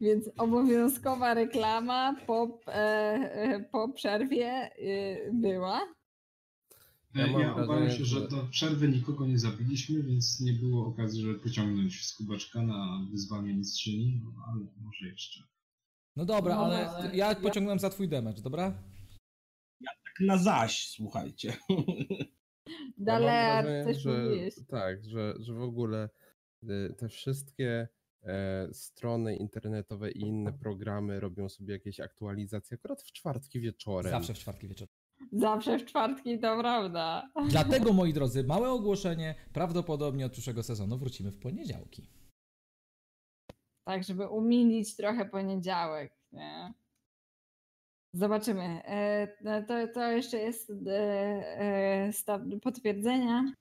Więc 0.00 0.30
obowiązkowa 0.38 1.34
reklama 1.34 2.16
po, 2.26 2.58
e, 2.66 2.72
e, 2.72 3.60
po 3.72 3.88
przerwie 3.88 4.46
e, 4.46 4.70
była. 5.32 5.80
Ja 7.14 7.26
Ja, 7.26 7.54
obawiam 7.56 7.90
się, 7.90 8.04
że 8.04 8.20
że- 8.20 8.28
do 8.28 8.36
przerwy 8.50 8.88
nikogo 8.88 9.26
nie 9.26 9.38
zabiliśmy, 9.38 10.02
więc 10.02 10.40
nie 10.40 10.52
było 10.52 10.86
okazji, 10.86 11.22
żeby 11.22 11.34
pociągnąć 11.38 12.04
z 12.06 12.14
kubeczka 12.16 12.62
na 12.62 13.06
wyzwanie 13.10 13.54
mistrzyni, 13.54 14.20
no, 14.24 14.32
ale 14.52 14.66
może 14.84 15.06
jeszcze. 15.06 15.40
No 16.16 16.24
dobra, 16.24 16.54
No, 16.54 16.64
ale 16.64 16.90
ale- 16.90 17.16
ja 17.16 17.34
pociągnąłem 17.34 17.78
za 17.78 17.90
twój 17.90 18.08
damage, 18.08 18.42
dobra? 18.42 18.82
Tak 19.84 20.14
na 20.20 20.38
zaś, 20.38 20.88
słuchajcie. 20.88 21.56
Dalej, 22.98 23.26
ja 23.86 23.94
że, 23.94 24.10
mówiłeś. 24.10 24.54
Tak, 24.68 25.04
że, 25.04 25.34
że 25.38 25.54
w 25.54 25.62
ogóle 25.62 26.08
y, 26.62 26.94
te 26.98 27.08
wszystkie 27.08 27.88
e, 28.22 28.68
strony 28.72 29.36
internetowe 29.36 30.10
i 30.10 30.20
inne 30.20 30.52
programy 30.52 31.20
robią 31.20 31.48
sobie 31.48 31.72
jakieś 31.74 32.00
aktualizacje 32.00 32.74
akurat 32.74 33.02
w 33.02 33.12
czwartki 33.12 33.60
wieczorem. 33.60 34.10
Zawsze 34.10 34.34
w 34.34 34.38
czwartki 34.38 34.68
wieczór. 34.68 34.88
Zawsze 35.32 35.78
w 35.78 35.84
czwartki, 35.84 36.38
to 36.38 36.58
prawda. 36.58 37.30
Dlatego, 37.48 37.92
moi 37.92 38.12
drodzy, 38.12 38.44
małe 38.44 38.70
ogłoszenie. 38.70 39.34
Prawdopodobnie 39.52 40.26
od 40.26 40.32
przyszłego 40.32 40.62
sezonu 40.62 40.98
wrócimy 40.98 41.30
w 41.30 41.38
poniedziałki. 41.38 42.19
Tak, 43.90 44.04
żeby 44.04 44.28
umilić 44.28 44.96
trochę 44.96 45.24
poniedziałek, 45.24 46.12
nie? 46.32 46.72
Zobaczymy. 48.12 48.62
E, 48.84 49.28
no 49.40 49.62
to, 49.62 49.74
to 49.94 50.10
jeszcze 50.10 50.38
jest 50.38 50.72
e, 50.86 52.12
e, 52.28 52.60
potwierdzenia. 52.62 53.52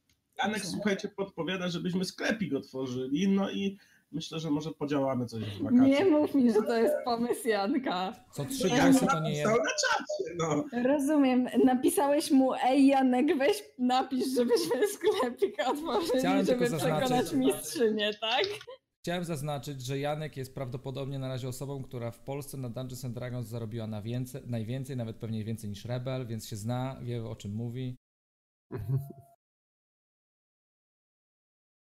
Janek, 0.43 0.65
słuchajcie, 0.65 1.09
podpowiada, 1.09 1.67
żebyśmy 1.67 2.05
sklepik 2.05 2.53
otworzyli, 2.53 3.27
no 3.27 3.51
i 3.51 3.77
myślę, 4.11 4.39
że 4.39 4.51
może 4.51 4.71
podziałamy 4.71 5.25
coś 5.25 5.43
w 5.43 5.63
wakacje. 5.63 5.87
Nie 5.87 6.05
mów 6.05 6.35
mi, 6.35 6.51
że 6.51 6.61
to 6.61 6.77
jest 6.77 6.95
pomysł 7.05 7.47
Janka. 7.47 8.13
Co 8.31 8.45
trzy 8.45 8.69
głosy 8.69 9.07
to 9.07 9.19
nie 9.19 9.37
jest. 9.37 9.51
na 9.51 9.57
czacie, 9.57 10.35
no. 10.37 10.65
Rozumiem. 10.83 11.47
Napisałeś 11.65 12.31
mu, 12.31 12.53
ej 12.63 12.87
Janek, 12.87 13.37
weź 13.37 13.63
napisz, 13.77 14.27
żebyśmy 14.35 14.87
sklepik 14.87 15.55
otworzyli, 15.67 16.19
Chciałem 16.19 16.45
żeby 16.45 16.65
przekonać 16.65 17.33
mistrzynię, 17.33 18.13
tak? 18.21 18.45
Chciałem 19.09 19.25
zaznaczyć, 19.25 19.81
że 19.81 19.99
Janek 19.99 20.37
jest 20.37 20.55
prawdopodobnie 20.55 21.19
na 21.19 21.27
razie 21.27 21.47
osobą, 21.47 21.83
która 21.83 22.11
w 22.11 22.19
Polsce 22.19 22.57
na 22.57 22.69
Dungeons 22.69 23.05
and 23.05 23.15
Dragons 23.15 23.47
zarobiła 23.47 23.87
na 23.87 24.01
więcej, 24.01 24.41
najwięcej, 24.45 24.97
nawet 24.97 25.17
pewnie 25.17 25.43
więcej 25.43 25.69
niż 25.69 25.85
Rebel, 25.85 26.27
więc 26.27 26.47
się 26.47 26.55
zna, 26.55 26.99
wie 27.01 27.25
o 27.25 27.35
czym 27.35 27.53
mówi. 27.55 27.95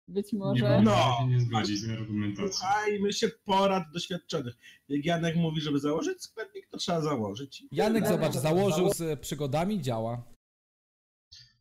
Być 0.08 0.34
Nie 0.34 0.40
może. 0.40 0.64
mogę 0.70 0.82
No. 0.82 1.18
się 1.20 1.28
nie 1.28 1.40
zgodzić 1.40 1.80
z 1.80 1.90
argumentacją. 1.90 2.48
Słuchajmy 2.52 3.14
się 3.14 3.30
porad 3.30 3.84
doświadczonych. 3.94 4.56
Jak 4.90 5.06
Janek 5.06 5.36
mówi, 5.36 5.62
żeby 5.62 5.80
założyć 5.80 6.22
sklepik, 6.22 6.68
to 6.68 6.78
trzeba 6.78 7.02
założyć. 7.02 7.64
Janek, 7.72 8.04
Dobra. 8.04 8.18
zobacz, 8.18 8.34
założył 8.42 8.94
z 8.94 9.20
przygodami, 9.20 9.82
działa. 9.82 10.24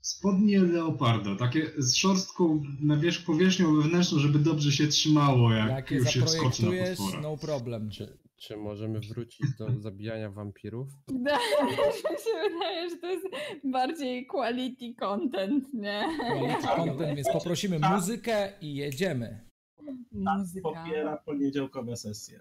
Spodnie 0.07 0.61
leoparda, 0.61 1.37
takie 1.37 1.71
z 1.79 1.95
szorstką 1.95 2.63
na 2.81 2.97
wierzch, 2.97 3.25
powierzchnią 3.25 3.77
wewnętrzną, 3.77 4.19
żeby 4.19 4.39
dobrze 4.39 4.73
się 4.73 4.87
trzymało, 4.87 5.53
jak, 5.53 5.71
Jak 5.71 5.91
już 5.91 6.11
się 6.11 6.23
wskoczy 6.23 6.63
na 6.63 6.87
potwora. 6.87 7.21
no 7.23 7.37
problem. 7.37 7.91
Czy, 7.91 8.19
czy 8.37 8.57
możemy 8.57 9.01
wrócić 9.01 9.47
do 9.59 9.67
zabijania 9.87 10.31
wampirów? 10.31 10.89
Da, 11.09 11.39
mi 11.67 12.19
się 12.25 12.51
wydaje, 12.53 12.91
że 12.91 12.97
to 12.97 13.07
jest 13.07 13.27
bardziej 13.65 14.27
quality 14.27 14.95
content, 14.95 15.75
nie? 15.75 16.05
Quality 16.19 16.67
content, 16.77 17.17
więc 17.17 17.29
poprosimy 17.33 17.79
muzykę 17.79 18.53
i 18.61 18.75
jedziemy. 18.75 19.41
Muzyka. 20.13 20.69
Popiera 20.69 21.17
poniedziałkowe 21.17 21.97
sesje. 21.97 22.41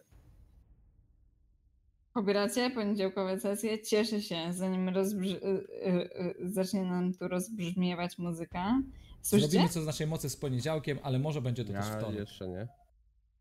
Pobieracie 2.20 2.70
poniedziałkowe 2.72 3.40
sesje? 3.40 3.82
Cieszę 3.84 4.22
się, 4.22 4.54
zanim 4.54 4.90
rozbrz- 4.90 5.36
y, 5.36 5.68
y, 5.88 6.44
y, 6.46 6.50
zacznie 6.54 6.84
nam 6.84 7.14
tu 7.14 7.28
rozbrzmiewać 7.28 8.18
muzyka. 8.18 8.82
Słyszycie? 9.22 9.52
Zrobimy 9.52 9.70
co 9.74 9.82
z 9.82 9.86
naszej 9.86 10.08
mocy 10.08 10.30
z 10.30 10.36
poniedziałkiem, 10.38 11.00
ale 11.04 11.20
może 11.20 11.42
będzie 11.42 11.66
to 11.66 11.74
też 11.74 11.86
Ja 11.86 11.98
wtorek. 11.98 12.20
jeszcze 12.20 12.48
nie. 12.48 12.68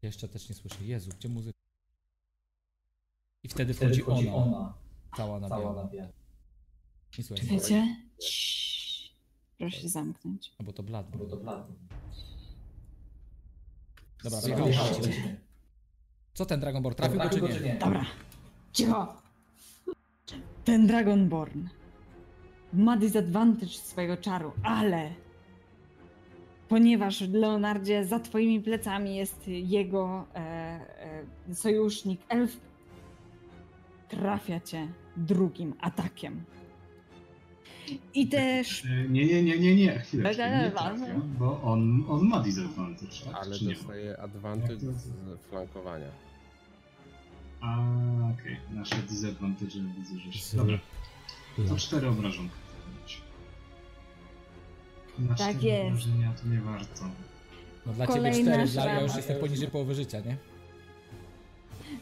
Jeszcze 0.02 0.28
też 0.28 0.48
nie 0.48 0.54
słyszę. 0.54 0.76
Jezu, 0.84 1.10
gdzie 1.18 1.28
muzyka? 1.28 1.58
I 3.42 3.48
wtedy 3.48 3.74
wchodzi 3.74 4.02
ona, 4.04 4.74
cała 5.16 5.40
na 5.40 5.48
biało. 5.48 5.88
Nie 7.18 7.24
słyszę, 7.24 7.44
Wiecie? 7.46 7.96
Ciii. 8.18 9.10
Proszę 9.58 9.80
się 9.80 9.88
zamknąć. 9.88 10.52
no 10.60 10.66
bo 10.66 10.72
to 10.72 10.82
blad. 10.82 11.16
Bo 11.16 11.24
to 11.24 11.36
blad. 11.36 11.68
Dobra, 14.24 14.40
Co? 14.40 14.48
biegamy. 14.48 14.72
Co 16.34 16.46
ten 16.46 16.60
Dragonborn? 16.60 16.96
Trafił 16.96 17.40
go 17.40 17.48
czy 17.48 17.60
nie? 17.60 17.74
Dobra, 17.74 18.06
cicho. 18.74 19.06
Ten 20.64 20.86
Dragonborn 20.86 21.68
ma 22.72 22.96
disadvantage 22.96 23.72
swojego 23.72 24.16
czaru, 24.16 24.52
ale 24.62 25.10
ponieważ 26.68 27.20
Leonardzie 27.20 28.04
za 28.04 28.20
twoimi 28.20 28.60
plecami 28.60 29.16
jest 29.16 29.48
jego 29.48 30.24
e, 30.34 30.38
e, 31.50 31.54
sojusznik 31.54 32.20
elf, 32.28 32.56
trafia 34.08 34.60
cię 34.60 34.88
drugim 35.16 35.74
atakiem. 35.80 36.44
I 38.14 38.28
też 38.28 38.84
Nie, 39.08 39.26
nie, 39.26 39.42
nie, 39.42 39.58
nie, 39.58 39.76
nie, 39.76 39.98
chwileczkę, 39.98 40.64
nie 40.64 40.70
trafia, 40.70 41.14
bo 41.38 41.62
on, 41.62 42.04
on 42.08 42.28
ma 42.28 42.40
disadvantage, 42.40 43.24
tak? 43.24 43.34
Ale 43.34 43.58
dostaje 43.58 44.20
advantage 44.20 44.78
z 44.78 45.08
flankowania. 45.50 46.08
A, 47.64 47.78
okej, 48.34 48.56
nasze 48.70 48.96
disadvantage 48.96 49.80
widzę, 49.98 50.18
że 50.18 50.32
się... 50.32 50.56
Dobra, 50.56 50.78
No. 51.58 51.68
to 51.68 51.76
cztery 51.76 52.08
obrażonki 52.08 52.54
powinno 52.66 53.00
być. 53.02 53.20
Na 55.18 55.34
Tak 55.34 55.56
cztery 55.56 55.66
jest. 55.68 55.88
obrażenia 55.90 56.32
to 56.42 56.48
nie 56.48 56.58
warto. 56.60 57.04
No 57.86 57.92
dla 57.92 58.06
Kolejna 58.06 58.30
ciebie 58.38 58.66
cztery, 58.66 58.66
dla, 58.72 58.82
ja 58.84 58.88
szrama. 58.90 59.00
już 59.00 59.16
jestem 59.16 59.40
poniżej 59.40 59.68
połowy 59.68 59.94
życia, 59.94 60.20
nie? 60.20 60.36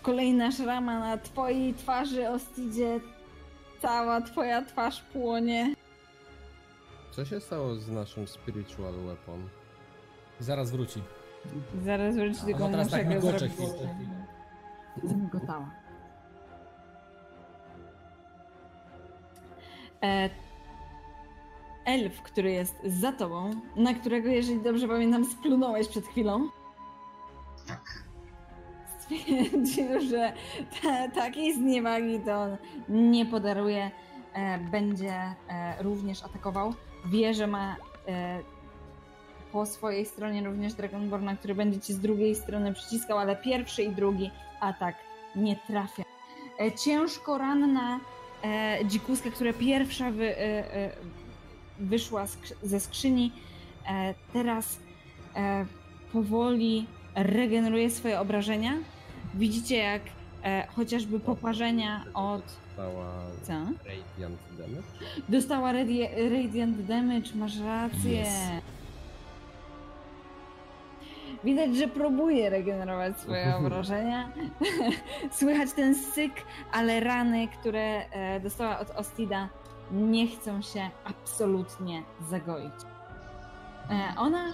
kolejna 0.03 0.53
szrama 0.53 0.99
na 0.99 1.19
twojej 1.19 1.75
twarzy, 1.75 2.29
Ostidzie. 2.29 3.01
Cała 3.83 4.21
twoja 4.21 4.63
twarz 4.65 5.03
płonie. 5.03 5.75
Co 7.11 7.25
się 7.25 7.41
stało 7.41 7.75
z 7.77 7.89
naszym 7.89 8.29
spiritual 8.29 8.95
weapon? 8.95 9.49
Zaraz 10.41 10.71
wróci. 10.71 11.03
Zaraz 11.85 12.17
wróci 12.17 12.41
tylko 12.41 12.65
Ona 12.65 12.71
teraz 12.73 12.91
tak 12.91 13.15
go 13.15 13.21
zrobić. 13.21 13.53
Zamigotała. 15.03 15.71
E, 20.03 20.31
elf, 21.85 22.23
który 22.23 22.51
jest 22.53 22.75
za 22.85 23.13
tobą, 23.13 23.51
na 23.77 23.95
którego, 23.95 24.29
jeżeli 24.29 24.61
dobrze 24.61 24.89
pamiętam, 24.89 25.25
splunąłeś 25.25 25.89
przed 25.89 26.07
chwilą, 26.07 26.49
Tak. 27.69 28.05
stwierdził, 28.99 30.01
że 30.11 30.33
ta, 30.83 31.09
takiej 31.09 31.55
zniewagi 31.55 32.21
to 32.21 32.43
on 32.43 32.57
nie 32.89 33.27
podaruje, 33.27 33.91
e, 34.33 34.59
będzie 34.59 35.13
e, 35.13 35.35
również 35.83 36.23
atakował. 36.25 36.75
Wie, 37.07 37.35
że 37.35 37.47
ma 37.47 37.77
e, 38.09 38.41
po 39.53 39.67
swojej 39.67 40.07
stronie 40.07 40.45
również 40.45 40.75
Dragonborna, 40.75 41.37
który 41.37 41.55
będzie 41.55 41.81
ci 41.81 41.93
z 41.93 41.99
drugiej 41.99 42.35
strony 42.35 42.75
przyciskał, 42.75 43.19
ale 43.19 43.37
pierwszy 43.37 43.83
i 43.83 43.95
drugi 43.95 44.31
atak 44.63 44.95
nie 45.37 45.57
trafia. 45.57 46.05
E, 46.61 46.73
ciężko 46.73 47.39
ranna 47.39 48.01
e, 48.45 48.79
dzikuska, 48.87 49.31
która 49.31 49.53
pierwsza 49.53 50.11
wy, 50.11 50.39
e, 50.39 50.91
wyszła 51.79 52.25
ze 52.63 52.81
skrzyni, 52.81 53.33
teraz 54.33 54.79
powoli 56.13 56.87
regeneruje 57.15 57.91
swoje 57.91 58.21
obrażenia. 58.21 58.73
Widzicie, 59.35 59.77
jak 59.77 60.03
e, 60.45 60.67
chociażby 60.77 61.21
poparzenia 61.21 62.05
od. 62.15 62.43
Stała 62.73 63.13
Co? 63.43 63.53
Radiant 63.53 64.39
Damage? 64.59 64.83
Dostała 65.29 65.73
radi- 65.73 66.09
Radiant 66.43 66.87
Damage, 66.87 67.29
masz 67.35 67.59
rację. 67.61 68.23
Yes. 68.23 68.29
Widać, 71.45 71.77
że 71.77 71.89
próbuje 71.89 72.51
regenerować 72.51 73.19
swoje 73.19 73.57
obrażenia. 73.61 74.29
Słychać 75.39 75.73
ten 75.73 75.95
syk, 75.95 76.33
ale 76.73 77.01
rany, 77.01 77.49
które 77.49 78.09
e, 78.11 78.41
dostała 78.41 78.79
od 78.79 78.91
Ostida, 78.91 79.49
nie 79.93 80.27
chcą 80.27 80.63
się 80.63 80.91
absolutnie 81.05 82.03
zagoić. 82.31 82.75
E, 83.91 84.15
ona 84.17 84.45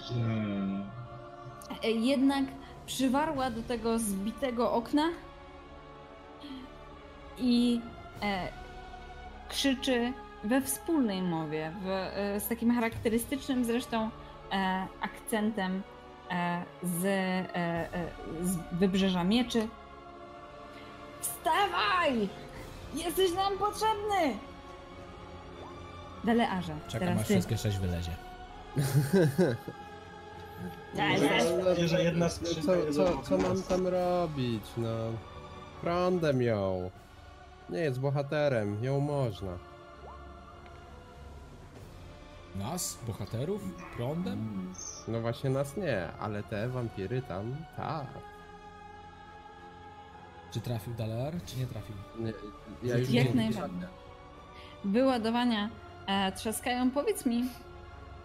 e, 1.83 1.91
jednak 1.91 2.45
przywarła 2.85 3.51
do 3.51 3.61
tego 3.63 3.99
zbitego 3.99 4.73
okna 4.73 5.09
i 7.37 7.81
e, 8.21 8.47
krzyczy 9.49 10.13
we 10.43 10.61
wspólnej 10.61 11.21
mowie, 11.21 11.71
w, 11.81 12.11
z 12.43 12.47
takim 12.47 12.75
charakterystycznym 12.75 13.65
zresztą 13.65 14.09
akcentem 15.01 15.81
z, 16.83 17.05
e, 17.05 17.09
e, 17.93 18.07
z 18.43 18.57
wybrzeża 18.71 19.23
mieczy. 19.23 19.67
Wstawaj! 21.21 22.29
Jesteś 22.93 23.33
nam 23.33 23.57
potrzebny! 23.57 24.37
Delearze, 26.23 26.73
Czekam 26.87 27.07
teraz 27.07 27.21
aż 27.21 27.27
ty. 27.27 27.33
wszystkie 27.33 27.57
sześć 27.57 27.77
wylezie. 27.77 28.11
Że 31.85 32.03
jedna 32.03 32.25
No 32.25 32.31
co, 32.63 32.93
co, 32.93 33.21
co 33.21 33.37
mam 33.37 33.63
tam 33.63 33.87
robić? 33.87 34.63
No. 34.77 34.89
Prądem 35.81 36.41
ją. 36.41 36.91
Nie 37.69 37.79
jest 37.79 37.99
bohaterem, 37.99 38.83
ją 38.83 38.99
można. 38.99 39.51
Nas? 42.55 42.97
Bohaterów? 43.07 43.61
Prądem? 43.97 44.73
No 45.09 45.21
właśnie 45.21 45.49
nas 45.49 45.77
nie, 45.77 46.07
ale 46.19 46.43
te 46.43 46.69
wampiry 46.69 47.21
tam, 47.21 47.55
tak. 47.77 48.05
Czy 50.51 50.61
trafił 50.61 50.93
Dalar, 50.93 51.33
czy 51.45 51.57
nie 51.59 51.65
trafił? 51.67 51.95
Nie, 52.19 52.33
ja 52.83 52.97
już 52.97 53.09
Jak 53.09 53.27
nie- 53.27 53.35
najbardziej. 53.35 53.87
Wyładowania 54.83 55.69
e, 56.07 56.31
trzaskają. 56.31 56.91
Powiedz 56.91 57.25
mi, 57.25 57.43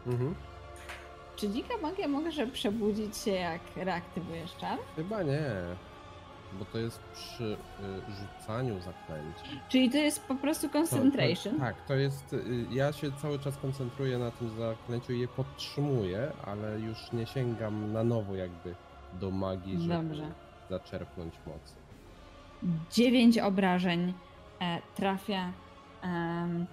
Mhm. 0.06 0.34
czy 1.36 1.48
dzika 1.48 1.74
magia 1.82 2.08
może 2.08 2.46
przebudzić 2.46 3.16
się 3.16 3.30
jak 3.30 3.60
reaktywujesz 3.76 4.56
czar? 4.56 4.78
Chyba 4.96 5.22
nie. 5.22 5.50
Bo 6.58 6.64
to 6.64 6.78
jest 6.78 6.98
przy 7.14 7.44
y, 7.44 7.56
rzucaniu 8.38 8.80
zaklęć. 8.80 9.36
Czyli 9.68 9.90
to 9.90 9.96
jest 9.96 10.24
po 10.26 10.34
prostu 10.34 10.66
To- 10.68 10.72
concentration? 10.72 11.54
To, 11.54 11.60
tak, 11.60 11.76
to 11.86 11.94
jest. 11.94 12.32
y, 12.32 12.66
Ja 12.70 12.92
się 12.92 13.12
cały 13.12 13.38
czas 13.38 13.56
koncentruję 13.56 14.18
na 14.18 14.30
tym 14.30 14.50
zaklęciu 14.58 15.12
i 15.12 15.20
je 15.20 15.28
podtrzymuję, 15.28 16.32
ale 16.46 16.80
już 16.80 17.12
nie 17.12 17.26
sięgam 17.26 17.92
na 17.92 18.04
nowo 18.04 18.34
jakby 18.34 18.74
do 19.20 19.30
magii, 19.30 19.78
żeby 19.80 19.94
Dobrze. 19.94 20.26
zaczerpnąć 20.70 21.34
mocy. 21.46 21.74
Dziewięć 22.92 23.38
obrażeń 23.38 24.12
e, 24.60 24.78
trafia 24.96 25.52
em, 26.02 26.66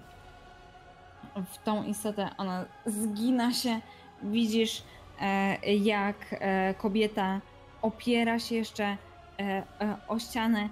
w 1.52 1.64
tą 1.64 1.84
istotę. 1.84 2.30
Ona 2.38 2.64
zgina 2.86 3.52
się. 3.52 3.80
Widzisz, 4.22 4.82
e, 5.20 5.58
jak 5.74 6.16
e, 6.30 6.74
kobieta 6.74 7.40
opiera 7.82 8.38
się 8.38 8.54
jeszcze 8.54 8.84
e, 8.84 8.88
e, 8.90 8.96
o 10.08 10.18
ścianę, 10.18 10.68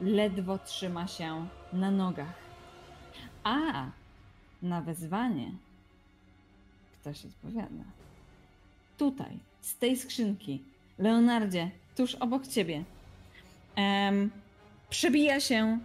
ledwo 0.00 0.58
trzyma 0.58 1.06
się 1.06 1.46
na 1.72 1.90
nogach. 1.90 2.34
A 3.44 3.86
na 4.62 4.80
wezwanie 4.80 5.50
ktoś 7.00 7.24
odpowiada. 7.24 7.84
Tutaj, 8.98 9.38
z 9.60 9.76
tej 9.76 9.96
skrzynki, 9.96 10.62
Leonardzie, 10.98 11.70
tuż 11.96 12.14
obok 12.14 12.46
ciebie. 12.46 12.84
Przebija 14.90 15.40
się 15.40 15.78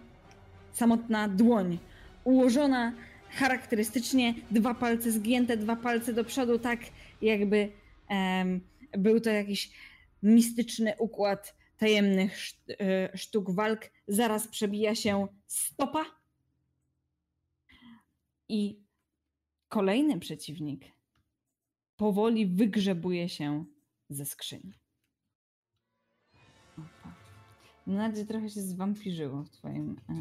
samotna 0.72 1.28
dłoń, 1.28 1.78
ułożona 2.24 2.92
charakterystycznie, 3.30 4.34
dwa 4.50 4.74
palce 4.74 5.12
zgięte, 5.12 5.56
dwa 5.56 5.76
palce 5.76 6.12
do 6.12 6.24
przodu, 6.24 6.58
tak 6.58 6.80
jakby 7.22 7.72
był 8.92 9.20
to 9.20 9.30
jakiś 9.30 9.70
mistyczny 10.22 10.94
układ 10.98 11.54
tajemnych 11.78 12.38
e, 12.68 13.18
sztuk 13.18 13.50
walk. 13.50 13.90
Zaraz 14.08 14.48
przebija 14.48 14.94
się 14.94 15.26
stopa 15.46 16.04
i 18.48 18.80
kolejny 19.68 20.18
przeciwnik 20.18 20.84
powoli 21.96 22.46
wygrzebuje 22.46 23.28
się 23.28 23.64
ze 24.10 24.26
skrzyni. 24.26 24.72
Opa. 26.78 27.14
Na 27.88 28.08
razie 28.08 28.24
trochę 28.26 28.50
się 28.50 28.60
zwampirzyło 28.60 29.42
w 29.42 29.50
twoim, 29.50 29.96
e, 30.08 30.12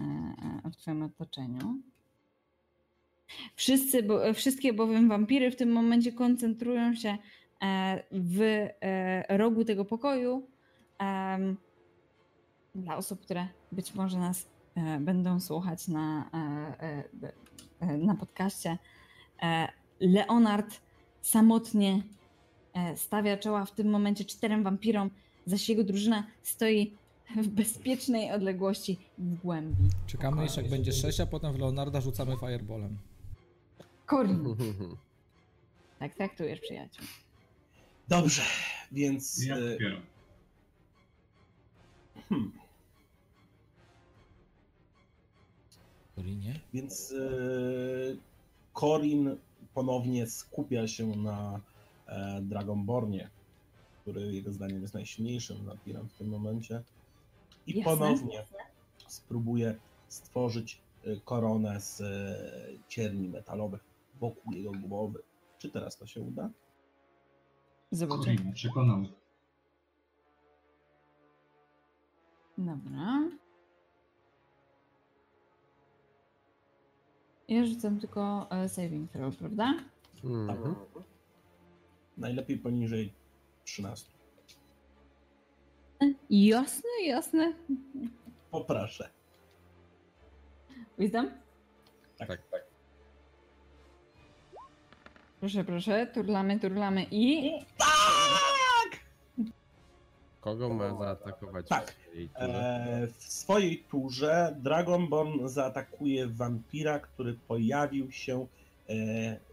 e, 0.65 0.71
w 0.71 0.75
twoim 0.75 1.03
otoczeniu. 1.03 1.81
Wszyscy, 3.55 4.03
bo, 4.03 4.34
wszystkie 4.34 4.73
bowiem 4.73 5.09
wampiry 5.09 5.51
w 5.51 5.55
tym 5.55 5.71
momencie 5.71 6.11
koncentrują 6.11 6.95
się 6.95 7.17
e, 7.61 8.03
w 8.11 8.67
rogu 9.29 9.65
tego 9.65 9.85
pokoju. 9.85 10.47
Em, 10.99 11.57
Dla 12.76 12.98
osób, 12.98 13.22
które 13.22 13.48
być 13.72 13.94
może 13.95 14.18
nas 14.19 14.48
e, 14.76 14.99
będą 14.99 15.40
słuchać 15.40 15.88
na, 15.88 16.30
e, 16.34 16.84
e, 16.84 17.03
e, 17.80 17.98
na 17.98 18.15
podcaście, 18.15 18.78
e, 19.41 19.68
Leonard 19.99 20.82
samotnie 21.22 22.03
e, 22.74 22.98
stawia 22.98 23.38
czoła 23.38 23.65
w 23.65 23.72
tym 23.72 23.90
momencie 23.90 24.26
czterem 24.26 24.64
wampirom, 24.64 25.10
zaś 25.45 25.69
jego 25.69 25.84
drużyna 25.84 26.24
stoi 26.44 26.94
w 27.36 27.48
bezpiecznej 27.48 28.32
odległości 28.32 28.98
w 29.18 29.36
głębi. 29.36 29.90
Czekamy 30.07 30.44
jeszcze 30.44 30.61
jak 30.61 30.69
będzie 30.69 30.91
6, 30.94 31.19
a 31.19 31.26
potem 31.26 31.53
w 31.53 31.60
Leonarda 31.60 32.02
rzucamy 32.02 32.38
fireballem. 32.38 32.98
Korin, 34.06 34.56
tak 35.99 36.15
traktujesz 36.15 36.60
przyjaciół. 36.60 37.06
Dobrze, 38.07 38.41
więc. 38.91 39.45
Ja. 39.45 39.56
Hmm, 42.29 42.51
Korinie? 46.15 46.59
więc 46.73 47.11
e, 47.11 48.17
Corin 48.73 49.37
ponownie 49.73 50.27
skupia 50.27 50.87
się 50.87 51.07
na 51.07 51.61
e, 52.07 52.41
Dragonbornie, 52.41 53.29
który 54.01 54.33
jego 54.33 54.51
zdaniem 54.51 54.81
jest 54.81 54.93
najsilniejszym 54.93 55.65
wampirem 55.65 56.09
w 56.09 56.13
tym 56.13 56.27
momencie. 56.27 56.83
I 57.67 57.77
Jasne. 57.77 57.97
ponownie 57.97 58.45
spróbuje 59.07 59.75
stworzyć 60.07 60.81
e, 61.05 61.15
koronę 61.25 61.81
z 61.81 62.01
e, 62.01 62.35
cierni 62.87 63.29
metalowych 63.29 63.83
wokół 64.19 64.53
jego 64.53 64.71
głowy. 64.71 65.23
Czy 65.59 65.69
teraz 65.69 65.97
to 65.97 66.07
się 66.07 66.21
uda? 66.21 66.49
Zobaczymy. 67.91 68.35
Corin 68.35 69.07
Dobra. 72.57 73.29
Ja 77.47 77.65
rzucam 77.65 77.99
tylko 77.99 78.47
e, 78.51 78.69
saving 78.69 79.11
throw, 79.11 79.38
prawda? 79.38 79.73
Mhm. 80.23 80.75
Najlepiej 82.17 82.57
poniżej 82.57 83.13
13. 83.63 84.11
Jasne, 86.29 86.89
jasne. 87.05 87.53
Poproszę. 88.51 89.09
Wisdom? 90.99 91.29
Tak, 92.17 92.27
Tak. 92.27 92.41
tak. 92.51 92.63
Proszę, 95.39 95.63
proszę. 95.63 96.07
Turlamy, 96.13 96.59
turlamy 96.59 97.05
i... 97.11 97.51
Kogo 100.48 100.69
ma 100.69 100.98
zaatakować? 100.98 101.68
Tak. 101.68 101.95
w? 102.14 102.30
E, 102.36 103.07
w 103.18 103.24
swojej 103.24 103.78
turze 103.78 104.56
Dragonborn 104.60 105.48
zaatakuje 105.48 106.28
wampira, 106.28 106.99
który 106.99 107.34
pojawił 107.48 108.11
się, 108.11 108.48
e, 108.90 108.94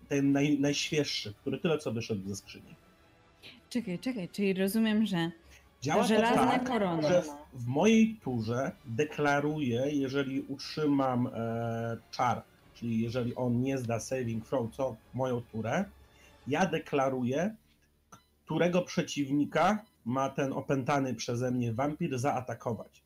ten 0.08 0.32
naj, 0.32 0.60
najświeższy, 0.60 1.34
który 1.34 1.58
tyle 1.58 1.78
co 1.78 1.92
wyszedł 1.92 2.28
ze 2.28 2.36
skrzyni. 2.36 2.74
Czekaj, 3.70 3.98
czekaj, 3.98 4.28
czyli 4.28 4.54
rozumiem, 4.54 5.06
że 5.06 5.30
Działa 5.82 6.02
to 6.02 6.08
żelazna 6.08 6.50
tak, 6.50 6.68
korona. 6.68 7.08
że 7.08 7.22
w 7.52 7.66
mojej 7.66 8.16
turze 8.24 8.72
deklaruję, 8.84 9.82
jeżeli 9.92 10.40
utrzymam 10.40 11.26
e, 11.26 11.96
czar, 12.10 12.42
czyli 12.74 13.00
jeżeli 13.00 13.34
on 13.34 13.62
nie 13.62 13.78
zda 13.78 14.00
saving 14.00 14.46
throw 14.46 14.70
co 14.76 14.96
moją 15.14 15.42
turę, 15.52 15.84
ja 16.46 16.66
deklaruję, 16.66 17.54
którego 18.44 18.82
przeciwnika 18.82 19.84
ma 20.04 20.30
ten 20.30 20.52
opętany 20.52 21.14
przeze 21.14 21.50
mnie 21.50 21.72
wampir 21.72 22.18
zaatakować. 22.18 23.02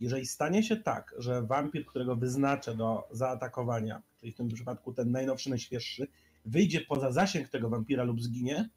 Jeżeli 0.00 0.26
stanie 0.26 0.62
się 0.62 0.76
tak, 0.76 1.14
że 1.18 1.42
wampir, 1.42 1.86
którego 1.86 2.16
wyznaczę 2.16 2.76
do 2.76 3.08
zaatakowania, 3.10 4.02
czyli 4.20 4.32
w 4.32 4.36
tym 4.36 4.48
przypadku 4.48 4.92
ten 4.92 5.10
najnowszy, 5.10 5.50
najświeższy, 5.50 6.08
wyjdzie 6.44 6.80
poza 6.80 7.12
zasięg 7.12 7.48
tego 7.48 7.68
wampira 7.68 8.04
lub 8.04 8.22
zginie, 8.22 8.68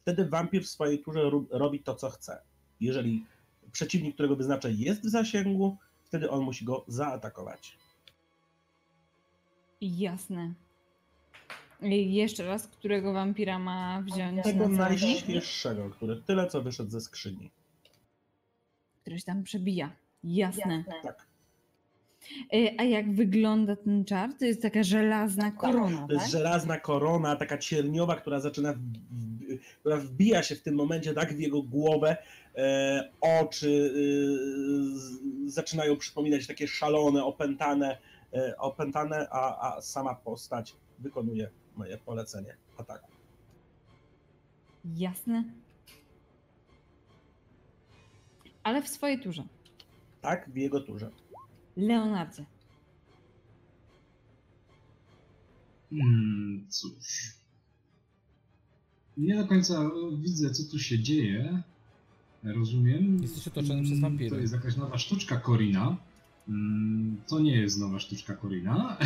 wtedy 0.00 0.28
wampir 0.28 0.62
w 0.62 0.68
swojej 0.68 0.98
turze 0.98 1.30
robi 1.50 1.80
to, 1.80 1.94
co 1.94 2.10
chce. 2.10 2.42
Jeżeli 2.80 3.26
przeciwnik, 3.72 4.14
którego 4.14 4.36
wyznaczę, 4.36 4.72
jest 4.72 5.02
w 5.02 5.10
zasięgu, 5.10 5.76
wtedy 6.04 6.30
on 6.30 6.44
musi 6.44 6.64
go 6.64 6.84
zaatakować. 6.88 7.78
jasne. 9.80 10.54
Jeszcze 11.90 12.46
raz, 12.46 12.68
którego 12.68 13.12
wampira 13.12 13.58
ma 13.58 14.02
wziąć 14.02 14.42
Tego 14.42 14.68
na 14.68 14.88
najświeższego, 14.88 15.90
który 15.90 16.22
tyle 16.26 16.46
co 16.46 16.62
wyszedł 16.62 16.90
ze 16.90 17.00
skrzyni. 17.00 17.50
Który 19.00 19.18
się 19.18 19.24
tam 19.24 19.42
przebija. 19.42 19.90
Jasne. 20.24 20.84
Tak. 21.02 21.26
E, 22.52 22.80
A 22.80 22.84
jak 22.84 23.14
wygląda 23.14 23.76
ten 23.76 24.04
czar? 24.04 24.30
To 24.38 24.44
jest 24.44 24.62
taka 24.62 24.82
żelazna 24.82 25.50
korona, 25.50 26.06
To 26.06 26.12
jest 26.12 26.24
tak? 26.24 26.32
żelazna 26.32 26.80
korona, 26.80 27.36
taka 27.36 27.58
cierniowa, 27.58 28.16
która 28.16 28.40
zaczyna, 28.40 28.74
która 29.80 29.96
wbija 29.96 30.42
się 30.42 30.54
w 30.54 30.62
tym 30.62 30.74
momencie 30.74 31.14
tak 31.14 31.34
w 31.36 31.40
jego 31.40 31.62
głowę. 31.62 32.16
E, 32.56 33.10
oczy 33.20 33.92
e, 33.94 33.98
z, 34.98 35.20
zaczynają 35.54 35.96
przypominać 35.96 36.46
takie 36.46 36.68
szalone, 36.68 37.24
opętane, 37.24 37.98
e, 38.34 38.56
opętane 38.58 39.28
a, 39.30 39.74
a 39.76 39.80
sama 39.80 40.14
postać 40.14 40.76
wykonuje 40.98 41.50
moje 41.76 41.98
polecenie 41.98 42.56
ataku. 42.78 43.10
Jasne. 44.96 45.44
Ale 48.62 48.82
w 48.82 48.88
swojej 48.88 49.20
turze. 49.20 49.44
Tak, 50.20 50.50
w 50.50 50.56
jego 50.56 50.80
turze. 50.80 51.10
Leonardzie. 51.76 52.44
Hmm, 55.90 56.66
cóż. 56.68 57.34
Nie 59.16 59.36
do 59.36 59.46
końca 59.46 59.90
widzę, 60.18 60.50
co 60.50 60.70
tu 60.70 60.78
się 60.78 60.98
dzieje. 60.98 61.62
Rozumiem. 62.44 63.22
Jesteś 63.22 63.48
otoczony 63.48 63.82
przez 63.82 63.98
Mm, 63.98 64.00
wampiry. 64.02 64.30
To 64.30 64.36
jest 64.40 64.52
jakaś 64.52 64.76
nowa 64.76 64.98
sztuczka 64.98 65.36
Korina. 65.36 65.96
Mm, 66.48 67.16
To 67.28 67.40
nie 67.40 67.56
jest 67.56 67.80
nowa 67.80 67.98
sztuczka 67.98 68.36
Korina. 68.36 68.96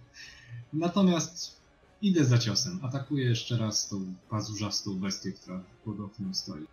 Natomiast 0.72 1.55
idę 2.02 2.24
za 2.24 2.38
ciosem. 2.38 2.80
Atakuję 2.82 3.24
jeszcze 3.24 3.56
raz 3.56 3.88
tą 3.88 4.14
pazurzastą 4.30 4.94
bestię, 4.94 5.32
która 5.32 5.60
pod 5.84 6.00
oknem 6.00 6.34
stoi. 6.34 6.66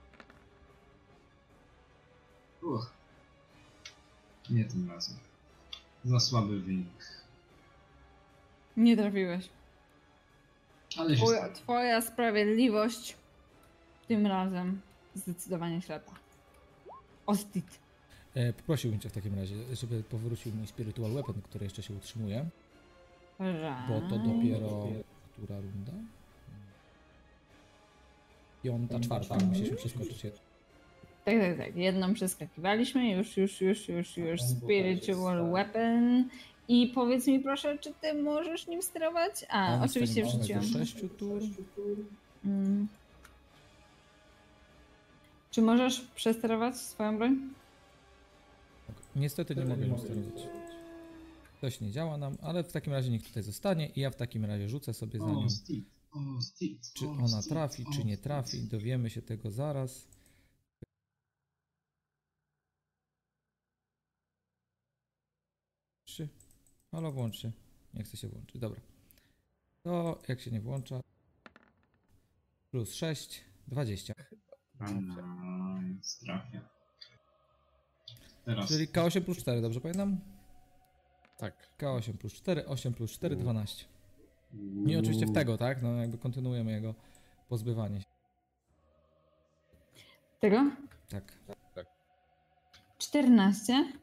Uch. 2.62 2.91
Nie 4.50 4.66
tym 4.66 4.91
razem. 4.91 5.16
Za 6.06 6.20
słaby 6.20 6.60
wynik. 6.60 7.24
Nie 8.78 8.98
trafiłeś. 8.98 9.50
Ale 10.98 11.10
się 11.18 11.24
Twoja, 11.24 11.40
stało. 11.40 11.54
twoja 11.54 12.02
sprawiedliwość 12.02 13.16
tym 14.08 14.28
razem 14.28 14.82
zdecydowanie 15.16 15.82
ślepa. 15.82 16.12
Ostit. 17.26 17.80
E, 18.36 18.54
poprosiłbym 18.54 19.00
cię 19.00 19.10
w 19.10 19.14
takim 19.14 19.40
razie, 19.40 19.56
żeby 19.76 20.04
powrócił 20.04 20.52
mój 20.56 20.68
Spiritual 20.68 21.12
Weapon, 21.12 21.41
który 21.41 21.66
jeszcze 21.66 21.84
się 21.84 21.94
utrzymuje, 21.94 22.45
bo 23.90 24.02
to 24.10 24.18
dopiero... 24.18 24.88
Która 25.34 25.56
runda? 25.60 25.92
Piąta, 28.64 29.00
czwarta, 29.00 29.36
musieliśmy 29.46 29.78
przeskoczyć 29.78 30.24
jedną. 30.24 30.40
Tak, 31.26 31.36
tak, 31.40 31.58
tak. 31.58 31.76
Jedną 31.76 32.14
przeskakiwaliśmy. 32.14 33.10
Już, 33.12 33.38
już, 33.38 33.62
już, 33.62 33.88
już, 33.90 34.18
już. 34.18 34.42
Spiritual 34.42 35.52
Weapon. 35.52 36.30
I 36.68 36.92
powiedz 36.96 37.28
mi 37.28 37.40
proszę, 37.40 37.78
czy 37.78 37.94
ty 38.02 38.14
możesz 38.14 38.68
nim 38.68 38.82
sterować? 38.82 39.46
A, 39.50 39.74
On 39.74 39.82
oczywiście 39.82 40.24
wrzuciłam. 40.26 40.62
do 40.62 40.68
sześciu 40.80 41.10
tur. 41.10 41.42
Mm. 42.46 42.88
Czy 45.52 45.62
możesz 45.62 46.02
przesterować 46.02 46.78
swoją 46.78 47.18
broń? 47.18 47.38
Niestety 49.16 49.56
nie 49.56 49.66
mogę 49.66 49.88
nim 49.88 49.98
sterować. 50.00 50.44
Coś 51.64 51.81
nie 51.81 51.91
działa 51.91 52.18
nam, 52.18 52.38
ale 52.41 52.64
w 52.64 52.72
takim 52.72 52.94
razie 52.94 53.11
niech 53.11 53.23
tutaj 53.23 53.44
zostanie 53.44 53.90
i 53.90 53.99
ja 53.99 54.10
w 54.10 54.15
takim 54.15 54.45
razie 54.45 54.69
rzucę 54.69 54.94
sobie 54.94 55.19
za 55.19 55.26
nią. 55.26 55.48
Czy 56.94 57.07
ona 57.07 57.41
trafi, 57.41 57.85
czy 57.95 58.06
nie 58.06 58.18
trafi, 58.18 58.68
dowiemy 58.68 59.10
się 59.10 59.22
tego 59.22 59.52
zaraz. 59.52 60.07
Trzy. 66.06 66.30
Halo, 66.91 67.11
włącz 67.11 67.40
się. 67.40 67.52
Nie 67.94 68.03
chce 68.03 68.18
się 68.18 68.27
włączyć, 68.27 68.61
dobra. 68.61 68.81
To 69.84 70.22
jak 70.27 70.41
się 70.41 70.52
nie 70.52 70.61
włącza. 70.61 71.02
Plus 72.72 72.94
6, 72.94 73.44
20. 73.68 74.14
Nice, 74.80 76.26
trafia. 76.26 76.69
Teraz. 78.45 78.69
Czyli 78.69 78.88
K8 78.88 79.22
plus 79.22 79.38
4, 79.38 79.61
dobrze 79.61 79.81
pamiętam? 79.81 80.33
Tak. 81.38 81.54
K8 81.80 82.18
plus 82.18 82.34
4, 82.34 82.66
8 82.66 82.94
plus 82.94 83.12
4, 83.12 83.36
12. 83.36 83.86
Nie 84.54 85.00
oczywiście 85.00 85.26
w 85.26 85.34
tego, 85.34 85.58
tak? 85.58 85.82
No 85.82 85.96
jakby 85.96 86.18
kontynuujemy 86.18 86.72
jego 86.72 86.96
pozbywanie 87.50 88.02
się. 88.02 88.08
Tego? 90.40 90.72
Tak. 91.10 91.38
14. 92.98 93.94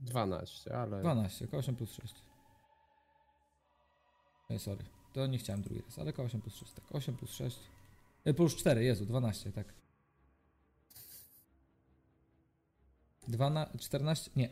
12, 0.00 0.76
ale 0.76 1.00
12, 1.00 1.46
K8 1.46 1.76
plus 1.76 1.92
6. 1.92 2.14
Ej, 4.50 4.58
sorry. 4.58 4.84
To 5.12 5.26
nie 5.26 5.38
chciałem 5.38 5.62
drugi 5.62 5.82
raz, 5.82 5.98
ale 5.98 6.12
K8 6.12 6.40
plus 6.40 6.54
6, 6.54 6.72
tak. 6.72 6.84
8 6.94 7.16
plus 7.16 7.30
6. 7.30 7.58
E, 8.24 8.34
plus 8.34 8.56
4, 8.56 8.84
Jezu, 8.84 9.06
12, 9.06 9.52
tak. 9.52 9.74
12, 13.28 13.78
14, 13.78 14.30
nie. 14.36 14.48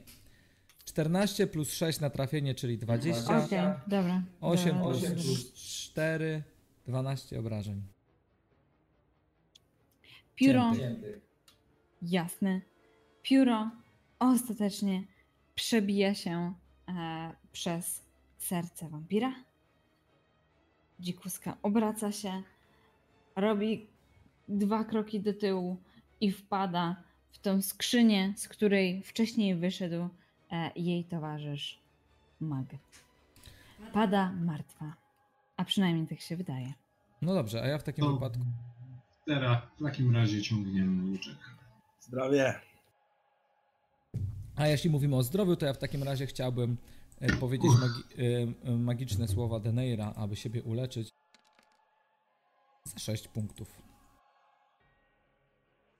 14 0.88 1.46
plus 1.46 1.72
6 1.72 2.00
na 2.00 2.10
trafienie, 2.10 2.54
czyli 2.54 2.78
20. 2.78 3.44
Okej, 3.44 3.58
dobra. 3.86 4.22
8 4.40 4.78
dobra, 4.78 4.82
plus 4.82 5.02
dobra. 5.02 5.22
4, 5.54 6.42
12 6.86 7.38
obrażeń. 7.38 7.82
Pióro, 10.34 10.72
Cięty. 10.76 11.20
jasne, 12.02 12.60
pióro 13.22 13.70
ostatecznie 14.18 15.04
przebija 15.54 16.14
się 16.14 16.54
e, 16.88 17.32
przez 17.52 18.02
serce 18.38 18.88
wampira. 18.88 19.34
Dzikuska 21.00 21.56
obraca 21.62 22.12
się, 22.12 22.42
robi 23.36 23.86
dwa 24.48 24.84
kroki 24.84 25.20
do 25.20 25.34
tyłu 25.34 25.76
i 26.20 26.32
wpada 26.32 27.02
w 27.30 27.38
tą 27.38 27.62
skrzynię, 27.62 28.34
z 28.36 28.48
której 28.48 29.02
wcześniej 29.02 29.54
wyszedł 29.56 30.08
jej 30.76 31.04
towarzysz 31.04 31.78
Mag. 32.40 32.66
Pada 33.92 34.32
martwa, 34.32 34.92
a 35.56 35.64
przynajmniej 35.64 36.06
tak 36.06 36.20
się 36.20 36.36
wydaje. 36.36 36.72
No 37.22 37.34
dobrze, 37.34 37.62
a 37.62 37.66
ja 37.66 37.78
w 37.78 37.82
takim 37.82 38.04
To 38.04 38.12
wypadku. 38.12 38.42
teraz 39.26 39.62
w 39.80 39.82
takim 39.84 40.14
razie 40.16 40.42
ciągniemy 40.42 41.10
łuczek. 41.10 41.36
Zdrowie. 42.00 42.60
A 44.56 44.66
jeśli 44.66 44.90
mówimy 44.90 45.16
o 45.16 45.22
zdrowiu, 45.22 45.56
to 45.56 45.66
ja 45.66 45.72
w 45.72 45.78
takim 45.78 46.02
razie 46.02 46.26
chciałbym 46.26 46.76
e, 47.20 47.36
powiedzieć 47.36 47.70
magi- 47.70 48.04
e, 48.66 48.68
e, 48.72 48.76
magiczne 48.76 49.28
słowa 49.28 49.60
Deneira, 49.60 50.12
aby 50.16 50.36
siebie 50.36 50.62
uleczyć. 50.62 51.10
Za 52.84 52.98
6 52.98 53.28
punktów. 53.28 53.82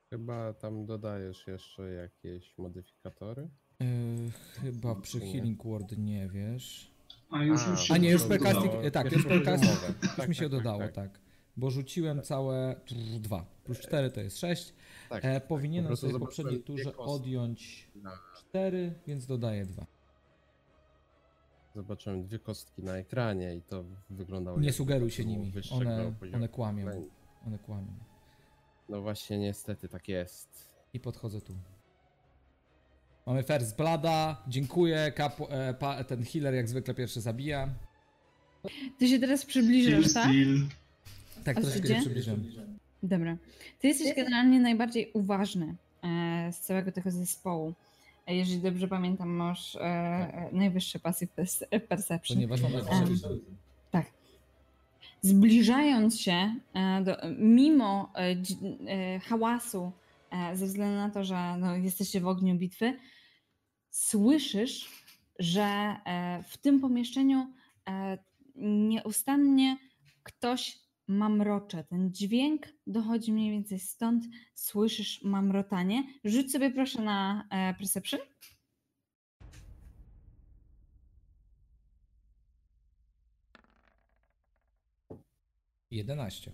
Chyba 0.09 0.53
tam 0.53 0.85
dodajesz 0.85 1.47
jeszcze 1.47 1.83
jakieś 1.89 2.57
modyfikatory? 2.57 3.49
E, 3.81 3.85
chyba 4.61 4.95
przy? 4.95 5.19
Healing 5.19 5.63
Word 5.63 5.97
nie 5.97 6.27
wiesz. 6.29 6.91
A 7.31 7.43
już, 7.43 7.67
A, 7.67 7.69
już 7.69 7.81
się 7.83 7.93
A 7.93 7.97
nie, 7.97 8.09
już 8.09 8.23
dodało. 8.27 8.83
e, 8.83 8.91
Tak, 8.91 9.05
Już 9.05 9.13
już 9.13 9.23
spellcasting. 9.23 9.71
poziomowe. 9.71 9.93
Już 10.03 10.15
Tak, 10.15 10.29
mi 10.29 10.35
się 10.35 10.41
tak, 10.41 10.51
tak, 10.51 10.59
dodało, 10.59 10.79
tak. 10.79 10.93
tak. 10.93 11.19
Bo 11.57 11.71
rzuciłem 11.71 12.21
całe 12.21 12.75
2. 13.19 13.45
Plus 13.63 13.79
4 13.79 14.11
to 14.11 14.21
jest 14.21 14.37
6. 14.39 14.73
Tak, 15.09 15.25
E, 15.25 15.33
tak, 15.33 15.43
po 15.43 15.49
powinienem 15.55 15.87
prostu 15.87 16.07
sobie 16.07 16.17
w 16.17 16.21
poprzedniej 16.21 16.63
turze 16.63 16.97
odjąć 16.97 17.89
4, 18.37 18.93
więc 19.07 19.25
dodaję 19.25 19.65
2. 19.65 19.85
Zobaczyłem 21.75 22.23
dwie 22.23 22.39
kostki 22.39 22.83
na 22.83 22.97
ekranie 22.97 23.55
i 23.55 23.61
to 23.61 23.83
wyglądało 24.09 24.59
Nie 24.59 24.73
sugeruj 24.73 25.11
się 25.11 25.25
nimi. 25.25 25.53
One, 25.71 26.13
one 26.33 26.47
kłamią. 26.49 27.07
One 27.47 27.59
kłamią. 27.59 27.93
No 28.89 29.01
właśnie, 29.01 29.37
niestety 29.39 29.89
tak 29.89 30.07
jest. 30.07 30.69
I 30.93 30.99
podchodzę 30.99 31.41
tu. 31.41 31.53
Mamy 33.29 33.43
First 33.43 33.77
Blada, 33.77 34.43
dziękuję, 34.47 35.11
Kapu, 35.15 35.47
e, 35.49 35.73
pa, 35.73 36.03
ten 36.03 36.23
healer 36.25 36.53
jak 36.53 36.67
zwykle 36.69 36.93
pierwszy 36.93 37.21
zabija. 37.21 37.69
Ty 38.97 39.07
się 39.07 39.19
teraz 39.19 39.41
Kill 39.41 39.49
przybliżasz, 39.49 40.13
tak? 40.13 40.29
Tak, 41.43 41.57
A 41.57 41.61
troszkę 41.61 41.87
się 41.87 41.95
przybliżyłem. 41.95 42.43
Dobra. 43.03 43.37
Ty 43.79 43.87
jesteś 43.87 44.15
generalnie 44.15 44.59
najbardziej 44.59 45.11
uważny 45.13 45.75
e, 46.03 46.49
z 46.53 46.59
całego 46.59 46.91
tego 46.91 47.11
zespołu. 47.11 47.73
E, 48.27 48.35
Jeżeli 48.35 48.61
dobrze 48.61 48.87
pamiętam, 48.87 49.29
masz 49.29 49.75
e, 49.75 49.79
e, 49.81 50.49
najwyższy 50.51 50.99
passive 50.99 51.31
pers- 51.37 51.79
perception. 51.87 52.37
Ponieważ 52.37 52.61
mam 52.61 52.75
Em, 52.75 53.19
Tak. 53.91 54.05
Zbliżając 55.21 56.19
się 56.19 56.55
e, 56.73 57.01
do, 57.03 57.17
mimo 57.37 58.11
e, 58.15 58.35
e, 58.87 59.19
hałasu, 59.19 59.91
e, 60.31 60.55
ze 60.57 60.65
względu 60.65 60.95
na 60.95 61.09
to, 61.09 61.23
że 61.23 61.57
no, 61.57 61.75
jesteście 61.75 62.21
w 62.21 62.27
ogniu 62.27 62.55
bitwy, 62.55 62.97
słyszysz, 63.99 65.03
że 65.39 65.61
e, 66.05 66.43
w 66.47 66.57
tym 66.57 66.79
pomieszczeniu 66.79 67.53
e, 67.89 68.17
nieustannie 68.55 69.77
ktoś 70.23 70.79
mamrocze. 71.07 71.83
Ten 71.83 72.13
dźwięk 72.13 72.67
dochodzi 72.87 73.33
mniej 73.33 73.51
więcej 73.51 73.79
stąd. 73.79 74.23
Słyszysz 74.55 75.23
mamrotanie. 75.23 76.03
Rzuć 76.23 76.51
sobie 76.51 76.71
proszę 76.71 77.01
na 77.01 77.47
e, 77.51 77.73
perception. 77.73 78.19
11. 85.91 86.51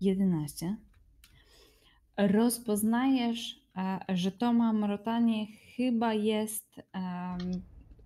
11. 0.00 0.76
Rozpoznajesz, 2.16 3.60
że 4.08 4.32
to 4.32 4.52
mamrotanie 4.52 5.46
chyba 5.76 6.14
jest 6.14 6.80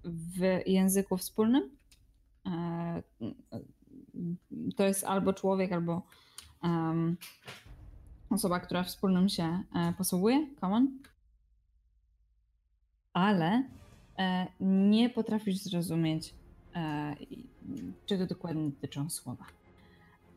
w 0.04 0.60
języku 0.66 1.16
wspólnym. 1.16 1.70
E, 2.46 3.02
To 4.76 4.84
jest 4.84 5.04
albo 5.04 5.32
człowiek, 5.32 5.72
albo 5.72 6.02
osoba, 8.30 8.60
która 8.60 8.82
wspólnym 8.84 9.28
się 9.28 9.62
e, 9.74 9.92
posługuje. 9.98 10.46
Common. 10.60 10.98
Ale 13.12 13.64
e, 14.18 14.46
nie 14.60 15.10
potrafisz 15.10 15.56
zrozumieć, 15.56 16.34
e, 16.74 17.16
czego 18.06 18.26
dokładnie 18.26 18.70
dotyczą 18.70 19.10
słowa. 19.10 19.44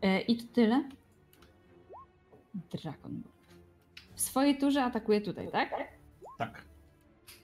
E, 0.01 0.22
I 0.22 0.38
to 0.38 0.53
tyle. 0.53 0.89
Dragonborn. 2.72 3.36
W 4.18 4.22
swojej 4.22 4.57
turze 4.57 4.84
atakuje 4.84 5.22
tutaj, 5.22 5.52
tak? 5.52 5.69
Tak. 6.38 6.61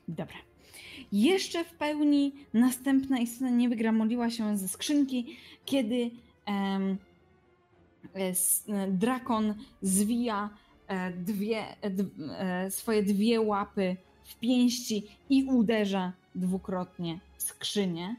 Dobra. 0.08 0.36
Jeszcze 1.12 1.64
w 1.64 1.74
pełni 1.74 2.34
następna 2.54 3.20
istota 3.20 3.50
nie 3.52 3.70
wygramoliła 3.70 4.30
się 4.30 4.58
ze 4.58 4.68
skrzynki, 4.68 5.38
kiedy 5.66 6.12
em, 6.46 6.98
s- 8.14 8.66
drakon 8.90 9.56
zwija 9.82 10.50
e, 10.88 11.12
dwie, 11.12 11.64
e, 11.82 11.90
d, 11.90 12.04
e, 12.40 12.72
swoje 12.72 13.04
dwie 13.04 13.42
łapy 13.42 13.96
w 14.24 14.36
pięści 14.36 15.08
i 15.30 15.44
uderza 15.44 16.12
dwukrotnie 16.36 17.20
w 17.38 17.44
skrzynię. 17.44 18.16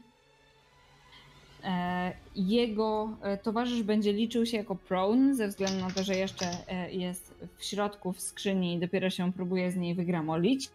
E, 1.63 2.13
Jego 2.35 3.17
e, 3.21 3.37
towarzysz 3.37 3.83
będzie 3.83 4.13
liczył 4.13 4.45
się 4.45 4.57
jako 4.57 4.75
prone, 4.75 5.35
ze 5.35 5.47
względu 5.47 5.79
na 5.85 5.91
to, 5.91 6.03
że 6.03 6.15
jeszcze 6.15 6.45
e, 6.67 6.91
jest 6.91 7.34
w 7.57 7.63
środku 7.63 8.13
w 8.13 8.21
skrzyni 8.21 8.73
i 8.73 8.79
dopiero 8.79 9.09
się 9.09 9.33
próbuje 9.33 9.71
z 9.71 9.75
niej 9.75 9.95
wygramolić. 9.95 10.69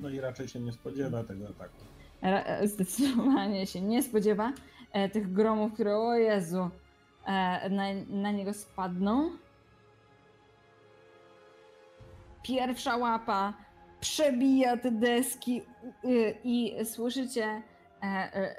No 0.00 0.08
i 0.08 0.20
raczej 0.20 0.48
się 0.48 0.60
nie 0.60 0.72
spodziewa 0.72 1.24
tego 1.24 1.48
ataku. 1.48 1.84
Ra- 2.22 2.44
e, 2.44 2.68
Zdecydowanie 2.68 3.66
się 3.66 3.80
nie 3.80 4.02
spodziewa 4.02 4.52
e, 4.92 5.08
tych 5.08 5.32
gromów, 5.32 5.72
które 5.72 5.96
o 5.96 6.14
Jezu 6.14 6.70
e, 7.26 7.70
na, 7.70 7.84
na 8.08 8.30
niego 8.32 8.54
spadną. 8.54 9.30
Pierwsza 12.42 12.96
łapa 12.96 13.54
przebija 14.00 14.76
te 14.76 14.90
deski 14.90 15.62
y, 16.04 16.34
i 16.44 16.76
słyszycie 16.84 17.62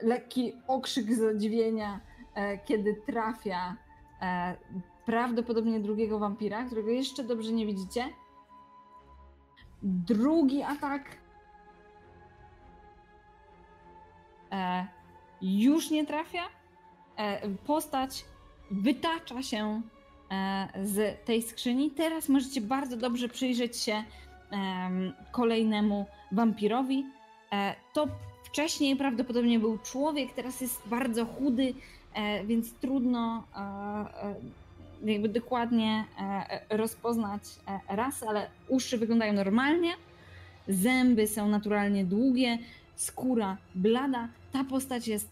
lekki 0.02 0.54
okrzyk 0.68 1.14
zadziwienia, 1.14 2.00
kiedy 2.66 2.96
trafia 3.06 3.76
prawdopodobnie 5.10 5.80
drugiego 5.80 6.20
wampira, 6.20 6.66
którego 6.66 6.90
jeszcze 6.90 7.24
dobrze 7.24 7.52
nie 7.52 7.66
widzicie. 7.66 8.10
Drugi 9.84 10.64
atak 10.64 11.02
e, 14.52 14.88
już 15.42 15.92
nie 15.92 16.06
trafia. 16.06 16.44
E, 17.18 17.50
postać 17.50 18.26
wytacza 18.72 19.44
się 19.44 19.82
e, 20.32 20.68
z 20.84 21.26
tej 21.26 21.42
skrzyni. 21.42 21.92
Teraz 21.92 22.30
możecie 22.30 22.62
bardzo 22.62 22.98
dobrze 22.98 23.30
przyjrzeć 23.30 23.78
się 23.78 24.04
em, 24.52 25.14
kolejnemu 25.32 26.06
wampirowi. 26.32 27.06
E, 27.52 27.76
to 27.94 28.08
wcześniej 28.44 28.96
prawdopodobnie 28.96 29.60
był 29.60 29.78
człowiek, 29.78 30.34
teraz 30.34 30.62
jest 30.62 30.88
bardzo 30.88 31.26
chudy, 31.26 31.74
e, 32.14 32.44
więc 32.46 32.74
trudno 32.74 33.44
e, 33.56 34.60
jakby 35.04 35.30
dokładnie 35.30 36.06
e, 36.20 36.78
rozpoznać 36.78 37.42
e, 37.68 37.96
rasę, 37.96 38.30
ale 38.30 38.48
uszy 38.68 38.98
wyglądają 38.98 39.34
normalnie. 39.34 39.94
Zęby 40.68 41.28
są 41.28 41.48
naturalnie 41.48 42.06
długie, 42.06 42.58
skóra 42.96 43.58
blada. 43.76 44.28
Ta 44.52 44.64
postać 44.64 45.08
jest 45.08 45.30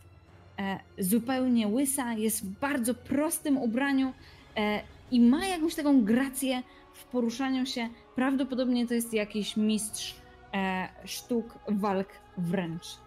e, 0.60 0.80
zupełnie 0.99 1.68
łysa, 1.68 2.14
jest 2.14 2.45
w 2.45 2.60
bardzo 2.60 2.94
prostym 2.94 3.57
ubraniu 3.57 4.14
e, 4.57 4.81
i 5.11 5.19
ma 5.19 5.45
jakąś 5.45 5.76
taką 5.76 6.03
grację 6.03 6.64
w 6.94 7.06
poruszaniu 7.06 7.65
się. 7.65 7.89
Prawdopodobnie 8.15 8.88
to 8.88 8.94
jest 8.94 9.14
jakiś 9.14 9.57
mistrz 9.57 10.15
e, 10.53 10.88
sztuk 11.06 11.60
walk 11.68 12.07
wręcz. 12.38 13.06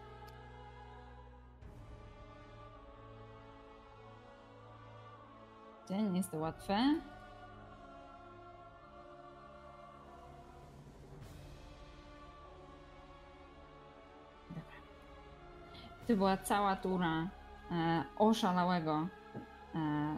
Nie 5.91 6.17
jest 6.19 6.31
to 6.31 6.37
łatwe. 6.37 7.01
Dobra. 14.49 14.63
To 16.09 16.17
była 16.17 16.37
cała 16.37 16.77
tura 16.77 17.29
e, 17.71 18.05
oszalałego, 18.19 19.07
e, 19.75 20.17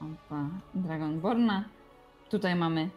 Opa, 0.00 0.44
Dragonborna. 0.74 1.64
Tutaj 2.30 2.54
mamy 2.54 2.90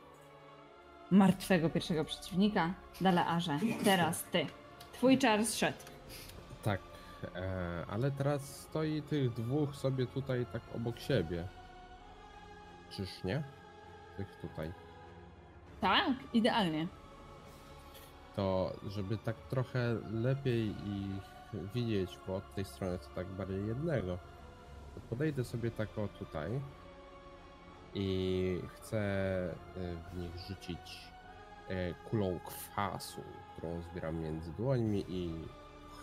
martwego 1.11 1.69
pierwszego 1.69 2.05
przeciwnika. 2.05 2.73
Dalearze, 3.01 3.59
teraz 3.83 4.23
ty. 4.23 4.45
Twój 4.93 5.17
czar 5.17 5.45
zszedł. 5.45 5.94
E, 7.35 7.85
ale 7.89 8.11
teraz 8.11 8.59
stoi 8.59 9.01
tych 9.01 9.33
dwóch 9.33 9.75
sobie 9.75 10.07
tutaj 10.07 10.45
tak 10.53 10.61
obok 10.75 10.99
siebie. 10.99 11.47
Czyż 12.89 13.23
nie? 13.23 13.43
Tych 14.17 14.35
tutaj. 14.41 14.71
Tak, 15.81 16.13
idealnie. 16.33 16.87
To, 18.35 18.73
żeby 18.87 19.17
tak 19.17 19.35
trochę 19.35 19.97
lepiej 20.11 20.67
ich 20.69 21.35
widzieć, 21.73 22.19
bo 22.27 22.35
od 22.35 22.55
tej 22.55 22.65
strony 22.65 22.99
to 22.99 23.07
tak 23.15 23.27
bardziej 23.27 23.67
jednego, 23.67 24.17
to 24.95 25.01
podejdę 25.09 25.43
sobie 25.43 25.71
tak 25.71 25.97
o 25.97 26.07
tutaj 26.07 26.59
i 27.93 28.59
chcę 28.73 28.97
e, 28.97 29.53
w 30.11 30.17
nich 30.17 30.37
rzucić 30.47 31.09
e, 31.69 31.93
kulą 31.93 32.39
kwasu, 32.45 33.21
którą 33.51 33.81
zbieram 33.81 34.19
między 34.19 34.51
dłońmi 34.51 35.05
i 35.07 35.33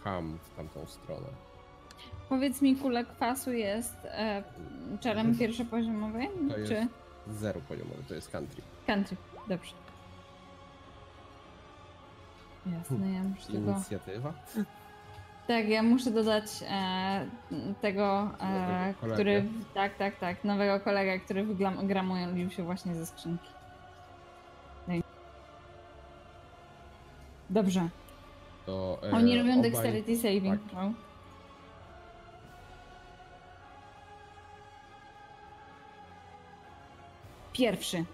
w 0.05 0.57
tamtą 0.57 0.87
stronę. 0.87 1.27
Powiedz 2.29 2.63
mi, 2.63 2.77
kula 2.77 3.05
kwasu 3.05 3.53
jest 3.53 3.97
e, 4.05 4.43
czarem 5.01 5.39
pierwszopoziomowej? 5.39 6.29
To 6.51 6.59
jest 6.59 6.73
Czy 6.73 6.87
zero 7.33 7.61
poziomowy, 7.69 8.03
to 8.09 8.15
jest 8.15 8.31
country. 8.31 8.63
country? 8.87 9.17
Dobrze. 9.49 9.73
Jasne, 12.67 13.13
ja 13.13 13.23
muszę 13.23 13.47
tego... 13.53 13.71
Inicjatywa? 13.73 14.33
Tak, 15.47 15.69
ja 15.69 15.83
muszę 15.83 16.11
dodać 16.11 16.45
e, 16.71 17.27
tego, 17.81 18.31
e, 18.41 18.95
który... 19.15 19.45
Tak, 19.75 19.97
tak, 19.97 20.19
tak. 20.19 20.45
Nowego 20.45 20.81
kolegę, 20.81 21.19
który 21.19 21.45
wygramują 21.45 22.51
się 22.51 22.63
właśnie 22.63 22.95
ze 22.95 23.07
skrzynki. 23.07 23.49
Dobrze. 27.51 27.89
To, 28.67 28.99
e, 29.03 29.11
Oni 29.11 29.39
robią 29.39 29.53
obaj- 29.59 29.63
dexterity 29.63 30.17
saving 30.17 30.61
tak. 30.61 30.71
throw. 30.71 30.93
Pierwszy. 37.53 38.05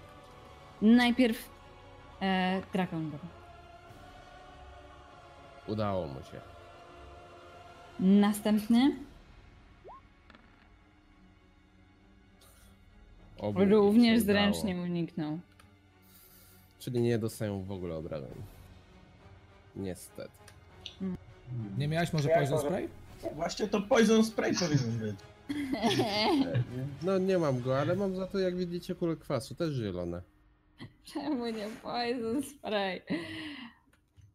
Najpierw 0.82 1.48
e, 2.22 2.62
Dragon 2.72 3.10
Ball. 3.10 3.20
Udało 5.66 6.06
mu 6.06 6.14
się. 6.22 6.40
Następny 8.00 8.96
Obu 13.38 13.64
również 13.64 14.20
zręcznie 14.20 14.76
uniknął. 14.76 15.38
Czyli 16.78 17.00
nie 17.00 17.18
dostają 17.18 17.62
w 17.62 17.72
ogóle 17.72 17.96
obrażeń. 17.96 18.57
Niestety. 19.76 20.30
Nie 21.78 21.88
miałeś 21.88 22.12
może 22.12 22.28
Ja 22.30 22.38
poison 22.38 22.58
powiem- 22.58 22.72
spray? 22.72 22.88
Właśnie 23.34 23.68
to 23.68 23.80
Poison 23.82 24.24
Spray 24.24 24.54
powinien 24.54 24.98
być. 24.98 25.16
No 27.02 27.18
nie 27.18 27.38
mam 27.38 27.60
go, 27.60 27.78
ale 27.80 27.96
mam 27.96 28.16
za 28.16 28.26
to 28.26 28.38
jak 28.38 28.56
widzicie 28.56 28.94
kulę 28.94 29.16
kwasu, 29.16 29.54
też 29.54 29.74
zielone. 29.74 30.22
Czemu 31.04 31.46
nie 31.46 31.66
poison 31.82 32.42
spray? 32.42 33.00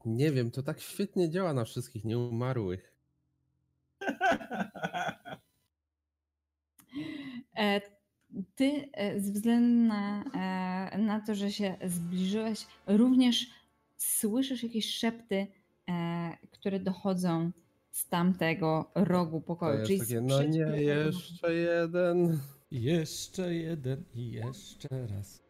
Nie 0.06 0.32
wiem, 0.32 0.52
to 0.52 0.64
tak 0.64 0.82
świetnie 0.82 1.30
działa 1.30 1.54
na 1.54 1.66
wszystkich 1.66 2.06
nieumarłych. 2.06 2.94
E, 7.58 7.82
ty 8.56 8.90
e, 8.94 9.20
ze 9.20 9.32
względu 9.32 9.88
na, 9.88 10.24
e, 10.92 10.98
na 10.98 11.20
to, 11.20 11.36
że 11.36 11.52
się 11.52 11.76
zbliżyłeś, 11.86 12.68
również 12.88 13.46
słyszysz 14.04 14.64
jakieś 14.64 14.96
szepty, 14.96 15.48
e, 15.90 16.38
które 16.52 16.80
dochodzą 16.80 17.52
z 17.92 18.08
tamtego 18.10 18.92
rogu 18.96 19.40
To 19.40 19.46
pokoju. 19.48 19.80
jest 19.80 19.88
czyli 19.88 20.00
takie, 20.00 20.22
no 20.22 20.44
nie, 20.44 20.66
rogu. 20.66 20.78
jeszcze 20.78 21.54
jeden. 21.54 22.40
Jeszcze 22.72 23.54
jeden 23.56 24.04
i 24.16 24.32
jeszcze 24.32 24.88
raz. 25.16 25.44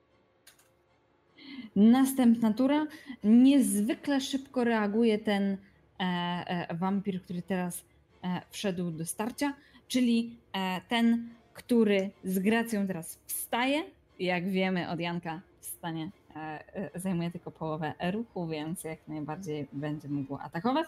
Następna 1.76 2.54
tura. 2.54 2.88
Niezwykle 3.24 4.22
szybko 4.22 4.64
reaguje 4.64 5.20
ten 5.20 5.44
e, 5.44 5.58
e, 6.00 6.76
wampir, 6.76 7.22
który 7.22 7.42
teraz 7.42 7.86
e, 8.24 8.42
wszedł 8.50 8.92
do 8.92 9.06
starcia, 9.06 9.54
czyli 9.88 10.38
e, 10.54 10.82
ten, 10.90 11.30
który 11.54 12.10
z 12.24 12.40
gracją 12.40 12.88
teraz 12.88 13.20
wstaje. 13.26 13.84
Jak 14.20 14.50
wiemy 14.50 14.90
od 14.90 15.00
Janka, 15.00 15.42
wstanie 15.60 16.12
zajmuje 16.96 17.32
tylko 17.32 17.52
połowę 17.52 17.94
ruchu, 18.12 18.48
więc 18.48 18.84
jak 18.84 19.08
najbardziej 19.08 19.68
będzie 19.74 20.10
mógł 20.10 20.36
atakować. 20.36 20.88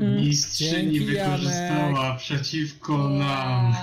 Mm. 0.00 0.16
Mistrzyni 0.16 0.92
Dzięki, 0.92 1.00
wykorzystała 1.00 2.14
przeciwko 2.14 3.08
nam. 3.08 3.74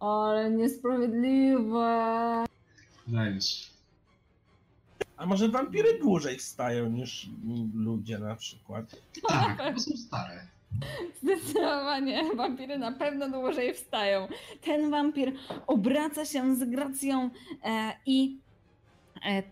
Ale 0.00 0.50
niesprawiedliwe. 0.50 2.44
Dajesz. 3.06 3.70
A 5.16 5.26
może 5.26 5.48
wampiry 5.48 5.98
dłużej 5.98 6.38
wstają 6.38 6.90
niż 6.90 7.28
ludzie 7.74 8.18
na 8.18 8.36
przykład? 8.36 8.84
Tak, 9.28 9.74
bo 9.74 9.80
są 9.80 9.96
stare. 9.96 10.46
Zdecydowanie, 11.22 12.34
wampiry 12.36 12.78
na 12.78 12.92
pewno 12.92 13.30
dłużej 13.30 13.74
wstają. 13.74 14.28
Ten 14.60 14.90
wampir 14.90 15.32
obraca 15.66 16.24
się 16.24 16.56
z 16.56 16.70
gracją 16.70 17.30
e, 17.64 17.92
i 18.06 18.38
e, 18.46 18.49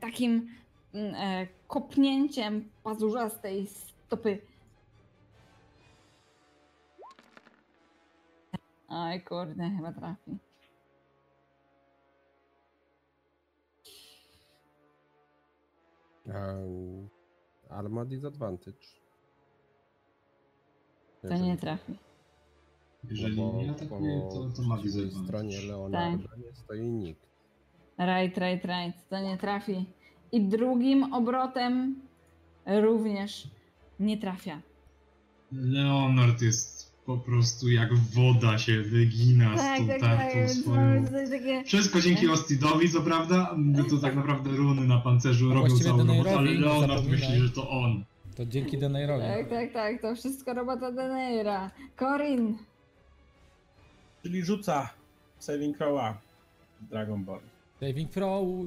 takim 0.00 0.48
mm, 0.94 1.14
e, 1.14 1.46
kopnięciem 1.68 2.70
pazurzastej 2.84 3.66
stopy. 3.66 4.40
Aj 8.88 9.24
kurde, 9.24 9.70
chyba 9.76 9.92
trafi. 9.92 10.38
Um, 16.26 17.08
ale 17.68 17.88
ma 17.88 18.04
disadvantage. 18.04 18.86
To 21.22 21.34
nie 21.34 21.56
trafi. 21.56 21.98
Jeżeli 23.04 23.36
No 23.36 23.52
bo 23.52 23.62
nie 23.62 23.70
atakuje, 23.70 24.20
po 24.20 24.28
to, 24.28 24.50
to 24.56 24.62
ma 24.62 24.76
disadvantage. 24.76 25.24
stronie 25.24 25.60
Leonarda 25.62 26.36
nie 26.36 26.52
stoi 26.54 26.82
nikt. 26.82 27.27
Right, 27.98 28.38
right, 28.38 28.64
right. 28.64 29.08
To 29.08 29.18
nie 29.18 29.36
trafi. 29.38 29.84
I 30.32 30.40
drugim 30.40 31.12
obrotem 31.14 31.94
również 32.66 33.48
nie 34.00 34.18
trafia. 34.18 34.60
Leonard 35.52 36.42
jest 36.42 36.92
po 37.06 37.16
prostu 37.18 37.68
jak 37.68 37.94
woda 37.94 38.58
się 38.58 38.82
wygina 38.82 39.56
Tak, 39.56 39.78
z 39.78 39.80
tą 39.80 39.88
tak, 39.88 40.00
tak. 40.00 40.18
tartą 40.18 40.34
Więc 40.38 40.60
swoją. 40.60 41.04
takie. 41.30 41.64
Wszystko 41.64 42.00
dzięki 42.00 42.28
Ostidowi, 42.28 42.90
co 42.90 43.02
prawda, 43.02 43.54
bo 43.56 43.84
to 43.84 43.96
tak 43.98 44.16
naprawdę 44.16 44.50
runy 44.50 44.86
na 44.86 44.98
pancerzu 44.98 45.50
A 45.50 45.54
robią 45.54 45.78
całą 45.78 45.98
robotę, 46.06 46.36
ale 46.38 46.50
Leonard 46.50 46.80
zapominaj. 46.92 47.10
myśli, 47.10 47.36
że 47.38 47.50
to 47.50 47.70
on. 47.70 48.04
To 48.36 48.46
dzięki 48.46 48.78
Denairowi. 48.78 49.22
Tak, 49.24 49.48
tak, 49.50 49.72
tak. 49.72 50.02
To 50.02 50.14
wszystko 50.14 50.54
robota 50.54 50.92
Deneira. 50.92 51.70
Corin. 51.98 52.58
Czyli 54.22 54.44
rzuca 54.44 54.90
Saving 55.38 55.76
Throwa 55.76 56.18
Dragon 56.80 57.24
Ball. 57.24 57.40
Saving 57.80 58.08
throw. 58.08 58.66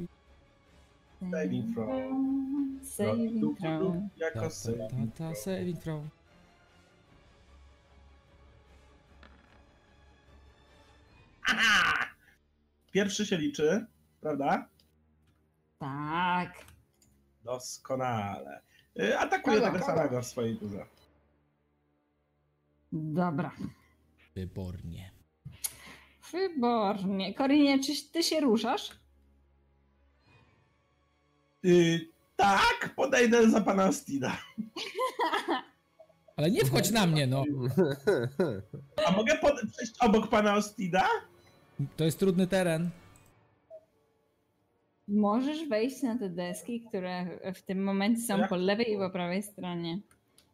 Saving 1.32 1.74
throw. 1.74 2.12
Saving 2.84 3.56
throw. 3.60 3.96
Jako 4.18 4.50
saving 4.50 5.16
ta, 5.16 5.36
saving 5.36 5.80
throw. 5.80 6.02
Aha! 11.48 12.06
Pierwszy 12.92 13.26
się 13.26 13.38
liczy, 13.38 13.86
prawda? 14.22 14.68
Tak. 15.80 16.66
Doskonale. 17.44 18.62
Y, 19.00 19.20
Atakuje 19.20 19.60
Kogo, 19.60 19.72
tego 19.72 19.86
samego 19.86 20.22
w 20.22 20.26
swojej 20.26 20.58
turze. 20.58 20.86
Dobra. 22.92 23.52
Wybornie. 24.36 25.12
Wybornie. 26.32 27.34
Korinie, 27.34 27.80
czy 27.84 27.92
ty 28.12 28.24
się 28.24 28.40
ruszasz? 28.40 29.01
Y, 31.66 32.00
tak, 32.36 32.94
podejdę 32.96 33.50
za 33.50 33.62
pana 33.62 33.92
Stida. 33.92 34.38
Ale 36.36 36.52
nie 36.52 36.66
wchodź 36.66 36.92
na 36.92 37.08
mnie, 37.08 37.28
no. 37.28 37.44
A 39.08 39.12
mogę 39.12 39.38
pod- 39.38 39.62
przejść 39.72 39.94
obok 40.00 40.28
pana 40.30 40.56
Ostida? 40.56 41.08
To 41.98 42.04
jest 42.04 42.20
trudny 42.20 42.48
teren. 42.48 42.90
Możesz 45.08 45.68
wejść 45.68 46.02
na 46.04 46.18
te 46.18 46.30
deski, 46.30 46.82
które 46.82 47.26
w 47.56 47.62
tym 47.62 47.84
momencie 47.84 48.22
są 48.22 48.38
Jak 48.38 48.50
po 48.50 48.56
lewej 48.56 48.94
i 48.94 48.98
po 48.98 49.10
prawej 49.10 49.44
stronie. 49.44 50.00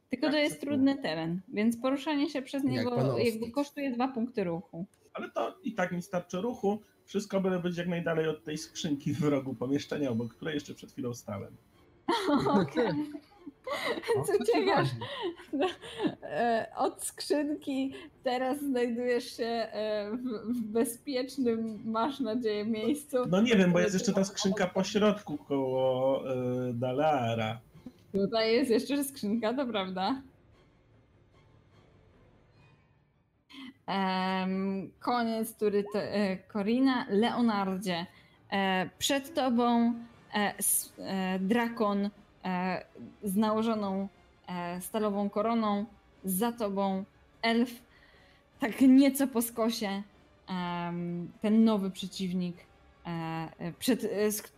Tylko 0.10 0.26
Jak 0.26 0.36
to 0.36 0.40
jest 0.40 0.62
trudny 0.62 0.98
teren, 0.98 1.42
więc 1.54 1.78
poruszanie 1.78 2.30
się 2.30 2.42
przez 2.42 2.64
Jak 2.64 2.72
niego 2.72 2.92
pan 2.92 3.18
jakby 3.18 3.52
kosztuje 3.52 3.92
dwa 3.92 4.08
punkty 4.08 4.44
ruchu. 4.44 4.86
Ale 5.14 5.32
to 5.32 5.58
i 5.64 5.74
tak 5.74 5.92
mi 5.92 6.02
starczy 6.02 6.42
ruchu. 6.42 6.82
Wszystko 7.08 7.42
byle 7.42 7.60
być 7.60 7.78
jak 7.78 7.88
najdalej 7.88 8.28
od 8.28 8.44
tej 8.44 8.58
skrzynki 8.58 9.14
w 9.14 9.24
rogu 9.24 9.54
pomieszczenia, 9.54 10.10
obok 10.10 10.34
której 10.34 10.54
jeszcze 10.54 10.74
przed 10.74 10.92
chwilą 10.92 11.14
stałem. 11.14 11.56
Okej. 12.48 12.94
O, 14.18 14.24
Co 14.24 14.34
ciekawe, 14.46 14.90
e, 16.24 16.68
od 16.78 17.04
skrzynki 17.04 17.94
teraz 18.24 18.60
znajdujesz 18.60 19.38
się 19.38 19.46
e, 19.46 20.12
w, 20.12 20.54
w 20.54 20.62
bezpiecznym, 20.62 21.80
masz 21.86 22.20
nadzieję, 22.20 22.66
miejscu. 22.66 23.18
No 23.30 23.42
nie 23.42 23.56
wiem, 23.56 23.74
bo 23.74 23.80
jest 23.80 23.94
jeszcze 23.94 24.14
ta 24.14 24.24
skrzynka 24.24 24.68
po 24.68 24.84
środku 24.84 25.38
koło 25.38 26.24
y, 26.70 26.74
Dalara. 26.74 27.60
Tutaj 28.12 28.54
jest 28.54 28.72
jeszcze 28.72 29.04
skrzynka, 29.04 29.54
to 29.54 29.68
prawda. 29.68 30.22
Koniec 35.00 35.54
tury 35.54 35.84
to, 35.94 36.00
e, 36.00 36.38
Corina. 36.54 37.06
Leonardzie, 37.10 38.06
e, 38.52 38.90
przed 38.98 39.34
tobą 39.34 39.94
e, 40.34 40.54
e, 41.00 41.40
drakon 41.40 42.10
e, 42.46 42.86
z 43.24 43.36
nałożoną 43.36 44.08
e, 44.48 44.82
stalową 44.82 45.30
koroną, 45.30 45.86
za 46.24 46.52
tobą 46.52 47.04
elf, 47.42 47.72
tak 48.60 48.82
nieco 48.82 49.28
po 49.28 49.42
skosie, 49.42 50.04
ten 51.42 51.64
nowy 51.64 51.92
przeciwnik, 51.92 52.58
e, 53.06 53.10
e, 53.60 53.74
przed, 53.80 54.04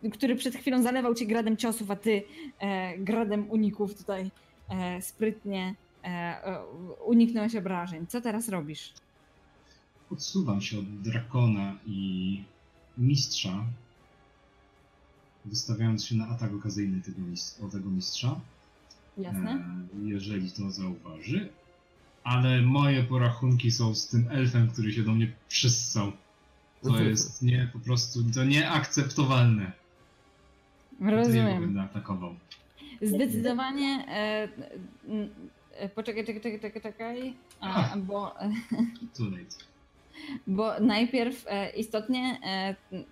e, 0.04 0.10
który 0.10 0.36
przed 0.36 0.56
chwilą 0.56 0.82
zalewał 0.82 1.16
cię 1.16 1.26
gradem 1.26 1.58
ciosów, 1.58 1.92
a 1.92 1.96
ty 1.96 2.24
e, 2.60 2.98
gradem 2.98 3.52
uników 3.52 3.96
tutaj 3.98 4.32
e, 4.70 5.02
sprytnie 5.02 5.76
e, 6.04 6.08
e, 6.08 6.66
uniknąłeś 7.06 7.56
obrażeń. 7.56 8.08
Co 8.08 8.22
teraz 8.22 8.50
robisz? 8.50 8.94
Odsuwam 10.12 10.62
się 10.62 10.80
od 10.80 11.02
drakona 11.02 11.76
i 11.86 12.44
mistrza, 12.98 13.66
wystawiając 15.46 16.06
się 16.06 16.16
na 16.16 16.28
atak 16.28 16.54
okazyjny 16.54 17.02
tego, 17.02 17.18
o 17.68 17.70
tego 17.70 17.90
mistrza, 17.90 18.40
Jasne? 19.18 19.52
e, 19.52 20.10
jeżeli 20.10 20.52
to 20.52 20.72
zauważy. 20.72 21.50
Ale 22.24 22.62
moje 22.62 23.04
porachunki 23.04 23.72
są 23.72 23.96
z 23.96 24.08
tym 24.08 24.28
elfem, 24.32 24.68
który 24.68 24.94
się 24.94 25.04
do 25.04 25.12
mnie 25.12 25.32
przyssał. 25.48 26.12
To 26.84 27.02
jest 27.02 27.42
nie 27.42 27.70
po 27.74 27.80
prostu 27.80 28.24
to 28.34 28.46
nieakceptowalne. 28.46 29.72
Rozumiem. 31.02 31.62
będę 31.62 31.82
atakował. 31.82 32.36
Zdecydowanie. 33.02 34.06
E, 34.10 34.50
e, 35.74 35.90
poczekaj, 35.90 36.26
czekaj, 36.26 36.42
czekaj, 36.42 36.60
czekaj, 36.60 36.82
czekaj. 36.82 37.34
A, 37.60 37.98
bo, 37.98 38.36
Too 39.18 39.26
late. 39.26 39.69
Bo 40.48 40.80
najpierw 40.80 41.46
e, 41.48 41.70
istotnie 41.70 42.40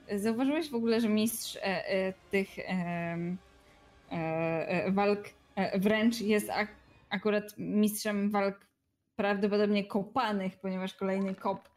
e, 0.10 0.20
zauważyłeś 0.20 0.70
w 0.70 0.76
ogóle, 0.76 1.02
że 1.02 1.10
mistrz 1.10 1.58
e, 1.62 2.14
tych 2.32 2.50
walk 4.92 5.30
wręcz 5.78 6.22
jest 6.22 6.50
ak- 6.50 6.76
akurat 7.10 7.58
mistrzem 7.58 8.32
walk 8.32 8.68
prawdopodobnie 9.16 9.86
kopanych, 9.86 10.60
ponieważ 10.60 10.94
kolejny 10.94 11.36
kop 11.36 11.70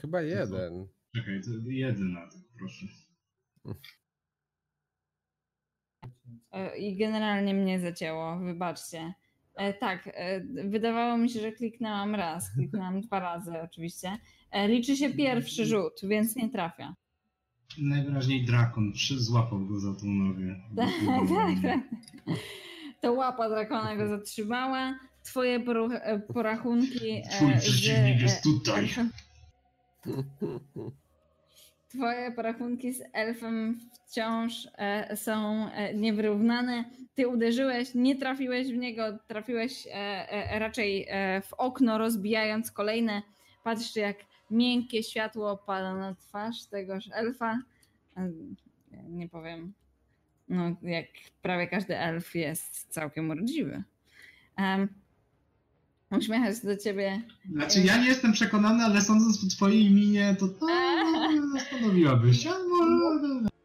Chyba 0.00 0.22
jeden. 0.22 0.88
Czekaj, 1.16 1.40
to 1.42 1.50
jeden 1.70 2.16
atak, 2.16 2.40
proszę. 2.58 2.86
I 6.78 6.96
generalnie 6.96 7.54
mnie 7.54 7.80
zacięło, 7.80 8.38
wybaczcie. 8.38 9.14
E, 9.60 9.74
tak, 9.74 10.08
e, 10.14 10.40
wydawało 10.68 11.18
mi 11.18 11.30
się, 11.30 11.40
że 11.40 11.52
kliknęłam 11.52 12.14
raz, 12.14 12.54
kliknęłam 12.54 13.00
dwa 13.00 13.20
razy 13.20 13.60
oczywiście. 13.62 14.18
E, 14.50 14.68
liczy 14.68 14.96
się 14.96 15.10
pierwszy 15.10 15.66
rzut, 15.66 15.92
więc 16.02 16.36
nie 16.36 16.48
trafia. 16.50 16.94
Najwyraźniej 17.78 18.44
drakon 18.44 18.92
przy- 18.92 19.20
złapał 19.20 19.66
go 19.66 19.80
za 19.80 19.94
tą 19.94 20.06
nogę. 20.06 20.56
Tak, 20.76 20.90
tak, 21.28 21.62
tak. 21.62 21.80
To 23.00 23.12
łapa 23.12 23.48
drakona 23.48 23.96
go 23.96 24.08
zatrzymała. 24.08 24.98
Twoje 25.24 25.60
poru- 25.60 25.98
e, 26.02 26.18
porachunki. 26.18 27.22
Twój 27.32 27.52
z, 27.58 27.62
przeciwnik 27.62 28.20
jest 28.20 28.42
tutaj. 28.42 28.88
Twoje 31.90 32.32
porachunki 32.32 32.92
z 32.92 33.02
elfem 33.12 33.80
wciąż 34.06 34.68
e, 34.78 35.16
są 35.16 35.68
e, 35.72 35.94
niewyrównane. 35.94 36.84
Ty 37.14 37.28
uderzyłeś, 37.28 37.94
nie 37.94 38.16
trafiłeś 38.16 38.68
w 38.72 38.76
niego, 38.76 39.18
trafiłeś 39.26 39.88
e, 39.92 40.58
raczej 40.58 41.08
w 41.42 41.54
okno, 41.54 41.98
rozbijając 41.98 42.72
kolejne. 42.72 43.22
Patrz, 43.64 43.96
jak 43.96 44.16
miękkie 44.50 45.02
światło 45.02 45.56
pada 45.56 45.94
na 45.94 46.14
twarz 46.14 46.66
tegoż 46.66 47.04
elfa. 47.12 47.58
Nie 49.08 49.28
powiem. 49.28 49.72
No, 50.48 50.76
jak 50.82 51.06
prawie 51.42 51.66
każdy 51.66 51.98
elf 51.98 52.34
jest 52.34 52.86
całkiem 52.92 53.30
urodziwy. 53.30 53.82
Uśmiecha 56.18 56.54
się 56.54 56.66
do 56.66 56.76
ciebie. 56.76 57.22
Znaczy, 57.52 57.80
ja 57.80 57.96
nie 57.96 58.08
jestem 58.08 58.32
przekonany, 58.32 58.84
ale 58.84 59.00
sądząc 59.00 59.44
po 59.44 59.46
twojej 59.46 59.90
minie, 59.90 60.36
to 60.38 60.48
to 60.48 60.66
zastanowiłabyś 61.58 62.42
się. 62.42 62.50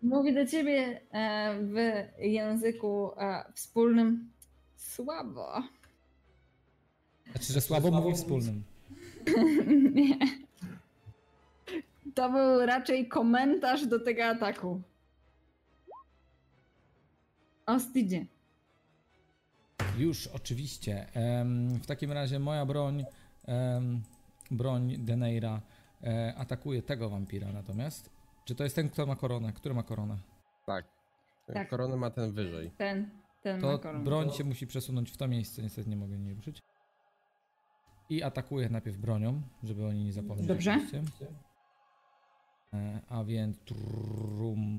Mówi 0.03 0.33
do 0.33 0.45
ciebie 0.45 1.01
e, 1.11 1.59
w 1.61 1.75
języku 2.21 3.11
e, 3.17 3.45
wspólnym 3.53 4.29
słabo. 4.75 5.63
Znaczy, 7.31 7.53
że 7.53 7.61
słabo 7.61 7.91
mówi 7.91 8.15
wspólnym. 8.15 8.63
Nie. 9.93 10.17
To 12.15 12.29
był 12.29 12.65
raczej 12.65 13.07
komentarz 13.07 13.87
do 13.87 13.99
tego 13.99 14.25
ataku. 14.25 14.81
Ostidzie. 17.65 18.25
Już, 19.97 20.27
oczywiście. 20.27 21.07
W 21.81 21.85
takim 21.85 22.11
razie 22.11 22.39
moja 22.39 22.65
broń, 22.65 23.05
broń 24.51 24.97
Deneira 24.97 25.61
e, 26.03 26.33
atakuje 26.37 26.81
tego 26.81 27.09
wampira 27.09 27.51
natomiast. 27.51 28.09
Czy 28.45 28.55
to 28.55 28.63
jest 28.63 28.75
ten, 28.75 28.89
kto 28.89 29.05
ma 29.05 29.15
koronę? 29.15 29.53
Który 29.53 29.75
ma 29.75 29.83
koronę? 29.83 30.17
Tak. 30.65 30.85
Tak. 31.53 31.69
Koronę 31.69 31.95
ma 31.97 32.09
ten 32.09 32.31
wyżej. 32.31 32.71
Ten, 32.77 33.09
ten 33.41 33.61
To 33.61 33.67
ma 33.71 33.77
koronę. 33.77 34.03
broń 34.03 34.31
się 34.31 34.43
musi 34.43 34.67
przesunąć 34.67 35.11
w 35.11 35.17
to 35.17 35.27
miejsce, 35.27 35.61
niestety 35.61 35.89
nie 35.89 35.95
mogę 35.95 36.17
nie 36.17 36.33
ruszyć. 36.33 36.59
I 38.09 38.23
atakuje 38.23 38.69
najpierw 38.69 38.97
bronią, 38.97 39.41
żeby 39.63 39.85
oni 39.87 40.03
nie 40.03 40.13
zapomnieli. 40.13 40.47
Dobrze. 40.47 40.79
oczywiście. 40.87 41.27
E, 42.73 43.01
a 43.09 43.23
więc... 43.23 43.57
Trum... 43.59 44.77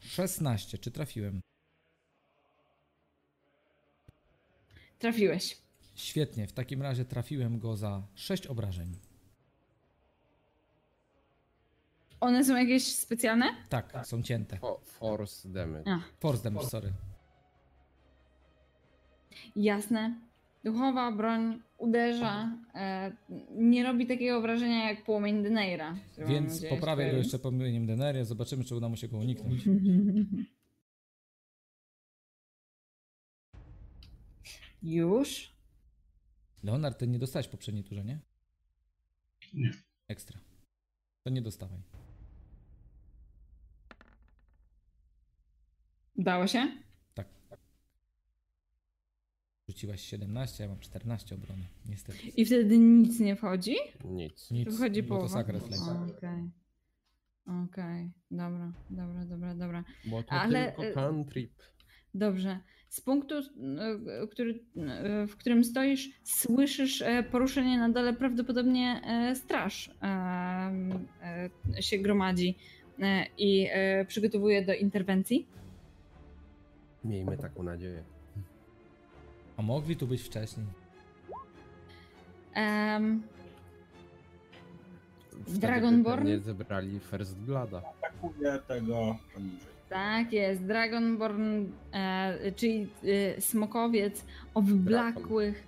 16, 0.00 0.78
czy 0.78 0.90
trafiłem? 0.90 1.40
Trafiłeś. 4.98 5.58
Świetnie, 5.94 6.46
w 6.46 6.52
takim 6.52 6.82
razie 6.82 7.04
trafiłem 7.04 7.58
go 7.58 7.76
za 7.76 8.02
6 8.14 8.46
obrażeń. 8.46 8.96
One 12.20 12.44
są 12.44 12.56
jakieś 12.56 12.96
specjalne? 12.96 13.46
Tak, 13.68 14.06
są 14.06 14.22
cięte. 14.22 14.56
Fo- 14.56 14.78
force 14.84 15.48
damage. 15.48 15.90
A, 15.90 16.00
Force 16.20 16.42
damage, 16.42 16.66
sorry. 16.66 16.92
jasne. 19.56 20.20
Duchowa 20.64 21.12
broń 21.12 21.62
uderza. 21.78 22.58
E, 22.74 23.12
nie 23.50 23.82
robi 23.82 24.06
takiego 24.06 24.40
wrażenia 24.40 24.88
jak 24.90 25.04
płomień 25.04 25.42
Deneira. 25.42 25.96
Więc 26.18 26.54
nadzieję, 26.54 26.74
poprawię 26.74 27.10
go 27.10 27.16
jeszcze 27.16 27.38
pomyleniem 27.38 27.86
Deneria, 27.86 28.24
zobaczymy, 28.24 28.64
czy 28.64 28.76
uda 28.76 28.88
mu 28.88 28.96
się 28.96 29.08
go 29.08 29.18
uniknąć. 29.18 29.62
Już? 34.82 35.52
Leonard, 36.62 36.98
ty 36.98 37.06
nie 37.08 37.18
dostałeś 37.18 37.48
poprzedniej 37.48 37.84
turze, 37.84 38.04
nie? 38.04 38.18
Nie. 39.54 39.70
Ekstra. 40.08 40.38
To 41.24 41.30
nie 41.30 41.42
dostawaj. 41.42 41.78
Udało 46.16 46.46
się? 46.46 46.68
Rzuciłaś 49.68 50.00
17, 50.00 50.64
ja 50.64 50.68
mam 50.70 50.78
14 50.78 51.34
obrony. 51.34 51.62
Niestety. 51.88 52.18
I 52.36 52.44
wtedy 52.44 52.78
nic 52.78 53.20
nie 53.20 53.36
wchodzi? 53.36 53.76
Nic. 54.04 54.50
Nic, 54.50 54.76
Wchodzi 54.76 55.02
bo 55.02 55.08
to 55.08 55.14
połowa? 55.14 55.28
zakres 55.28 55.62
leci. 55.70 55.82
Okej. 56.16 56.50
Okej, 57.64 58.10
dobra, 58.30 58.72
dobra, 58.90 59.24
dobra, 59.24 59.54
dobra. 59.54 59.84
Bo 60.04 60.22
to 60.22 60.30
Ale, 60.32 60.66
tylko 60.66 60.84
y- 60.86 60.92
cantrip. 60.94 61.52
Dobrze. 62.14 62.60
Z 62.88 63.00
punktu, 63.00 63.34
e, 63.34 64.26
który, 64.30 64.64
e, 64.76 65.26
w 65.26 65.36
którym 65.36 65.64
stoisz, 65.64 66.10
słyszysz 66.24 67.02
e, 67.02 67.22
poruszenie 67.22 67.78
na 67.78 67.88
dole. 67.88 68.12
Prawdopodobnie 68.12 69.00
e, 69.04 69.36
straż 69.36 69.90
e, 70.02 71.82
się 71.82 71.98
gromadzi 71.98 72.58
i 73.38 73.68
przygotowuje 74.06 74.64
do 74.64 74.74
interwencji. 74.74 75.46
Miejmy 77.04 77.36
taką 77.36 77.62
nadzieję. 77.62 78.04
A 79.58 79.62
mogli 79.62 79.96
tu 79.96 80.06
być 80.06 80.22
wcześniej. 80.22 80.66
Wtedy 85.42 85.58
Dragonborn? 85.58 86.26
Nie 86.26 86.38
zebrali 86.38 87.00
First 87.00 87.36
Blooda. 87.36 87.82
Atakuje 88.02 88.58
tego 88.68 89.16
poniżej. 89.34 89.78
Tak 89.88 90.32
jest, 90.32 90.62
Dragonborn, 90.64 91.64
e, 91.92 92.52
czyli 92.52 92.88
e, 93.36 93.40
smokowiec 93.40 94.24
o 94.54 94.62
wyblakłych. 94.62 95.66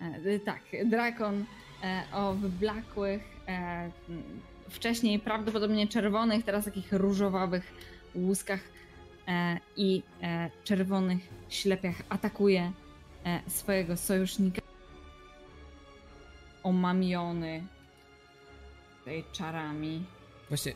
E, 0.00 0.38
tak, 0.38 0.60
drakon 0.84 1.44
e, 1.84 2.02
o 2.12 2.34
wyblakłych, 2.34 3.22
e, 3.48 3.90
wcześniej 4.70 5.18
prawdopodobnie 5.18 5.88
czerwonych, 5.88 6.44
teraz 6.44 6.64
takich 6.64 6.92
różowawych 6.92 7.72
łuskach 8.14 8.60
e, 9.28 9.58
i 9.76 10.02
e, 10.22 10.50
czerwonych 10.64 11.28
ślepiach 11.48 11.96
atakuje 12.08 12.72
swojego 13.48 13.96
sojusznika. 13.96 14.62
Omamiony 16.62 17.62
tutaj 18.98 19.24
czarami. 19.32 20.06
Właśnie, 20.48 20.72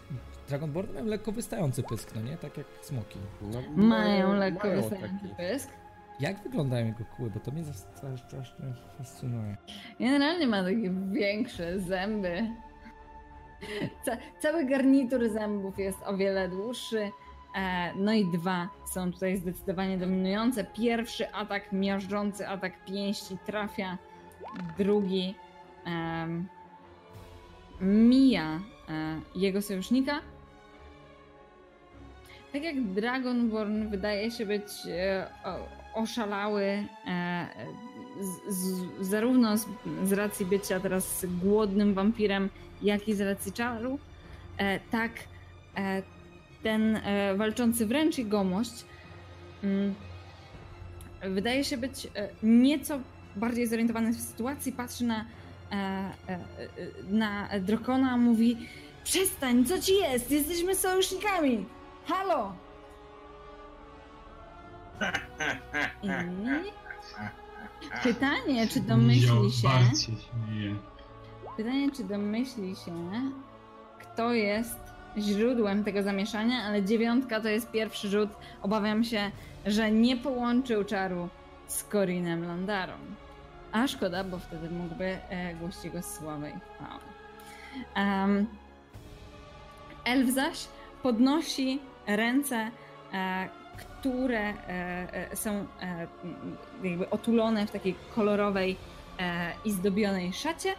Dragonborn 0.48 0.92
mają 0.94 1.06
lekko 1.06 1.32
wystający 1.32 1.82
pysk, 1.82 2.14
no 2.14 2.20
nie? 2.22 2.36
Tak 2.36 2.56
jak 2.58 2.66
smoki. 2.82 3.18
No, 3.42 3.62
Mają 3.76 4.32
lekko 4.36 4.68
mają 4.68 4.82
wystający 4.82 5.18
taki. 5.22 5.34
pysk. 5.36 5.68
Jak 6.20 6.42
wyglądają 6.42 6.86
jego 6.86 7.04
kły? 7.16 7.30
Bo 7.30 7.40
to 7.40 7.50
mnie 7.50 7.64
strasznie 7.64 8.74
fascynuje. 8.98 9.56
Generalnie 10.00 10.46
ma 10.46 10.62
takie 10.62 10.90
większe 11.12 11.80
zęby. 11.80 12.46
Ca 14.04 14.16
cały 14.40 14.64
garnitur 14.64 15.28
zębów 15.28 15.78
jest 15.78 15.98
o 16.06 16.16
wiele 16.16 16.48
dłuższy. 16.48 17.10
E, 17.54 17.94
no 17.94 18.12
i 18.12 18.24
dwa 18.24 18.68
są 18.84 19.12
tutaj 19.12 19.36
zdecydowanie 19.36 19.98
dominujące. 19.98 20.64
Pierwszy 20.64 21.32
atak, 21.32 21.72
miażdżący 21.72 22.48
atak 22.48 22.84
pięści 22.84 23.38
trafia. 23.46 23.98
Drugi 24.78 25.34
em, 25.84 26.48
mija 27.80 28.60
e, 28.88 29.20
jego 29.34 29.62
sojusznika. 29.62 30.20
Tak 32.52 32.62
jak 32.62 32.82
Dragonborn 32.82 33.88
wydaje 33.88 34.30
się 34.30 34.46
być 34.46 34.68
e, 34.86 35.26
oszalały, 35.94 36.84
z, 38.20 38.54
z, 38.54 38.86
zarówno 39.00 39.56
z, 39.56 39.66
z 40.04 40.12
racji 40.12 40.46
bycia 40.46 40.80
teraz 40.80 41.26
głodnym 41.42 41.94
wampirem, 41.94 42.50
jak 42.82 43.08
i 43.08 43.14
z 43.14 43.20
racji 43.20 43.52
czaru, 43.52 43.98
tak 44.90 45.12
ten 46.62 46.96
e, 46.96 47.34
walczący 47.36 47.86
wręcz 47.86 48.18
jegomość 48.18 48.84
mm, 49.64 49.94
wydaje 51.22 51.64
się 51.64 51.76
być 51.76 52.06
e, 52.06 52.28
nieco 52.42 52.98
bardziej 53.36 53.66
zorientowany 53.66 54.12
w 54.12 54.20
sytuacji, 54.20 54.72
patrzy 54.72 55.04
na, 55.04 55.24
e, 55.72 56.10
na 57.10 57.48
Drokona, 57.60 58.16
mówi 58.16 58.68
przestań, 59.04 59.64
co 59.64 59.80
ci 59.80 59.94
jest? 59.94 60.30
Jesteśmy 60.30 60.74
sojusznikami! 60.74 61.66
Halo! 62.06 62.52
I 67.82 68.02
pytanie, 68.02 68.68
czy 68.68 68.80
domyśli 68.80 69.52
się, 69.52 69.68
pytanie, 71.56 71.90
czy 71.96 72.04
domyśli 72.04 72.76
się, 72.76 73.10
kto 73.98 74.32
jest 74.34 74.87
źródłem 75.18 75.84
tego 75.84 76.02
zamieszania, 76.02 76.62
ale 76.62 76.82
dziewiątka 76.82 77.40
to 77.40 77.48
jest 77.48 77.70
pierwszy 77.70 78.08
rzut. 78.08 78.30
Obawiam 78.62 79.04
się, 79.04 79.30
że 79.66 79.90
nie 79.90 80.16
połączył 80.16 80.84
czaru 80.84 81.28
z 81.66 81.84
Corinem 81.84 82.46
Landarą. 82.46 82.94
A 83.72 83.86
szkoda, 83.86 84.24
bo 84.24 84.38
wtedy 84.38 84.70
mógłby 84.70 85.04
e, 85.04 85.54
głosić 85.54 85.84
jego 85.84 86.02
sławę 86.02 86.50
i 86.50 86.60
chwałę. 86.74 87.00
Um, 87.96 88.46
Elf 90.04 90.30
zaś 90.30 90.68
podnosi 91.02 91.80
ręce, 92.06 92.70
e, 93.12 93.48
które 93.78 94.40
e, 94.40 94.54
e, 95.30 95.36
są 95.36 95.50
e, 95.82 96.06
jakby 96.82 97.10
otulone 97.10 97.66
w 97.66 97.70
takiej 97.70 97.94
kolorowej 98.14 98.76
e, 99.18 99.52
i 99.64 99.72
zdobionej 99.72 100.32
szacie. 100.32 100.74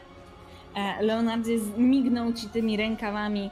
Leonardzie 1.01 1.57
mignął 1.77 2.33
ci 2.33 2.49
tymi 2.49 2.77
rękawami 2.77 3.49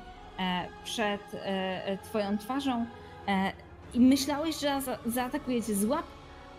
przed 0.84 1.34
e, 1.34 1.86
e, 1.86 1.98
twoją 1.98 2.38
twarzą 2.38 2.86
e, 3.28 3.52
i 3.94 4.00
myślałeś, 4.00 4.60
że 4.60 4.82
za, 4.82 4.98
zaatakuje 5.06 5.64
cię 5.64 5.76
z 5.76 5.86
łap, 5.86 6.06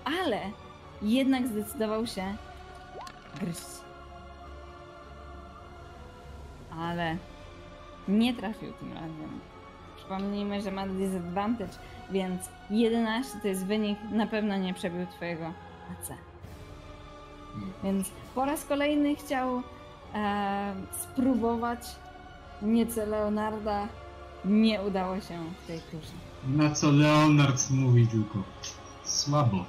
ale 0.05 0.41
jednak 1.03 1.47
zdecydował 1.47 2.07
się 2.07 2.37
gryźć. 3.41 3.79
Ale 6.79 7.17
nie 8.09 8.35
trafił 8.35 8.73
tym 8.73 8.93
razem. 8.93 9.41
Przypomnijmy, 9.97 10.63
że 10.63 10.71
ma 10.71 10.87
disadvantage, 10.87 11.73
więc 12.11 12.49
11 12.71 13.39
to 13.43 13.49
jest 13.49 13.67
wynik, 13.67 13.99
na 14.11 14.27
pewno 14.27 14.57
nie 14.57 14.75
przebił 14.75 15.07
twojego 15.07 15.47
AC. 15.47 16.13
Więc 17.85 18.11
po 18.35 18.45
raz 18.45 18.65
kolejny 18.65 19.17
chciał 19.17 19.63
e, 20.15 20.75
spróbować 20.93 21.81
nieco 22.63 23.07
Leonarda. 23.07 23.89
Nie 24.45 24.83
udało 24.83 25.21
się 25.21 25.39
w 25.65 25.67
tej 25.67 25.81
turze. 25.81 26.13
Na 26.47 26.71
co 26.75 26.91
Leonard 26.91 27.71
mówi 27.71 28.07
tylko 28.09 28.39
słabo. 29.05 29.65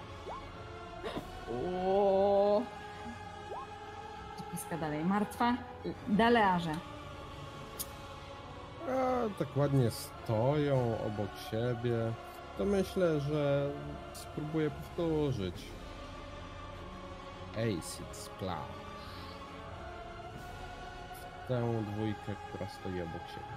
O. 1.85 2.61
Piska 4.51 4.77
dalej. 4.77 5.05
Martwa. 5.05 5.53
Dalearze. 6.07 6.71
A, 8.87 9.39
tak 9.39 9.57
ładnie 9.57 9.91
stoją 9.91 10.97
obok 11.07 11.29
siebie. 11.51 12.13
To 12.57 12.65
myślę, 12.65 13.19
że 13.19 13.71
spróbuję 14.13 14.71
powtórzyć. 14.71 15.55
Acid 17.53 18.05
Splash. 18.11 18.88
Tę 21.49 21.83
dwójkę, 21.93 22.35
która 22.47 22.69
stoi 22.69 23.01
obok 23.01 23.21
siebie. 23.29 23.55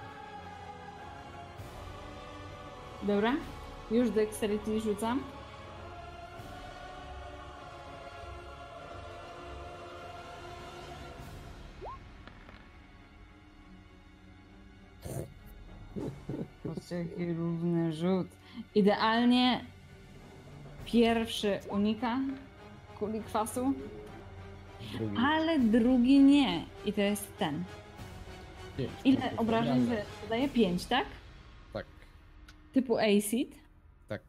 Dobra. 3.03 3.33
Już 3.91 4.09
Dexterity 4.09 4.81
rzucam. 4.81 5.23
Jaki 16.91 17.33
równy 17.33 17.93
rzut. 17.93 18.27
Idealnie 18.75 19.65
pierwszy 20.85 21.59
unika 21.69 22.19
kuli 22.99 23.21
kwasu, 23.21 23.73
Drugi 24.93 25.17
ale 25.17 25.59
drugi 25.59 26.19
nie. 26.19 26.65
I 26.85 26.93
to 26.93 27.01
jest 27.01 27.37
ten. 27.37 27.63
Ile 29.05 29.37
obrażeń 29.37 29.87
wydaje? 30.23 30.49
Pięć, 30.49 30.85
tak? 30.85 31.05
Tak, 31.73 31.85
Typu 32.73 32.97
acid. 32.97 33.55
tak. 34.07 34.21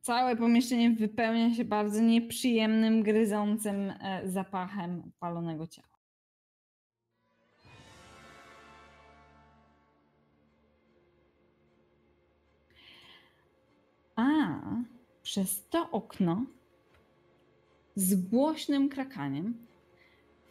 Całe 0.00 0.36
pomieszczenie 0.36 0.90
wypełnia 0.90 1.54
się 1.54 1.64
bardzo 1.64 2.00
nieprzyjemnym, 2.00 3.02
gryzącym 3.02 3.90
e, 4.00 4.20
zapachem 4.24 5.12
palonego 5.18 5.66
ciała. 5.66 5.88
A 14.16 14.24
przez 15.22 15.68
to 15.68 15.90
okno 15.90 16.46
z 17.96 18.14
głośnym 18.14 18.88
krakaniem 18.88 19.54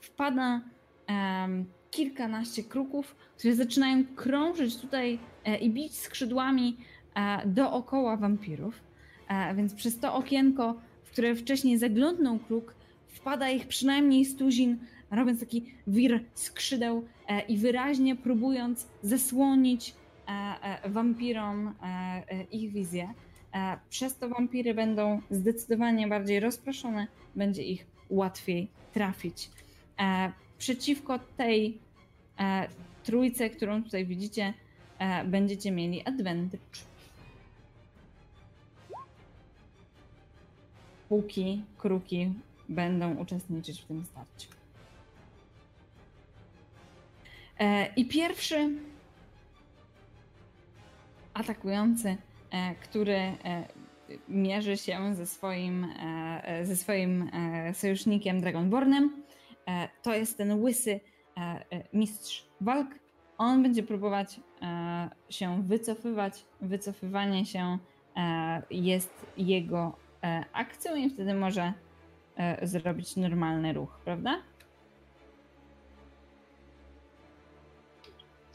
wpada 0.01 0.61
em, 1.07 1.65
kilkanaście 1.91 2.63
kruków, 2.63 3.15
które 3.37 3.55
zaczynają 3.55 4.05
krążyć 4.15 4.77
tutaj 4.77 5.19
e, 5.45 5.57
i 5.57 5.69
bić 5.69 5.97
skrzydłami 5.97 6.77
e, 7.15 7.47
dookoła 7.47 8.17
wampirów. 8.17 8.81
E, 9.27 9.55
więc 9.55 9.73
przez 9.73 9.99
to 9.99 10.13
okienko, 10.13 10.75
w 11.03 11.11
które 11.11 11.35
wcześniej 11.35 11.77
zaglądnął 11.77 12.39
kruk, 12.39 12.75
wpada 13.07 13.49
ich 13.49 13.67
przynajmniej 13.67 14.25
stuzin, 14.25 14.77
robiąc 15.11 15.39
taki 15.39 15.73
wir 15.87 16.23
skrzydeł 16.33 17.05
e, 17.27 17.41
i 17.41 17.57
wyraźnie 17.57 18.15
próbując 18.15 18.87
zasłonić 19.01 19.93
e, 20.27 20.31
e, 20.31 20.89
wampirom 20.89 21.73
ich 22.51 22.71
wizję. 22.71 23.13
E, 23.55 23.77
Przez 23.89 24.17
to 24.17 24.29
wampiry 24.29 24.73
będą 24.73 25.21
zdecydowanie 25.29 26.07
bardziej 26.07 26.39
rozproszone, 26.39 27.07
będzie 27.35 27.63
ich 27.63 27.85
łatwiej 28.09 28.67
trafić. 28.93 29.49
E, 29.99 30.31
Przeciwko 30.57 31.19
tej 31.19 31.79
e, 32.39 32.67
trójce, 33.03 33.49
którą 33.49 33.83
tutaj 33.83 34.05
widzicie, 34.05 34.53
będziecie 35.25 35.71
mieli 35.71 36.05
advantage. 36.05 36.85
póki 41.09 41.63
kruki 41.77 42.33
będą 42.69 43.15
uczestniczyć 43.15 43.81
w 43.81 43.85
tym 43.85 44.05
starciu. 44.05 44.49
I 47.95 48.05
pierwszy 48.05 48.69
atakujący, 51.33 52.17
który 52.81 53.15
e, 53.15 53.35
mierzy 54.29 54.77
się 54.77 55.15
ze 55.15 55.25
swoim, 55.25 55.83
e, 55.83 56.41
e, 56.43 56.65
ze 56.65 56.75
swoim 56.75 57.29
e, 57.33 57.73
sojusznikiem 57.73 58.41
Dragonbornem, 58.41 59.23
e, 59.67 59.89
to 60.01 60.13
jest 60.13 60.37
ten 60.37 60.63
łysy 60.63 60.99
e, 61.37 61.39
e, 61.41 61.83
mistrz 61.93 62.45
walk. 62.61 62.87
On 63.37 63.63
będzie 63.63 63.83
próbować 63.83 64.39
e, 64.61 65.09
się 65.29 65.63
wycofywać. 65.63 66.45
Wycofywanie 66.61 67.45
się 67.45 67.77
e, 68.17 68.61
jest 68.71 69.25
jego 69.37 69.95
e, 70.23 70.45
akcją 70.53 70.95
i 70.95 71.09
wtedy 71.09 71.33
może 71.33 71.73
e, 72.35 72.67
zrobić 72.67 73.15
normalny 73.15 73.73
ruch, 73.73 73.99
prawda? 74.05 74.41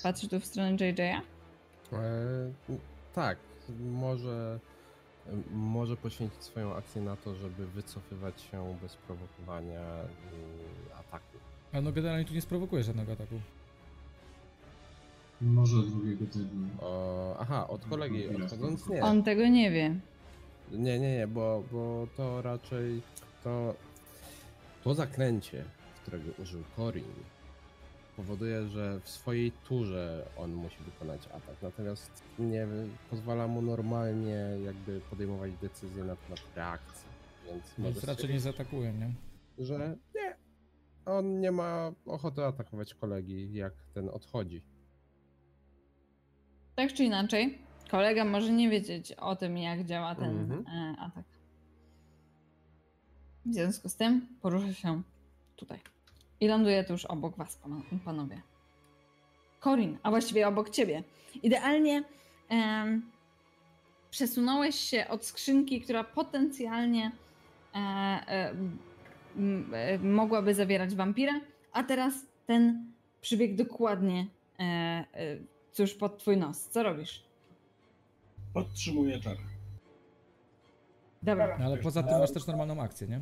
Patrzy 0.03 0.29
tu 0.29 0.41
w 0.41 0.45
stronę 0.45 0.77
JJ'a. 0.77 1.21
E, 1.93 2.01
tak, 3.15 3.39
może, 3.81 4.59
może 5.51 5.97
poświęcić 5.97 6.43
swoją 6.43 6.75
akcję 6.75 7.03
na 7.03 7.17
to, 7.17 7.35
żeby 7.35 7.67
wycofywać 7.67 8.43
się 8.43 8.77
bez 8.83 8.97
prowokowania 8.97 9.81
y, 9.81 10.95
ataku. 10.95 11.39
A 11.73 11.81
no 11.81 11.93
generalnie 11.93 12.25
tu 12.25 12.35
nie 12.35 12.41
sprowokuje 12.41 12.83
żadnego 12.83 13.13
ataku. 13.13 13.41
Może 15.41 15.77
drugiego. 15.83 16.25
O, 16.81 17.37
aha, 17.39 17.69
od 17.69 17.87
kolegi 17.87 18.29
odchodząc 18.29 18.89
nie. 18.89 19.03
On 19.03 19.23
tego 19.23 19.49
nie 19.49 19.71
wie. 19.71 20.01
Nie, 20.73 20.99
nie, 20.99 21.17
nie, 21.17 21.27
bo, 21.27 21.63
bo 21.73 22.07
to 22.17 22.43
raczej 22.43 23.03
to, 23.45 23.75
to 24.85 24.95
zaklęcie, 24.95 25.65
którego 26.03 26.25
użył 26.43 26.63
Corin, 26.77 27.05
powoduje, 28.25 28.69
że 28.69 29.01
w 29.01 29.09
swojej 29.09 29.53
turze 29.53 30.27
on 30.37 30.53
musi 30.53 30.77
wykonać 30.85 31.27
atak. 31.27 31.63
Natomiast 31.63 32.23
nie 32.39 32.67
pozwala 33.11 33.47
mu 33.49 33.63
normalnie 33.63 34.39
jakby 34.65 35.01
podejmować 35.11 35.53
decyzje 35.63 36.05
na 36.05 36.17
temat 36.17 36.41
reakcji. 36.57 37.09
Więc 37.47 37.65
Więc 37.79 37.97
raczej 37.97 38.03
stwierdzić, 38.15 38.31
nie 38.35 38.41
zaatakuje, 38.41 38.93
nie? 38.93 39.11
że 39.59 39.97
nie, 40.15 40.37
on 41.07 41.41
nie 41.41 41.53
ma 41.53 41.93
ochoty 42.07 42.45
atakować 42.45 42.95
kolegi, 42.95 43.55
jak 43.55 43.73
ten 43.95 44.09
odchodzi. 44.09 44.63
Tak 46.77 46.93
czy 46.93 47.05
inaczej, 47.05 47.59
kolega 47.91 48.25
może 48.25 48.53
nie 48.53 48.71
wiedzieć 48.71 49.13
o 49.13 49.37
tym, 49.37 49.59
jak 49.59 49.85
działa 49.85 50.15
ten 50.15 50.39
Mhm. 50.39 50.65
e, 50.67 50.97
atak. 51.01 51.25
W 53.47 53.55
związku 53.55 53.89
z 53.89 53.97
tym 53.97 54.27
porusza 54.43 54.75
się 54.75 55.03
tutaj. 55.57 55.79
I 56.41 56.49
ląduje 56.49 56.85
tuż 56.85 57.05
obok 57.05 57.37
was, 57.37 57.59
pano- 57.59 57.83
panowie. 58.05 58.43
Corin, 59.61 59.99
a 60.03 60.11
właściwie 60.11 60.49
obok 60.49 60.71
ciebie. 60.71 61.03
Idealnie 61.43 62.05
em, 62.49 63.11
przesunąłeś 64.11 64.75
się 64.77 65.09
od 65.09 65.25
skrzynki, 65.25 65.81
która 65.81 66.05
potencjalnie 66.05 67.13
e, 67.75 67.79
e, 67.79 68.51
m, 69.37 69.71
e, 69.75 69.99
mogłaby 69.99 70.55
zawierać 70.55 70.95
wampira, 70.95 71.41
a 71.73 71.83
teraz 71.83 72.15
ten 72.47 72.93
przybiegł 73.21 73.57
dokładnie 73.57 74.27
cóż 75.73 75.95
pod 75.95 76.19
twój 76.19 76.37
nos. 76.37 76.69
Co 76.69 76.83
robisz? 76.83 77.23
Podtrzymuję 78.55 79.21
czar. 79.21 79.37
Dobra. 81.23 81.59
No, 81.59 81.65
ale 81.65 81.77
poza 81.77 82.03
tym 82.03 82.19
masz 82.19 82.33
też 82.33 82.47
normalną 82.47 82.83
akcję, 82.83 83.07
nie? 83.09 83.21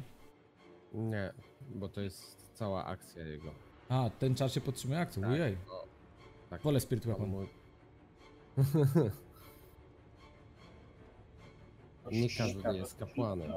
Nie, 0.95 1.32
bo 1.74 1.89
to 1.89 2.01
jest 2.01 2.38
cała 2.59 2.85
akcja 2.85 3.23
jego. 3.25 3.51
A, 3.89 4.11
ten 4.19 4.35
czar 4.35 4.51
się 4.53 4.61
podtrzymuje 4.61 5.01
akcją, 5.01 5.23
Tak, 5.23 5.31
ojej. 5.33 5.57
no, 5.67 5.85
tak. 6.51 6.63
Wolę 6.63 6.81
Spirit 6.81 7.07
On 7.07 7.13
Weapon. 7.13 7.31
mu- 7.31 7.47
Nie 12.13 12.29
każdy 12.39 12.77
jest 12.79 12.99
kapłanem. 12.99 13.53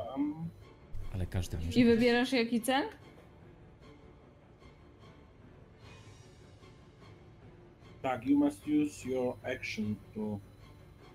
Ale 1.13 1.25
każdy 1.25 1.57
może. 1.57 1.79
I 1.79 1.85
wybierasz 1.85 2.31
jaki 2.33 2.61
cel? 2.61 2.89
Tak, 8.01 8.25
you 8.27 8.37
must 8.37 8.67
use 8.67 9.09
your 9.09 9.35
action 9.43 9.95
to 10.15 10.39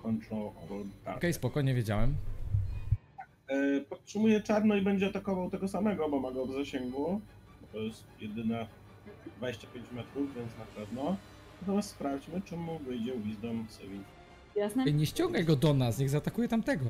control 0.03 0.43
our 0.43 0.85
target. 1.05 1.17
Okej, 1.19 1.33
spokojnie 1.33 1.75
wiedziałem. 1.75 2.15
E, 3.49 3.81
podtrzymuje 3.81 4.41
czarno 4.41 4.77
i 4.77 4.83
będzie 4.83 5.07
atakował 5.07 5.51
tego 5.51 5.69
samego, 5.69 6.09
bo 6.09 6.21
ma 6.21 6.33
go 6.33 6.47
w 6.47 6.53
zasięgu. 6.53 7.21
To 7.77 7.81
jest 7.83 8.05
jedyne 8.21 8.67
25 9.39 9.87
metrów, 9.93 10.35
więc 10.35 10.59
na 10.59 10.65
pewno. 10.65 11.17
Natomiast 11.61 11.91
sprawdźmy, 11.91 12.43
czy 12.45 12.57
mu 12.57 12.79
wyjdzie 12.79 13.13
Wisdom 13.19 13.67
Saving. 13.71 14.05
Jasne? 14.55 14.85
Ej, 14.87 14.95
nie 14.95 15.07
ściągaj 15.07 15.45
go 15.45 15.57
do 15.57 15.75
nas, 15.75 15.99
niech 15.99 16.11
zaatakuje 16.11 16.49
tamtego. 16.49 16.85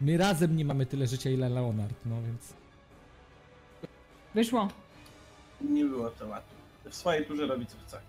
My 0.00 0.16
razem 0.16 0.56
nie 0.56 0.64
mamy 0.64 0.86
tyle 0.86 1.06
życia, 1.06 1.30
ile 1.30 1.48
Leonard, 1.48 1.96
no 2.06 2.22
więc... 2.22 2.54
Wyszło. 4.34 4.68
Nie 5.60 5.84
było 5.84 6.02
łatwe. 6.02 6.54
W 6.90 6.94
swojej 6.94 7.26
turze 7.26 7.46
robi 7.46 7.66
co 7.66 7.76
chce. 7.86 8.00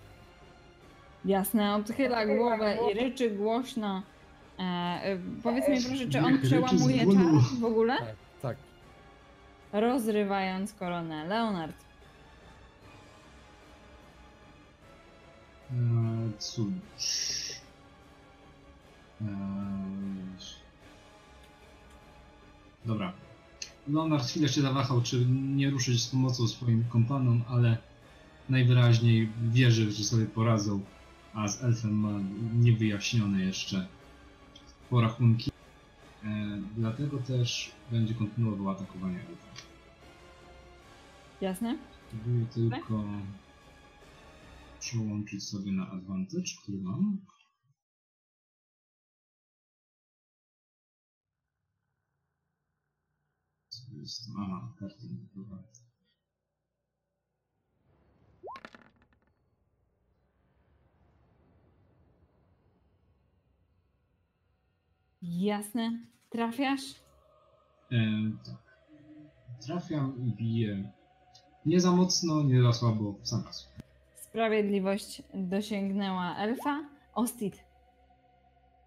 Jasne, 1.25 1.75
odchyla 1.75 2.25
głowę 2.25 2.77
i 2.91 2.93
ryczy 2.93 3.31
głośno. 3.31 4.03
E, 4.61 4.63
e, 5.03 5.17
powiedz 5.43 5.67
mi 5.69 5.81
proszę, 5.89 6.09
czy 6.09 6.19
on 6.19 6.41
przełamuje 6.41 7.05
czar 7.05 7.59
w 7.59 7.65
ogóle? 7.65 7.97
Tak, 7.97 8.15
tak. 8.41 8.57
Rozrywając 9.73 10.73
koronę. 10.73 11.27
Leonard. 11.27 11.75
Eee, 15.71 15.77
cóż. 16.39 16.71
Eee, 19.21 19.27
Dobra. 22.85 23.13
Leonard 23.87 24.25
chwilę 24.27 24.49
się 24.49 24.61
zawahał, 24.61 25.01
czy 25.01 25.25
nie 25.55 25.69
ruszyć 25.69 26.03
z 26.03 26.07
pomocą 26.07 26.47
swoim 26.47 26.83
kompanom, 26.89 27.43
ale 27.49 27.77
najwyraźniej 28.49 29.29
wierzy, 29.43 29.91
że 29.91 30.03
sobie 30.03 30.25
poradzą, 30.25 30.79
a 31.33 31.47
z 31.47 31.63
elfem 31.63 31.93
ma 31.93 32.19
niewyjaśnione 32.53 33.41
jeszcze 33.41 33.87
porachunki. 34.91 35.51
Eee, 36.23 36.61
dlatego 36.75 37.17
też 37.17 37.71
będzie 37.91 38.13
kontynuował 38.13 38.69
atakowanie 38.69 39.19
elfa. 39.19 39.47
Jasne? 41.41 41.77
Próbuję 42.09 42.45
tylko 42.45 43.03
przełączyć 44.79 45.43
sobie 45.43 45.71
na 45.71 45.91
advantage, 45.91 46.51
który 46.63 46.77
mam. 46.77 47.17
Aha, 54.39 54.73
karty 54.79 55.07
nie 55.09 55.80
Jasne. 65.21 65.99
Trafiasz? 66.29 66.81
E, 67.91 67.95
tak. 68.45 68.55
Trafiam 69.65 70.15
i 70.25 70.31
biję. 70.35 70.91
Nie 71.65 71.79
za 71.81 71.91
mocno, 71.91 72.43
nie 72.43 72.61
za 72.63 72.73
słabo, 72.73 73.13
w 73.21 73.27
sam 73.27 73.43
raz. 73.45 73.69
Sprawiedliwość 74.15 75.23
dosięgnęła 75.33 76.35
elfa. 76.35 76.83
Ostit. 77.13 77.63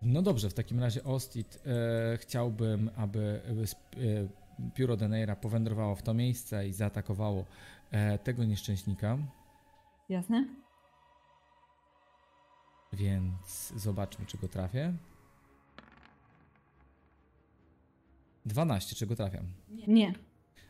No 0.02 0.22
dobrze, 0.22 0.50
w 0.50 0.54
takim 0.54 0.80
razie 0.80 1.04
Ostit, 1.04 1.58
e, 1.66 2.16
chciałbym, 2.18 2.90
aby 2.96 3.40
e, 3.60 3.62
sp- 3.72 3.94
e, 3.96 4.70
pióro 4.74 4.96
Deneira 4.96 5.36
powędrowało 5.36 5.94
w 5.94 6.02
to 6.02 6.14
miejsce 6.14 6.68
i 6.68 6.72
zaatakowało 6.72 7.44
e, 7.90 8.18
tego 8.18 8.44
nieszczęśnika, 8.44 9.18
Jasne? 10.08 10.44
więc 12.92 13.72
zobaczmy, 13.76 14.26
czy 14.26 14.38
go 14.38 14.48
trafię. 14.48 14.92
12, 18.46 18.94
czy 18.96 19.06
go 19.06 19.16
trafiam. 19.16 19.46
Nie. 19.86 20.12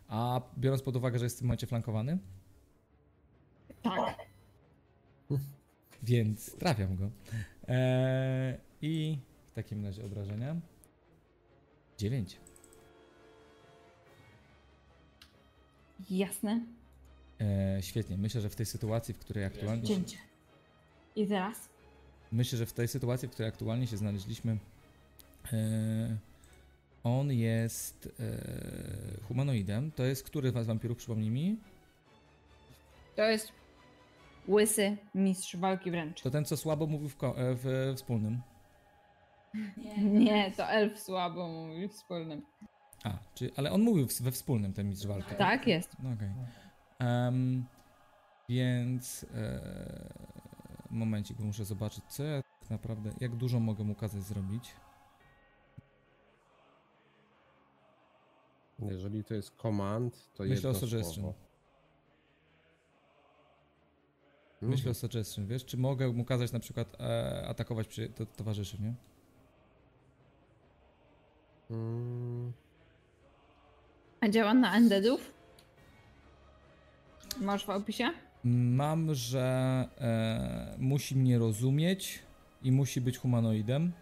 A 0.08 0.40
biorąc 0.58 0.82
pod 0.82 0.96
uwagę, 0.96 1.18
że 1.18 1.24
jest 1.24 1.36
w 1.36 1.38
tym 1.38 1.46
momencie 1.48 1.66
flankowany, 1.66 2.18
Tak. 3.82 4.18
więc 6.02 6.56
trafiam 6.56 6.96
go. 6.96 7.10
E, 7.68 8.58
I 8.82 9.18
w 9.46 9.52
takim 9.52 9.84
razie 9.84 10.04
obrażenia. 10.04 10.56
9. 11.98 12.36
Jasne. 16.10 16.60
E, 17.40 17.78
świetnie. 17.82 18.16
Myślę, 18.18 18.40
że 18.40 18.50
w 18.50 18.56
tej 18.56 18.66
sytuacji, 18.66 19.14
w 19.14 19.18
której 19.18 19.44
aktualnie. 19.44 19.82
Cięcie. 19.82 20.16
I 21.16 21.26
teraz? 21.26 21.68
Myślę, 22.32 22.58
że 22.58 22.66
w 22.66 22.72
tej 22.72 22.88
sytuacji, 22.88 23.28
w 23.28 23.30
której 23.30 23.48
aktualnie 23.48 23.86
się 23.86 23.96
znaleźliśmy, 23.96 24.58
E, 25.52 26.16
on 27.04 27.32
jest 27.32 28.08
e, 28.20 29.20
humanoidem. 29.28 29.90
To 29.92 30.04
jest 30.04 30.22
który 30.22 30.50
z 30.50 30.66
wampirów, 30.66 30.98
przypomnij 30.98 31.30
mi? 31.30 31.56
To 33.16 33.22
jest 33.22 33.52
łysy 34.48 34.96
mistrz 35.14 35.56
walki 35.56 35.90
wręcz. 35.90 36.22
To 36.22 36.30
ten, 36.30 36.44
co 36.44 36.56
słabo 36.56 36.86
mówił 36.86 37.08
w, 37.08 37.24
e, 37.24 37.30
w 37.36 37.92
wspólnym. 37.96 38.40
Nie, 39.98 40.52
to 40.52 40.68
elf 40.68 41.00
słabo 41.00 41.48
mówi 41.48 41.88
wspólnym. 41.88 42.42
A, 43.04 43.18
czy, 43.34 43.50
ale 43.56 43.72
on 43.72 43.82
mówił 43.82 44.08
w, 44.08 44.20
we 44.20 44.30
wspólnym 44.30 44.72
ten 44.72 44.88
mistrz 44.88 45.06
walki. 45.06 45.34
Tak 45.34 45.66
jest. 45.66 45.96
No 46.02 46.10
okej. 46.10 46.28
Em, 46.98 47.64
więc 48.48 49.26
e, 49.34 49.60
momencik, 50.90 51.36
bo 51.36 51.44
muszę 51.44 51.64
zobaczyć, 51.64 52.04
co 52.08 52.24
ja 52.24 52.42
tak 52.60 52.70
naprawdę, 52.70 53.10
jak 53.20 53.36
dużo 53.36 53.60
mogę 53.60 53.84
mu 53.84 53.94
kazać 53.94 54.22
zrobić. 54.22 54.74
Jeżeli 58.78 59.24
to 59.24 59.34
jest 59.34 59.50
command, 59.62 60.28
to 60.34 60.42
Myślę 60.42 60.70
o 60.70 60.72
jedno 60.72 60.86
suggestion. 60.88 61.14
słowo. 61.24 61.34
Myślę 64.60 64.90
o 64.90 64.94
suggestion, 64.94 65.46
wiesz, 65.46 65.64
czy 65.64 65.76
mogę 65.76 66.08
mu 66.12 66.24
kazać 66.24 66.52
na 66.52 66.60
przykład 66.60 67.00
e, 67.00 67.44
atakować 67.48 67.88
przy, 67.88 68.08
to, 68.08 68.26
towarzyszy, 68.26 68.78
nie? 68.82 68.94
Mm, 71.70 72.52
A 74.20 74.28
działa 74.28 74.54
na 74.54 74.76
undeadów? 74.76 75.34
Masz 77.40 77.66
w 77.66 77.70
opisie? 77.70 78.10
Mam, 78.44 79.14
że 79.14 79.42
e, 79.98 80.76
musi 80.78 81.16
mnie 81.16 81.38
rozumieć 81.38 82.22
i 82.62 82.72
musi 82.72 83.00
być 83.00 83.18
humanoidem. 83.18 83.92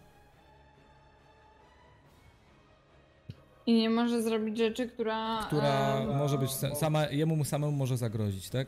I 3.65 3.73
nie 3.73 3.89
może 3.89 4.21
zrobić 4.21 4.57
rzeczy, 4.57 4.87
która... 4.89 5.43
która 5.47 5.99
może 6.17 6.37
być 6.37 6.49
sa- 6.51 6.75
sama, 6.75 7.05
jemu 7.07 7.35
mu 7.35 7.43
samemu 7.45 7.71
może 7.71 7.97
zagrozić, 7.97 8.49
tak? 8.49 8.67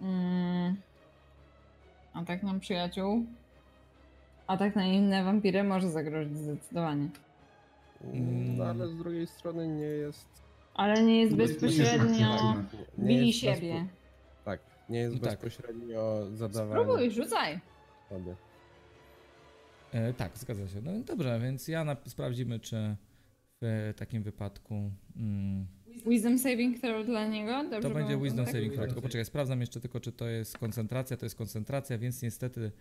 Mm, 0.00 0.76
atak 2.14 2.42
na 2.42 2.58
przyjaciół. 2.58 3.24
Atak 4.46 4.76
na 4.76 4.84
inne 4.86 5.24
wampiry 5.24 5.64
może 5.64 5.90
zagrozić 5.90 6.36
zdecydowanie. 6.38 7.08
No 8.56 8.64
ale 8.64 8.88
z 8.88 8.96
drugiej 8.96 9.26
strony 9.26 9.68
nie 9.68 9.82
jest. 9.84 10.26
Ale 10.74 11.02
nie 11.02 11.20
jest 11.20 11.36
bezpośrednio... 11.36 12.54
Bili 12.98 13.26
jest 13.26 13.38
siebie. 13.38 13.74
bezpo- 13.74 14.44
Tak, 14.44 14.60
nie 14.88 14.98
jest 14.98 15.14
Tak. 15.14 15.22
bezpośrednio 15.22 16.26
zadawanie 16.34 16.82
Spróbuj, 16.82 17.10
rzucaj. 17.10 17.60
szkody. 18.06 18.36
E, 19.96 20.14
tak, 20.14 20.38
zgadza 20.38 20.68
się. 20.68 20.80
No 20.80 21.00
dobrze, 21.00 21.40
więc 21.42 21.68
ja 21.68 21.84
nap- 21.84 22.08
sprawdzimy, 22.08 22.60
czy 22.60 22.96
w 23.60 23.92
takim 23.96 24.22
wypadku 24.22 24.90
mm, 25.16 25.66
Wisdom 26.06 26.38
saving 26.38 26.80
throw 26.80 27.06
dla 27.06 27.26
niego? 27.26 27.64
Dobrze 27.70 27.88
to 27.88 27.94
będzie 27.94 28.18
Wisdom 28.18 28.44
tak? 28.44 28.54
Saving 28.54 28.72
Throw. 28.74 28.86
Tylko 28.86 29.02
poczekaj, 29.02 29.24
sprawdzam 29.24 29.60
jeszcze 29.60 29.80
tylko, 29.80 30.00
czy 30.00 30.12
to 30.12 30.28
jest 30.28 30.58
koncentracja. 30.58 31.16
To 31.16 31.26
jest 31.26 31.36
koncentracja, 31.36 31.98
więc 31.98 32.22
niestety 32.22 32.72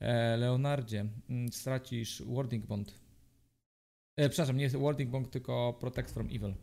e, 0.00 0.36
Leonardzie 0.36 1.06
mm, 1.30 1.52
stracisz 1.52 2.22
Warding 2.26 2.66
Bond. 2.66 2.94
E, 4.16 4.28
przepraszam, 4.28 4.56
nie 4.56 4.62
jest 4.62 4.76
Warding 4.76 5.10
Bond, 5.10 5.30
tylko 5.30 5.76
Protect 5.80 6.10
from 6.14 6.26
Evil. 6.26 6.54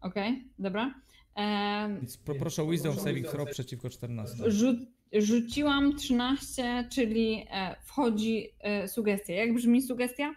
Okej, 0.00 0.44
dobra. 0.58 0.94
Em, 1.34 1.96
Więc 1.96 2.16
pro, 2.16 2.34
proszę 2.34 2.66
Wisdom 2.70 2.96
Saving 2.96 3.26
Throw 3.28 3.50
przeciwko 3.50 3.90
14. 3.90 4.50
rzu- 4.50 4.86
rzuciłam 5.12 5.96
13, 5.96 6.88
czyli 6.90 7.46
e, 7.50 7.76
wchodzi 7.82 8.48
e, 8.60 8.88
sugestia. 8.88 9.32
Jak 9.32 9.54
brzmi 9.54 9.82
sugestia? 9.82 10.34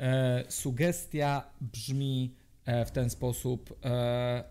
E, 0.00 0.44
sugestia 0.48 1.50
brzmi 1.60 2.34
e, 2.64 2.84
w 2.84 2.90
ten 2.90 3.10
sposób. 3.10 3.78
E, 3.84 4.44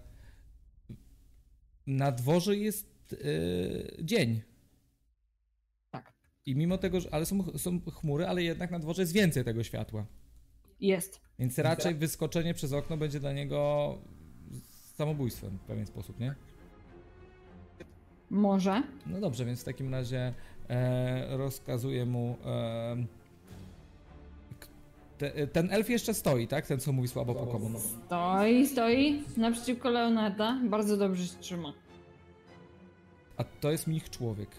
na 1.87 2.11
dworze 2.11 2.55
jest 2.55 3.13
e, 3.13 3.17
dzień. 4.03 4.41
Tak. 5.91 6.13
I 6.45 6.55
mimo 6.55 6.77
tego, 6.77 7.01
że, 7.01 7.13
ale 7.13 7.25
są, 7.25 7.57
są 7.57 7.79
chmury, 7.81 8.27
ale 8.27 8.43
jednak 8.43 8.71
na 8.71 8.79
dworze 8.79 9.01
jest 9.01 9.13
więcej 9.13 9.43
tego 9.43 9.63
światła. 9.63 10.05
Jest. 10.79 11.21
Więc 11.39 11.57
raczej 11.57 11.95
wyskoczenie 11.95 12.53
przez 12.53 12.73
okno 12.73 12.97
będzie 12.97 13.19
dla 13.19 13.33
niego 13.33 13.97
samobójstwem 14.95 15.57
w 15.57 15.61
pewien 15.61 15.87
sposób, 15.87 16.19
nie? 16.19 16.35
Może. 18.29 18.83
No 19.05 19.19
dobrze, 19.19 19.45
więc 19.45 19.61
w 19.61 19.63
takim 19.63 19.93
razie 19.93 20.33
e, 20.69 21.37
rozkazuję 21.37 22.05
mu. 22.05 22.37
E, 22.45 22.97
te, 25.17 25.47
ten 25.47 25.71
elf 25.71 25.89
jeszcze 25.89 26.13
stoi, 26.13 26.47
tak? 26.47 26.67
Ten, 26.67 26.79
co 26.79 26.91
mówi 26.91 27.07
słabo 27.07 27.35
po 27.35 27.47
komu. 27.47 27.79
Stoi, 27.79 28.67
stoi 28.67 29.23
naprzeciwko 29.37 29.89
Leonarda. 29.89 30.59
Bardzo 30.63 30.97
dobrze 30.97 31.27
się 31.27 31.37
trzyma. 31.39 31.73
A 33.37 33.43
to 33.43 33.71
jest 33.71 33.87
mnich 33.87 34.09
człowiek. 34.09 34.49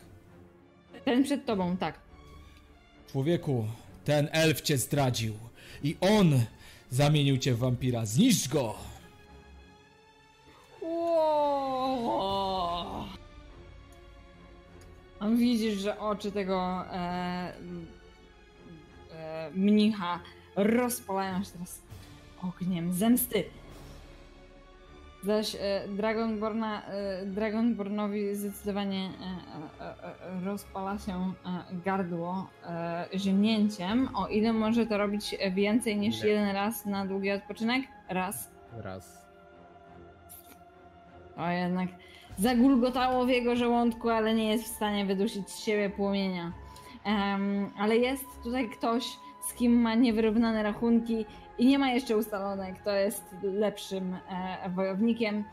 Ten 1.05 1.25
przed 1.25 1.47
tobą, 1.47 1.77
tak. 1.77 1.99
Człowieku, 3.13 3.65
ten 4.05 4.29
elf 4.33 4.61
cię 4.61 4.79
zdradził. 4.79 5.35
I 5.83 5.97
on 6.01 6.41
zamienił 6.91 7.39
cię 7.39 7.55
w 7.55 7.59
wampira. 7.59 8.07
Zniszcz 8.07 8.49
go! 8.49 8.75
Widzisz, 15.37 15.75
że 15.75 15.99
oczy 15.99 16.33
tego 16.33 16.85
e, 16.93 17.53
e, 19.13 19.51
mnicha 19.55 20.21
rozpalają 20.57 21.45
się 21.45 21.51
teraz 21.53 21.83
ogniem 22.43 22.93
zemsty. 22.93 23.45
Zaś 25.25 25.55
e, 25.55 25.89
Dragonborna, 25.89 26.83
e, 26.87 27.27
Dragonbornowi 27.27 28.35
zdecydowanie 28.35 29.11
e, 29.81 29.85
e, 29.85 29.95
e, 30.25 30.45
rozpala 30.45 30.99
się 30.99 31.13
e, 31.73 31.75
gardło 31.85 32.47
ziemnięciem, 33.15 34.09
o 34.17 34.27
ile 34.29 34.53
może 34.53 34.87
to 34.87 34.99
robić 34.99 35.37
więcej 35.55 35.97
niż 35.97 36.23
Nie. 36.23 36.29
jeden 36.29 36.49
raz 36.55 36.87
na 36.87 37.07
długi 37.07 37.31
odpoczynek? 37.33 37.83
Raz. 38.09 38.51
Raz. 38.73 39.19
To 41.37 41.49
jednak 41.51 41.89
zagulgotało 42.39 43.27
w 43.27 43.29
jego 43.29 43.57
żołądku, 43.57 44.09
ale 44.09 44.35
nie 44.35 44.49
jest 44.49 44.65
w 44.65 44.77
stanie 44.77 45.07
wydusić 45.07 45.51
z 45.51 45.59
siebie 45.59 45.91
płomienia. 45.91 46.53
Em, 47.05 47.71
ale 47.79 47.97
jest 47.97 48.25
tutaj 48.43 48.71
ktoś, 48.71 49.19
z 49.41 49.55
kim 49.55 49.81
ma 49.81 49.95
niewyrównane 49.95 50.63
rachunki 50.63 51.27
i 51.59 51.67
nie 51.67 51.79
ma 51.79 51.91
jeszcze 51.91 52.17
ustalone, 52.17 52.73
kto 52.73 52.91
jest 52.91 53.25
lepszym 53.43 54.15
e, 54.15 54.71
wojownikiem, 54.71 55.45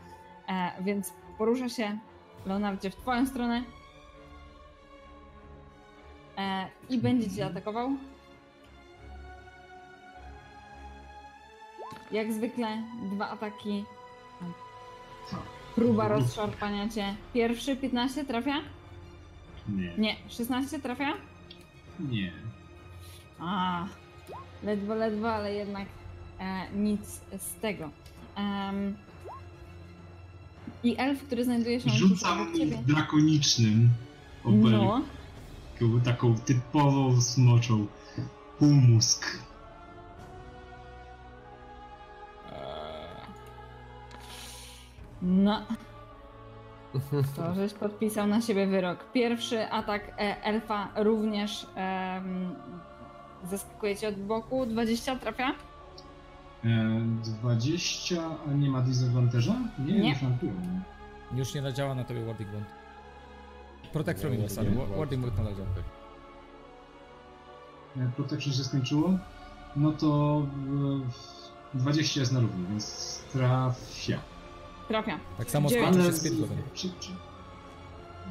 e, 0.48 0.82
więc 0.82 1.12
porusza 1.38 1.68
się 1.68 1.98
Leonardzie 2.46 2.90
w 2.90 2.96
twoją 2.96 3.26
stronę 3.26 3.62
e, 6.38 6.66
i 6.90 6.98
będzie 6.98 7.30
cię 7.30 7.46
atakował. 7.46 7.90
Jak 12.12 12.32
zwykle 12.32 12.68
dwa 13.12 13.28
ataki 13.30 13.84
Tak. 15.30 15.55
Próba 15.76 16.08
rozszarpania 16.08 16.88
cię. 16.88 17.14
Pierwszy 17.34 17.76
15 17.76 18.24
trafia? 18.24 18.54
Nie. 19.68 19.98
Nie. 19.98 20.16
16 20.28 20.78
trafia? 20.80 21.12
Nie. 22.00 22.32
A, 23.40 23.84
ledwo, 24.62 24.94
ledwo, 24.94 25.32
ale 25.32 25.54
jednak 25.54 25.88
e, 26.40 26.66
nic 26.74 27.20
z 27.38 27.54
tego. 27.54 27.90
Em, 28.36 28.96
I 30.84 30.94
elf, 30.98 31.22
który 31.22 31.44
znajduje 31.44 31.80
się 31.80 31.90
Rzucam 31.90 32.40
obok 32.42 32.56
ciebie. 32.56 32.78
drakonicznym 32.86 33.88
obelgiem. 34.44 34.80
No, 34.80 35.02
Taką 36.04 36.34
typową 36.34 37.20
smoczą 37.20 37.86
półmózg. 38.58 39.26
No. 45.22 45.62
To 47.36 47.54
żeś 47.54 47.72
podpisał 47.72 48.26
na 48.26 48.40
siebie 48.40 48.66
wyrok. 48.66 49.12
Pierwszy 49.12 49.70
atak 49.70 50.08
e, 50.08 50.42
elfa 50.44 50.88
również 50.96 51.66
em, 51.74 52.54
zaskakuje 53.44 53.96
cię 53.96 54.08
od 54.08 54.14
boku. 54.14 54.66
20 54.66 55.16
trafia? 55.16 55.54
E, 56.64 57.00
20, 57.40 58.14
a 58.48 58.52
nie 58.52 58.70
ma 58.70 58.82
disadvantage'a? 58.82 59.54
Nie, 59.78 59.92
Nie. 59.94 60.00
nie. 60.00 60.14
szantuję. 60.14 60.52
Już 61.34 61.54
nie 61.54 61.72
działa 61.72 61.94
na 61.94 62.04
tobie 62.04 62.24
Warding 62.24 62.50
Bond. 62.50 62.66
Protect 63.92 64.20
from 64.20 64.32
Evil, 64.32 64.48
sorry. 64.50 64.70
Warding 64.96 65.22
Bond 65.24 65.38
nadal 65.38 65.54
działa. 65.54 65.68
E, 67.96 68.10
Protection 68.16 68.52
się 68.52 68.64
skończyło. 68.64 69.10
No 69.76 69.92
to 69.92 70.42
e, 71.74 71.78
20 71.78 72.20
jest 72.20 72.32
na 72.32 72.40
równi, 72.40 72.66
więc 72.70 73.20
trafia. 73.32 74.18
Trafia. 74.88 75.18
Tak 75.38 75.50
samo 75.50 75.68
Dziewięć. 75.68 75.86
skończył 75.88 76.02
Ale... 76.02 76.12
się 76.12 76.18
Spirit 76.18 76.72
czy... 76.74 76.88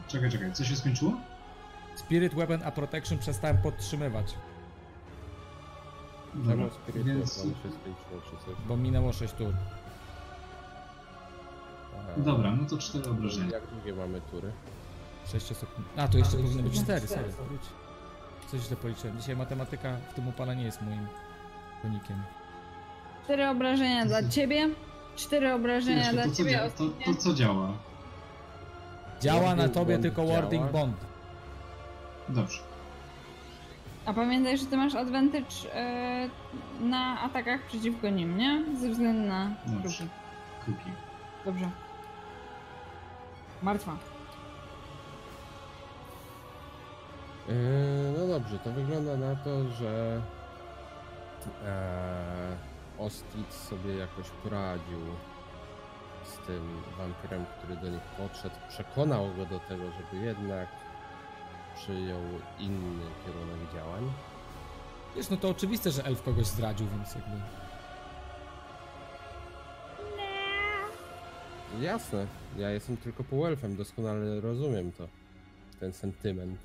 Czekaj, 0.08 0.32
czekaj, 0.32 0.54
co 0.54 0.64
się 0.64 0.76
skończyło? 0.76 1.14
Spirit 1.96 2.34
Weapon 2.36 2.60
a 2.66 2.72
Protection 2.72 3.18
przestałem 3.18 3.58
podtrzymywać, 3.58 4.34
Dobra, 6.34 6.56
Czemu 6.56 6.70
Spirit 6.70 7.04
więc... 7.08 7.36
Weapon 7.38 7.54
się 7.54 7.60
skończyło 7.70 8.22
czy 8.40 8.46
coś? 8.46 8.56
bo 8.68 8.78
minęło 8.78 9.14
6 9.14 9.34
tur. 9.34 9.54
Dobra, 12.18 12.52
no 12.52 12.66
to 12.70 12.78
cztery 12.78 13.10
obrażenia. 13.10 13.52
Jak 13.52 13.68
długie 13.68 13.94
mamy 13.94 14.22
tury? 14.22 14.52
6 15.32 15.46
sekund. 15.46 15.88
A, 15.98 16.08
to 16.08 16.18
jeszcze 16.18 16.38
powinno 16.38 16.64
być 16.64 16.82
4, 16.82 17.08
sorry. 17.08 17.34
Coś 18.52 18.62
źle 18.62 18.78
policzyłem. 18.78 19.20
Dzisiaj 19.20 19.36
matematyka 19.36 19.98
w 20.12 20.14
tym 20.14 20.28
upale 20.28 20.56
nie 20.56 20.64
jest 20.64 20.82
moim 20.82 21.08
konikiem. 21.82 22.24
Cztery 23.24 23.48
obrażenia 23.50 24.06
dla 24.06 24.30
ciebie, 24.30 24.70
cztery 25.16 25.54
obrażenia 25.54 26.04
Wiesz, 26.04 26.14
dla 26.14 26.24
to, 26.24 26.30
co 26.30 26.36
ciebie. 26.36 26.52
dzia- 26.52 26.70
to, 26.78 26.84
to 27.12 27.16
co 27.20 27.34
działa? 27.34 27.70
Działa 29.22 29.56
na 29.56 29.70
tobie 29.70 29.98
tylko 30.00 30.26
działa? 30.26 30.42
Warding 30.42 30.72
Bond. 30.72 30.96
Dobrze. 32.30 32.60
A 34.06 34.14
pamiętaj, 34.14 34.58
że 34.58 34.66
ty 34.66 34.78
masz 34.78 34.96
advantage 34.96 35.74
e, 35.74 36.30
na 36.80 37.22
atakach 37.22 37.62
przeciwko 37.68 38.10
nim, 38.10 38.38
nie? 38.38 38.64
Ze 38.82 38.90
względu 38.90 39.28
na 39.28 39.50
Dobrze. 39.68 40.08
kruki. 40.66 40.92
Dobrze. 41.46 41.70
Martwa. 43.62 43.98
Yy, 47.48 47.54
no 48.20 48.28
dobrze, 48.28 48.60
to 48.60 48.72
wygląda 48.72 49.18
na 49.18 49.36
to, 49.36 49.70
że 49.72 50.22
e, 51.66 52.56
Ostit 53.00 53.54
sobie 53.54 53.96
jakoś 53.96 54.30
poradził 54.30 55.00
z 56.24 56.48
tym 56.48 56.82
wampirem, 56.98 57.46
który 57.46 57.76
do 57.76 57.90
nich 57.90 58.04
podszedł. 58.18 58.56
Przekonał 58.70 59.34
go 59.38 59.46
do 59.46 59.60
tego, 59.60 59.84
żeby 59.92 60.26
jednak 60.26 60.68
przyjął 61.76 62.22
inny 62.60 63.06
kierunek 63.26 63.74
działań. 63.74 64.12
Wiesz, 65.16 65.30
no 65.30 65.38
to 65.38 65.50
oczywiste, 65.50 65.92
że 65.92 66.06
elf 66.06 66.24
kogoś 66.24 66.46
zdradził, 66.46 66.88
więc 66.88 67.16
jakby... 67.16 67.38
Jasne, 71.82 72.28
ja 72.58 72.70
jestem 72.70 72.98
tylko 72.98 73.24
półelfem, 73.24 73.76
doskonale 73.76 74.42
rozumiem 74.42 74.92
to, 74.92 75.08
ten 75.80 75.94
sentyment. 75.94 76.60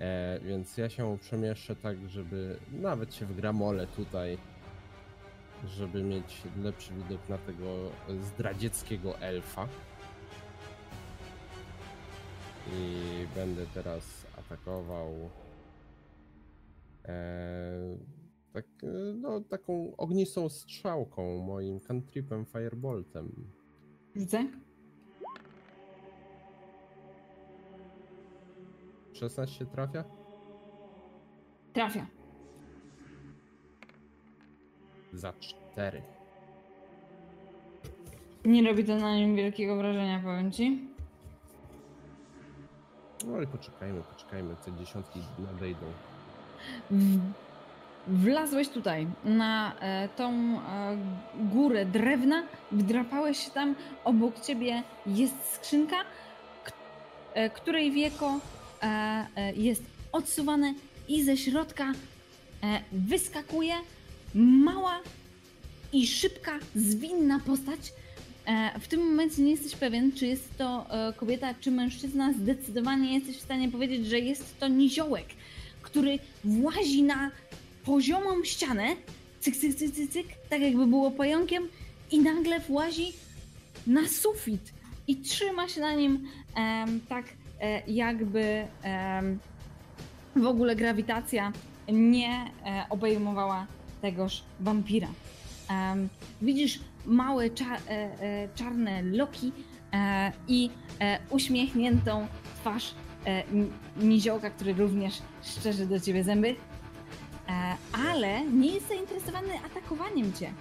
E, 0.00 0.40
więc 0.42 0.76
ja 0.76 0.90
się 0.90 1.18
przemieszczę 1.20 1.76
tak, 1.76 2.08
żeby 2.08 2.56
nawet 2.72 3.14
się 3.14 3.26
w 3.26 3.36
gramole 3.36 3.86
tutaj, 3.86 4.38
żeby 5.66 6.02
mieć 6.02 6.42
lepszy 6.62 6.94
widok 6.94 7.28
na 7.28 7.38
tego 7.38 7.90
zdradzieckiego 8.20 9.18
elfa. 9.18 9.68
I 12.72 13.00
będę 13.34 13.66
teraz 13.74 14.26
atakował 14.38 15.30
e, 17.04 17.96
tak, 18.52 18.64
no, 19.14 19.40
taką 19.40 19.96
ognistą 19.96 20.48
strzałką, 20.48 21.38
moim 21.38 21.80
cantripem 21.80 22.46
Fireboltem. 22.46 23.50
Rzucę. 24.16 24.46
16 29.12 29.66
trafia? 29.66 30.04
Trafia. 31.72 32.19
Za 35.12 35.32
4. 35.72 36.02
Nie 38.44 38.62
robi 38.62 38.84
to 38.84 38.96
na 38.96 39.16
nim 39.16 39.36
wielkiego 39.36 39.76
wrażenia, 39.76 40.20
powiem 40.24 40.52
ci. 40.52 40.90
No 43.26 43.36
ale 43.36 43.46
poczekajmy, 43.46 44.02
poczekajmy, 44.02 44.56
te 44.64 44.72
dziesiątki 44.72 45.20
nadejdą. 45.38 45.86
Wlazłeś 48.06 48.68
tutaj 48.68 49.06
na 49.24 49.72
e, 49.80 50.08
tą 50.08 50.32
e, 50.32 50.60
górę 51.52 51.86
drewna, 51.86 52.42
wdrapałeś 52.72 53.44
się 53.44 53.50
tam, 53.50 53.74
obok 54.04 54.40
ciebie 54.40 54.82
jest 55.06 55.54
skrzynka, 55.54 55.96
e, 57.34 57.50
której 57.50 57.92
wieko 57.92 58.40
jest 59.56 59.82
odsuwane 60.12 60.74
i 61.08 61.24
ze 61.24 61.36
środka 61.36 61.92
wyskakuje 62.92 63.74
mała 64.34 65.00
i 65.92 66.06
szybka, 66.06 66.58
zwinna 66.74 67.40
postać. 67.40 67.92
E, 68.46 68.80
w 68.80 68.88
tym 68.88 69.00
momencie 69.00 69.42
nie 69.42 69.50
jesteś 69.50 69.76
pewien, 69.76 70.12
czy 70.12 70.26
jest 70.26 70.58
to 70.58 70.86
e, 70.90 71.12
kobieta, 71.12 71.54
czy 71.60 71.70
mężczyzna. 71.70 72.32
Zdecydowanie 72.32 73.14
jesteś 73.14 73.36
w 73.36 73.42
stanie 73.42 73.68
powiedzieć, 73.68 74.06
że 74.06 74.18
jest 74.18 74.58
to 74.60 74.68
niziołek, 74.68 75.26
który 75.82 76.18
włazi 76.44 77.02
na 77.02 77.30
poziomą 77.84 78.44
ścianę, 78.44 78.86
cyk, 79.40 79.56
cyk, 79.56 79.74
cyk, 79.74 79.94
cyk, 79.94 80.10
cyk, 80.10 80.26
tak 80.48 80.60
jakby 80.60 80.86
było 80.86 81.10
pająkiem 81.10 81.68
i 82.10 82.18
nagle 82.20 82.60
włazi 82.60 83.12
na 83.86 84.08
sufit 84.08 84.72
i 85.08 85.16
trzyma 85.16 85.68
się 85.68 85.80
na 85.80 85.94
nim 85.94 86.28
tak 87.08 87.24
e, 87.60 87.82
jakby 87.86 88.66
w 90.36 90.46
ogóle 90.46 90.76
grawitacja 90.76 91.52
nie 91.88 92.50
obejmowała 92.90 93.66
tegoż 94.02 94.42
wampira. 94.60 95.08
Em, 95.70 96.08
widzisz 96.42 96.80
małe 97.06 97.50
cza- 97.50 97.80
e, 97.88 97.90
e, 97.90 98.48
czarne 98.54 99.02
loki 99.02 99.52
e, 99.92 100.32
i 100.48 100.70
e, 101.00 101.18
uśmiechniętą 101.30 102.26
twarz 102.60 102.94
e, 103.24 103.44
ni- 103.52 103.70
niziołka, 103.96 104.50
który 104.50 104.72
również 104.74 105.14
szczerzy 105.42 105.86
do 105.86 106.00
ciebie 106.00 106.24
zęby. 106.24 106.48
E, 107.48 107.76
ale 108.08 108.44
nie 108.44 108.70
jest 108.74 108.88
zainteresowany 108.88 109.52
atakowaniem 109.66 110.32
cię. 110.32 110.52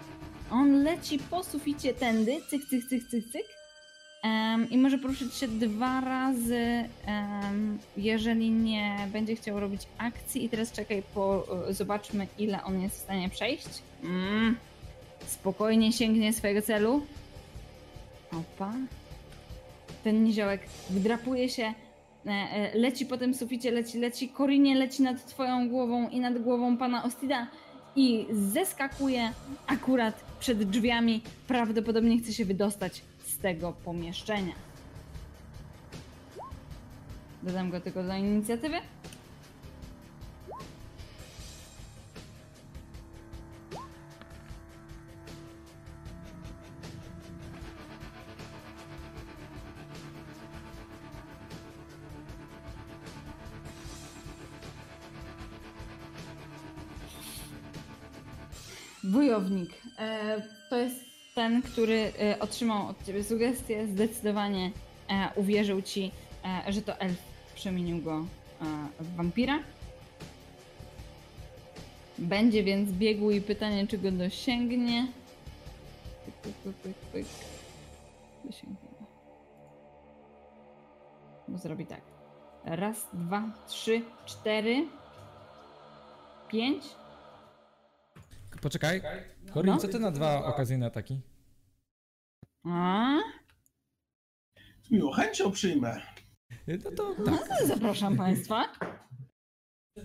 On 0.51 0.83
leci 0.83 1.19
po 1.19 1.43
suficie 1.43 1.93
tędy, 1.93 2.37
cyk, 2.49 2.61
cyk, 2.69 2.83
cyk, 2.89 3.03
cyk, 3.09 3.25
cyk. 3.31 3.45
Em, 4.23 4.69
I 4.69 4.77
może 4.77 4.97
poruszyć 4.97 5.33
się 5.33 5.47
dwa 5.47 6.01
razy, 6.01 6.89
em, 7.05 7.79
jeżeli 7.97 8.51
nie 8.51 9.07
będzie 9.13 9.35
chciał 9.35 9.59
robić 9.59 9.81
akcji. 9.97 10.45
I 10.45 10.49
teraz 10.49 10.71
czekaj, 10.71 11.03
po, 11.13 11.45
e, 11.69 11.73
zobaczmy 11.73 12.27
ile 12.39 12.63
on 12.63 12.81
jest 12.81 12.95
w 12.95 12.99
stanie 12.99 13.29
przejść. 13.29 13.67
Mm. 14.03 14.55
Spokojnie 15.27 15.93
sięgnie 15.93 16.33
swojego 16.33 16.61
celu. 16.61 17.05
Opa. 18.31 18.73
Ten 20.03 20.23
niziołek 20.23 20.61
wdrapuje 20.89 21.49
się, 21.49 21.73
e, 22.25 22.29
e, 22.29 22.77
leci 22.77 23.05
po 23.05 23.17
tym 23.17 23.33
suficie, 23.33 23.71
leci, 23.71 23.97
leci, 23.97 24.29
Korinie 24.29 24.75
leci 24.75 25.03
nad 25.03 25.25
twoją 25.25 25.69
głową 25.69 26.09
i 26.09 26.19
nad 26.19 26.41
głową 26.41 26.77
pana 26.77 27.03
Ostida 27.03 27.47
i 27.95 28.25
zeskakuje 28.31 29.31
akurat 29.67 30.23
przed 30.39 30.63
drzwiami. 30.63 31.21
Prawdopodobnie 31.47 32.17
chce 32.17 32.33
się 32.33 32.45
wydostać 32.45 33.01
tego 33.41 33.73
pomieszczenia. 33.73 34.53
Dodam 37.43 37.69
go 37.69 37.81
tylko 37.81 38.03
do 38.03 38.13
inicjatywy. 38.15 38.77
Wojownik. 59.03 59.69
E, 59.99 60.41
to 60.69 60.77
jest 60.77 61.08
ten, 61.35 61.61
który 61.61 62.11
e, 62.19 62.39
otrzymał 62.39 62.87
od 62.87 63.05
ciebie 63.05 63.23
sugestię. 63.23 63.87
Zdecydowanie 63.87 64.71
e, 65.09 65.29
uwierzył 65.35 65.81
ci, 65.81 66.11
e, 66.67 66.73
że 66.73 66.81
to 66.81 66.99
elf 66.99 67.17
przemienił 67.55 68.01
go 68.01 68.25
w 68.99 69.15
wampira. 69.15 69.59
Będzie 72.17 72.63
więc 72.63 72.91
biegł 72.91 73.31
i 73.31 73.41
pytanie, 73.41 73.87
czy 73.87 73.97
go 73.97 74.11
dosięgnie. 74.11 75.07
Dosięgnie. 78.45 78.89
Bo 81.47 81.57
zrobi 81.57 81.85
tak. 81.85 82.01
Raz, 82.65 83.07
dwa, 83.13 83.43
trzy, 83.67 84.01
cztery, 84.25 84.87
pięć. 86.47 86.83
Poczekaj. 88.61 89.01
Corin, 89.53 89.71
No. 89.73 89.77
co 89.77 89.87
ty 89.87 89.99
na 89.99 90.11
dwa 90.11 90.45
okazyjne 90.45 90.85
ataki? 90.85 91.21
A? 92.65 93.17
Z 94.83 94.91
miłą 94.91 95.11
chęcią 95.11 95.51
przyjmę. 95.51 96.01
No 96.67 96.91
to 96.91 97.15
tak. 97.25 97.67
Zapraszam 97.67 98.17
Państwa. 98.17 98.73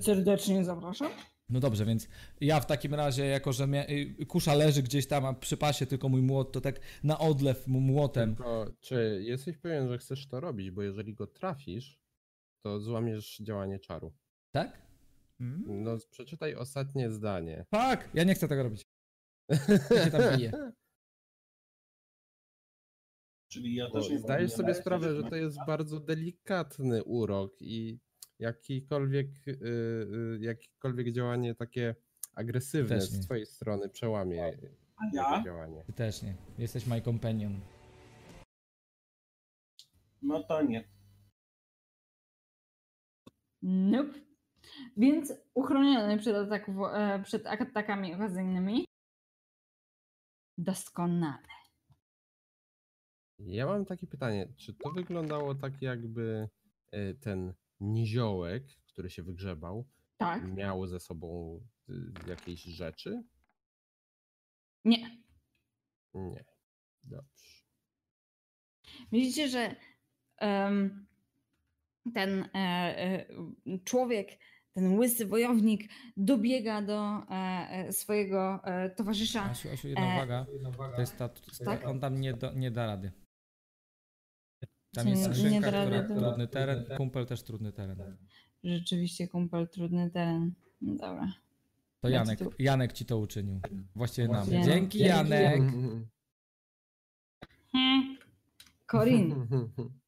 Serdecznie 0.00 0.64
zapraszam. 0.64 1.10
No 1.48 1.60
dobrze, 1.60 1.84
więc 1.84 2.08
ja 2.40 2.60
w 2.60 2.66
takim 2.66 2.94
razie, 2.94 3.24
jako 3.26 3.52
że 3.52 3.64
mia- 3.66 3.90
y, 4.20 4.26
kusza 4.26 4.54
leży 4.54 4.82
gdzieś 4.82 5.08
tam, 5.08 5.26
a 5.26 5.34
przy 5.34 5.56
pasie 5.56 5.86
tylko 5.86 6.08
mój 6.08 6.22
młot, 6.22 6.52
to 6.52 6.60
tak 6.60 6.80
na 7.02 7.18
odlew 7.18 7.66
mu 7.66 7.80
młotem. 7.80 8.36
Tylko, 8.36 8.66
czy 8.80 9.20
jesteś 9.24 9.56
pewien, 9.58 9.88
że 9.88 9.98
chcesz 9.98 10.26
to 10.28 10.40
robić? 10.40 10.70
Bo 10.70 10.82
jeżeli 10.82 11.14
go 11.14 11.26
trafisz, 11.26 11.98
to 12.64 12.80
złamiesz 12.80 13.38
działanie 13.38 13.78
czaru. 13.78 14.12
Tak? 14.54 14.83
Mm? 15.40 15.64
No, 15.66 15.96
przeczytaj 16.10 16.54
ostatnie 16.54 17.10
zdanie. 17.10 17.66
Tak! 17.70 18.10
Ja 18.14 18.24
nie 18.24 18.34
chcę 18.34 18.48
tego 18.48 18.62
robić. 18.62 18.82
Ja 19.90 20.04
się 20.04 20.10
tam 20.10 20.36
biję. 20.36 20.52
Czyli 23.52 23.74
ja 23.74 23.90
też 23.90 24.10
nie 24.10 24.18
zdajesz 24.18 24.52
sobie 24.52 24.74
sprawę, 24.74 25.14
że 25.16 25.22
to 25.22 25.36
jest 25.36 25.56
bardzo 25.66 26.00
delikatny 26.00 27.04
urok 27.04 27.52
i 27.60 27.98
jakikolwiek, 28.38 29.48
y, 29.48 29.50
y, 29.52 30.38
jakiekolwiek 30.40 31.12
działanie 31.12 31.54
takie 31.54 31.94
agresywne 32.34 33.00
z 33.00 33.20
twojej 33.24 33.46
strony 33.46 33.88
przełamie 33.88 34.44
A 34.96 35.06
ja? 35.12 35.42
działanie. 35.44 35.84
Ty 35.86 35.92
też 35.92 36.22
nie. 36.22 36.36
Jesteś 36.58 36.86
my 36.86 37.00
companion. 37.00 37.60
No 40.22 40.42
to 40.42 40.62
nie. 40.62 40.88
Nope. 43.62 44.33
Więc 44.96 45.32
uchroniony 45.54 46.18
przed, 46.18 46.36
e, 46.36 47.22
przed 47.24 47.46
atakami 47.46 48.14
okazyjnymi. 48.14 48.84
Doskonale. 50.58 51.48
Ja 53.38 53.66
mam 53.66 53.84
takie 53.84 54.06
pytanie, 54.06 54.48
czy 54.56 54.74
to 54.74 54.90
wyglądało 54.90 55.54
tak 55.54 55.82
jakby 55.82 56.48
y, 56.94 57.18
ten 57.20 57.54
niziołek, 57.80 58.64
który 58.86 59.10
się 59.10 59.22
wygrzebał, 59.22 59.88
Tak? 60.16 60.48
miał 60.48 60.86
ze 60.86 61.00
sobą 61.00 61.60
y, 61.88 61.92
jakieś 62.28 62.62
rzeczy? 62.62 63.22
Nie. 64.84 65.22
Nie. 66.14 66.44
Dobrze. 67.04 67.64
Widzicie, 69.12 69.48
że 69.48 69.76
em, 70.36 71.06
ten 72.14 72.48
e, 72.54 72.58
e, 72.98 73.26
człowiek, 73.84 74.28
ten 74.74 74.98
łysy 74.98 75.26
wojownik 75.26 75.88
dobiega 76.16 76.82
do 76.82 77.22
e, 77.30 77.34
e, 77.70 77.92
swojego 77.92 78.60
e, 78.64 78.90
towarzysza. 78.90 79.42
Asiu, 79.42 79.68
Asiu, 79.70 79.88
jedna 79.88 80.12
E, 80.12 80.16
uwaga. 80.16 80.46
To 80.94 81.00
jest 81.00 81.16
ta, 81.16 81.28
tak? 81.64 81.86
on 81.86 82.00
tam 82.00 82.20
nie, 82.20 82.34
do, 82.34 82.52
nie 82.52 82.70
da 82.70 82.86
rady. 82.86 83.12
Tam 84.94 85.08
jest 85.08 85.24
skrzynka, 85.24 85.68
która 85.68 86.02
to- 86.02 86.14
trudny 86.14 86.48
teren, 86.48 86.84
kumpel 86.96 87.26
też 87.26 87.42
trudny 87.42 87.72
teren. 87.72 88.16
Rzeczywiście 88.64 89.28
kumpel, 89.28 89.68
trudny 89.68 90.10
teren. 90.10 90.54
No 90.80 90.94
dobra. 90.96 91.32
To 92.00 92.08
Janek, 92.08 92.38
Janek 92.58 92.92
ci 92.92 93.04
to 93.04 93.18
uczynił. 93.18 93.60
Właściwie 93.94 94.28
nam. 94.28 94.50
Janek. 94.50 94.64
Dzięki 94.66 94.98
Dzięki, 94.98 94.98
Janek. 94.98 95.60
Hmm. 97.72 98.16
Corin. 98.90 99.34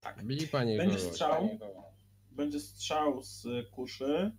Tak. 0.00 0.24
Bili 0.24 0.48
panie 0.48 0.76
Będzie 0.76 0.98
strzał. 0.98 1.58
Będzie 2.30 2.60
strzał 2.60 3.22
z 3.22 3.46
kuszy. 3.70 4.32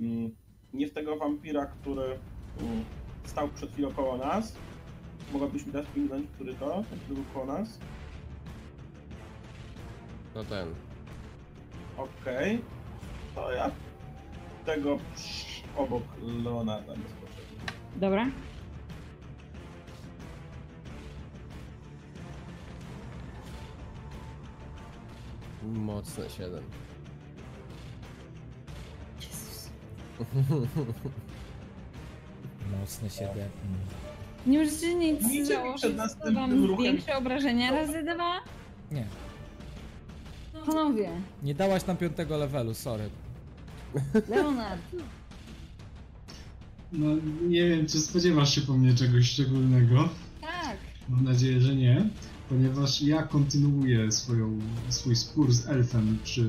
Mm, 0.00 0.36
Nie 0.72 0.86
w 0.86 0.92
tego 0.92 1.16
wampira, 1.16 1.66
który 1.66 2.18
mm, 2.60 2.84
stał 3.24 3.48
przed 3.48 3.72
chwilą 3.72 3.92
koło 3.92 4.16
nas. 4.16 4.56
Mogłabyś 5.32 5.66
mi 5.66 5.72
dać 5.72 5.86
pingnąć, 5.94 6.26
który 6.34 6.54
to, 6.54 6.84
który 7.04 7.14
był 7.14 7.24
koło 7.34 7.46
nas? 7.46 7.78
To 10.34 10.44
ten. 10.44 10.74
Okej. 11.96 12.60
To 13.34 13.52
ja 13.52 13.70
tego 14.66 14.98
obok 15.76 16.02
Leonarda 16.44 16.92
bezpośrednio. 16.92 17.58
Dobra. 17.96 18.30
Mocne 25.74 26.30
7. 26.30 26.62
Jezus. 29.20 29.70
Mocne 32.80 33.10
siebie. 33.10 33.48
Mm. 33.64 33.78
Nie 34.46 34.58
możecie 34.58 34.94
nic 34.94 35.22
Widzicie, 35.22 35.44
założyć, 35.46 35.76
przed 35.80 35.92
co 35.92 35.96
następnym 36.02 36.34
wam 36.34 36.66
ruchem- 36.66 36.82
większe 36.82 37.16
obrażenia 37.16 37.70
razy 37.72 38.02
dwa? 38.02 38.34
Nie. 38.90 39.04
Panowie, 40.66 41.10
Nie 41.42 41.54
dałaś 41.54 41.86
nam 41.86 41.96
piątego 41.96 42.36
levelu, 42.36 42.74
sorry. 42.74 43.10
Leonard, 44.28 44.80
No 46.92 47.06
nie 47.48 47.68
wiem, 47.68 47.86
czy 47.86 48.00
spodziewasz 48.00 48.54
się 48.54 48.60
po 48.60 48.72
mnie 48.72 48.94
czegoś 48.94 49.30
szczególnego. 49.30 50.08
tak. 50.40 50.76
Mam 51.08 51.24
nadzieję, 51.24 51.60
że 51.60 51.74
nie, 51.74 52.08
ponieważ 52.50 53.02
ja 53.02 53.22
kontynuuję 53.22 54.12
swoją, 54.12 54.58
swój 54.88 55.16
spór 55.16 55.52
z 55.52 55.68
elfem, 55.68 56.18
przy, 56.24 56.42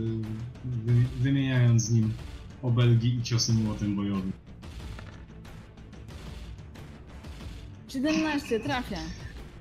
wy, 0.66 0.94
wymieniając 1.20 1.84
z 1.84 1.92
nim 1.92 2.14
obelgi 2.62 3.16
i 3.16 3.22
ciosy 3.22 3.54
młotem 3.54 3.96
bojowym. 3.96 4.32
17 7.88 8.60
trafia. 8.60 9.00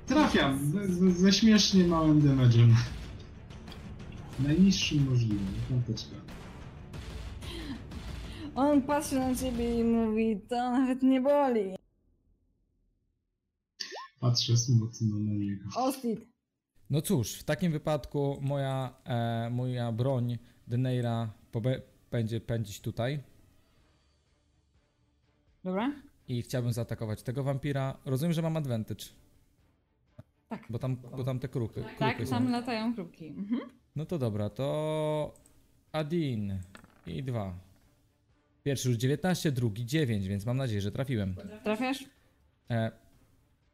Trafiam 0.07 0.71
ze, 0.71 0.87
ze, 0.87 1.11
ze 1.11 1.33
śmiesznie 1.33 1.83
małym 1.83 2.21
damage'em. 2.21 2.73
Najniższym 4.39 5.09
możliwym, 5.09 5.47
piąteczka. 5.69 6.15
On 8.55 8.81
patrzy 8.81 9.15
na 9.15 9.35
ciebie 9.35 9.79
i 9.79 9.83
mówi, 9.83 10.39
to 10.49 10.55
nawet 10.55 11.03
nie 11.03 11.21
boli. 11.21 11.80
Patrzę 14.21 14.57
smutno 14.57 15.19
na 15.19 15.31
niego. 15.31 15.63
Ostit. 15.75 16.27
No 16.89 17.01
cóż, 17.01 17.33
w 17.35 17.43
takim 17.43 17.71
wypadku 17.71 18.37
moja, 18.41 18.95
e, 19.05 19.49
moja 19.49 19.91
broń 19.91 20.37
Deneira 20.67 21.33
pobe- 21.53 21.81
będzie 22.11 22.41
pędzić 22.41 22.81
tutaj 22.81 23.19
Dobra? 25.63 25.91
i 26.27 26.41
chciałbym 26.41 26.73
zaatakować 26.73 27.23
tego 27.23 27.43
wampira. 27.43 27.97
Rozumiem, 28.05 28.33
że 28.33 28.41
mam 28.41 28.57
advantage. 28.57 29.05
Tak. 30.49 30.63
Bo 30.69 30.79
tam, 30.79 30.95
bo 30.95 31.23
tam 31.23 31.39
te 31.39 31.47
kruchy, 31.47 31.83
Tak, 31.99 32.17
tam 32.17 32.27
są. 32.27 32.49
latają 32.51 32.95
kruki. 32.95 33.27
Mhm. 33.27 33.61
No 33.95 34.05
to 34.05 34.17
dobra, 34.19 34.49
to 34.49 35.33
Adin 35.91 36.59
i 37.07 37.23
dwa. 37.23 37.53
Pierwszy 38.63 38.89
już 38.89 38.97
19, 38.97 39.51
drugi 39.51 39.85
9, 39.85 40.27
więc 40.27 40.45
mam 40.45 40.57
nadzieję, 40.57 40.81
że 40.81 40.91
trafiłem. 40.91 41.35
Trafiasz? 41.63 42.05
E, 42.69 42.91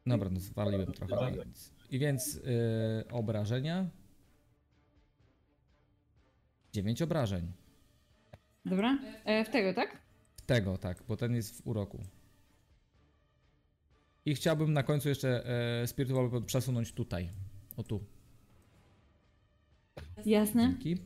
dobra, 0.08 0.30
no 0.30 0.40
zwaliłem 0.40 0.92
trochę. 0.94 1.32
Więc. 1.32 1.74
I 1.90 2.00
więc 2.00 2.36
y, 2.36 2.42
obrażenia. 3.12 3.90
9 6.74 7.02
obrażeń. 7.02 7.52
Dobra. 8.66 8.98
E, 9.26 9.46
w 9.46 9.50
tego, 9.50 9.74
tak? 9.74 10.02
Tego, 10.46 10.78
tak, 10.78 11.04
bo 11.08 11.18
ten 11.18 11.36
jest 11.36 11.62
w 11.62 11.68
uroku. 11.68 12.04
I 14.26 14.36
chciałbym 14.36 14.74
na 14.74 14.84
końcu 14.84 15.10
jeszcze 15.10 15.46
e, 15.82 15.88
Spiritual 15.88 16.24
Weapon 16.30 16.46
przesunąć 16.46 16.92
tutaj. 16.94 17.30
O 17.78 17.84
tu. 17.84 18.04
Jasne. 20.26 20.64
Dzięki. 20.64 20.98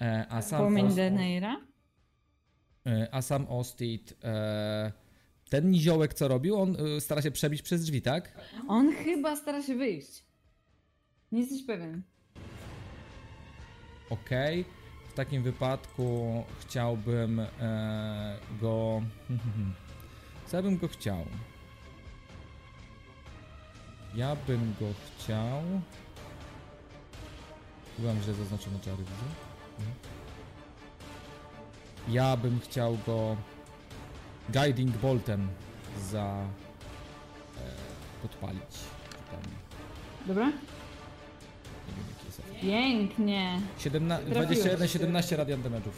E, 0.00 0.26
a 0.28 0.42
sam 0.42 0.74
Ost- 0.74 0.94
Deneira. 0.96 1.56
e, 2.86 3.08
a 3.14 3.22
sam 3.22 3.46
Ostit. 3.48 4.16
E, 4.24 4.92
ten 5.48 5.70
niziołek 5.70 6.14
co 6.14 6.28
robił, 6.28 6.56
on 6.56 6.76
e, 6.96 7.00
stara 7.00 7.22
się 7.22 7.30
przebić 7.30 7.62
przez 7.62 7.82
drzwi, 7.82 8.02
tak? 8.02 8.32
On 8.68 8.92
chyba 8.92 9.36
stara 9.36 9.62
się 9.62 9.74
wyjść. 9.74 10.24
Nie 11.32 11.40
jesteś 11.40 11.62
pewien. 11.62 12.02
Okej. 14.10 14.64
W 15.10 15.14
takim 15.14 15.42
wypadku 15.42 16.44
chciałbym 16.60 17.40
e, 17.40 18.38
go. 18.60 19.02
Co 20.46 20.56
ja 20.56 20.62
bym 20.62 20.78
go 20.78 20.88
chciał? 20.88 21.26
Ja 24.14 24.36
bym 24.36 24.74
go 24.80 24.86
chciał. 25.16 25.62
Byłem 27.98 28.22
źle 28.22 28.34
zaznaczony 28.34 28.80
czary, 28.80 28.96
widzę. 28.96 29.10
Mhm. 29.78 29.94
Ja 32.08 32.36
bym 32.36 32.60
chciał 32.60 32.98
go 33.06 33.36
Guiding 34.48 34.96
Boltem 34.96 35.48
za 36.10 36.24
e, 37.56 37.60
podpalić. 38.22 38.60
Tam, 39.30 39.40
Dobra? 40.26 40.46
nie 40.46 40.52
wiem 41.96 42.04
jaki 42.14 42.26
jest 42.26 42.40
efekt. 42.40 42.60
Pięknie. 42.60 43.60
17, 43.78 44.26
Trafiłeś. 44.26 44.58
21, 44.58 44.88
17 44.88 45.36
radiant 45.36 45.64
damage'ów. 45.64 45.92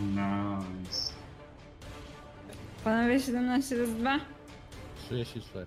Nice. 0.00 1.12
Panowie 2.84 3.20
17 3.20 3.76
razy 3.76 3.94
2? 3.94 4.20
34. 5.06 5.66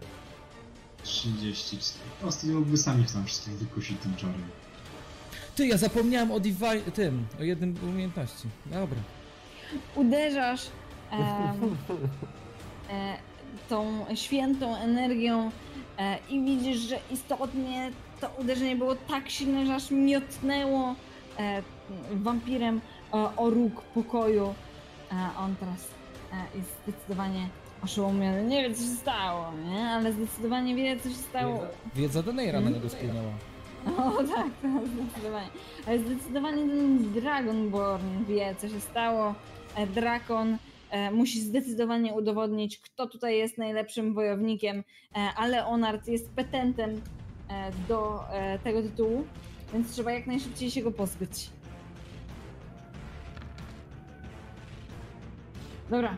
34. 1.04 1.96
Ostatnio 2.24 2.54
mógłby 2.54 2.78
sami 2.78 3.06
tam 3.06 3.26
wszystkich 3.26 3.54
wykosić 3.54 4.00
tym 4.02 4.16
czarem. 4.16 4.44
Ty, 5.56 5.68
ja 5.68 5.78
zapomniałem 5.78 6.32
o 6.32 6.40
divine, 6.40 6.92
tym, 6.94 7.26
o 7.40 7.44
jednym 7.44 7.76
umiejętności. 7.84 8.48
Dobra. 8.66 8.98
Uderzasz 9.96 10.68
e, 12.90 13.18
tą 13.70 14.06
świętą 14.16 14.76
energią 14.76 15.52
e, 15.98 16.18
i 16.30 16.42
widzisz, 16.42 16.78
że 16.78 17.00
istotnie 17.12 17.92
to 18.22 18.30
uderzenie 18.40 18.76
było 18.76 18.96
tak 18.96 19.30
silne, 19.30 19.66
że 19.66 19.76
aż 19.76 19.92
miotnęło 19.92 20.96
e, 21.40 21.62
wampirem 22.12 22.82
o, 23.12 23.36
o 23.36 23.50
róg 23.50 23.82
pokoju. 23.82 24.54
A 25.12 25.44
on 25.44 25.56
teraz 25.56 25.88
e, 26.34 26.58
jest 26.58 26.70
zdecydowanie 26.84 27.48
oszołomiony. 27.84 28.44
Nie 28.44 28.70
wie, 28.70 28.76
co 28.76 28.82
się 28.82 28.90
stało, 28.90 29.52
nie? 29.66 29.90
Ale 29.90 30.14
zdecydowanie 30.14 30.76
wie, 30.76 31.00
co 31.00 31.10
się 31.10 31.16
stało. 31.16 31.64
Wiedza 31.96 32.24
Deneira 32.24 32.62
na 32.62 32.70
niego 32.70 32.90
spłynęła. 32.90 33.32
O 33.86 34.24
tak, 34.24 34.48
to 34.62 34.68
zdecydowanie. 34.88 35.48
Ale 35.88 36.00
zdecydowanie 36.00 36.58
ten 36.58 37.12
Dragonborn 37.14 38.26
wie, 38.28 38.56
co 38.58 38.70
się 38.70 38.80
stało. 38.80 39.36
E, 39.76 39.88
Drakon 39.88 40.58
e, 40.90 41.12
musi 41.12 41.42
zdecydowanie 41.42 42.14
udowodnić, 42.14 42.80
kto 42.80 43.08
tutaj 43.08 43.38
jest 43.38 43.58
najlepszym 43.58 44.14
wojownikiem, 44.14 44.78
e, 44.78 44.84
a 45.36 45.48
Leonard 45.48 46.08
jest 46.08 46.30
petentem 46.30 47.02
do 47.88 48.24
tego 48.64 48.82
tytułu, 48.82 49.26
więc 49.74 49.92
trzeba 49.92 50.12
jak 50.12 50.28
najszybciej 50.28 50.72
się 50.72 50.82
go 50.82 50.92
pozbyć. 50.92 51.50
Dobra. 55.90 56.18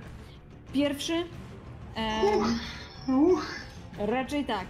Pierwszy. 0.74 1.14
Uch, 3.08 3.46
raczej 3.98 4.46
tak. 4.46 4.68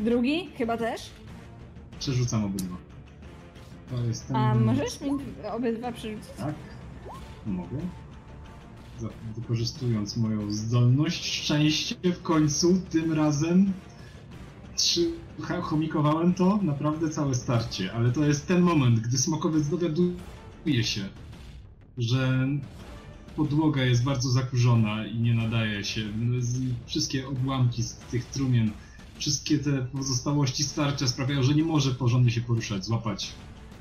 Drugi? 0.00 0.50
Chyba 0.58 0.76
też. 0.76 1.10
przerzucam 1.98 2.44
obydwa. 2.44 2.76
To 3.90 4.04
jest 4.04 4.26
ten... 4.26 4.36
A 4.36 4.54
możesz 4.54 5.00
mi 5.00 5.10
obydwa 5.52 5.92
przerzucić? 5.92 6.30
Tak, 6.38 6.54
mogę. 7.46 7.78
Wykorzystując 9.36 10.16
moją 10.16 10.52
zdolność, 10.52 11.42
szczęście 11.42 11.94
w 12.04 12.22
końcu, 12.22 12.80
tym 12.90 13.12
razem 13.12 13.72
trzy, 14.76 15.12
chomikowałem 15.62 16.34
to 16.34 16.60
naprawdę 16.62 17.10
całe 17.10 17.34
starcie, 17.34 17.92
ale 17.92 18.12
to 18.12 18.24
jest 18.24 18.48
ten 18.48 18.62
moment, 18.62 19.00
gdy 19.00 19.18
smokowiec 19.18 19.68
dowiaduje 19.68 20.84
się, 20.84 21.08
że 21.98 22.48
podłoga 23.36 23.84
jest 23.84 24.04
bardzo 24.04 24.30
zakurzona 24.30 25.06
i 25.06 25.20
nie 25.20 25.34
nadaje 25.34 25.84
się. 25.84 26.12
Wszystkie 26.86 27.28
odłamki 27.28 27.82
z 27.82 27.96
tych 27.96 28.24
trumien, 28.24 28.72
wszystkie 29.18 29.58
te 29.58 29.86
pozostałości 29.86 30.64
starcia 30.64 31.08
sprawiają, 31.08 31.42
że 31.42 31.54
nie 31.54 31.64
może 31.64 31.94
porządnie 31.94 32.30
się 32.30 32.40
poruszać, 32.40 32.84
złapać 32.84 33.32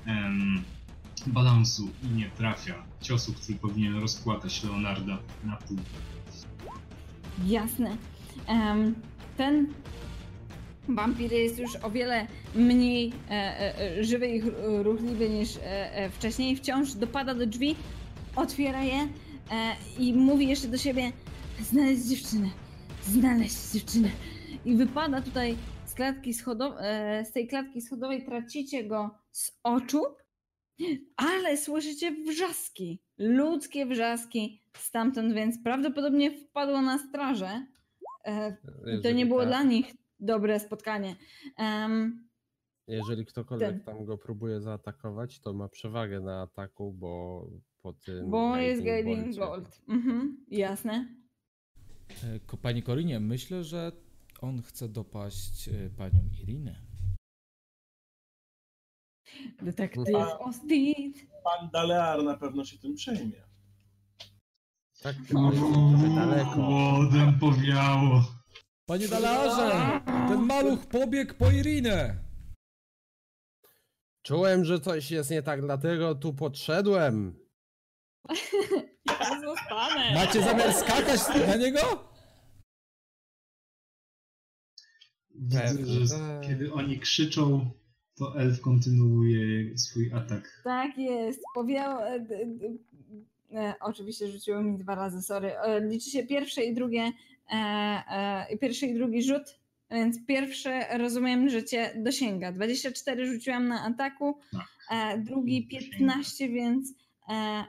em, 0.06 0.64
balansu 1.28 1.90
i 2.04 2.08
nie 2.08 2.30
trafia 2.30 2.84
ciosu, 3.02 3.34
który 3.34 3.58
powinien 3.58 4.00
rozpłatać 4.02 4.64
Leonarda 4.64 5.18
na 5.44 5.56
pół. 5.56 5.78
Jasne. 7.46 7.98
Em, 8.48 8.96
ten 9.38 9.68
wampir 10.88 11.32
jest 11.32 11.60
już 11.60 11.76
o 11.76 11.92
wiele 11.92 12.28
mniej 12.56 13.14
e, 13.30 13.32
e, 13.32 13.98
e, 14.00 14.04
żywy 14.04 14.28
i 14.28 14.42
ch- 14.42 14.54
ruchliwy 14.84 15.30
niż 15.30 15.58
e, 15.58 15.94
e, 15.96 16.10
wcześniej. 16.10 16.56
Wciąż 16.56 16.94
dopada 16.94 17.36
do 17.36 17.46
drzwi, 17.48 17.76
otwiera 18.36 18.84
je 18.84 18.96
e, 19.02 19.08
i 20.00 20.14
mówi 20.14 20.48
jeszcze 20.48 20.68
do 20.68 20.78
siebie 20.78 21.12
znaleźć 21.62 22.04
dziewczynę, 22.04 22.50
znaleźć 23.04 23.72
dziewczynę. 23.74 24.10
I 24.66 24.76
wypada 24.76 25.22
tutaj 25.22 25.56
z 25.86 25.94
klatki 25.94 26.34
z 26.34 27.32
tej 27.34 27.48
klatki 27.48 27.82
schodowej, 27.82 28.26
tracicie 28.26 28.84
go 28.84 29.10
z 29.32 29.52
oczu, 29.64 30.02
ale 31.16 31.58
słyszycie 31.58 32.12
wrzaski, 32.12 33.02
ludzkie 33.18 33.86
wrzaski 33.86 34.62
stamtąd, 34.78 35.34
więc 35.34 35.64
prawdopodobnie 35.64 36.32
wpadło 36.32 36.82
na 36.82 36.98
strażę. 36.98 37.66
E, 38.26 38.58
i 39.00 39.02
to 39.02 39.12
nie 39.12 39.26
było 39.26 39.40
tak- 39.40 39.48
dla 39.50 39.64
nich 39.64 39.96
dobre 40.20 40.60
spotkanie. 40.60 41.16
Em, 41.58 42.30
Jeżeli 42.88 43.26
ktokolwiek 43.26 43.70
Ten. 43.70 43.80
tam 43.84 44.06
go 44.06 44.18
próbuje 44.18 44.62
zaatakować, 44.62 45.40
to 45.40 45.54
ma 45.54 45.70
przewagę 45.70 46.20
na 46.22 46.42
ataku, 46.42 46.94
bo 46.94 47.46
po 47.82 47.94
tym. 47.94 48.30
bo 48.30 48.58
jest 48.58 48.82
Guiding 48.84 49.36
Bolt. 49.38 49.82
Mhm, 49.88 50.46
jasne. 50.52 51.16
E, 52.54 52.58
Pani 52.62 52.84
Korinie, 52.84 53.20
myślę, 53.20 53.64
że 53.64 53.92
on 54.42 54.62
chce 54.62 54.90
dopaść 54.90 55.68
e, 55.70 55.90
panią 55.98 56.20
Irinę. 56.44 56.82
Detektyw 59.62 60.16
A- 60.16 60.40
Ostit. 60.40 61.28
Pan 61.44 61.70
Dalear 61.70 62.24
na 62.24 62.38
pewno 62.38 62.66
się 62.66 62.78
tym 62.78 62.96
przejmie. 62.96 63.44
Tak, 65.02 65.16
O, 65.36 65.48
ale 65.48 65.58
trochę 65.58 66.16
daleko. 66.16 66.56
Głodem 66.56 67.40
powiało. 67.40 68.24
Panie 68.86 69.08
Dalarze! 69.08 70.02
Ten 70.06 70.42
maluch 70.42 70.86
pobiegł 70.86 71.34
po 71.34 71.52
Irinę! 71.52 72.24
Czułem, 74.24 74.66
że 74.66 74.80
coś 74.80 75.12
jest 75.12 75.32
nie 75.32 75.42
tak, 75.44 75.62
dlatego 75.62 76.16
tu 76.16 76.34
podszedłem. 76.34 77.40
Ja 79.20 79.42
zostanę. 79.42 80.14
Macie 80.14 80.42
zamiar 80.44 80.74
skakać 80.74 81.20
na 81.48 81.56
niego? 81.56 81.80
Widzę, 85.36 85.60
Pewnie, 85.62 85.86
że 86.06 86.16
tak. 86.18 86.48
kiedy 86.48 86.74
oni 86.74 87.00
krzyczą, 87.00 87.72
to 88.20 88.40
elf 88.40 88.62
kontynuuje 88.62 89.78
swój 89.78 90.12
atak. 90.14 90.62
Tak 90.64 90.98
jest. 90.98 91.42
Powiało. 91.56 92.08
E, 92.08 92.26
e, 93.54 93.74
oczywiście 93.82 94.28
rzuciło 94.32 94.62
mi 94.64 94.78
dwa 94.78 94.96
razy, 94.96 95.22
sorry. 95.22 95.58
E, 95.58 95.88
liczy 95.88 96.10
się 96.10 96.24
pierwsze 96.24 96.64
i 96.64 96.74
drugie. 96.74 97.12
Pierwszy 98.62 98.86
i 98.88 98.94
drugi 98.94 99.24
rzut. 99.24 99.60
Więc 99.92 100.26
pierwszy 100.26 100.70
rozumiem, 100.98 101.50
że 101.50 101.64
cię 101.64 101.94
dosięga. 102.04 102.52
24 102.52 103.26
rzuciłam 103.26 103.68
na 103.68 103.84
ataku, 103.86 104.38
Tak. 104.90 105.24
drugi 105.24 105.68
Dosięga. 105.72 105.98
15, 105.98 106.50
więc 106.50 106.94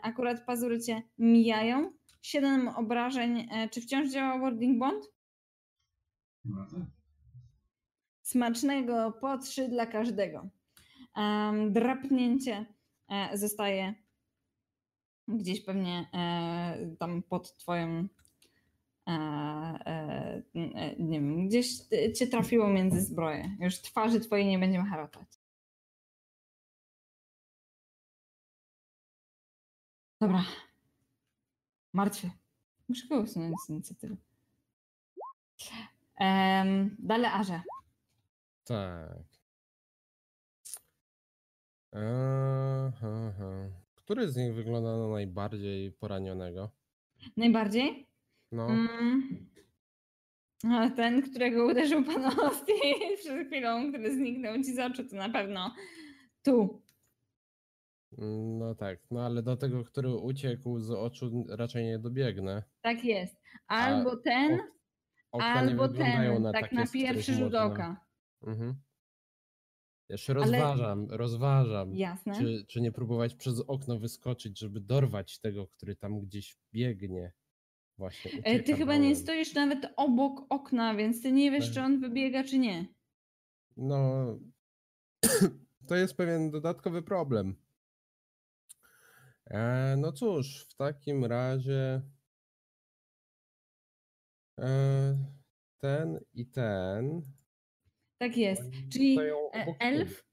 akurat 0.02 0.44
pazury 0.46 0.80
cię 0.80 1.02
mijają. 1.18 1.92
7 2.22 2.68
obrażeń. 2.68 3.48
Czy 3.70 3.80
wciąż 3.80 4.10
działa 4.10 4.38
Warding 4.38 4.78
Bond? 4.78 5.04
No 6.44 6.66
tak. 6.70 6.99
Smacznego 8.30 9.12
po 9.12 9.38
trzy 9.38 9.68
dla 9.68 9.86
każdego. 9.86 10.48
Drapnięcie 11.70 12.66
e, 13.08 13.38
zostaje 13.38 13.94
gdzieś 15.28 15.64
pewnie 15.64 16.10
e, 16.14 16.96
tam 16.98 17.22
pod 17.22 17.56
twoją 17.56 18.08
e, 19.08 20.42
nie 20.98 21.20
wiem, 21.20 21.48
gdzieś 21.48 21.76
cię 22.18 22.26
trafiło 22.26 22.68
między 22.68 23.00
zbroje. 23.00 23.56
Już 23.60 23.80
twarzy 23.80 24.20
twojej 24.20 24.46
nie 24.46 24.58
będziemy 24.58 24.88
harotać. 24.90 25.28
Dobra. 30.20 30.44
Martwy. 31.92 32.30
Muszę 32.88 33.08
go 33.08 33.20
usunąć 33.20 33.54
z 33.66 33.70
inicjatywy. 33.70 34.16
Um, 36.20 36.96
dalej 36.98 37.26
Arze. 37.26 37.62
Tak. 38.70 39.18
Aha, 41.92 43.30
aha. 43.30 43.70
Który 43.94 44.28
z 44.28 44.36
nich 44.36 44.54
wygląda 44.54 44.96
na 44.96 45.08
najbardziej 45.08 45.92
poranionego? 45.92 46.70
Najbardziej? 47.36 48.06
No, 48.52 48.68
Mm. 48.68 49.50
A 50.64 50.90
ten, 50.90 51.22
którego 51.22 51.66
uderzył 51.66 52.04
pan 52.04 52.24
Osti 52.50 52.72
przed 53.18 53.46
chwilą, 53.46 53.88
który 53.88 54.14
zniknął 54.14 54.56
ci 54.56 54.74
z 54.74 54.78
oczu, 54.78 55.04
to 55.08 55.16
na 55.16 55.28
pewno 55.28 55.74
tu. 56.42 56.82
no 58.58 58.74
tak. 58.74 58.98
No 59.10 59.26
ale 59.26 59.42
do 59.42 59.56
tego, 59.56 59.84
który 59.84 60.08
uciekł 60.08 60.80
z 60.80 60.90
oczu, 60.90 61.46
raczej 61.48 61.84
nie 61.84 61.98
dobiegnę. 61.98 62.62
Tak 62.80 63.04
jest. 63.04 63.36
Albo 63.66 64.16
ten, 64.16 64.58
Okna 65.32 65.54
nie 65.54 65.70
albo 65.70 65.88
ten, 65.88 66.52
tak 66.52 66.72
na 66.72 66.86
pierwszy 66.86 67.34
rzut 67.34 67.54
oka. 67.54 68.09
Mhm. 68.42 68.74
Jeszcze 70.08 70.32
Ale- 70.32 70.40
rozważam, 70.42 71.06
rozważam. 71.10 71.94
Jasne. 71.96 72.34
Czy, 72.34 72.64
czy 72.68 72.80
nie 72.80 72.92
próbować 72.92 73.34
przez 73.34 73.60
okno 73.60 73.98
wyskoczyć, 73.98 74.58
żeby 74.58 74.80
dorwać 74.80 75.38
tego, 75.38 75.66
który 75.66 75.96
tam 75.96 76.20
gdzieś 76.20 76.56
biegnie? 76.72 77.32
Właśnie. 77.98 78.30
E, 78.32 78.54
Ty 78.56 78.62
ucieka 78.62 78.78
chyba 78.78 78.94
nie 78.96 79.00
dołem. 79.02 79.16
stoisz 79.16 79.54
nawet 79.54 79.92
obok 79.96 80.46
okna, 80.48 80.94
więc 80.94 81.22
ty 81.22 81.32
nie 81.32 81.50
wiesz, 81.50 81.64
Tak. 81.64 81.74
czy 81.74 81.80
on 81.82 82.00
wybiega, 82.00 82.44
czy 82.44 82.58
nie. 82.58 82.86
No, 83.76 84.26
to 85.88 85.96
jest 85.96 86.14
pewien 86.16 86.50
dodatkowy 86.50 87.02
problem. 87.02 87.54
E, 89.46 89.94
no 89.98 90.12
cóż, 90.12 90.66
w 90.68 90.74
takim 90.74 91.24
razie 91.24 92.02
e, 94.58 95.16
ten 95.78 96.20
i 96.34 96.46
ten. 96.46 97.22
Tak 98.20 98.36
jest. 98.36 98.62
Czyli 98.92 99.18
e, 99.54 99.74
elf, 99.80 100.24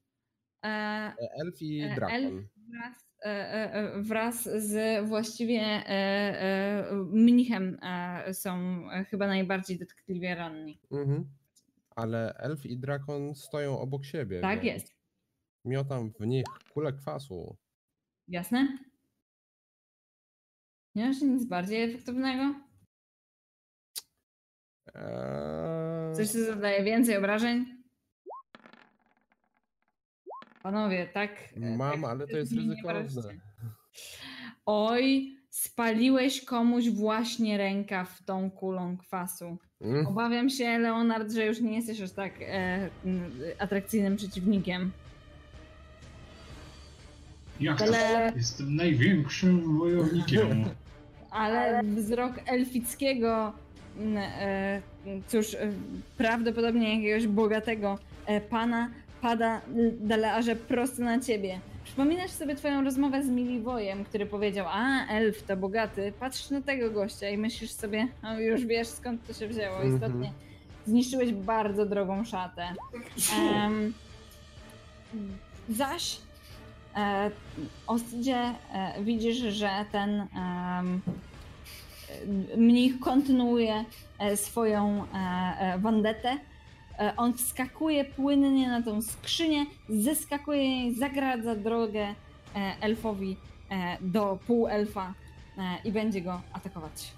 e, 0.63 0.67
E, 0.67 1.13
Elf 1.41 1.61
i 1.61 1.89
drakon. 1.95 2.15
elf 2.15 2.45
wraz 2.69 3.07
wraz 4.07 4.43
z 4.63 5.05
właściwie 5.07 5.83
mnichem 7.11 7.77
są 8.33 8.81
chyba 9.09 9.27
najbardziej 9.27 9.79
dotkliwie 9.79 10.35
ranni. 10.35 10.79
Mhm. 10.91 11.29
Ale 11.95 12.33
elf 12.33 12.65
i 12.65 12.77
drakon 12.77 13.35
stoją 13.35 13.79
obok 13.79 14.05
siebie. 14.05 14.41
Tak 14.41 14.63
jest. 14.63 14.95
Miotam 15.65 16.11
w 16.19 16.27
nich 16.27 16.45
kulę 16.73 16.93
kwasu. 16.93 17.57
Jasne? 18.27 18.77
Nie 20.95 21.05
masz 21.07 21.21
nic 21.21 21.45
bardziej 21.45 21.83
efektywnego? 21.83 22.55
Eee, 24.95 26.15
Coś, 26.15 26.27
co 26.29 26.43
zadaje 26.45 26.83
więcej 26.83 27.17
obrażeń? 27.17 27.76
Panowie, 30.67 31.07
tak? 31.13 31.31
e, 31.57 31.77
mam, 31.77 32.01
tak 32.01 32.09
ale 32.11 32.27
to 32.27 32.37
jest 32.37 32.53
ryzykowne. 32.53 33.33
Oj, 34.65 35.35
spaliłeś 35.49 36.45
komuś 36.45 36.89
właśnie 36.89 37.57
rękaw 37.57 38.23
tą 38.25 38.51
kulą 38.51 38.97
kwasu. 38.97 39.57
Mm, 39.81 40.07
Obawiam 40.07 40.49
się, 40.49 40.77
Leonard, 40.79 41.31
że 41.31 41.45
już 41.45 41.61
nie 41.61 41.75
jesteś 41.75 42.01
aż 42.01 42.11
tak 42.11 42.33
e, 42.41 42.89
atrakcyjnym 43.59 44.15
przeciwnikiem. 44.15 44.91
Jak 47.59 47.77
to? 47.77 47.83
Ale, 47.85 48.33
Jestem 48.35 48.75
największym 48.75 49.77
wojownikiem. 49.77 50.65
ale 51.31 51.83
wzrok 51.83 52.33
elfickiego, 52.45 53.53
e, 54.15 54.81
cóż, 55.27 55.53
e, 55.53 55.71
prawdopodobnie 56.17 56.95
jakiegoś 56.95 57.27
bogatego 57.27 57.99
e, 58.25 58.41
pana 58.41 58.89
pada 59.27 59.61
Dalearze 59.99 60.55
prosto 60.55 61.03
na 61.03 61.19
ciebie. 61.19 61.59
Przypominasz 61.83 62.31
sobie 62.31 62.55
twoją 62.55 62.83
rozmowę 62.83 63.23
z 63.23 63.29
Miliwojem, 63.29 64.05
który 64.05 64.25
powiedział, 64.25 64.65
a 64.69 65.07
elf 65.07 65.43
to 65.43 65.57
bogaty, 65.57 66.13
patrzysz 66.19 66.49
na 66.49 66.61
tego 66.61 66.91
gościa 66.91 67.29
i 67.29 67.37
myślisz 67.37 67.71
sobie, 67.71 68.07
no 68.23 68.39
już 68.39 68.65
wiesz 68.65 68.87
skąd 68.87 69.27
to 69.27 69.33
się 69.33 69.47
wzięło. 69.47 69.75
Mhm. 69.75 69.95
Istotnie 69.95 70.31
zniszczyłeś 70.85 71.33
bardzo 71.33 71.85
drogą 71.85 72.25
szatę. 72.25 72.67
Em, 73.55 73.93
zaś 75.69 76.17
e, 76.95 77.31
Ostidzie 77.87 78.37
e, 78.37 79.03
widzisz, 79.03 79.37
że 79.37 79.69
ten 79.91 80.09
e, 80.09 80.27
mnich 82.57 82.99
kontynuuje 82.99 83.85
e, 84.19 84.37
swoją 84.37 85.03
e, 85.03 85.07
e, 85.59 85.79
wandetę. 85.79 86.37
E, 86.99 87.13
on 87.17 87.33
wskakuje 87.33 88.05
płynnie 88.05 88.69
na 88.69 88.81
tą 88.81 89.01
skrzynię, 89.01 89.65
zeskakuje 89.89 90.87
i 90.87 90.95
zagradza 90.95 91.55
drogę 91.55 92.01
e, 92.01 92.15
elfowi 92.81 93.37
e, 93.69 93.97
do 94.01 94.39
półelfa 94.47 95.13
i 95.83 95.91
będzie 95.91 96.21
go 96.21 96.41
atakować. 96.53 97.11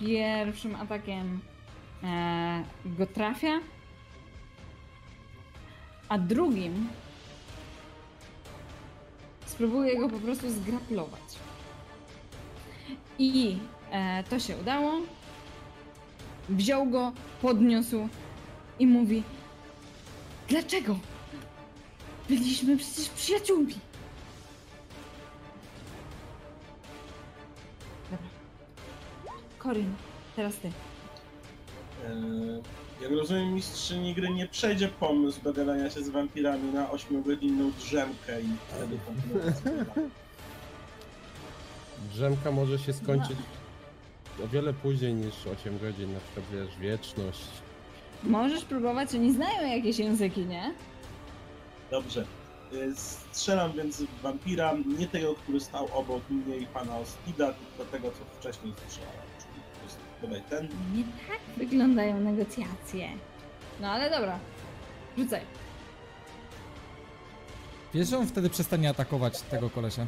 Pierwszym 0.00 0.74
atakiem 0.74 1.40
go 2.84 3.06
trafia, 3.06 3.60
a 6.08 6.18
drugim 6.18 6.88
spróbuję 9.48 9.98
go 9.98 10.08
po 10.08 10.18
prostu 10.18 10.50
zgraplować. 10.50 11.20
I 13.18 13.58
e, 13.90 14.24
to 14.30 14.38
się 14.38 14.56
udało. 14.56 14.92
Wziął 16.48 16.86
go, 16.86 17.12
podniósł 17.42 18.08
i 18.78 18.86
mówi: 18.86 19.22
Dlaczego? 20.48 20.98
Byliśmy 22.28 22.76
przecież 22.76 23.08
przyjaciółmi. 23.08 23.74
Dobra. 28.10 28.26
Corin, 29.58 29.94
teraz 30.36 30.56
ty. 30.56 30.68
Eee, 32.04 32.62
Jak 33.02 33.10
rozumiem, 33.12 33.54
mistrzyni 33.54 34.14
gry 34.14 34.30
nie 34.30 34.46
przejdzie 34.46 34.88
pomysł 34.88 35.42
do 35.42 35.52
gadania 35.52 35.90
się 35.90 36.02
z 36.02 36.08
wampirami 36.08 36.72
na 36.72 36.86
8-godzinną 36.88 37.72
drzemkę 37.72 38.40
i 38.40 38.48
wtedy 38.68 38.98
kontynuacja. 39.06 39.70
Drzemka 42.12 42.50
może 42.50 42.78
się 42.78 42.92
skończyć 42.92 43.36
o 44.44 44.48
wiele 44.48 44.72
później 44.72 45.14
niż 45.14 45.34
8 45.46 45.78
godzin, 45.78 46.12
na 46.14 46.20
przykład 46.20 46.46
wiesz, 46.52 46.78
wieczność. 46.80 47.44
Możesz 48.22 48.64
próbować, 48.64 49.14
oni 49.14 49.32
znają 49.32 49.76
jakieś 49.76 49.98
języki, 49.98 50.46
nie? 50.46 50.74
Dobrze. 51.90 52.24
Eee, 52.72 52.96
Strzelam 52.96 53.72
więc 53.72 54.02
w 54.02 54.20
wampira, 54.22 54.74
nie 54.98 55.06
tego, 55.06 55.34
który 55.34 55.60
stał 55.60 55.88
obok 55.94 56.22
mnie 56.30 56.56
i 56.56 56.66
pana 56.66 56.98
Ospida, 56.98 57.52
tylko 57.52 57.92
tego, 57.92 58.10
co 58.10 58.38
wcześniej 58.40 58.72
strzelałem. 58.88 59.17
Bodaj 60.22 60.42
ten. 60.50 60.68
Nie 60.94 61.04
tak 61.04 61.40
wyglądają 61.56 62.20
negocjacje. 62.20 63.08
No 63.80 63.88
ale 63.90 64.10
dobra. 64.10 64.38
Rzucaj. 65.18 65.40
Wiesz, 67.94 68.08
że 68.08 68.18
on 68.18 68.26
wtedy 68.26 68.50
przestanie 68.50 68.90
atakować 68.90 69.42
tego 69.42 69.70
kolesia? 69.70 70.06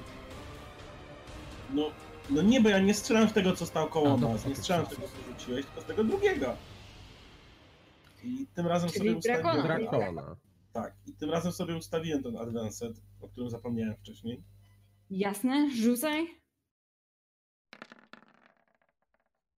No, 1.75 1.91
no 2.31 2.43
nie, 2.43 2.61
bo 2.61 2.69
ja 2.69 2.79
nie 2.79 2.95
strzelam 2.95 3.29
w 3.29 3.33
tego, 3.33 3.57
co 3.57 3.67
stał 3.67 3.89
koło 3.89 4.07
A, 4.09 4.11
dobra, 4.11 4.29
nas. 4.29 4.47
Nie 4.47 4.57
strzelam 4.57 4.87
w 4.87 4.89
tego, 4.89 5.03
co 5.03 5.33
rzuciłeś, 5.33 5.67
tylko 5.67 5.81
z 5.81 5.85
tego 5.85 6.05
drugiego. 6.05 6.57
I 8.25 8.47
tym 8.55 8.67
razem 8.67 8.91
Czyli 8.91 8.99
sobie 8.99 9.17
ustawiłem. 9.17 9.63
drakona. 9.63 9.79
Drakona. 9.79 10.37
Tak, 10.73 10.95
i 11.07 11.13
tym 11.15 11.31
razem 11.31 11.53
sobie 11.53 11.77
ustawiłem 11.77 12.23
ten 12.23 12.37
advanced, 12.37 13.01
o 13.21 13.29
którym 13.29 13.51
zapomniałem 13.51 13.97
wcześniej. 13.97 14.43
Jasne, 15.11 15.71
rzucaj. 15.83 16.40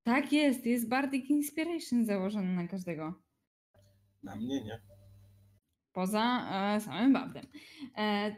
Tak 0.03 0.33
jest, 0.33 0.67
jest 0.67 0.89
Bardic 0.89 1.31
Inspiration 1.31 2.05
założony 2.05 2.55
na 2.55 2.69
każdego. 2.69 3.15
Na 4.23 4.37
mnie 4.37 4.65
nie. 4.65 4.81
Poza 5.93 6.51
e, 6.77 6.81
samym 6.81 7.13
Bardem. 7.13 7.47
E, 7.97 8.37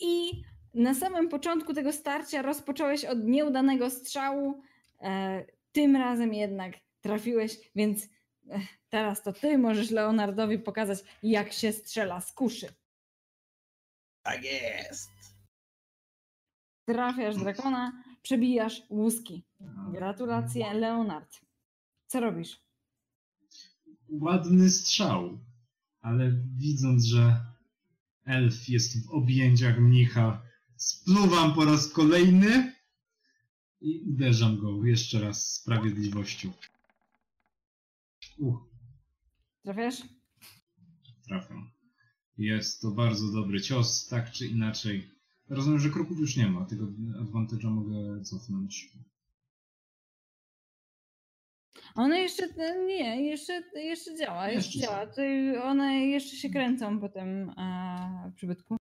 I 0.00 0.42
na 0.74 0.94
samym 0.94 1.28
początku 1.28 1.74
tego 1.74 1.92
starcia 1.92 2.42
rozpocząłeś 2.42 3.04
od 3.04 3.24
nieudanego 3.24 3.90
strzału. 3.90 4.62
E, 5.00 5.44
tym 5.72 5.96
razem 5.96 6.34
jednak 6.34 6.74
trafiłeś, 7.00 7.70
więc 7.74 8.04
e, 8.50 8.60
teraz 8.88 9.22
to 9.22 9.32
ty 9.32 9.58
możesz 9.58 9.90
Leonardowi 9.90 10.58
pokazać, 10.58 10.98
jak 11.22 11.52
się 11.52 11.72
strzela 11.72 12.20
z 12.20 12.32
kuszy. 12.32 12.68
Tak 14.22 14.44
jest! 14.44 15.10
Trafiasz 16.84 17.36
drakona, 17.44 18.01
przebijasz 18.22 18.82
łuski. 18.90 19.42
Gratulacje, 19.92 20.74
Leonard. 20.74 21.40
Co 22.06 22.20
robisz? 22.20 22.60
Ładny 24.08 24.70
strzał, 24.70 25.38
ale 26.00 26.32
widząc, 26.56 27.04
że 27.04 27.44
elf 28.24 28.68
jest 28.68 29.06
w 29.06 29.10
objęciach 29.10 29.78
mnicha, 29.78 30.42
spluwam 30.76 31.54
po 31.54 31.64
raz 31.64 31.88
kolejny 31.92 32.74
i 33.80 34.00
uderzam 34.00 34.58
go 34.58 34.84
jeszcze 34.84 35.20
raz 35.20 35.52
sprawiedliwością. 35.54 36.52
Uch, 38.38 38.68
Trafiasz? 39.62 40.02
trafiam. 41.28 41.70
Jest 42.38 42.80
to 42.80 42.90
bardzo 42.90 43.32
dobry 43.32 43.60
cios, 43.60 44.08
tak 44.08 44.30
czy 44.32 44.46
inaczej. 44.46 45.10
Rozumiem, 45.48 45.78
że 45.80 45.90
kroków 45.90 46.18
już 46.18 46.36
nie 46.36 46.48
ma, 46.50 46.64
tego 46.66 46.86
advantage'a 47.20 47.70
mogę 47.70 48.22
cofnąć. 48.22 48.92
One 51.94 52.20
jeszcze, 52.20 52.48
nie, 52.86 53.26
jeszcze, 53.30 53.62
jeszcze 53.74 54.16
działa, 54.18 54.48
jeszcze, 54.48 54.78
Jeszcze 54.78 54.80
działa. 54.80 55.64
one 55.64 56.06
jeszcze 56.06 56.36
się 56.36 56.50
kręcą 56.50 57.00
po 57.00 57.08
tym 57.08 57.50
e, 57.50 58.32
przybytku. 58.36 58.76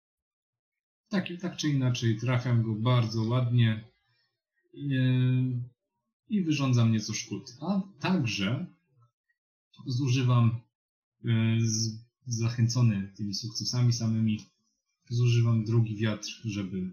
Tak, 1.09 1.25
tak 1.41 1.57
czy 1.57 1.69
inaczej, 1.69 2.19
trafiam 2.19 2.63
go 2.63 2.75
bardzo 2.75 3.23
ładnie 3.23 3.91
i, 4.73 4.95
i 6.29 6.43
wyrządzam 6.43 6.91
nieco 6.91 7.13
szkód. 7.13 7.53
A 7.61 7.81
także 7.99 8.65
zużywam, 9.85 10.61
e, 11.25 11.29
z, 11.59 12.05
zachęcony 12.25 13.13
tymi 13.17 13.33
sukcesami 13.33 13.93
samymi, 13.93 14.39
zużywam 15.11 15.63
drugi 15.65 15.95
wiatr, 15.95 16.29
żeby 16.45 16.91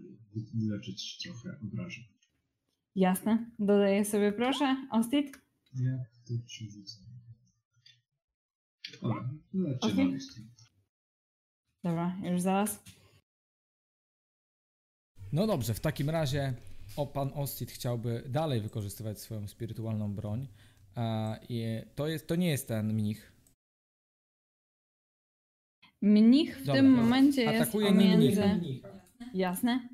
wyleczyć 0.53 1.17
trochę 1.23 1.59
obrażeń. 1.63 2.03
Jasne, 2.95 3.51
dodaję 3.59 4.05
sobie 4.05 4.31
proszę. 4.31 4.87
Ostit? 4.91 5.37
Nie, 5.75 6.05
to 6.27 6.33
ci 6.47 6.71
rzucę. 6.71 6.97
Dobra. 9.01 9.29
Dobra, 11.83 12.17
już 12.23 12.41
zaraz. 12.41 12.83
No 15.31 15.47
dobrze, 15.47 15.73
w 15.73 15.79
takim 15.79 16.09
razie 16.09 16.53
o, 16.95 17.07
pan 17.07 17.31
Ostit 17.33 17.71
chciałby 17.71 18.23
dalej 18.29 18.61
wykorzystywać 18.61 19.19
swoją 19.19 19.47
spirytualną 19.47 20.15
broń, 20.15 20.47
E, 20.99 21.39
i 21.49 21.81
to, 21.95 22.07
jest, 22.07 22.27
to 22.27 22.35
nie 22.35 22.49
jest 22.49 22.67
ten 22.67 22.93
mnich. 22.93 23.31
Mnich 26.01 26.57
w 26.57 26.59
Dobra, 26.59 26.73
tym 26.81 26.89
dobra. 26.91 27.03
momencie 27.03 27.41
jest 27.43 27.61
Atakuje 27.61 27.87
pomiędzy... 27.87 28.45
mnich. 28.47 28.83
Jasne. 29.33 29.89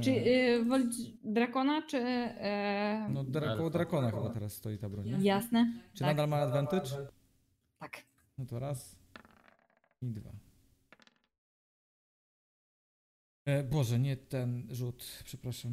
Czy 0.00 0.10
E, 0.10 0.54
y, 0.54 0.64
wolisz 0.64 0.96
drakona, 1.24 1.82
czy... 1.82 1.96
E... 1.98 3.08
no, 3.10 3.24
dra- 3.24 3.56
koło 3.56 3.70
drakona 3.70 4.10
chyba 4.10 4.30
teraz 4.30 4.52
stoi 4.52 4.78
ta 4.78 4.88
broń. 4.88 5.06
nie? 5.10 5.18
Jasne. 5.28 5.72
Czy 5.94 5.98
tak. 5.98 6.08
nadal 6.08 6.28
ma 6.28 6.36
advantage? 6.36 6.90
Tak. 7.78 8.02
No 8.38 8.46
to 8.46 8.58
raz 8.58 8.96
i 10.02 10.06
dwa. 10.06 10.30
E, 13.44 13.62
Boże, 13.64 13.98
nie 13.98 14.16
ten 14.16 14.68
rzut, 14.70 15.04
przepraszam. 15.24 15.72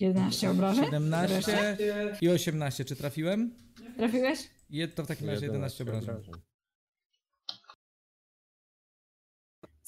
11 0.00 0.50
obrażeń? 0.50 0.84
17 0.84 1.76
i 2.20 2.28
18. 2.28 2.84
Czy 2.84 2.96
trafiłem? 2.96 3.54
Trafiłeś? 3.96 4.50
Je, 4.70 4.88
to 4.88 5.04
w 5.04 5.06
takim 5.06 5.28
razie 5.28 5.46
11 5.46 5.84
obrażeń. 5.84 6.14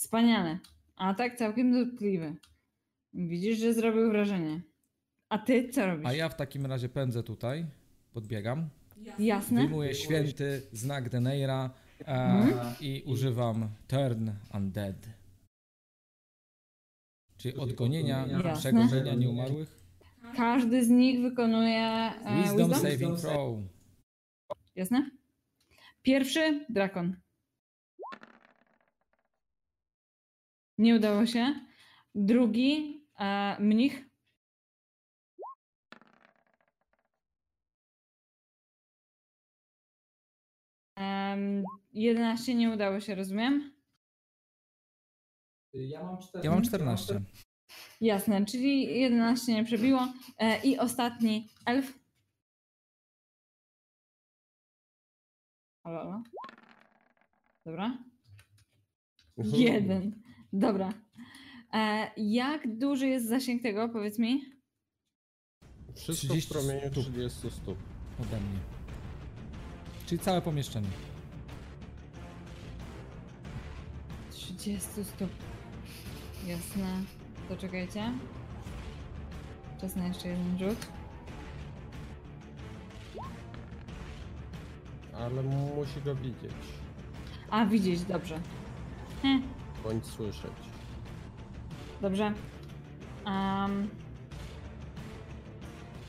Wspaniale. 0.04 0.58
A 0.96 1.14
tak 1.14 1.36
całkiem 1.36 1.72
dotkliwy. 1.72 2.36
Widzisz, 3.14 3.58
że 3.58 3.74
zrobił 3.74 4.08
wrażenie. 4.10 4.60
A 5.28 5.38
ty 5.38 5.68
co 5.68 5.86
robisz? 5.86 6.06
A 6.06 6.12
ja 6.12 6.28
w 6.28 6.36
takim 6.36 6.66
razie 6.66 6.88
pędzę 6.88 7.22
tutaj, 7.22 7.66
podbiegam, 8.12 8.68
Jasne. 9.18 9.60
wyjmuję 9.60 9.94
święty 9.94 10.62
znak 10.72 11.08
Deneira 11.08 11.70
e, 12.00 12.04
Mhm. 12.06 12.74
i 12.80 13.02
używam 13.06 13.68
Turn 13.88 14.30
Undead. 14.54 14.96
Czyli 17.36 17.56
odgonienia, 17.56 18.26
Jasne. 18.26 18.54
przegorzenia 18.54 19.14
nieumarłych. 19.14 19.78
Każdy 20.36 20.84
z 20.84 20.88
nich 20.88 21.20
wykonuje 21.22 21.80
e, 21.80 22.42
Wisdom 22.42 22.70
wisdom? 22.70 22.90
saving 22.90 23.18
throw. 23.18 23.58
Jasne? 24.76 25.10
Pierwszy 26.02 26.66
drakon. 26.68 27.16
Nie 30.78 30.94
udało 30.96 31.26
się. 31.26 31.60
Drugi 32.14 33.00
e, 33.18 33.56
mnich. 33.60 34.04
Em, 40.96 41.64
11 41.92 42.54
nie 42.54 42.70
udało 42.70 43.00
się, 43.00 43.14
rozumiem? 43.14 43.74
Ja 46.42 46.50
mam 46.50 46.62
14. 46.62 47.20
Jasne, 48.00 48.44
czyli 48.44 49.00
11 49.00 49.52
nie 49.52 49.64
przebiło. 49.64 50.08
E, 50.38 50.62
I 50.62 50.78
ostatni 50.78 51.48
elf. 51.66 51.98
Halo, 55.84 55.98
halo. 55.98 56.22
Dobra. 57.66 57.98
Jeden. 59.36 60.22
Dobra. 60.54 60.92
E, 61.72 62.10
jak 62.16 62.78
duży 62.78 63.06
jest 63.06 63.28
zasięg 63.28 63.62
tego, 63.62 63.88
powiedz 63.88 64.18
mi? 64.18 64.40
Wszystko 65.94 66.28
30 66.28 66.50
w 66.50 66.52
promieniu 66.52 66.90
stóp. 66.90 67.04
30 67.04 67.50
stóp. 67.50 67.78
ode 68.22 68.40
mnie. 68.40 68.58
Czyli 70.06 70.18
całe 70.18 70.42
pomieszczenie. 70.42 70.88
30 74.30 75.04
stóp. 75.04 75.30
Jasne. 76.46 76.86
To 77.48 77.56
czekajcie. 77.56 78.12
Czas 79.80 79.96
na 79.96 80.06
jeszcze 80.06 80.28
jeden 80.28 80.58
rzut. 80.58 80.86
Ale 85.12 85.42
musi 85.42 86.00
go 86.04 86.14
widzieć, 86.14 86.52
A, 87.50 87.66
widzieć, 87.66 88.02
dobrze. 88.02 88.40
Hm, 89.22 89.42
bądź 89.84 90.06
słyszeć. 90.06 90.52
dobrze. 92.00 92.32
Am, 93.24 93.88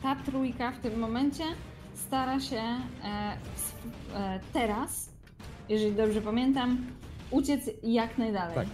ta 0.03 0.15
trójka 0.15 0.71
w 0.71 0.79
tym 0.79 0.99
momencie 0.99 1.43
stara 1.93 2.39
się 2.39 2.61
e, 3.03 3.37
e, 4.15 4.39
teraz, 4.53 5.09
jeżeli 5.69 5.95
dobrze 5.95 6.21
pamiętam, 6.21 6.85
uciec 7.31 7.69
jak 7.83 8.17
najdalej. 8.17 8.55
Tak. 8.55 8.67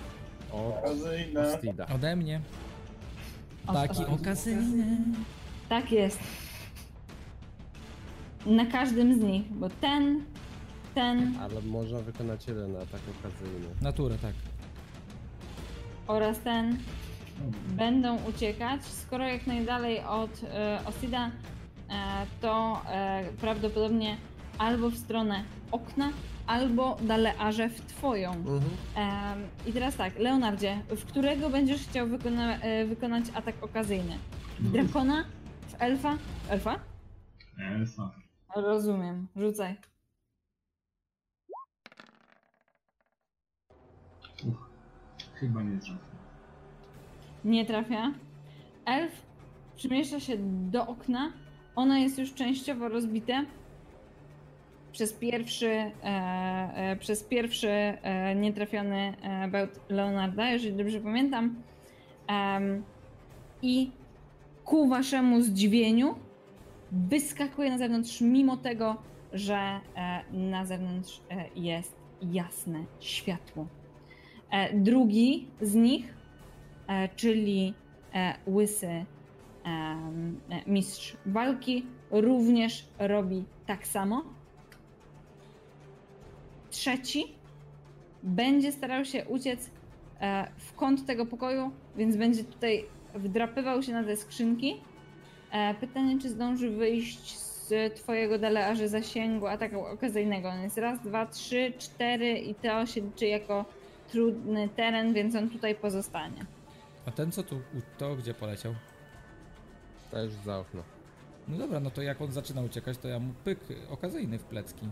Od. 0.52 1.96
Ode 1.96 2.16
mnie. 2.16 2.42
Taki 3.74 4.06
okazyjny. 4.06 4.98
Tak 5.70 5.92
jest. 5.92 6.20
Na 8.46 8.66
każdym 8.66 9.20
z 9.20 9.24
nich, 9.24 9.54
bo 9.54 9.70
ten, 9.70 10.26
ten 10.96 11.38
Ale 11.42 11.62
można 11.62 12.00
wykonać 12.00 12.48
jeden 12.48 12.76
atak 12.76 13.02
okazyjny. 13.20 13.68
Naturę, 13.82 14.18
tak. 14.18 14.34
Oraz 16.12 16.40
ten 16.40 16.78
będą 17.68 18.18
uciekać. 18.30 18.84
Skoro 18.86 19.28
jak 19.28 19.48
najdalej 19.48 20.00
od 20.00 20.44
e, 20.44 20.80
Osida, 20.86 21.26
e, 21.26 21.32
to 22.42 22.82
e, 22.90 23.24
prawdopodobnie 23.42 24.18
albo 24.58 24.90
w 24.90 24.98
stronę 24.98 25.44
okna, 25.72 26.10
albo 26.48 26.98
dalearze 27.02 27.70
w 27.70 27.82
twoją. 27.82 28.32
Mhm. 28.32 28.62
Em, 28.96 29.48
I 29.66 29.74
teraz 29.74 29.96
tak, 29.96 30.20
Leonardzie, 30.20 30.82
w 30.90 31.06
którego 31.06 31.50
będziesz 31.50 31.82
chciał 31.88 32.08
wykona 32.08 32.60
e, 32.60 32.86
wykonać 32.86 33.26
atak 33.34 33.56
okazyjny? 33.62 34.18
W 34.60 34.72
drakona? 34.72 35.24
W 35.68 35.76
elfa? 35.80 36.18
Elfa? 36.50 36.80
Elfa. 37.60 38.12
Rozumiem, 38.56 39.28
rzucaj. 39.36 39.91
Chyba 45.42 45.64
nie 45.64 45.78
trafię. 45.78 46.06
Nie 47.46 47.66
trafia. 47.66 48.12
Elf 48.86 49.26
przemieszcza 49.76 50.20
się 50.20 50.34
do 50.72 50.88
okna. 50.88 51.34
Ono 51.76 51.98
jest 51.98 52.20
już 52.20 52.34
częściowo 52.34 52.90
rozbite. 52.90 53.46
Przez 54.92 55.14
pierwszy, 55.14 55.70
e, 55.70 55.92
e, 56.04 56.96
przez 57.00 57.24
pierwszy 57.24 57.70
e, 57.70 58.36
nietrafiony 58.36 59.14
e, 59.22 59.48
bełt 59.48 59.80
Leonarda, 59.90 60.50
jeżeli 60.50 60.76
dobrze 60.76 61.00
pamiętam. 61.00 61.56
I 63.62 63.92
ku 64.66 64.88
waszemu 64.88 65.42
zdziwieniu 65.42 66.16
wyskakuje 66.92 67.70
na 67.70 67.78
zewnątrz, 67.78 68.22
mimo 68.22 68.58
tego, 68.58 68.96
że 69.34 69.58
e, 69.96 70.24
na 70.32 70.66
zewnątrz 70.66 71.22
e, 71.30 71.46
jest 71.56 71.96
jasne 72.22 72.84
światło. 73.00 73.68
E, 74.52 74.74
drugi 74.74 75.48
z 75.62 75.76
nich 75.76 76.14
e, 76.88 77.10
czyli 77.16 77.74
e, 78.14 78.34
łysy 78.48 79.06
mistrz 80.68 81.18
walki, 81.26 81.86
również 82.12 82.86
robi 83.00 83.44
tak 83.66 83.88
samo. 83.88 84.24
Trzeci 86.70 87.24
będzie 88.24 88.72
starał 88.72 89.06
się 89.06 89.26
uciec 89.26 89.70
w 90.58 90.74
kąt 90.74 91.06
tego 91.06 91.26
pokoju, 91.26 91.72
więc 91.98 92.18
będzie 92.18 92.44
tutaj 92.44 92.86
wdrapywał 93.16 93.84
się 93.84 93.92
na 93.92 94.04
te 94.04 94.18
skrzynki. 94.18 94.76
Pytanie, 95.80 96.20
czy 96.22 96.30
zdąży 96.30 96.70
wyjść 96.70 97.38
z 97.38 97.94
twojego 97.96 98.40
dalearzy 98.40 98.88
zasięgu 98.88 99.48
ataku 99.48 99.86
okazyjnego. 99.86 100.50
On 100.50 100.62
jest 100.62 100.78
raz, 100.78 101.00
dwa, 101.00 101.26
trzy, 101.26 101.74
cztery 101.78 102.40
i 102.40 102.56
to 102.56 102.86
się 102.86 103.02
liczy 103.02 103.26
jako 103.26 103.66
trudny 104.12 104.70
teren, 104.70 105.14
więc 105.14 105.36
on 105.36 105.50
tutaj 105.50 105.76
pozostanie. 105.76 106.46
A 107.06 107.12
ten 107.12 107.32
co 107.32 107.44
tu, 107.44 107.62
to 107.98 108.16
gdzie 108.16 108.34
poleciał? 108.34 108.74
Też 110.12 110.32
za 110.46 110.60
okno. 110.60 110.84
No 111.48 111.58
dobra, 111.58 111.80
no 111.80 111.92
to 111.92 112.02
jak 112.02 112.22
on 112.22 112.32
zaczyna 112.32 112.62
uciekać, 112.62 112.98
to 112.98 113.08
ja 113.08 113.20
mu 113.20 113.34
pyk 113.44 113.60
okazyjny 113.90 114.38
w 114.40 114.44
plecki. 114.44 114.88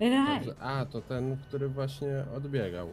Ra- 0.00 0.34
Dobrze. 0.34 0.54
A, 0.60 0.84
to 0.86 1.00
ten, 1.00 1.36
który 1.36 1.68
właśnie 1.68 2.24
odbiegał. 2.36 2.88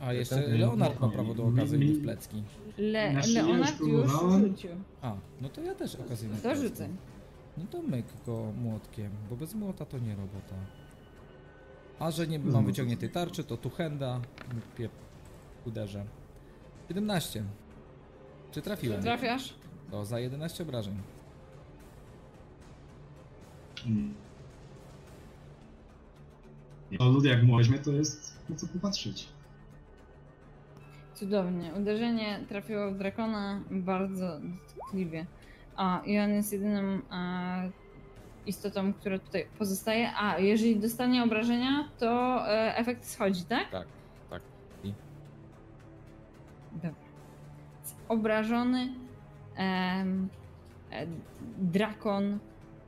A 0.00 0.12
jeszcze 0.12 0.42
ten- 0.42 0.60
Leonard 0.60 1.00
ma 1.00 1.08
prawo 1.08 1.34
do 1.34 1.44
okazyjnych 1.44 1.96
w 1.96 2.02
plecki. 2.02 2.42
Le- 2.78 3.12
Leonard 3.34 3.80
już 3.80 4.10
rzucił. 4.10 4.70
A, 5.02 5.14
no 5.40 5.48
to 5.48 5.60
ja 5.62 5.74
też 5.74 5.94
okazyjny 5.96 6.34
w 6.34 6.42
To 6.42 6.48
plecki. 6.48 6.68
rzucę. 6.68 6.88
No 7.58 7.64
to 7.70 7.82
myk 7.82 8.06
go 8.26 8.52
młotkiem, 8.62 9.10
bo 9.30 9.36
bez 9.36 9.54
młota 9.54 9.84
to 9.84 9.98
nie 9.98 10.10
robota. 10.10 10.54
A 11.98 12.10
że 12.10 12.26
nie 12.26 12.38
No, 12.38 12.44
mam 12.44 12.52
no 12.52 12.62
wyciągniętej 12.62 13.10
tarczy, 13.10 13.44
to 13.44 13.56
tu 13.56 13.70
henda 13.70 14.20
pie... 14.76 14.88
uderzę. 15.66 16.04
17. 16.88 17.44
Czy 18.50 18.62
trafiłem? 18.62 19.02
Trafiasz? 19.02 19.54
To 19.90 20.04
za 20.04 20.20
11 20.20 20.62
obrażeń. 20.62 20.94
Mm. 23.86 24.14
To 26.98 27.04
lud 27.04 27.24
jak 27.24 27.42
mu 27.42 27.56
weźmie, 27.56 27.78
to 27.78 27.92
jest 27.92 28.38
na 28.48 28.56
co 28.56 28.66
popatrzeć. 28.66 29.28
Cudownie. 31.14 31.74
Uderzenie 31.74 32.44
trafiło 32.48 32.90
w 32.90 32.98
drakona 32.98 33.60
bardzo 33.70 34.40
dotkliwie. 34.76 35.26
A, 35.76 36.02
i 36.06 36.18
on 36.18 36.30
jest 36.30 36.52
jedynym 36.52 37.02
e, 37.12 37.70
istotą, 38.46 38.92
która 38.92 39.18
tutaj 39.18 39.46
pozostaje. 39.58 40.10
A, 40.16 40.38
jeżeli 40.38 40.76
dostanie 40.76 41.22
obrażenia, 41.22 41.88
to 41.98 42.42
e, 42.48 42.76
efekt 42.76 43.04
schodzi, 43.04 43.44
tak? 43.44 43.70
Tak, 43.70 43.86
tak. 44.30 44.42
I 44.84 44.92
Dobra. 46.72 46.90
Obrażony 48.08 48.88
em, 49.56 50.28
e, 50.90 51.06
drakon 51.58 52.38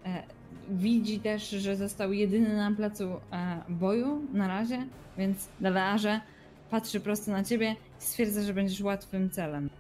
e, 0.05 0.22
widzi 0.70 1.20
też, 1.20 1.51
że 1.51 1.76
został 1.76 2.12
jedyny 2.12 2.56
na 2.56 2.70
placu 2.76 3.05
e, 3.32 3.62
boju 3.68 4.22
na 4.32 4.48
razie, 4.48 4.86
więc 5.18 5.48
Dalearze 5.60 6.20
patrzy 6.70 7.01
prosto 7.01 7.30
na 7.32 7.44
ciebie 7.44 7.76
i 8.01 8.02
stwierdza, 8.02 8.43
że 8.43 8.55
będziesz 8.55 8.80
łatwym 8.80 9.30
celem. 9.30 9.70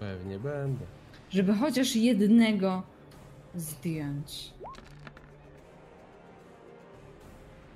pewnie 0.00 0.38
będę. 0.38 0.84
Żeby 1.30 1.54
chociaż 1.54 1.96
jednego 1.96 2.82
zdjąć. 3.54 4.52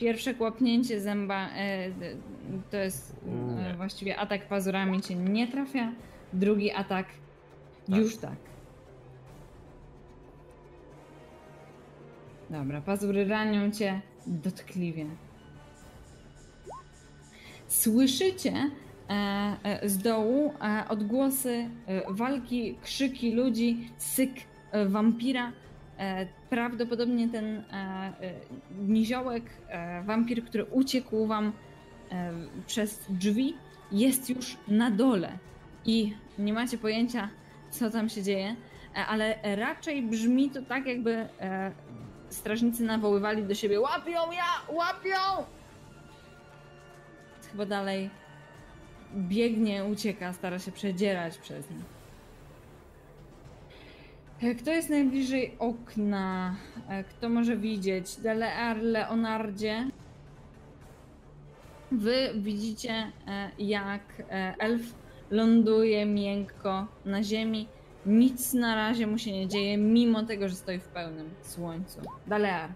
Pierwsze 0.03 0.35
kłapnięcie 0.35 1.01
zęba 1.01 1.49
e, 1.49 1.91
to 2.71 2.77
jest 2.77 3.17
e, 3.27 3.69
Nie. 3.69 3.75
właściwie 3.75 4.17
atak 4.19 4.49
pazurami 4.49 5.01
cię 5.01 5.15
nie 5.15 5.49
trafia. 5.49 5.93
Drugi 6.33 6.73
atak 6.73 7.07
już 7.89 8.17
tak. 8.17 8.37
Dobra, 12.51 12.81
pazury 12.81 13.25
ranią 13.25 13.71
cię 13.71 14.01
dotkliwie. 14.27 15.07
Słyszycie 17.67 18.71
e, 19.09 19.89
z 19.89 19.99
dołu 19.99 20.53
odgłosy 20.89 21.69
walki, 22.09 22.79
krzyki 22.83 23.33
ludzi, 23.33 23.91
syk 23.99 24.33
wampira. 24.87 25.53
E, 25.99 26.27
prawdopodobnie 26.51 27.29
ten 27.29 27.57
e, 27.57 27.63
e, 27.71 28.13
niziołek, 28.79 29.45
wampir, 30.05 30.45
który 30.45 30.65
uciekł 30.65 31.27
wam 31.27 31.53
przez 32.67 33.07
drzwi, 33.09 33.57
jest 33.93 34.31
już 34.31 34.57
na 34.69 34.91
dole 34.91 35.39
i 35.85 36.15
nie 36.39 36.53
macie 36.53 36.79
pojęcia, 36.79 37.29
co 37.71 37.91
tam 37.91 38.09
się 38.09 38.23
dzieje, 38.23 38.57
ale 39.09 39.39
raczej 39.57 40.03
brzmi 40.03 40.51
to 40.51 40.63
tak, 40.63 40.87
jakby 40.87 41.29
strażnicy 42.29 42.83
nawoływali 42.83 43.45
do 43.45 43.55
siebie: 43.55 43.81
Łapią 43.81 44.33
ja! 44.33 44.75
Łapią! 44.75 45.45
Chyba 47.51 47.67
dalej 47.67 48.11
biegnie, 49.15 49.85
ucieka, 49.85 50.33
stara 50.33 50.59
się 50.59 50.73
przedzierać 50.73 51.39
przez 51.39 51.71
nich. 51.71 52.02
Kto 54.43 54.71
jest 54.71 54.91
najbliżej 54.91 55.57
okna? 55.59 56.57
E, 56.89 57.05
Kto 57.05 57.29
może 57.29 57.57
widzieć? 57.57 58.17
Delear, 58.17 58.77
Leonardzie. 58.83 59.91
Wy 61.93 62.31
widzicie, 62.37 62.93
e, 63.29 63.51
jak 63.59 64.03
e, 64.31 64.55
elf 64.59 64.83
ląduje 65.31 66.07
miękko 66.07 66.87
na 67.05 67.23
ziemi. 67.23 67.69
Nic 68.07 68.55
na 68.55 68.75
razie 68.75 69.07
mu 69.07 69.19
się 69.19 69.33
nie 69.33 69.49
dzieje, 69.49 69.79
mimo 69.79 70.23
tego, 70.23 70.49
że 70.49 70.55
stoi 70.55 70.79
w 70.79 70.89
pełnym 70.89 71.31
słońcu. 71.43 72.01
Dalear. 72.27 72.71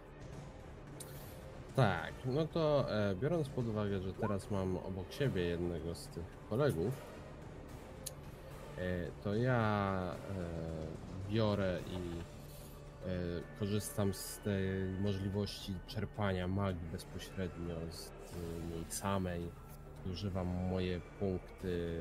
Tak, 1.76 2.12
no 2.26 2.46
to 2.46 2.86
biorąc 3.22 3.48
pod 3.48 3.68
uwagę, 3.68 4.00
że 4.00 4.12
teraz 4.12 4.50
mam 4.50 4.76
obok 4.76 5.12
siebie 5.12 5.42
jednego 5.42 5.94
z 5.94 6.06
tych 6.08 6.24
kolegów, 6.50 6.94
to 9.24 9.34
ja 9.34 9.98
biorę 11.30 11.78
i 11.90 11.96
e, 11.96 13.58
korzystam 13.58 14.14
z 14.14 14.38
tej 14.38 14.68
możliwości 15.00 15.74
czerpania 15.86 16.48
magii 16.48 16.88
bezpośrednio 16.92 17.74
z 17.90 18.08
e, 18.08 18.74
niej 18.74 18.84
samej. 18.88 19.50
Używam 20.12 20.46
moje 20.46 21.00
punkty 21.20 22.00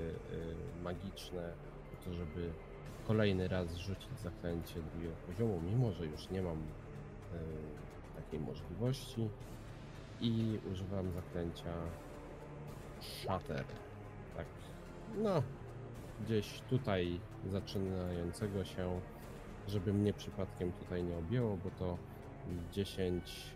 e, 0.79 0.83
magiczne 0.83 1.53
po 1.91 2.05
to, 2.05 2.13
żeby 2.13 2.51
kolejny 3.07 3.47
raz 3.47 3.75
rzucić 3.75 4.19
zaklęcie 4.19 4.81
drugiego 4.81 5.15
poziomu, 5.27 5.61
mimo 5.61 5.91
że 5.91 6.05
już 6.05 6.29
nie 6.29 6.41
mam 6.41 6.57
takiej 8.15 8.39
możliwości 8.39 9.29
i 10.21 10.59
używam 10.71 11.11
zaklęcia 11.11 11.73
Shatter. 13.01 13.65
Tak, 14.37 14.45
no, 15.17 15.43
gdzieś 16.25 16.61
tutaj 16.69 17.19
zaczynającego 17.45 18.65
się, 18.65 19.01
żeby 19.67 19.93
mnie 19.93 20.13
przypadkiem 20.13 20.71
tutaj 20.71 21.03
nie 21.03 21.17
objęło, 21.17 21.57
bo 21.57 21.69
to 21.71 21.97
10, 22.71 23.53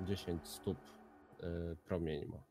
e, 0.00 0.04
10 0.06 0.48
stóp 0.48 0.78
e, 1.40 1.76
promień 1.76 2.24
ma. 2.26 2.42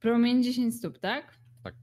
Promień 0.00 0.42
10 0.42 0.76
stóp, 0.76 0.98
tak? 0.98 1.34
Tak, 1.64 1.74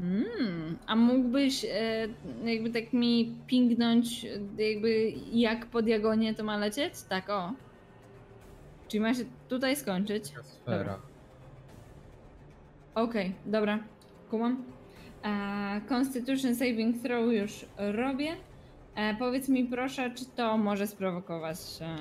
Mm, 0.00 0.78
a 0.86 0.96
mógłbyś 0.96 1.64
e, 1.64 2.08
jakby 2.44 2.70
tak 2.70 2.92
mi 2.92 3.36
pingnąć, 3.46 4.24
e, 4.24 4.62
jakby 4.62 5.12
jak 5.32 5.66
po 5.66 5.82
diagonie 5.82 6.34
to 6.34 6.44
ma 6.44 6.56
lecieć? 6.56 7.02
Tak, 7.02 7.30
o. 7.30 7.52
Czyli 8.88 9.00
ma 9.00 9.14
się 9.14 9.24
tutaj 9.48 9.76
skończyć. 9.76 10.24
sfera. 10.42 10.98
Okej, 12.94 13.34
dobra, 13.46 13.78
kumam. 14.30 14.64
E, 15.24 15.80
Constitution 15.88 16.54
Saving 16.54 17.02
Throw 17.02 17.32
już 17.32 17.66
robię. 17.76 18.36
E, 18.94 19.14
powiedz 19.14 19.48
mi 19.48 19.64
proszę, 19.64 20.10
czy 20.10 20.24
to 20.26 20.58
może 20.58 20.86
sprowokować 20.86 21.58
e, 21.80 21.96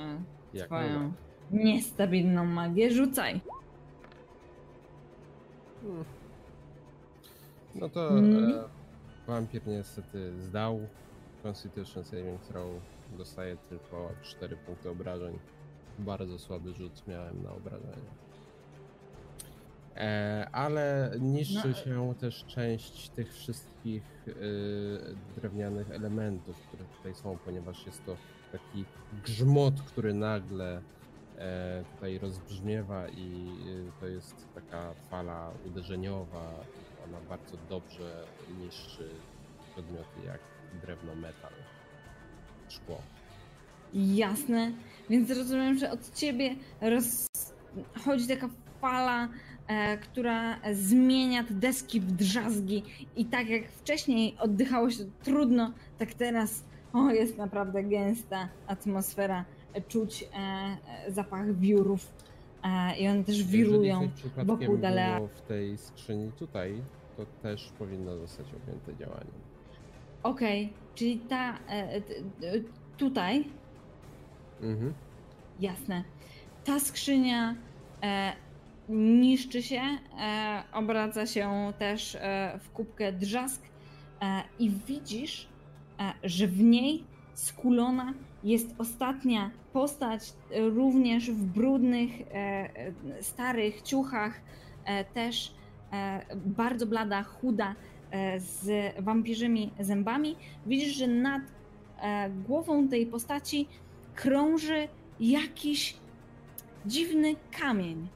Jak 0.53 0.65
twoją 0.65 1.13
niestabilną 1.51 2.45
magię? 2.45 2.91
Rzucaj. 2.91 3.41
Hmm. 5.81 6.05
No 7.75 7.89
to 7.89 8.19
e, 8.19 8.23
wampir 9.27 9.67
niestety 9.67 10.41
zdał. 10.41 10.79
Constitution 11.43 12.03
Saving 12.03 12.41
Throw 12.41 12.67
dostaje 13.17 13.57
tylko 13.57 14.09
4 14.21 14.57
punkty 14.57 14.89
obrażeń. 14.89 15.39
Bardzo 15.99 16.39
słaby 16.39 16.73
rzut 16.73 17.07
miałem 17.07 17.43
na 17.43 17.51
obrażenia. 17.51 18.26
E, 19.97 20.47
ale 20.51 21.11
niszczy 21.19 21.67
No. 21.67 21.73
się 21.73 22.13
też 22.19 22.45
część 22.45 23.09
tych 23.09 23.33
wszystkich 23.33 24.03
y, 24.27 24.33
drewnianych 25.35 25.91
elementów, 25.91 26.57
które 26.67 26.83
tutaj 26.97 27.15
są, 27.15 27.37
ponieważ 27.45 27.85
jest 27.85 28.05
to 28.05 28.17
taki 28.51 28.85
grzmot, 29.23 29.81
który 29.81 30.13
nagle 30.13 30.81
e, 31.37 31.83
tutaj 31.95 32.17
rozbrzmiewa 32.19 33.07
i 33.07 33.47
y, 33.67 33.91
to 33.99 34.07
jest 34.07 34.47
taka 34.55 34.93
fala 35.09 35.51
uderzeniowa. 35.65 36.53
Ona 37.07 37.17
bardzo 37.29 37.57
dobrze 37.69 38.23
niszczy 38.59 39.09
przedmioty 39.73 40.25
jak 40.25 40.39
drewno, 40.81 41.15
metal, 41.15 41.51
szkło. 42.69 43.01
Jasne, 43.93 44.71
więc 45.09 45.29
rozumiem, 45.31 45.77
że 45.77 45.91
od 45.91 46.11
ciebie 46.15 46.55
rozchodzi 46.81 48.27
taka 48.27 48.49
fala, 48.81 49.29
która 50.01 50.57
zmienia 50.73 51.43
te 51.43 51.53
deski 51.53 51.99
w 51.99 52.11
drzazgi 52.11 52.83
i 53.15 53.25
tak 53.25 53.49
jak 53.49 53.67
wcześniej 53.71 54.35
oddychało 54.39 54.89
się 54.89 55.03
trudno, 55.23 55.71
tak 55.97 56.13
teraz 56.13 56.63
o, 56.93 57.09
jest 57.09 57.37
naprawdę 57.37 57.83
gęsta 57.83 58.49
atmosfera, 58.67 59.45
e, 59.73 59.81
czuć 59.81 60.23
e, 60.23 60.27
e, 61.07 61.11
zapach 61.11 61.55
wiórów 61.59 62.13
e, 62.63 62.97
i 62.97 63.07
one 63.07 63.23
też 63.23 63.43
wirują. 63.43 64.09
Wokół 64.45 64.77
Dalea. 64.77 65.19
w 65.35 65.41
tej 65.41 65.77
skrzyni 65.77 66.31
tutaj, 66.31 66.81
to 67.17 67.25
też 67.43 67.71
powinno 67.79 68.17
zostać 68.17 68.45
objęte 68.63 68.95
działaniem. 69.05 69.33
Okej, 70.23 70.73
czyli 70.95 71.19
ta 71.19 71.57
e, 71.69 72.01
tutaj 72.97 73.45
Mhm. 74.61 74.93
Jasne. 75.59 76.03
Ta 76.65 76.79
skrzynia 76.79 77.55
e, 78.03 78.33
niszczy 78.89 79.63
się, 79.63 79.81
e, 80.19 80.63
obraca 80.73 81.25
się 81.25 81.73
też 81.79 82.15
e, 82.15 82.59
w 82.59 82.71
kubkę 82.71 83.11
drzask 83.11 83.61
e, 84.21 84.43
i 84.59 84.69
widzisz, 84.87 85.47
że 86.23 86.47
w 86.47 86.63
niej 86.63 87.03
skulona 87.33 88.13
jest 88.43 88.75
ostatnia 88.77 89.51
postać, 89.73 90.33
również 90.51 91.31
w 91.31 91.45
brudnych, 91.45 92.11
starych 93.21 93.81
ciuchach, 93.81 94.41
też 95.13 95.55
bardzo 96.35 96.87
blada, 96.87 97.23
chuda, 97.23 97.75
z 98.37 98.93
wampirzymi 98.99 99.71
zębami. 99.79 100.35
Widzisz, 100.65 100.95
że 100.95 101.07
nad 101.07 101.41
głową 102.47 102.87
tej 102.87 103.05
postaci 103.05 103.67
krąży 104.15 104.87
jakiś 105.19 105.97
dziwny 106.85 107.35
kamień. 107.59 108.07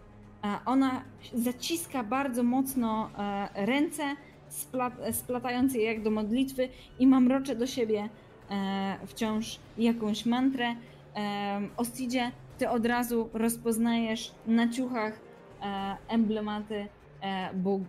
Ona 0.66 1.02
zaciska 1.34 2.04
bardzo 2.04 2.44
mocno 2.44 3.10
e, 3.18 3.66
ręce, 3.66 4.16
splat, 4.50 4.94
splatając 5.12 5.74
je 5.74 5.84
jak 5.84 6.04
do 6.04 6.12
modlitwy 6.12 6.70
i 7.00 7.08
mamrocze 7.08 7.56
do 7.56 7.68
siebie 7.68 8.10
e, 8.50 8.98
wciąż 9.08 9.60
jakąś 9.78 10.26
mantrę. 10.26 10.76
E, 11.16 11.62
Ostidzie, 11.78 12.32
ty 12.58 12.70
od 12.70 12.86
razu 12.86 13.30
rozpoznajesz 13.34 14.32
na 14.48 14.70
ciuchach 14.70 15.20
emblematy 16.08 16.88
bog, 17.54 17.82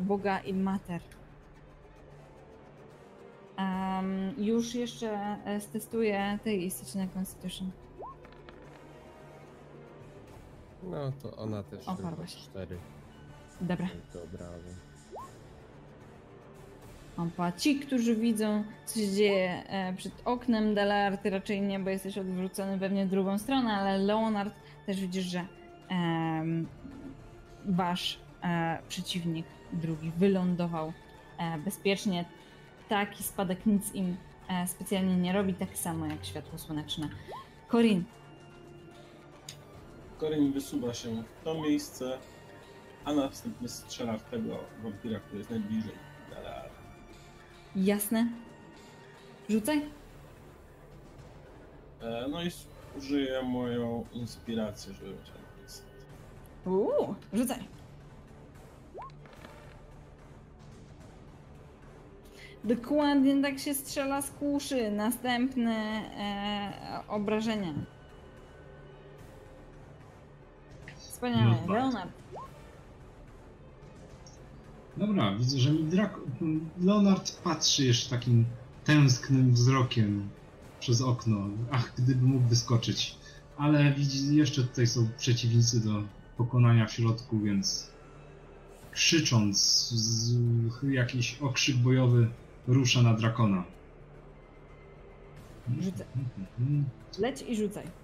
Boga 0.00 0.38
i 0.38 0.54
Mater. 0.54 1.00
Już 4.38 4.74
jeszcze 4.74 5.36
stestuję 5.60 6.38
tej 6.44 6.64
istocie 6.66 6.98
na 6.98 7.06
Constitution. 7.06 7.70
No 10.92 11.12
to 11.22 11.36
ona 11.36 11.62
też. 11.62 11.88
Oparła 11.88 12.26
się. 12.26 12.38
Cztery. 12.38 12.78
Dobra. 13.60 13.88
Brawo. 14.32 14.56
Opa, 17.16 17.52
ci, 17.52 17.80
którzy 17.80 18.16
widzą, 18.16 18.64
co 18.86 19.00
się 19.00 19.12
dzieje 19.12 19.64
e, 19.68 19.94
przed 19.96 20.12
oknem 20.24 20.74
Delar, 20.74 21.18
ty 21.18 21.30
raczej 21.30 21.62
nie, 21.62 21.78
bo 21.78 21.90
jesteś 21.90 22.18
odwrócony 22.18 22.78
pewnie 22.78 23.06
w 23.06 23.10
drugą 23.10 23.38
stronę, 23.38 23.72
ale 23.72 23.98
Leonard 23.98 24.54
też 24.86 25.00
widzisz, 25.00 25.24
że 25.24 25.46
em, 25.88 26.66
wasz 27.66 28.18
e, 28.42 28.78
przeciwnik 28.88 29.46
drugi 29.72 30.12
wylądował 30.16 30.92
e, 31.38 31.58
bezpiecznie. 31.58 32.24
Taki 32.88 33.22
spadek 33.22 33.66
nic 33.66 33.94
im 33.94 34.16
e, 34.48 34.66
specjalnie 34.68 35.16
nie 35.16 35.32
robi, 35.32 35.54
tak 35.54 35.78
samo 35.78 36.06
jak 36.06 36.24
światło 36.24 36.58
słoneczne. 36.58 37.08
Corin, 37.68 38.04
Korin 40.22 40.52
wysuwa 40.52 40.94
się 40.94 41.22
w 41.22 41.44
to 41.44 41.54
miejsce, 41.54 42.18
a 43.04 43.12
następnie 43.12 43.68
strzela 43.68 44.18
w 44.18 44.30
tego 44.30 44.58
wampira, 44.82 45.20
który 45.20 45.38
jest 45.38 45.50
najbliżej. 45.50 45.94
Jasne? 47.76 48.28
Rzucaj. 49.48 49.82
E, 52.00 52.28
No 52.28 52.42
i 52.42 52.50
użyję 52.98 53.42
moją 53.42 54.04
inspirację, 54.12 54.92
żeby 54.92 55.10
mieć 55.10 55.32
niestety. 55.62 55.90
Uuu, 56.66 57.14
rzucaj. 57.32 57.64
Dokładnie 62.64 63.42
tak 63.42 63.58
się 63.58 63.74
strzela 63.74 64.22
z 64.22 64.30
kuszy. 64.30 64.90
Następne 64.90 65.74
e, 65.74 67.08
obrażenia. 67.08 67.74
Wspaniale. 71.22 71.50
No 71.50 71.56
bardzo. 71.56 71.72
Leonard. 71.72 72.12
Dobra, 74.96 75.36
widzę, 75.36 75.58
że 75.58 75.72
mi 75.72 75.84
Drak... 75.84 76.18
Leonard 76.80 77.42
patrzy 77.42 77.84
jeszcze 77.84 78.10
takim 78.10 78.44
tęsknym 78.84 79.52
wzrokiem 79.52 80.28
przez 80.80 81.00
okno. 81.00 81.48
Ach, 81.70 81.92
gdyby 81.98 82.26
mógł 82.26 82.48
wyskoczyć. 82.48 83.16
Ale 83.56 83.92
widzi, 83.92 84.36
jeszcze 84.36 84.62
tutaj 84.62 84.86
są 84.86 85.08
przeciwnicy 85.18 85.84
do 85.84 86.02
pokonania 86.36 86.86
w 86.86 86.92
środku, 86.92 87.40
więc 87.40 87.90
krzycząc, 88.92 89.58
z, 89.90 90.36
jakiś 90.90 91.38
okrzyk 91.40 91.76
bojowy 91.76 92.28
rusza 92.66 93.02
na 93.02 93.14
Drakona. 93.14 93.64
Rzucę. 95.80 96.04
Leć 97.18 97.42
i 97.42 97.56
rzucaj. 97.56 98.01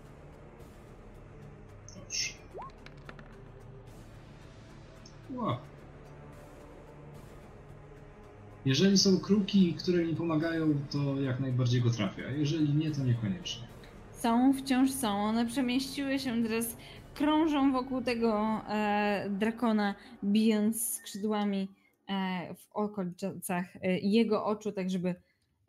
Jeżeli 8.65 8.98
są 8.98 9.20
kruki, 9.20 9.74
które 9.74 10.05
mi 10.05 10.16
pomagają, 10.16 10.74
to 10.90 11.20
jak 11.20 11.40
najbardziej 11.40 11.81
go 11.81 11.90
trafię, 11.90 12.26
a 12.28 12.31
jeżeli 12.31 12.74
nie, 12.74 12.90
to 12.90 13.05
niekoniecznie. 13.05 13.68
Są, 14.12 14.52
wciąż 14.52 14.90
są. 14.90 15.08
One 15.08 15.47
przemieściły 15.47 16.18
się 16.18 16.42
teraz, 16.42 16.76
krążą 17.15 17.73
wokół 17.73 18.02
tego 18.02 18.60
e, 18.68 19.26
drakona, 19.31 19.94
bijąc 20.24 20.92
skrzydłami 20.94 21.68
e, 22.08 22.55
w 22.55 22.73
okolicach 22.73 23.76
e, 23.82 23.98
jego 23.98 24.44
oczu, 24.44 24.73
tak 24.73 24.90
żeby 24.90 25.15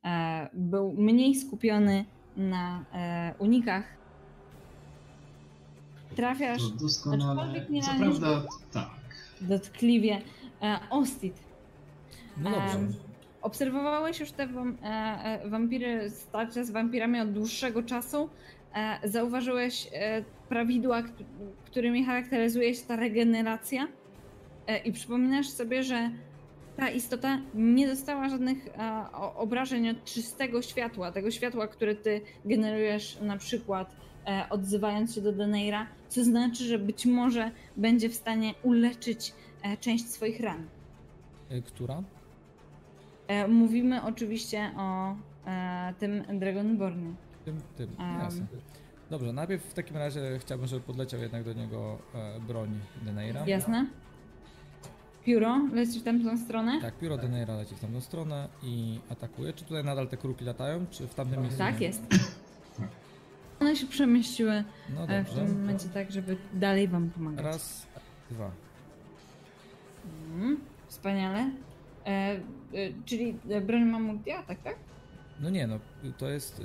e, 0.06 0.50
był 0.54 0.94
mniej 0.94 1.36
skupiony 1.36 2.06
na 2.38 2.86
e, 2.94 3.34
unikach. 3.40 3.84
Trafiasz 6.16 6.62
To 6.62 6.70
doskonale. 6.70 7.66
nie 7.70 7.82
Co 7.84 7.92
prawda, 8.00 8.44
tak. 8.72 8.99
Dotkliwie. 9.42 10.22
E, 10.62 10.80
Ostit, 10.90 11.34
No 12.38 12.50
dobrze. 12.52 12.78
Em, 12.78 12.94
Obserwowałeś 13.42 14.20
już 14.20 14.32
te 14.32 14.48
wam, 14.48 14.78
e, 14.84 14.88
e, 14.88 15.50
wampiry, 15.50 16.10
starcia 16.10 16.64
z 16.64 16.72
wampirami 16.72 17.20
od 17.20 17.32
dłuższego 17.32 17.84
czasu. 17.84 18.30
E, 18.76 19.10
zauważyłeś 19.10 19.88
e, 19.94 20.24
prawidła, 20.50 21.02
kt- 21.04 21.24
którymi 21.66 22.06
charakteryzuje 22.06 22.76
się 22.76 22.82
ta 22.88 22.96
regeneracja. 22.96 23.88
E, 24.68 24.78
I 24.78 24.92
przypominasz 24.94 25.50
sobie, 25.50 25.84
że 25.84 26.10
ta 26.78 26.90
istota 26.90 27.40
nie 27.54 27.88
dostała 27.88 28.30
żadnych 28.30 28.68
e, 28.68 29.06
obrażeń 29.36 29.90
od 29.90 30.04
czystego 30.06 30.62
światła, 30.62 31.12
tego 31.12 31.32
światła, 31.32 31.68
które 31.68 31.96
ty 31.96 32.22
generujesz 32.46 33.18
na 33.22 33.38
przykład 33.38 33.92
e, 33.92 34.19
odzywając 34.50 35.16
się 35.16 35.22
do 35.22 35.32
Deneira, 35.32 35.88
co 36.10 36.24
znaczy, 36.24 36.64
że 36.64 36.80
być 36.80 37.06
może 37.06 37.52
będzie 37.78 38.10
w 38.10 38.16
stanie 38.16 38.54
uleczyć 38.64 39.34
e, 39.64 39.78
część 39.78 40.10
swoich 40.10 40.40
ran. 40.40 40.68
Y, 41.52 41.62
Która? 41.62 42.04
E, 43.28 43.48
Mówimy 43.48 44.04
oczywiście 44.04 44.72
o 44.78 45.16
e, 45.46 45.94
tym 46.00 46.40
Dragonbornie. 46.40 47.14
Tym, 47.46 47.62
tym. 47.78 47.90
Jasne. 48.24 48.46
Dobrze, 49.10 49.34
najpierw 49.34 49.64
w 49.64 49.74
takim 49.74 49.98
razie 49.98 50.22
chciałbym, 50.40 50.68
żeby 50.68 50.82
podleciał 50.82 51.20
jednak 51.22 51.44
do 51.44 51.54
niego 51.54 51.98
e, 52.16 52.40
broń 52.40 52.80
Deneira. 53.02 53.48
Jasne? 53.48 53.86
Pióro, 55.24 55.68
leci 55.74 56.00
w 56.00 56.04
tamtą 56.04 56.38
stronę? 56.38 56.82
Tak, 56.82 56.98
pióro 56.98 57.18
Deneira 57.18 57.56
leci 57.56 57.76
w 57.76 57.80
tamtą 57.80 58.02
stronę 58.02 58.48
i 58.64 59.00
atakuje. 59.10 59.54
Czy 59.54 59.66
tutaj 59.66 59.84
nadal 59.84 60.08
te 60.08 60.18
kruki 60.18 60.46
latają, 60.46 60.86
czy 60.92 61.08
w 61.08 61.14
tamtym 61.14 61.42
miejscu? 61.42 61.58
Tak 61.58 61.82
jest. 61.82 62.02
One 63.60 63.76
się 63.76 63.88
przemieściły 63.88 64.64
No 64.96 65.04
e, 65.04 65.24
w 65.24 65.28
dobrze. 65.28 65.46
tym 65.46 65.60
momencie 65.62 65.90
tak, 65.90 66.12
żeby 66.12 66.38
dalej 66.54 66.88
wam 66.88 67.10
pomagać. 67.10 67.46
Raz, 67.46 67.88
dwa. 68.32 68.52
Mm, 70.36 70.58
wspaniale. 70.88 71.40
E, 72.06 72.10
e, 72.10 72.40
czyli 73.06 73.36
e, 73.50 73.62
broń 73.62 73.84
ma 73.86 74.00
multi-atak, 74.00 74.56
tak? 74.64 74.76
No 75.42 75.50
nie, 75.50 75.68
no 75.68 75.80
to 76.18 76.30
jest 76.30 76.62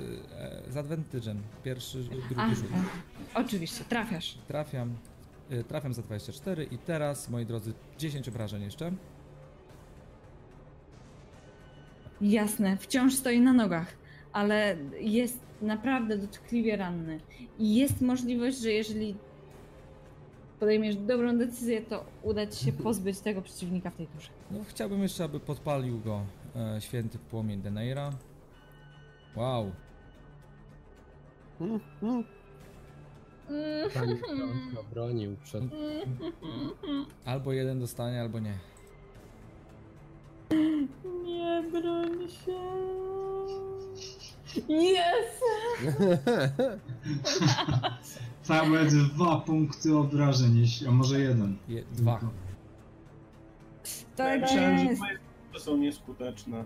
e, 0.67 0.71
z 0.71 0.75
advantage'em. 0.75 1.35
Pierwszy, 1.63 2.03
drugi 2.03 2.35
A, 2.37 2.55
rzut. 2.55 2.65
e, 2.65 3.39
oczywiście, 3.39 3.83
trafiasz. 3.83 4.37
Trafiam. 4.47 4.95
y, 5.51 5.63
Trafiam 5.63 5.93
za 5.93 6.01
24 6.01 6.63
i 6.63 6.77
teraz, 6.77 7.29
moi 7.29 7.45
drodzy, 7.45 7.73
10 7.97 8.29
obrażeń 8.29 8.61
jeszcze. 8.63 8.91
Jasne, 12.21 12.77
wciąż 12.77 13.13
stoi 13.15 13.41
na 13.41 13.53
nogach, 13.53 13.87
ale 14.35 14.77
jest 14.99 15.39
naprawdę 15.61 16.17
dotkliwie 16.17 16.77
ranny. 16.77 17.19
I 17.59 17.75
jest 17.75 18.01
możliwość, 18.01 18.57
że 18.57 18.71
jeżeli 18.71 19.15
podejmiesz 20.59 20.95
dobrą 20.95 21.37
decyzję, 21.37 21.81
to 21.81 22.05
uda 22.23 22.47
ci 22.47 22.65
się 22.65 22.71
pozbyć 22.71 23.19
tego 23.19 23.41
przeciwnika 23.41 23.89
w 23.89 23.95
tej 23.95 24.07
turze. 24.07 24.29
No 24.51 24.59
chciałbym 24.69 25.01
jeszcze, 25.01 25.23
aby 25.23 25.39
podpalił 25.39 25.99
go 25.99 26.21
e, 26.55 26.81
święty 26.81 27.17
płomień 27.19 27.61
Deneira. 27.61 28.11
Wow. 29.35 29.71
Mm, 31.61 31.79
mm. 32.03 32.23
Pani 33.93 34.15
Franka 34.15 34.83
bronił 34.93 35.35
przed... 35.43 35.63
Albo 37.25 37.53
jeden 37.53 37.79
dostanie, 37.79 38.21
albo 38.21 38.39
nie. 38.39 38.57
Nie 41.23 41.63
broń 41.71 42.29
się. 42.29 42.95
Jest! 44.69 45.41
Całe 48.43 48.85
dwa 48.85 49.39
punkty 49.39 49.97
obrażeń, 49.97 50.57
jeśli- 50.57 50.87
a 50.87 50.91
może 50.91 51.19
jeden. 51.19 51.57
Je, 51.67 51.83
dwa. 51.91 52.19
Tylko. 52.19 52.33
Tak 54.15 54.41
Myślałem, 54.41 54.77
że 54.77 54.85
jest. 54.85 55.01
moje 55.01 55.17
to 55.53 55.59
są 55.59 55.77
nieskuteczne. 55.77 56.63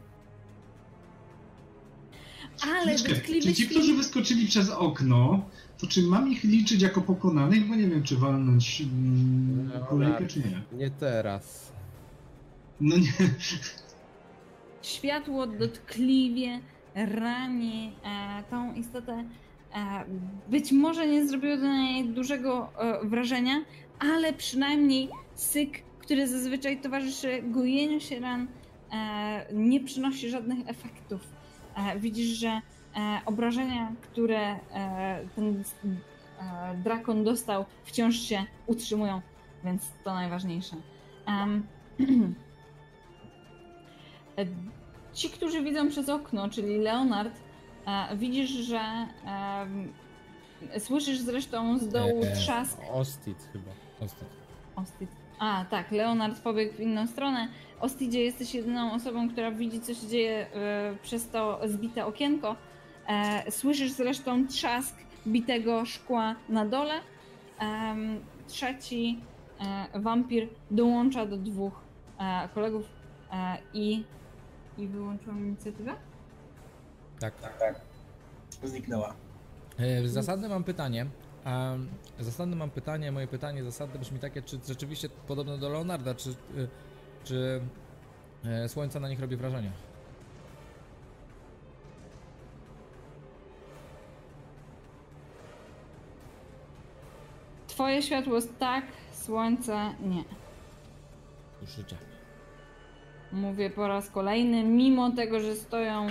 Ale 2.72 2.96
dotkliwy 2.96 3.42
czy 3.48 3.54
ci, 3.54 3.68
którzy 3.68 3.96
wyskoczyli 3.96 4.48
przez 4.48 4.70
okno, 4.70 5.42
to 5.78 5.88
czy 5.88 6.02
mam 6.02 6.32
ich 6.32 6.44
liczyć 6.44 6.82
jako 6.82 7.02
pokonanych? 7.02 7.68
Bo 7.68 7.76
nie 7.76 7.88
wiem, 7.88 8.04
czy 8.04 8.18
walnąć 8.18 8.82
mm, 8.82 9.72
No, 9.80 9.86
kolejkę, 9.86 10.28
czy 10.28 10.40
nie. 10.40 10.62
Nie 10.78 10.92
teraz. 10.92 11.72
No 12.82 12.98
nie. 12.98 13.14
Światło 14.82 15.48
dotkliwie 15.48 16.60
rani 17.06 17.94
e, 18.04 18.44
tą 18.50 18.74
istotę. 18.74 19.24
E, 19.76 20.06
być 20.50 20.72
może 20.72 21.08
nie 21.08 21.28
zrobiło 21.28 21.58
to 21.58 21.64
na 21.64 21.78
niej 21.78 22.10
dużego 22.10 22.70
e, 22.78 23.08
wrażenia, 23.08 23.54
ale 24.00 24.34
przynajmniej 24.34 25.10
syk, 25.36 25.84
który 26.00 26.28
zazwyczaj 26.28 26.82
towarzyszy 26.82 27.42
gojeniu 27.44 28.00
się 28.00 28.20
ran, 28.20 28.48
nie 29.54 29.80
przynosi 29.80 30.30
żadnych 30.30 30.70
efektów. 30.70 31.22
Widzisz, 31.98 32.28
że 32.28 32.62
obrażenia, 33.26 33.92
które 34.02 34.60
ten 35.36 35.64
drakon 36.84 37.24
dostał, 37.24 37.66
wciąż 37.84 38.16
się 38.16 38.46
utrzymują, 38.68 39.22
więc 39.64 39.92
to 40.04 40.14
najważniejsze. 40.14 40.76
E, 44.38 44.46
ci, 45.14 45.30
którzy 45.30 45.64
widzą 45.64 45.90
przez 45.90 46.10
okno, 46.10 46.50
czyli 46.50 46.78
Leonard, 46.78 47.34
e, 47.88 48.18
widzisz, 48.18 48.50
że 48.50 48.82
słyszysz 50.80 51.20
zresztą 51.20 51.80
z 51.80 51.88
dołu 51.90 52.24
Eee, 52.24 52.34
trzask 52.36 52.78
Ostit 52.94 53.38
chyba. 53.54 53.72
Ostat. 54.02 54.28
Ostid. 54.76 55.10
A, 55.40 55.66
tak, 55.70 55.92
Leonard 55.92 56.40
pobiegł 56.42 56.74
w 56.74 56.80
inną 56.80 57.08
stronę. 57.08 57.48
Ostidzie 57.80 58.24
jesteś 58.24 58.54
jedyną 58.54 58.94
osobą, 58.94 59.30
która 59.30 59.52
widzi, 59.52 59.82
co 59.82 59.94
się 59.94 60.08
dzieje 60.08 60.48
e, 60.54 60.96
przez 61.02 61.30
to 61.30 61.60
zbite 61.66 62.06
okienko. 62.06 62.56
E, 63.08 63.52
słyszysz 63.52 63.92
zresztą 63.92 64.48
trzask 64.48 64.96
bitego 65.28 65.86
szkła 65.86 66.36
na 66.50 66.66
dole. 66.66 66.94
Trzeci 68.48 69.20
e, 69.94 70.00
wampir 70.00 70.48
dołącza 70.72 71.26
do 71.26 71.38
dwóch 71.38 71.82
e, 72.20 72.50
kolegów 72.54 72.86
e, 73.32 73.58
i... 73.74 74.04
I 74.80 74.88
wyłączyłam 74.88 75.40
inicjatywę? 75.40 75.96
Tak. 77.20 77.34
Zniknęła. 78.64 79.14
E, 79.80 80.08
Zasadne 80.08 80.50
mam 80.50 80.64
pytanie. 80.64 81.06
Zasadne 82.20 82.56
mam 82.56 82.70
pytanie, 82.70 83.12
moje 83.12 83.28
pytanie 83.28 83.64
zasadne 83.64 84.00
brzmi 84.00 84.20
takie, 84.20 84.42
czy 84.42 84.60
rzeczywiście 84.68 85.10
podobne 85.10 85.58
do 85.58 85.70
Leonarda, 85.70 86.16
czy, 86.16 86.30
y, 86.30 86.68
czy 87.24 87.62
e, 88.46 88.70
słońce 88.70 89.00
na 89.00 89.10
nich 89.10 89.20
robi 89.20 89.36
wrażenie? 89.36 89.72
Twoje 97.68 98.02
światło 98.02 98.36
jest 98.36 98.60
tak, 98.60 98.86
słońce 99.14 99.94
nie. 100.02 100.24
Już 101.62 101.70
życia. 101.72 101.96
Mówię 103.32 103.70
po 103.70 103.88
raz 103.88 104.10
kolejny, 104.10 104.64
mimo 104.64 105.12
tego, 105.12 105.40
że 105.40 105.56
stoją 105.56 106.08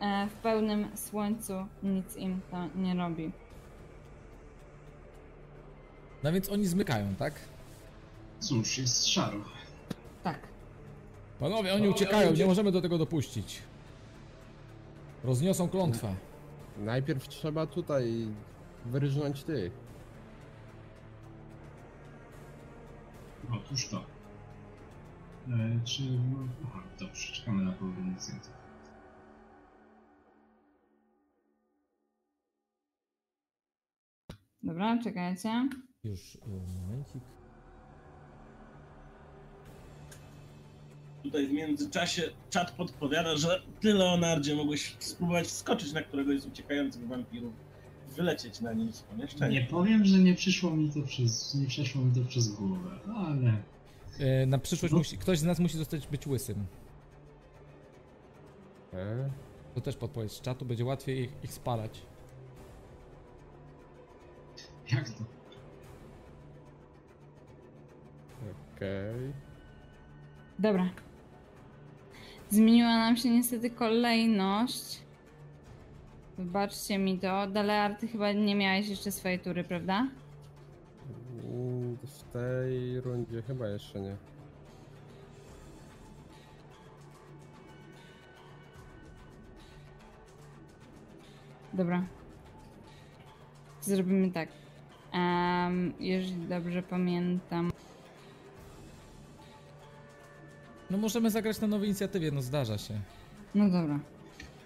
e, 0.00 0.26
w 0.26 0.32
pełnym 0.32 0.96
słońcu, 0.96 1.52
nic 1.82 2.16
im 2.16 2.40
to 2.50 2.56
nie 2.76 2.94
robi. 2.94 3.32
No 6.22 6.32
więc 6.32 6.48
oni 6.50 6.66
zmykają, 6.66 7.14
tak? 7.14 7.34
Cóż, 8.40 8.78
jest 8.78 9.06
szaro. 9.08 9.38
Tak. 10.22 10.38
Panowie, 11.40 11.74
oni 11.74 11.88
uciekają, 11.88 12.32
nie 12.32 12.46
możemy 12.46 12.72
do 12.72 12.80
tego 12.80 12.98
dopuścić. 12.98 13.62
Rozniosą 15.24 15.68
klątwę. 15.68 16.14
Najpierw 16.78 17.28
trzeba 17.28 17.66
tutaj 17.66 18.28
wyrżnąć 18.86 19.44
tych. 19.44 19.72
Otóż 23.52 23.88
to. 23.88 24.17
E, 25.50 25.80
czy... 25.84 26.02
no, 26.02 26.48
Aha, 26.66 26.82
dobrze, 27.00 27.32
czekamy 27.32 27.64
na 27.64 27.72
połowę 27.72 28.00
inicjatywy. 28.00 28.54
Dobra, 34.62 34.98
czekajcie. 35.02 35.68
Już 36.04 36.34
y, 36.34 36.38
momencik. 36.82 37.22
Tutaj 41.22 41.46
w 41.46 41.52
międzyczasie 41.52 42.22
czat 42.50 42.70
podpowiada, 42.70 43.36
że 43.36 43.62
ty, 43.80 43.94
Leonardzie, 43.94 44.54
mogłeś 44.54 44.96
spróbować 44.98 45.46
wskoczyć 45.46 45.92
na 45.92 46.02
któregoś 46.02 46.40
z 46.40 46.46
uciekających 46.46 47.08
wampirów. 47.08 47.52
Wylecieć 48.16 48.60
na 48.60 48.72
nim 48.72 48.92
z 48.92 49.02
pomieszczenia. 49.02 49.60
Nie 49.60 49.66
powiem, 49.66 50.04
że 50.04 50.18
nie 50.18 50.34
przyszło 50.34 50.70
mi 50.70 50.92
to 50.92 51.02
przez... 51.02 51.54
nie 51.54 51.66
przeszło 51.66 52.04
mi 52.04 52.14
to 52.14 52.28
przez 52.28 52.48
głowę, 52.48 52.90
ale... 53.16 53.62
Y, 54.20 54.46
Na 54.46 54.58
przyszłość 54.58 54.92
No. 54.92 54.98
musi, 54.98 55.18
ktoś 55.18 55.38
z 55.38 55.44
nas 55.44 55.58
musi 55.58 55.78
zostać 55.78 56.06
być 56.06 56.26
łysym. 56.26 56.66
E? 58.94 59.30
To 59.74 59.80
też 59.80 59.96
podpowiedź 59.96 60.32
z 60.32 60.40
czatu, 60.40 60.64
będzie 60.64 60.84
łatwiej 60.84 61.22
ich, 61.22 61.30
ich 61.44 61.52
spalać. 61.52 62.02
Jak 64.92 65.08
to? 65.10 65.24
Okej. 68.76 69.32
Dobra. 70.58 70.90
Zmieniła 72.50 72.88
nam 72.98 73.16
się 73.16 73.30
niestety 73.30 73.70
kolejność. 73.70 74.98
Wybaczcie 76.38 76.98
mi 76.98 77.18
to. 77.18 77.46
Dalear, 77.46 77.94
ty 77.96 78.08
chyba 78.08 78.32
nie 78.32 78.54
miałeś 78.54 78.88
jeszcze 78.88 79.12
swojej 79.12 79.38
tury, 79.38 79.64
prawda? 79.64 80.08
W 82.04 82.32
tej 82.32 83.00
rundzie 83.00 83.42
chyba 83.42 83.68
jeszcze 83.68 84.00
nie. 84.00 84.16
Dobra. 91.72 92.04
Zrobimy 93.80 94.30
tak. 94.30 94.48
Em, 95.12 95.92
jeżeli 96.00 96.46
dobrze 96.48 96.82
pamiętam. 96.82 97.72
No 100.90 100.98
możemy 100.98 101.30
zagrać 101.30 101.60
na 101.60 101.66
nowej 101.66 101.88
inicjatywie, 101.88 102.30
no 102.30 102.42
zdarza 102.42 102.78
się. 102.78 103.00
No 103.54 103.70
dobra. 103.70 104.00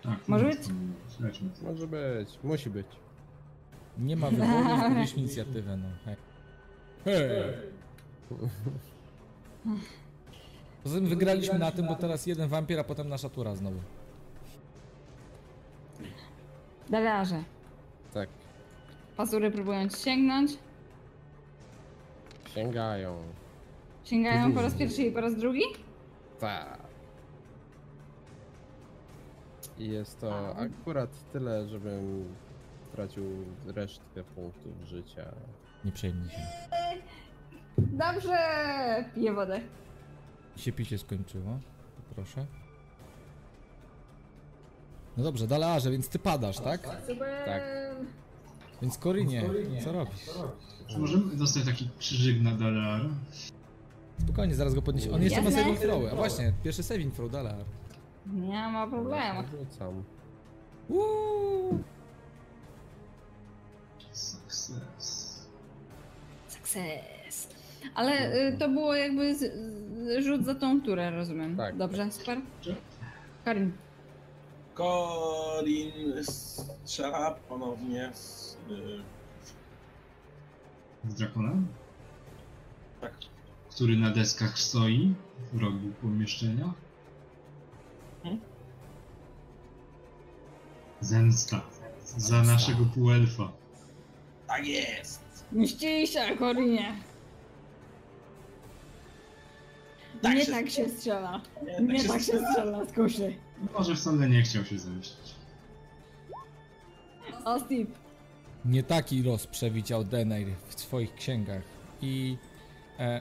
Tak, 0.02 0.28
Może 0.28 0.44
no, 0.44 0.50
być? 0.50 0.60
Słuchajmy. 1.08 1.50
Może 1.62 1.86
być, 1.86 2.38
musi 2.44 2.70
być. 2.70 2.86
Nie 3.98 4.16
ma 4.16 4.30
wyboru, 4.30 4.76
zgubiliśmy 4.80 5.18
inicjatywę, 5.18 5.76
no. 5.76 5.88
Hej. 6.04 6.31
Hej. 7.04 7.30
Poza 10.82 10.94
tym 10.96 11.06
wygraliśmy 11.06 11.58
na 11.58 11.70
tym, 11.72 11.86
bo 11.86 11.94
teraz 11.96 12.26
jeden 12.26 12.48
wampir, 12.48 12.78
a 12.80 12.84
potem 12.84 13.08
nasza 13.08 13.28
tura 13.28 13.54
znowu. 13.54 13.80
Dalearze. 16.90 17.44
Tak, 18.14 18.28
Pazury 19.16 19.50
próbują 19.50 19.88
ci 19.88 19.96
sięgnąć. 19.96 20.50
sięgają. 22.54 23.18
Sięgają 24.04 24.52
po 24.52 24.62
raz 24.62 24.74
pierwszy 24.74 25.02
i 25.02 25.12
po 25.12 25.20
raz 25.20 25.36
drugi? 25.36 25.62
Tak. 26.40 26.78
I 29.78 29.88
jest 29.88 30.20
to 30.20 30.56
akurat 30.56 31.10
tyle, 31.32 31.68
żebym 31.68 32.24
stracił 32.92 33.24
resztkę 33.66 34.24
punktów 34.24 34.72
życia. 34.84 35.24
Nie 35.84 35.92
przejmij 35.92 36.30
się. 36.30 36.36
Dobrze! 37.78 38.38
Piję 39.14 39.32
wodę. 39.32 39.60
Się 40.56 40.72
picie 40.72 40.98
skończyło. 40.98 41.58
Proszę. 42.14 42.46
No 45.16 45.24
dobrze, 45.24 45.46
Dalearze, 45.46 45.90
więc 45.90 46.08
ty 46.08 46.18
padasz, 46.18 46.60
tak? 46.60 46.80
Super! 47.06 47.44
Tak. 47.44 47.62
Więc 48.82 48.98
Korinie, 48.98 49.42
co 49.84 49.92
robisz? 49.92 50.30
Czy 50.86 50.98
możemy 50.98 51.36
dostać 51.36 51.64
taki 51.64 51.90
krzyżyk 51.98 52.42
na 52.42 52.50
Dalar? 52.54 53.00
Spokojnie, 54.24 54.54
zaraz 54.54 54.74
go 54.74 54.82
podniesie. 54.82 55.12
On 55.12 55.22
jeszcze 55.22 55.42
ma 55.42 55.50
saving 55.50 55.78
throw. 55.78 56.12
A 56.12 56.16
właśnie, 56.16 56.52
pierwszy 56.64 56.82
saving 56.82 57.14
throw, 57.14 57.30
Dalear. 57.30 57.64
Nie 58.26 58.68
ma 58.68 58.86
problemu. 58.86 59.42
Rzucam. 59.70 60.04
Uuu. 60.88 61.78
Success. 64.12 65.21
Sukces! 66.72 67.48
Ale 67.94 68.34
y, 68.48 68.56
to 68.58 68.68
było 68.68 68.94
jakby 68.94 69.34
z, 69.34 69.38
z, 69.40 70.24
rzut 70.24 70.44
za 70.44 70.54
tą 70.54 70.80
turę, 70.82 71.10
rozumiem. 71.10 71.56
Tak. 71.56 71.76
Dobrze, 71.76 72.12
super. 72.12 72.38
Karin. 73.44 73.72
Corin 74.76 75.92
strzela 76.24 77.30
ponownie 77.48 78.10
z... 78.14 78.56
y, 78.70 79.02
Z 81.10 81.14
drakonem? 81.14 81.66
tak. 83.00 83.12
Który 83.70 83.96
na 83.96 84.10
deskach 84.10 84.58
stoi 84.58 85.14
w 85.52 85.60
rogu 85.60 85.88
pomieszczenia? 86.02 86.72
Hmm? 88.22 88.40
Zemsta. 91.00 91.60
Za 92.16 92.42
naszego 92.42 92.84
półelfa. 92.94 93.52
Tak 94.46 94.66
jest! 94.66 95.22
Mścili 95.52 96.06
się, 96.06 96.20
Korinie. 96.38 96.94
Tak 100.22 100.34
nie 100.34 100.44
się- 100.44 100.52
tak 100.52 100.70
się 100.70 100.88
strzela. 100.88 101.40
Nie, 101.80 101.86
Nie 101.86 101.98
się 102.00 102.08
tak 102.08 102.22
się 102.22 102.38
strzela 102.50 102.84
z 102.84 102.92
kuszy. 102.92 103.34
Może 103.74 103.96
wcale 103.96 104.28
nie 104.28 104.42
chciał 104.42 104.64
się 104.64 104.78
zemścić. 104.78 105.34
O, 107.44 107.60
Steve. 107.60 107.90
Nie 108.64 108.82
taki 108.82 109.22
los 109.22 109.46
przewidział 109.46 110.04
Denair 110.04 110.48
w 110.68 110.80
swoich 110.80 111.14
księgach. 111.14 111.62
I... 112.02 112.36
E, 112.98 113.20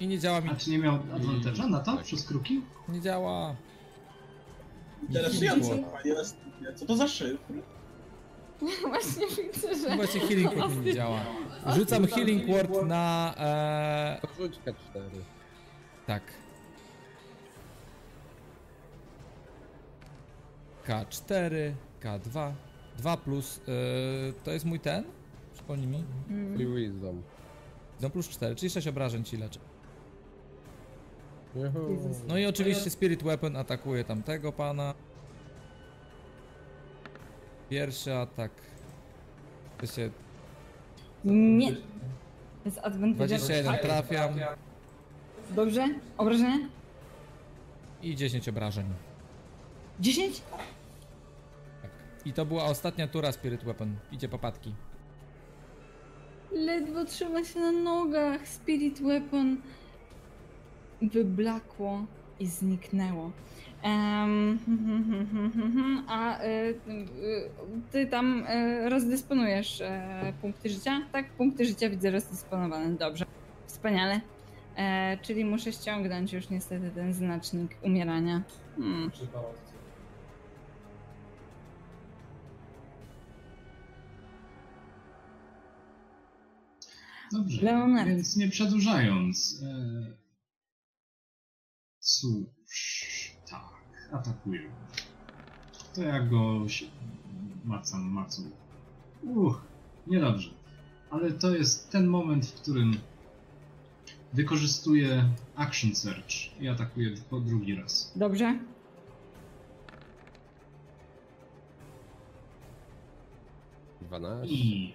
I 0.00 0.06
nie 0.06 0.18
działa 0.18 0.40
mi... 0.40 0.50
A 0.50 0.56
czy 0.56 0.70
nie 0.70 0.78
miał 0.78 0.94
advantage'a 0.98 1.70
na 1.70 1.80
to? 1.80 1.96
Przez 1.96 2.26
kruki? 2.26 2.60
Nie 2.88 3.00
działa. 3.00 3.56
Interesujące, 5.08 5.68
panie. 5.78 6.14
Co 6.76 6.86
to 6.86 6.96
za 6.96 7.08
szyfr? 7.08 7.52
Właśnie 8.88 9.26
widzę, 9.26 9.68
No 9.68 9.88
że... 9.88 9.96
właśnie 9.96 10.20
healing 10.20 10.54
word 10.54 10.76
mi 10.76 10.84
nie 10.86 10.94
działa. 10.94 11.20
Rzucam 11.76 12.06
healing 12.06 12.46
word 12.46 12.86
na... 12.86 13.34
E, 13.38 14.20
Rzuć 14.38 14.58
K4. 14.66 15.00
tak. 16.06 16.22
K4, 20.86 21.72
K2, 22.02 22.52
2 22.98 23.16
plus, 23.16 23.60
e, 23.60 23.62
to 24.44 24.50
jest 24.52 24.64
mój 24.64 24.80
ten? 24.80 25.04
Przypomnij 25.54 25.86
mi. 25.86 26.04
Mm. 26.30 26.56
Free 26.56 26.66
Wisdom. 26.66 27.22
No 28.00 28.10
plus 28.10 28.28
4, 28.28 28.54
czyli 28.56 28.70
6 28.70 28.86
obrażeń 28.86 29.24
ci. 29.24 29.38
Jezus. 31.54 32.16
No 32.28 32.38
i 32.38 32.46
oczywiście 32.46 32.90
Spirit 32.90 33.22
Weapon 33.22 33.56
atakuje 33.56 34.04
tamtego 34.04 34.52
pana. 34.52 34.94
Pierwszy 37.72 38.14
atak. 38.14 38.50
To 39.78 39.86
się 39.86 40.10
Nie. 41.24 41.76
Jest 42.64 42.78
advantage. 42.78 43.26
21 43.26 43.78
trafiam 43.78 44.30
Dobrze? 45.50 45.88
Obrażenia? 46.16 46.68
i 48.02 48.16
10 48.16 48.48
obrażeń. 48.48 48.86
10? 50.00 50.42
Tak. 51.82 51.90
I 52.24 52.32
to 52.32 52.46
była 52.46 52.64
ostatnia 52.64 53.08
tura 53.08 53.32
Spirit 53.32 53.64
Weapon. 53.64 53.96
Idzie 54.12 54.28
popadki. 54.28 54.74
Ledwo 56.52 57.04
trzyma 57.04 57.44
się 57.44 57.60
na 57.60 57.72
nogach. 57.72 58.48
Spirit 58.48 59.02
Weapon 59.02 59.56
wyblakło 61.02 62.04
i 62.40 62.46
zniknęło. 62.46 63.30
A 66.08 66.44
y, 66.44 66.46
y, 66.46 66.74
ty 67.92 68.06
tam 68.06 68.46
y, 68.46 68.88
rozdysponujesz 68.88 69.80
e, 69.80 70.32
punkty 70.40 70.68
życia? 70.68 71.00
Tak, 71.12 71.30
punkty 71.30 71.64
życia 71.64 71.90
widzę 71.90 72.10
rozdysponowane. 72.10 72.96
Dobrze. 72.96 73.24
Wspaniale. 73.66 74.20
E, 74.76 75.18
czyli 75.22 75.44
muszę 75.44 75.72
ściągnąć 75.72 76.32
już 76.32 76.50
niestety 76.50 76.90
ten 76.90 77.14
znacznik 77.14 77.76
umierania. 77.82 78.42
Hmm. 78.76 79.10
Dobrze, 87.32 87.62
Leonard. 87.62 88.08
więc 88.08 88.36
nie 88.36 88.48
przedłużając. 88.48 89.62
E... 89.62 90.22
Cóż, 92.00 93.11
tak, 94.12 94.20
atakuję. 94.20 94.60
To 95.94 96.02
ja 96.02 96.20
go 96.20 96.68
się... 96.68 96.86
macam, 97.64 98.02
macu. 98.02 98.42
Uch, 99.22 99.62
niedobrze. 100.06 100.50
Ale 101.10 101.30
to 101.32 101.54
jest 101.54 101.90
ten 101.90 102.06
moment, 102.06 102.46
w 102.46 102.54
którym 102.60 102.96
wykorzystuję 104.32 105.28
Action 105.56 105.94
Search 105.94 106.60
i 106.60 106.68
atakuję 106.68 107.10
po 107.30 107.40
drugi 107.40 107.74
raz. 107.74 108.12
Dobrze? 108.16 108.58
I 114.44 114.92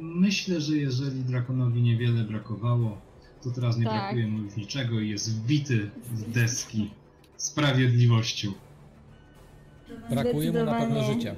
myślę, 0.00 0.60
że 0.60 0.76
jeżeli 0.76 1.20
drakonowi 1.24 1.82
niewiele 1.82 2.24
brakowało, 2.24 2.98
to 3.42 3.50
teraz 3.50 3.78
nie 3.78 3.84
Tak. 3.84 3.92
brakuje 3.94 4.26
mu 4.26 4.38
już 4.38 4.56
niczego 4.56 5.00
i 5.00 5.08
jest 5.08 5.36
wbity 5.40 5.90
w 6.04 6.32
deski 6.32 6.90
sprawiedliwością. 7.36 8.52
Brakuje 10.10 10.52
mu 10.52 10.64
na 10.64 10.80
pewno 10.80 11.02
życia. 11.02 11.34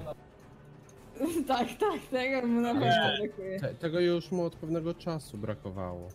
tak, 1.48 1.68
tak, 1.68 2.00
tego 2.10 2.46
mu 2.46 2.60
na 2.60 2.74
pewno 2.74 3.18
brakuje. 3.18 3.60
Te, 3.60 3.74
tego 3.74 4.00
już 4.00 4.30
mu 4.30 4.44
od 4.44 4.56
pewnego 4.56 4.94
czasu 4.94 5.38
brakowało. 5.38 6.08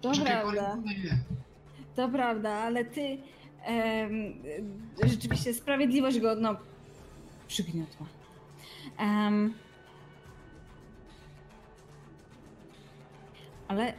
To 0.00 0.12
Czekaj, 0.12 0.42
prawda. 0.42 0.78
To 1.96 2.08
prawda, 2.08 2.50
ale 2.50 2.84
ty 2.84 3.18
em, 3.64 4.34
rzeczywiście 5.04 5.54
sprawiedliwość 5.54 6.20
go 6.20 6.34
no, 6.34 6.56
przygniotła. 7.48 8.06
Em, 8.98 9.54
ale 13.68 13.88
e, 13.88 13.94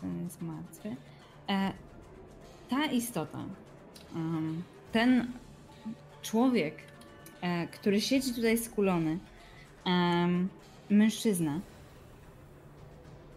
ten 0.00 0.24
jest 0.24 0.42
martwy. 0.42 0.96
E, 1.48 1.72
ta 2.72 2.84
istota, 2.86 3.38
ten 4.92 5.32
człowiek, 6.22 6.74
e, 7.40 7.66
który 7.66 8.00
siedzi 8.00 8.34
tutaj 8.34 8.58
skulony, 8.58 9.18
mężczyzna, 10.90 11.60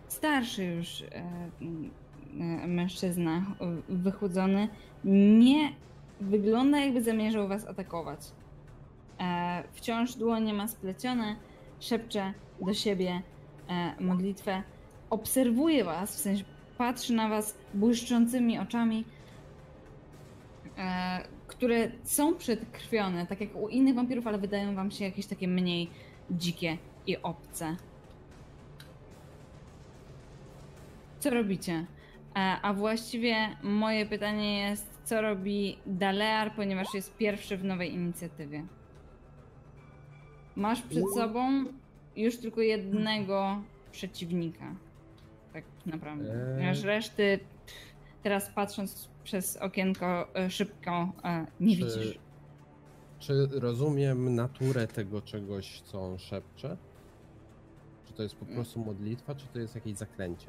starszy 0.07 0.63
już 0.63 1.01
e, 1.01 2.67
mężczyzna, 2.67 3.45
wychudzony, 3.89 4.67
nie 5.39 5.73
wygląda 6.21 6.79
jakby 6.79 7.01
zamierzał 7.01 7.47
was 7.47 7.67
atakować. 7.67 8.19
E, 9.19 9.63
wciąż 9.73 10.15
dłonie 10.15 10.53
ma 10.53 10.67
splecione, 10.67 11.35
szepcze 11.79 12.33
do 12.61 12.73
siebie 12.73 13.21
modlitwę, 13.99 14.63
obserwuje 15.09 15.83
was, 15.83 16.15
w 16.15 16.19
sensie 16.19 16.43
patrzy 16.77 17.13
na 17.13 17.29
was 17.29 17.57
błyszczącymi 17.73 18.59
oczami, 18.59 19.05
które 21.47 21.91
są 22.03 22.35
przedkrwione, 22.35 23.25
tak 23.25 23.41
jak 23.41 23.55
u 23.55 23.67
innych 23.67 23.95
wampirów, 23.95 24.27
ale 24.27 24.37
wydają 24.37 24.75
wam 24.75 24.91
się 24.91 25.05
jakieś 25.05 25.25
takie 25.25 25.47
mniej 25.47 25.89
dzikie 26.31 26.77
i 27.07 27.17
obce. 27.17 27.75
Co 31.19 31.29
robicie? 31.29 31.85
E, 32.35 32.57
A 32.61 32.73
właściwie 32.73 33.35
moje 33.63 34.05
pytanie 34.05 34.59
jest, 34.59 34.99
co 35.03 35.21
robi 35.21 35.77
Dalear, 35.85 36.55
ponieważ 36.55 36.87
jest 36.93 37.17
pierwszy 37.17 37.57
w 37.57 37.63
nowej 37.63 37.93
inicjatywie. 37.93 38.63
Masz 40.55 40.81
przed 40.81 41.03
sobą 41.13 41.65
już 42.15 42.37
tylko 42.37 42.61
jednego 42.61 43.61
przeciwnika. 43.91 44.75
Tak 45.53 45.63
naprawdę. 45.85 46.33
Eee. 46.33 46.55
Ponieważ 46.55 46.83
reszty, 46.83 47.39
teraz 48.23 48.49
patrząc 48.49 49.09
przez 49.25 49.57
okienko 49.57 50.27
e, 50.35 50.49
szybko, 50.49 51.11
nie 51.59 51.77
Czy- 51.77 51.83
widzisz. 51.85 52.19
Czy 53.19 53.47
rozumiem 53.51 54.35
naturę 54.35 54.87
tego 54.87 55.21
czegoś, 55.21 55.81
co 55.81 56.01
on 56.01 56.17
szepcze? 56.17 56.77
Czy 58.05 58.13
to 58.13 58.23
jest 58.23 58.35
po 58.35 58.45
prostu 58.45 58.79
modlitwa, 58.79 59.35
czy 59.35 59.47
to 59.47 59.59
jest 59.59 59.75
jakieś 59.75 59.93
zaklęcie? 59.95 60.47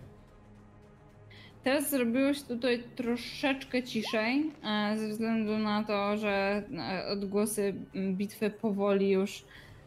Teraz 1.65 1.91
zrobiłeś 1.91 2.43
tutaj 2.43 2.85
troszeczkę 2.97 3.83
ciszej, 3.83 4.53
e, 4.65 4.99
ze 4.99 5.09
względu 5.09 5.59
na 5.59 5.85
to, 5.85 6.17
że 6.17 6.63
e, 6.79 7.07
odgłosy 7.09 7.75
bitwy 8.13 8.51
powoli 8.51 9.11
już 9.11 9.45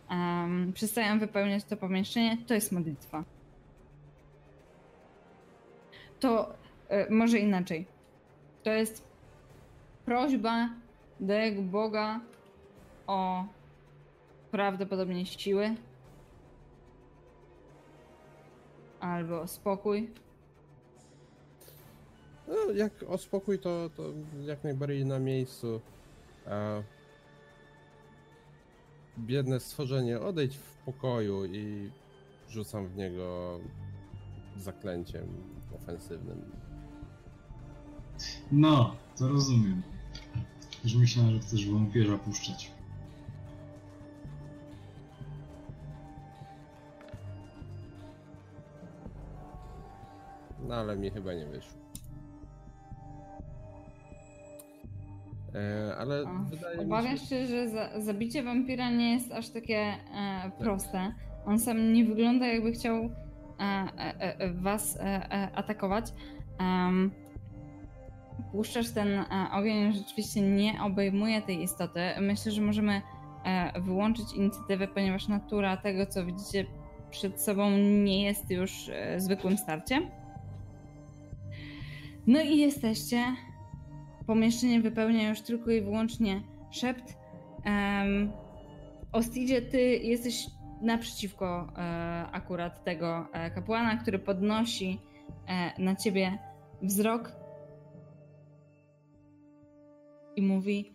em, 0.10 0.74
przestają 0.74 1.20
wypełniać 1.20 1.64
to 1.64 1.78
pomieszczenie. 1.78 2.38
To 2.48 2.54
jest 2.54 2.72
modlitwa. 2.72 3.24
To 6.20 6.54
e, 6.90 7.10
może 7.14 7.40
inaczej. 7.40 7.99
To 8.64 8.70
jest 8.70 9.04
prośba 10.06 10.70
do 11.20 11.34
jego 11.34 11.62
Boga 11.62 12.20
o 13.08 13.46
prawdopodobnie 14.52 15.26
siły 15.26 15.76
albo 19.00 19.48
spokój. 19.48 20.10
No, 22.48 22.72
jak 22.74 22.94
o 23.08 23.18
spokój, 23.18 23.60
to, 23.60 23.90
to 23.98 24.04
jak 24.46 24.64
najbardziej 24.64 25.06
na 25.06 25.20
miejscu. 25.20 25.82
Biedne 29.20 29.60
stworzenie, 29.60 30.20
odejdź 30.20 30.58
w 30.58 30.78
pokoju 30.78 31.46
i 31.46 31.92
rzucam 32.50 32.88
w 32.88 32.96
niego 32.96 33.60
zaklęciem 34.58 35.28
ofensywnym. 35.76 36.69
No, 38.52 38.96
to 39.18 39.28
rozumiem. 39.28 39.82
Już 40.84 40.96
myślałem, 40.96 41.34
że 41.34 41.40
chcesz 41.40 41.70
wampierza 41.70 42.18
puszczać. 42.18 42.72
No 50.68 50.76
ale 50.76 50.98
mi 50.98 51.12
chyba 51.12 51.34
nie 51.34 51.46
wyszło. 51.46 51.80
E, 55.56 55.96
ale 55.98 56.26
wydaje 56.50 56.86
mi 56.86 57.18
się, 57.20 57.26
się, 57.26 57.48
że 57.48 57.70
za, 57.70 58.02
zabicie 58.02 58.44
wampira 58.44 58.90
nie 58.90 59.14
jest 59.14 59.32
aż 59.32 59.50
takie 59.50 59.78
e, 59.78 60.52
proste. 60.60 61.14
On 61.46 61.60
sam 61.60 61.94
nie 61.94 62.06
wygląda 62.06 62.48
jakby 62.48 62.72
chciał 62.72 62.96
e, 62.96 63.10
e, 63.60 64.40
e, 64.40 64.54
was 64.54 64.98
e, 64.98 65.02
e, 65.02 65.52
atakować. 65.56 66.14
Em, 66.60 67.12
puszczasz 68.52 68.90
ten 68.90 69.08
e, 69.08 69.26
ogień, 69.54 69.94
rzeczywiście 69.94 70.42
nie 70.42 70.82
obejmuje 70.82 71.42
tej 71.42 71.64
istoty. 71.64 72.00
Myślę, 72.22 72.52
że 72.52 72.62
możemy 72.62 73.02
e, 73.46 73.82
wyłączyć 73.82 74.34
inicjatywę, 74.34 74.88
ponieważ 74.88 75.28
natura 75.28 75.78
tego, 75.78 76.06
co 76.06 76.26
widzicie 76.26 76.66
przed 77.12 77.42
sobą, 77.42 77.72
nie 78.04 78.24
jest 78.24 78.52
już 78.52 78.90
e, 78.90 79.20
zwykłym 79.20 79.58
starciem. 79.58 80.08
No 82.28 82.42
i 82.42 82.58
jesteście. 82.58 83.24
Pomieszczenie 84.28 84.82
wypełnia 84.82 85.30
już 85.30 85.42
tylko 85.42 85.72
i 85.72 85.82
wyłącznie 85.82 86.42
szept. 86.72 87.18
Um, 87.66 88.32
Ostidzie, 89.12 89.62
ty 89.62 89.82
jesteś 89.82 90.48
naprzeciwko 90.82 91.68
e, 91.78 92.26
akurat 92.32 92.84
tego 92.84 93.28
kapłana, 93.56 93.98
który 93.98 94.20
podnosi 94.20 95.00
na 95.78 95.96
ciebie 95.96 96.38
wzrok 96.82 97.39
i 100.36 100.42
mówi: 100.42 100.94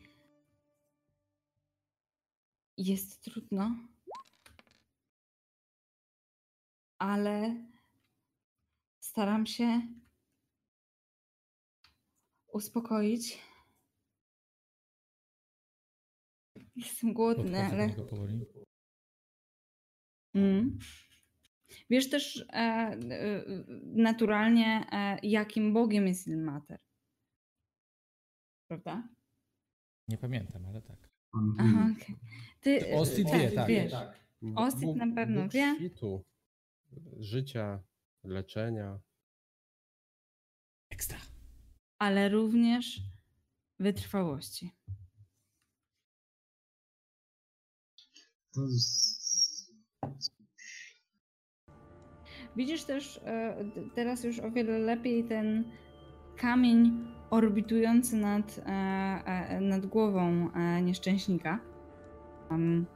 Jest 2.76 3.22
trudno, 3.22 3.76
ale 6.98 7.64
staram 9.00 9.46
się 9.46 9.82
uspokoić. 12.52 13.38
Jestem 16.76 17.12
głodny, 17.12 17.64
ale. 17.64 17.94
Mm. 20.34 20.78
Wiesz 21.90 22.10
też 22.10 22.46
e, 22.52 22.52
e, 22.52 23.44
naturalnie, 23.82 24.86
e, 24.92 25.18
jakim 25.22 25.72
bogiem 25.72 26.06
jest 26.06 26.26
Ilmater. 26.26 26.80
Prawda? 28.68 29.13
Nie 30.08 30.18
pamiętam, 30.18 30.66
ale 30.66 30.82
tak. 30.82 31.10
Aha, 31.60 31.88
okej. 31.96 32.16
Ty, 32.60 32.94
Ostit 32.96 33.28
tak, 33.30 33.40
wie, 33.40 33.50
tak. 33.52 33.68
wiesz. 33.68 33.92
Bóg- 34.42 34.58
Ostit 34.58 34.96
na 34.96 35.14
pewno 35.14 35.42
Bóg 35.42 35.52
wie. 35.52 35.74
Świtu, 35.76 36.24
życia, 37.18 37.82
leczenia. 38.24 39.00
Ekstra. 40.90 41.18
ale 41.98 42.28
również 42.28 43.00
wytrwałości. 43.78 44.70
To. 48.52 48.60
Widzisz 52.56 52.84
też 52.84 53.20
d- 53.74 53.90
teraz 53.94 54.24
już 54.24 54.38
o 54.40 54.50
wiele 54.50 54.78
lepiej 54.78 55.24
ten 55.24 55.72
kamień 56.36 57.06
orbitujący 57.30 58.16
nad, 58.16 58.58
e, 58.58 58.70
e, 59.26 59.60
nad 59.60 59.86
głową 59.86 60.52
e, 60.52 60.82
nieszczęśnika. 60.82 61.60
Um, 62.50 62.86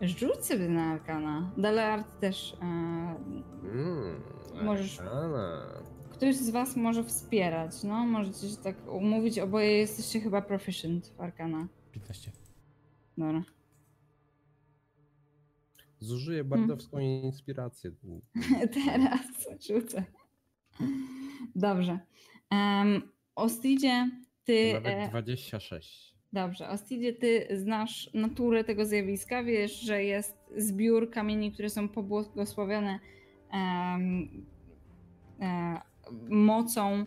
rzuć 0.00 0.46
sobie 0.46 0.68
na 0.68 0.82
arkana. 0.84 1.52
Daleart 1.56 2.20
też. 2.20 2.56
Mm, 2.60 3.14
Możesz- 4.64 5.00
Arkana. 5.00 5.66
ktoś 6.12 6.36
z 6.36 6.50
was 6.50 6.76
może 6.76 7.04
wspierać, 7.04 7.82
no? 7.84 8.06
Możecie 8.06 8.48
się 8.48 8.56
tak 8.56 8.76
umówić. 8.92 9.38
Oboje 9.38 9.72
jesteście 9.78 10.20
chyba 10.20 10.42
proficient 10.42 11.06
w 11.16 11.20
arkana. 11.20 11.68
15. 11.92 12.30
Dobra. 13.18 13.42
Zużyję 16.00 16.44
bardowską 16.44 16.98
inspirację. 16.98 17.90
Teraz 18.74 19.20
rzucę. 19.68 20.04
Dobrze. 21.56 21.98
Um, 22.50 23.02
Ostidzie, 23.34 24.10
ty. 24.44 24.76
E, 24.76 24.80
Nawet 24.80 25.10
26. 25.10 26.14
Dobrze, 26.32 26.68
Ostidzie, 26.68 27.12
ty 27.12 27.46
znasz 27.50 28.10
naturę 28.14 28.64
tego 28.64 28.86
zjawiska, 28.86 29.44
wiesz, 29.44 29.80
że 29.80 30.04
jest 30.04 30.36
zbiór 30.56 31.10
kamieni, 31.10 31.52
które 31.52 31.70
są 31.70 31.88
pobłogosławione 31.88 32.98
em, 33.50 34.28
e, 35.40 35.80
mocą 36.28 37.06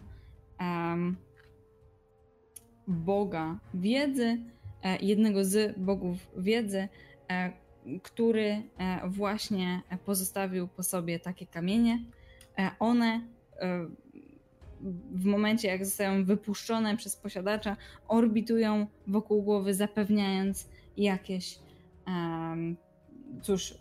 Boga 2.87 3.59
wiedzy, 3.73 4.37
e, 4.83 4.97
jednego 5.01 5.45
z 5.45 5.79
bogów 5.79 6.17
wiedzy, 6.37 6.87
e, 7.29 7.53
który 8.03 8.63
e, 8.77 9.09
właśnie 9.09 9.81
pozostawił 10.05 10.67
po 10.67 10.83
sobie 10.83 11.19
takie 11.19 11.45
kamienie. 11.45 11.99
E, 12.57 12.71
one 12.79 13.05
e, 13.15 13.36
w 15.11 15.25
momencie, 15.25 15.67
jak 15.67 15.85
zostają 15.85 16.25
wypuszczone 16.25 16.97
przez 16.97 17.15
posiadacza, 17.15 17.77
orbitują 18.07 18.87
wokół 19.07 19.43
głowy, 19.43 19.73
zapewniając 19.73 20.69
jakieś, 20.97 21.59
cóż, 23.41 23.73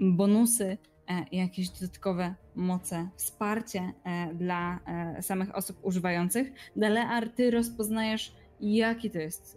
bonusy, 0.00 0.78
e, 1.08 1.24
jakieś 1.32 1.68
dodatkowe 1.68 2.34
moce, 2.54 3.08
wsparcie 3.16 3.92
e, 4.04 4.34
dla 4.34 4.78
e, 4.86 5.22
samych 5.22 5.54
osób 5.54 5.78
używających. 5.82 6.52
Dalear, 6.76 7.28
ty 7.28 7.50
rozpoznajesz, 7.50 8.34
jaki 8.60 9.10
to 9.10 9.18
jest, 9.18 9.56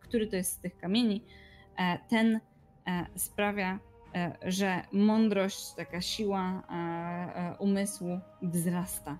który 0.00 0.26
to 0.26 0.36
jest 0.36 0.52
z 0.52 0.58
tych 0.58 0.76
kamieni. 0.76 1.24
Ten 2.08 2.40
sprawia, 3.16 3.78
że 4.42 4.82
mądrość, 4.92 5.72
taka 5.72 6.00
siła 6.00 6.40
e, 6.70 6.72
e, 6.74 7.56
umysłu 7.58 8.20
wzrasta. 8.42 9.18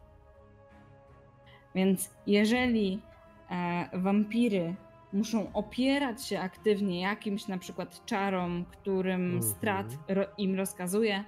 Więc 1.75 2.10
jeżeli 2.27 3.02
e, 3.51 3.89
wampiry 3.93 4.75
muszą 5.12 5.52
opierać 5.52 6.27
się 6.27 6.41
aktywnie 6.41 7.01
jakimś 7.01 7.49
na 7.49 7.59
przykład 7.59 8.05
czarom, 8.07 8.65
którym 8.65 9.25
Mhm. 9.25 9.43
strat 9.43 9.86
im 10.39 10.55
rozkazuje, 10.57 11.25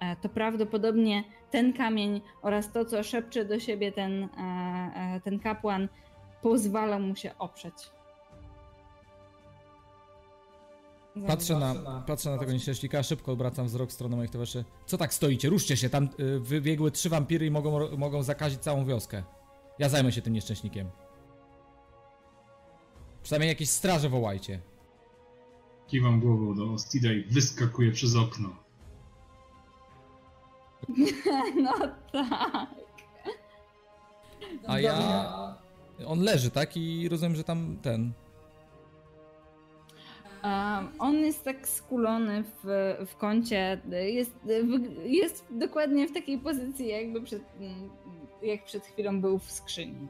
e, 0.00 0.16
to 0.16 0.28
prawdopodobnie 0.28 1.24
ten 1.50 1.72
kamień 1.72 2.20
oraz 2.42 2.72
to, 2.72 2.84
co 2.84 3.02
szepcze 3.02 3.44
do 3.44 3.60
siebie 3.60 3.92
ten, 3.92 4.22
e, 4.22 4.28
e, 5.16 5.20
ten 5.20 5.38
kapłan, 5.38 5.88
pozwala 6.42 6.98
mu 6.98 7.16
się 7.16 7.38
oprzeć. 7.38 7.74
Patrzę 11.26 11.58
na, 11.58 11.74
patrzę 12.06 12.30
na 12.30 12.38
tego 12.38 12.52
nieszczęśnika, 12.52 13.02
szybko 13.02 13.32
obracam 13.32 13.66
wzrok 13.66 13.90
w 13.90 13.92
stronę 13.92 14.16
moich 14.16 14.30
towarzyszy. 14.30 14.64
Co 14.86 14.98
tak 14.98 15.14
stoicie? 15.14 15.48
Ruszcie 15.48 15.76
się, 15.76 15.88
tam 15.88 16.08
y, 16.20 16.40
wybiegły 16.40 16.90
trzy 16.90 17.08
wampiry 17.08 17.46
i 17.46 17.50
mogą, 17.50 17.96
mogą 17.96 18.22
zakazić 18.22 18.60
całą 18.60 18.84
wioskę. 18.86 19.22
Ja 19.78 19.88
zajmę 19.88 20.12
się 20.12 20.22
tym 20.22 20.32
nieszczęśnikiem. 20.32 20.90
Przynajmniej 23.22 23.48
jakieś 23.48 23.70
straże 23.70 24.08
wołajcie. 24.08 24.60
Kiwam 25.86 26.20
głową 26.20 26.54
do 26.54 26.72
Ostida 26.72 27.12
i 27.12 27.24
wyskakuję 27.24 27.92
przez 27.92 28.16
okno. 28.16 28.48
No 31.62 31.72
tak. 32.12 32.68
A 34.66 34.80
ja... 34.80 35.56
On 36.06 36.20
leży, 36.20 36.50
tak? 36.50 36.76
I 36.76 37.08
rozumiem, 37.08 37.36
że 37.36 37.44
tam 37.44 37.76
ten... 37.82 38.12
On 40.98 41.14
jest 41.16 41.44
tak 41.44 41.68
skulony 41.68 42.42
w, 42.42 42.94
w 43.06 43.16
kącie, 43.16 43.80
jest, 43.90 44.32
jest 45.04 45.44
dokładnie 45.50 46.08
w 46.08 46.12
takiej 46.12 46.38
pozycji, 46.38 46.88
jakby 46.88 47.22
przed, 47.22 47.42
jak 48.42 48.64
przed 48.64 48.86
chwilą 48.86 49.20
był 49.20 49.38
w 49.38 49.50
skrzyni. 49.52 50.08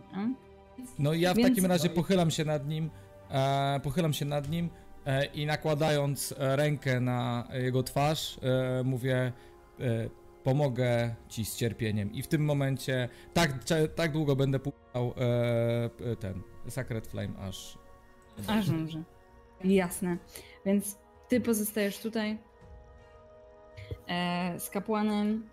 No 0.99 1.13
i 1.13 1.21
ja 1.21 1.35
w 1.35 1.37
Więc- 1.37 1.49
takim 1.49 1.67
razie 1.67 1.89
pochylam 1.89 2.31
się 2.31 2.45
nad 2.45 2.69
nim, 2.69 2.91
e, 3.31 3.81
pochylam 3.83 4.13
się 4.13 4.25
nad 4.25 4.51
nim 4.51 4.69
e, 5.07 5.25
i 5.25 5.47
nakładając 5.47 6.35
e, 6.39 6.57
rękę 6.57 7.01
na 7.01 7.49
jego 7.53 7.83
twarz, 7.83 8.39
e, 8.43 8.83
mówię, 8.85 9.33
e, 9.81 10.09
pomogę 10.45 11.15
ci 11.29 11.45
z 11.45 11.57
cierpieniem. 11.57 12.13
I 12.13 12.23
w 12.23 12.29
tym 12.29 12.45
momencie 12.45 13.09
tak, 13.35 13.65
tak 13.95 14.13
długo 14.13 14.37
będę 14.37 14.59
puszczał 14.59 15.15
e, 16.11 16.17
ten 16.17 16.43
Sacred 16.69 17.07
Flame, 17.07 17.39
aż... 17.39 17.79
Aż 18.49 18.69
umrze. 18.69 19.03
Jasne. 19.65 20.17
Więc 20.67 20.99
ty 21.29 21.41
pozostajesz 21.41 21.99
tutaj 21.99 22.39
e, 24.09 24.61
z 24.61 24.71
kapłanem. 24.71 25.47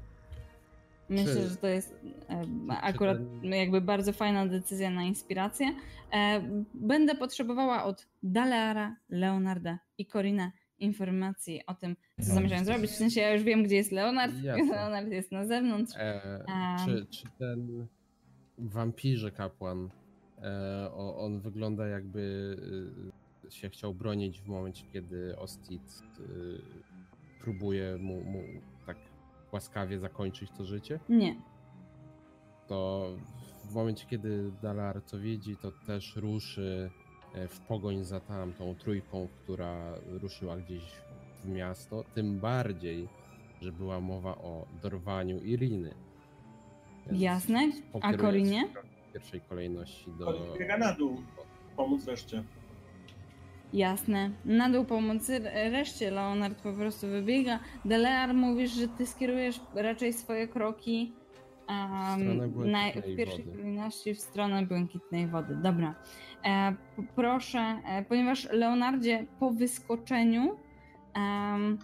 Myślę, 1.09 1.33
Czy- 1.35 1.47
że 1.49 1.55
to 1.55 1.67
jest 1.67 1.95
e, 2.29 2.43
akurat 2.81 3.17
ten- 3.17 3.51
jakby 3.53 3.81
bardzo 3.81 4.13
fajna 4.13 4.45
decyzja 4.47 4.89
na 4.89 5.03
inspirację. 5.03 5.67
E, 6.13 6.41
będę 6.73 7.15
potrzebowała 7.15 7.83
od 7.83 8.07
Daleara, 8.23 8.95
Leonarda 9.09 9.79
i 9.97 10.05
Corina 10.05 10.51
informacji 10.79 11.61
o 11.67 11.73
tym, 11.73 11.95
co 12.21 12.27
No, 12.29 12.33
zamierzają 12.33 12.65
zrobić. 12.65 12.91
W 12.91 12.95
sensie 12.95 13.21
ja 13.21 13.33
już 13.33 13.43
wiem, 13.43 13.63
gdzie 13.63 13.75
jest 13.75 13.91
Leonard. 13.91 14.33
Jasne. 14.43 14.65
Leonard 14.75 15.07
jest 15.07 15.31
na 15.31 15.45
zewnątrz. 15.45 15.93
E, 15.97 16.21
Em. 16.47 16.85
czy, 16.85 17.05
czy 17.05 17.23
ten 17.39 17.88
wampirze 18.57 19.31
kapłan, 19.31 19.89
e, 20.41 20.91
on 20.95 21.39
wygląda 21.41 21.88
jakby 21.88 22.19
y, 23.07 23.18
się 23.53 23.69
chciał 23.69 23.94
bronić 23.94 24.42
w 24.42 24.48
momencie, 24.48 24.86
kiedy 24.94 25.38
Ostit 25.38 26.02
y, 26.19 26.61
próbuje 27.42 27.98
mu, 27.98 28.24
mu 28.24 28.44
tak 28.86 28.98
łaskawie 29.52 30.00
zakończyć 30.00 30.52
to 30.58 30.66
życie? 30.66 31.00
Nie. 31.10 31.36
To 32.68 33.10
w 33.66 33.74
momencie, 33.74 34.06
kiedy 34.10 34.52
Dalar 34.61 35.02
to 35.02 35.19
widzi, 35.19 35.56
to 35.56 35.72
też 35.72 36.16
ruszy 36.16 36.92
e, 37.34 37.48
w 37.48 37.60
pogoń 37.60 38.03
za 38.03 38.19
tamtą 38.19 38.76
trójką, 38.76 39.28
która 39.44 39.94
ruszyła 40.22 40.58
gdzieś 40.58 40.84
w 41.44 41.50
miasto. 41.50 42.03
Tym 42.16 42.40
bardziej, 42.40 43.08
że 43.61 43.72
była 43.72 44.00
mowa 44.00 44.36
o 44.36 44.66
dorwaniu 44.82 45.44
Iriny. 45.44 45.94
Więc 47.08 47.22
Jasne. 47.22 47.72
A 48.02 48.14
Korinie? 48.14 48.69
W 49.10 49.14
pierwszej 49.14 49.42
kolejności 49.42 50.11
do. 50.19 50.26
Korin 50.26 50.58
biega 50.60 50.78
na 50.78 50.94
dół. 50.94 51.22
Pomóc 51.76 52.06
reszcie. 52.06 52.44
Jasne. 53.73 54.31
Na 54.45 54.69
dół 54.69 54.85
pomocy 54.85 55.39
reszcie 55.53 56.11
Leonard 56.11 56.61
po 56.61 56.73
prostu 56.73 57.07
wybiega. 57.07 57.59
Delear 57.85 58.33
mówisz, 58.33 58.72
że 58.72 58.88
ty 58.88 59.06
skierujesz 59.06 59.61
raczej 59.75 60.14
swoje 60.14 60.48
kroki 60.48 61.14
stronę 62.17 62.48
na, 62.72 62.91
w 62.91 63.15
pierwszej 63.17 63.45
wody. 63.45 63.57
kolejności 63.57 64.14
w 64.14 64.19
stronę 64.19 64.65
błękitnej 64.65 65.27
wody. 65.27 65.56
Dobra. 65.56 65.95
E, 66.45 66.75
proszę, 67.15 67.59
e, 67.59 68.06
ponieważ 68.09 68.51
Leonardzie 68.51 69.25
po 69.39 69.51
wyskoczeniu 69.51 70.56
em, 71.14 71.77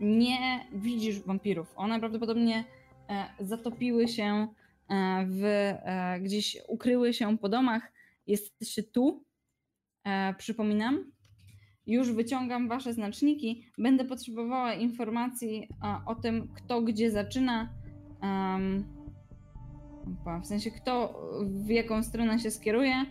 nie 0.00 0.66
widzisz 0.72 1.20
wampirów. 1.20 1.72
One 1.76 2.00
prawdopodobnie 2.00 2.64
e, 3.08 3.26
zatopiły 3.40 4.08
się 4.08 4.48
e, 4.88 5.26
w, 5.28 5.44
e, 5.44 6.20
gdzieś 6.20 6.56
ukryły 6.68 7.14
się 7.14 7.38
po 7.38 7.48
domach. 7.48 7.92
Jesteście 8.26 8.82
tu, 8.82 9.24
E, 10.04 10.34
przypominam, 10.38 11.04
już 11.86 12.12
wyciągam 12.12 12.68
Wasze 12.68 12.92
znaczniki. 12.92 13.66
Będę 13.78 14.04
potrzebowała 14.04 14.74
informacji 14.74 15.68
e, 15.84 16.00
o 16.06 16.14
tym, 16.14 16.48
kto 16.54 16.82
gdzie 16.82 17.10
zaczyna. 17.10 17.68
opa, 20.20 20.40
w 20.40 20.46
sensie, 20.46 20.70
kto 20.70 21.20
w 21.44 21.68
jaką 21.68 22.02
stronę 22.02 22.38
się 22.38 22.50
skieruje. 22.50 23.06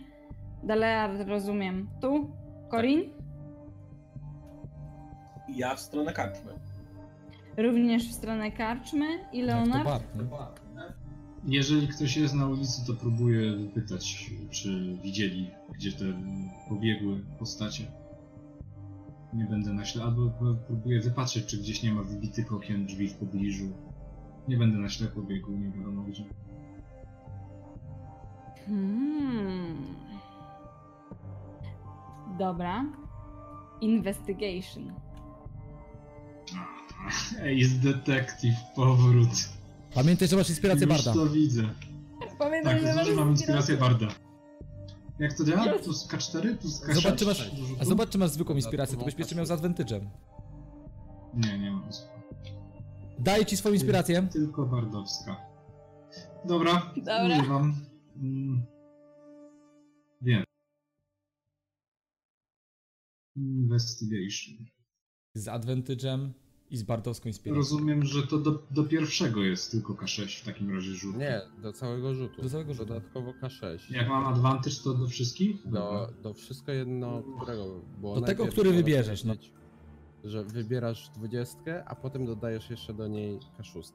Dalear, 0.62 1.26
rozumiem, 1.26 1.88
tu. 2.00 2.30
Corin? 2.70 3.10
Ja 5.48 5.74
w 5.74 5.80
stronę 5.80 6.12
karczmy. 6.12 6.52
Również 7.56 8.08
w 8.08 8.12
stronę 8.12 8.52
karczmy. 8.52 9.06
I 9.32 9.38
Jak 9.38 9.48
to 9.48 9.54
Leonard? 9.54 9.84
Bart, 9.84 10.14
nie? 10.16 10.63
Jeżeli 11.46 11.88
ktoś 11.88 12.16
jest 12.16 12.34
na 12.34 12.46
ulicy, 12.46 12.86
to 12.86 12.94
próbuję 12.94 13.56
wypytać, 13.56 14.30
czy 14.50 14.98
widzieli, 15.02 15.50
gdzie 15.74 15.92
te 15.92 16.04
pobiegłe 16.68 17.16
postacie. 17.38 17.84
Nie 19.34 19.44
będę 19.44 19.72
na 19.72 19.84
ślep, 19.84 20.04
albo 20.04 20.30
próbuję 20.66 21.00
wypatrzeć, 21.00 21.46
czy 21.46 21.58
gdzieś 21.58 21.82
nie 21.82 21.92
ma 21.92 22.02
wybitych 22.02 22.52
okien, 22.52 22.86
drzwi 22.86 23.08
w 23.08 23.14
pobliżu. 23.14 23.72
Nie 24.48 24.56
będę 24.56 24.78
na 24.78 24.88
ślepo 24.88 25.22
biegł, 25.22 25.50
nie 25.50 25.70
wiadomo 25.70 26.02
gdzie. 26.02 26.24
Hmm. 28.66 29.76
Dobra. 32.38 32.84
Investigation. 33.80 34.92
Ace 37.38 37.78
Detective, 37.82 38.56
powrót. 38.76 39.53
Pamiętaj, 39.94 40.28
że 40.28 40.36
masz 40.36 40.48
inspirację 40.50 40.86
Już 40.86 41.04
Barda. 41.04 41.12
to 41.20 41.26
widzę. 41.26 41.62
Pamiętam, 42.38 42.78
Tak, 42.80 43.06
to 43.06 43.14
mam 43.14 43.30
inspirację. 43.30 43.76
Barda. 43.76 44.08
Jak 45.18 45.32
to 45.36 45.44
działa? 45.44 45.78
Plus 45.78 46.08
K4? 46.08 46.56
Plus 46.58 46.82
K6? 46.82 46.94
Zobacz, 46.94 47.18
czy 47.18 47.24
masz, 47.26 47.38
rzutu? 47.50 47.62
a 47.80 47.84
zobacz, 47.84 48.08
czy 48.10 48.18
masz 48.18 48.30
zwykłą 48.30 48.56
inspirację, 48.56 48.98
to 48.98 49.04
byś 49.04 49.14
jeszcze 49.18 49.34
miał 49.34 49.46
z 49.46 49.50
advantage'em. 49.50 50.06
Nie, 51.34 51.58
nie 51.58 51.70
mam. 51.70 51.88
Daję 53.18 53.46
ci 53.46 53.56
swoją 53.56 53.74
inspirację. 53.74 54.28
Tylko 54.32 54.66
bardowska. 54.66 55.36
Dobra, 56.44 56.92
Dobra. 56.96 57.36
mówię 57.36 57.48
wam. 57.48 57.74
Mm. 58.16 58.62
Wiem. 60.22 60.44
Investigation. 63.36 64.54
Z 65.34 65.46
advantage'em 65.46 66.28
i 66.70 66.76
z 66.76 66.82
bardowską 66.82 67.28
inspiracją. 67.28 67.56
Rozumiem, 67.58 68.04
że 68.04 68.26
to 68.26 68.38
do, 68.38 68.62
do 68.70 68.84
pierwszego 68.84 69.42
jest 69.42 69.70
tylko 69.70 69.94
K6 69.94 70.42
w 70.42 70.44
takim 70.44 70.74
razie 70.74 70.94
rzut. 70.94 71.16
Nie, 71.16 71.40
do 71.62 71.72
całego 71.72 72.14
rzutu. 72.14 72.42
Do 72.42 72.50
całego 72.50 72.74
rzutu. 72.74 72.88
Dodatkowo 72.88 73.32
K6. 73.42 73.78
Jak 73.90 74.08
mam 74.08 74.26
advantage, 74.26 74.76
to 74.84 74.94
do 74.94 75.06
wszystkich? 75.06 75.68
Do, 75.68 76.10
do 76.22 76.34
wszystko 76.34 76.72
jedno, 76.72 77.22
którego. 77.36 77.80
Bo 77.98 78.14
Do 78.14 78.26
tego, 78.26 78.46
który 78.46 78.72
wybierzesz, 78.72 79.24
no. 79.24 79.34
Że 80.24 80.44
wybierasz 80.44 81.08
dwudziestkę, 81.08 81.84
a 81.84 81.94
potem 81.94 82.26
dodajesz 82.26 82.70
jeszcze 82.70 82.94
do 82.94 83.08
niej 83.08 83.38
K6. 83.58 83.92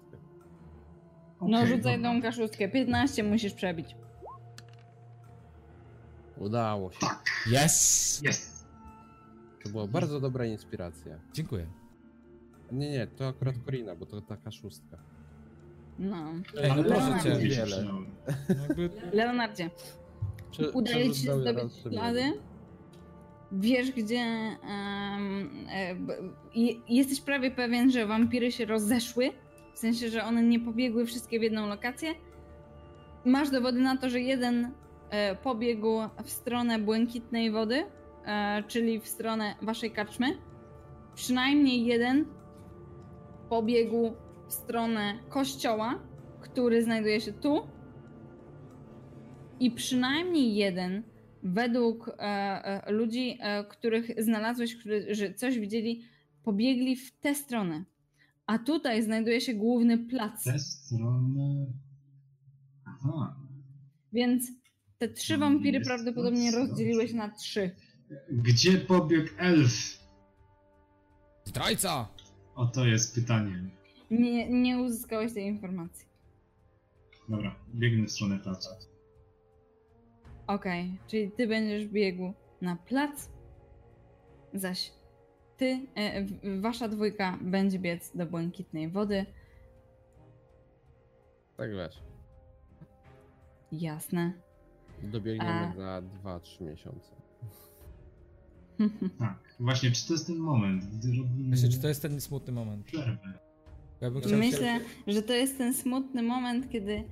No 1.41 1.57
Okej, 1.57 1.77
rzucaj 1.77 1.95
dobra. 1.95 2.11
tą 2.13 2.21
kaszustkę. 2.21 2.69
15 2.69 3.23
musisz 3.23 3.53
przebić. 3.53 3.95
Udało 6.37 6.91
się. 6.91 7.07
Yes! 7.65 8.21
Jest! 8.23 8.67
To 9.63 9.69
była 9.69 9.87
bardzo 9.87 10.19
dobra 10.19 10.45
inspiracja. 10.45 11.19
Dziękuję. 11.33 11.67
Nie, 12.71 12.89
nie, 12.91 13.07
to 13.07 13.27
akurat 13.27 13.55
Korina, 13.65 13.95
bo 13.95 14.05
to 14.05 14.21
taka 14.21 14.51
szóstka. 14.51 14.97
No. 15.99 16.17
Ej, 16.61 16.71
no 16.77 16.83
proszę 16.83 16.99
Leonardzie. 16.99 17.31
cię. 17.31 17.39
wiele. 17.47 17.85
Jakby... 18.67 18.89
Leonardzie, 19.13 19.69
Prze- 20.51 20.71
udaje 20.71 21.11
ci 21.11 21.21
się 21.21 21.41
zdobyć 21.41 21.73
ślady? 21.75 22.23
Wiesz, 23.51 23.91
gdzie. 23.91 24.17
em, 24.19 25.49
e, 25.71 25.95
jesteś 26.89 27.21
prawie 27.21 27.51
pewien, 27.51 27.91
że 27.91 28.05
wampiry 28.07 28.51
się 28.51 28.65
rozeszły? 28.65 29.31
W 29.73 29.79
sensie, 29.79 30.09
że 30.09 30.23
one 30.23 30.43
nie 30.43 30.59
pobiegły 30.59 31.05
wszystkie 31.05 31.39
w 31.39 31.43
jedną 31.43 31.67
lokację? 31.67 32.09
Masz 33.25 33.49
dowody 33.49 33.79
na 33.81 33.97
to, 33.97 34.09
że 34.09 34.19
jeden 34.21 34.71
e, 35.09 35.35
pobiegł 35.35 35.87
w 36.23 36.29
stronę 36.29 36.79
błękitnej 36.79 37.51
wody, 37.51 37.83
e, 38.25 38.63
czyli 38.67 38.99
w 38.99 39.07
stronę 39.07 39.55
waszej 39.61 39.91
karczmy. 39.91 40.37
Przynajmniej 41.15 41.85
jeden 41.85 42.25
pobiegł 43.49 44.11
w 44.47 44.53
stronę 44.53 45.19
kościoła, 45.29 45.99
który 46.41 46.83
znajduje 46.83 47.21
się 47.21 47.33
tu. 47.33 47.67
I 49.59 49.71
przynajmniej 49.71 50.55
jeden, 50.55 51.03
według 51.43 52.09
e, 52.09 52.13
e, 52.17 52.91
ludzi, 52.91 53.37
e, 53.41 53.63
których 53.63 54.23
znalazłeś, 54.23 54.75
którzy 54.75 55.33
coś 55.33 55.59
widzieli, 55.59 56.03
pobiegli 56.43 56.95
w 56.95 57.19
tę 57.19 57.35
stronę. 57.35 57.83
A 58.45 58.59
tutaj 58.59 59.03
znajduje 59.03 59.41
się 59.41 59.53
główny 59.53 59.97
plac. 59.97 60.43
Tę 60.43 60.59
stronę... 60.59 61.65
Aha. 62.85 63.35
Więc 64.13 64.51
te 64.97 65.07
trzy 65.07 65.37
wampiry 65.37 65.81
prawdopodobnie 65.81 66.51
się 67.07 67.15
na 67.15 67.29
trzy. 67.29 67.71
Gdzie 68.31 68.77
pobiegł 68.77 69.29
elf? 69.37 69.99
Zdrajca! 71.45 72.18
O, 72.59 72.65
to 72.67 72.85
jest 72.85 73.15
pytanie. 73.15 73.59
Nie, 74.11 74.49
nie 74.49 74.77
uzyskałeś 74.79 75.33
tej 75.33 75.45
informacji. 75.45 76.05
Dobra, 77.29 77.55
biegnę 77.75 78.05
w 78.07 78.11
stronę 78.11 78.39
placu. 78.39 78.69
Okej, 80.47 80.97
czyli 81.07 81.31
ty 81.31 81.47
będziesz 81.47 81.85
biegł 81.87 82.33
na 82.61 82.75
plac, 82.75 83.29
zaś 84.53 84.91
ty, 85.57 85.79
e, 85.95 86.23
w- 86.25 86.61
wasza 86.61 86.87
dwójka 86.87 87.37
będzie 87.41 87.79
biec 87.79 88.11
do 88.17 88.25
błękitnej 88.25 88.89
wody. 88.89 89.25
Tak 91.57 91.71
wiesz. 91.71 92.03
Jasne. 93.71 94.33
Dobiegniemy 95.03 95.51
A. 95.67 95.73
za 95.75 96.01
2-3 96.01 96.61
miesiące. 96.63 97.11
Tak, 99.19 99.55
właśnie, 99.59 99.91
czy 99.91 100.07
to 100.07 100.13
jest 100.13 100.27
ten 100.27 100.37
moment, 100.37 100.85
gdy 100.85 101.07
robimy 101.07 101.49
Myślę, 101.49 101.69
czy 101.69 101.79
to 101.79 101.87
jest 101.87 102.01
ten 102.01 102.21
smutny 102.21 102.53
moment. 102.53 102.85
przerwę? 102.85 103.39
Ja 104.01 104.11
bym 104.11 104.21
chciał 104.21 104.39
Myślę, 104.39 104.79
że 105.07 105.21
to 105.21 105.33
jest 105.33 105.57
ten 105.57 105.73
smutny 105.73 106.23
moment, 106.23 106.69
kiedy 106.69 107.03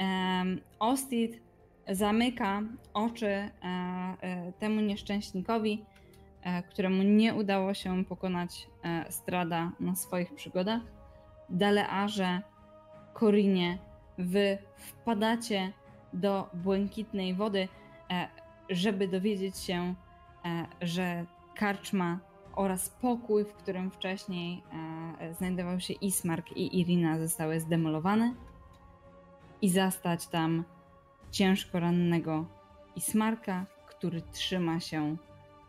um, 0.00 0.60
Ostit 0.78 1.40
zamyka 1.92 2.62
oczy 2.94 3.26
e, 3.26 3.50
e, 3.62 4.52
temu 4.58 4.80
nieszczęśnikowi, 4.80 5.84
e, 6.42 6.62
któremu 6.62 7.02
nie 7.02 7.34
udało 7.34 7.74
się 7.74 8.04
pokonać 8.04 8.66
e, 8.84 9.12
Strada 9.12 9.72
na 9.80 9.94
swoich 9.94 10.34
przygodach. 10.34 10.82
Dalearze, 11.50 12.42
Korinie, 13.14 13.78
wy 14.18 14.58
wpadacie 14.76 15.72
do 16.12 16.50
błękitnej 16.54 17.34
wody, 17.34 17.68
e, 18.10 18.28
żeby 18.70 19.08
dowiedzieć 19.08 19.58
się, 19.58 19.94
że 20.80 21.26
karczma 21.54 22.18
oraz 22.56 22.88
pokój, 22.88 23.44
w 23.44 23.54
którym 23.54 23.90
wcześniej 23.90 24.62
e, 25.20 25.34
znajdował 25.34 25.80
się 25.80 25.94
Ismark 25.94 26.52
i 26.52 26.80
Irina, 26.80 27.18
zostały 27.18 27.60
zdemolowane 27.60 28.34
i 29.62 29.68
zastać 29.68 30.26
tam 30.26 30.64
ciężko 31.30 31.80
rannego 31.80 32.46
Ismarka, 32.96 33.66
który 33.86 34.22
trzyma 34.22 34.80
się 34.80 35.16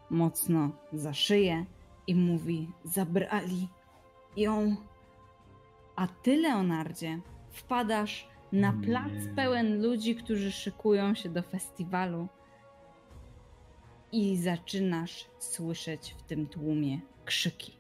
mocno 0.10 0.70
za 0.94 1.14
szyję 1.14 1.66
i 2.08 2.16
mówi: 2.16 2.70
Zabrali 2.84 3.68
ją. 4.38 4.76
A 5.96 6.08
ty, 6.08 6.38
Leonardzie, 6.38 7.20
wpadasz 7.52 8.28
na 8.52 8.74
plac 8.74 9.12
pełen 9.36 9.82
ludzi, 9.82 10.16
którzy 10.16 10.52
szykują 10.52 11.16
się 11.16 11.30
do 11.30 11.42
festiwalu. 11.42 12.28
I 14.16 14.38
zaczynasz 14.38 15.26
słyszeć 15.40 16.16
w 16.18 16.24
tym 16.24 16.48
tłumie 16.48 17.00
krzyki. 17.26 17.74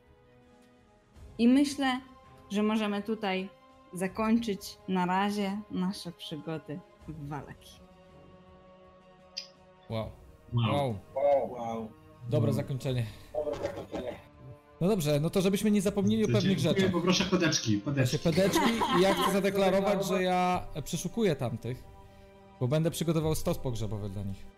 I 1.38 1.47
myślę, 1.47 1.99
że 2.51 2.64
możemy 2.64 3.03
tutaj 3.03 3.49
zakończyć 3.93 4.77
na 4.88 5.05
razie 5.05 5.57
nasze 5.72 6.11
przygody 6.11 6.80
w 7.07 7.27
Walaki. 7.27 7.72
Wow. 9.89 10.09
Wow. 10.53 10.95
wow. 11.15 11.51
Wow. 11.51 11.89
Dobre 12.30 12.51
No. 12.51 12.53
zakończenie. 12.55 13.05
No 14.81 14.88
dobrze, 14.88 15.19
no 15.19 15.30
to 15.30 15.41
żebyśmy 15.41 15.72
nie 15.72 15.81
zapomnieli 15.81 16.25
o 16.25 16.27
pewnych 16.27 16.59
rzeczach. 16.59 16.91
Poproszę 16.91 17.23
podeczki, 17.25 17.77
podeczki. 17.77 18.19
Pedeczki 18.19 18.69
i 18.99 19.01
ja 19.01 19.14
chcę 19.14 19.31
zadeklarować, 19.31 20.05
że 20.05 20.23
ja 20.23 20.67
przeszukuję 20.83 21.35
tamtych, 21.35 21.83
bo 22.59 22.67
będę 22.67 22.91
przygotował 22.91 23.35
stos 23.35 23.57
pogrzebowy 23.57 24.09
dla 24.09 24.23
nich. 24.23 24.55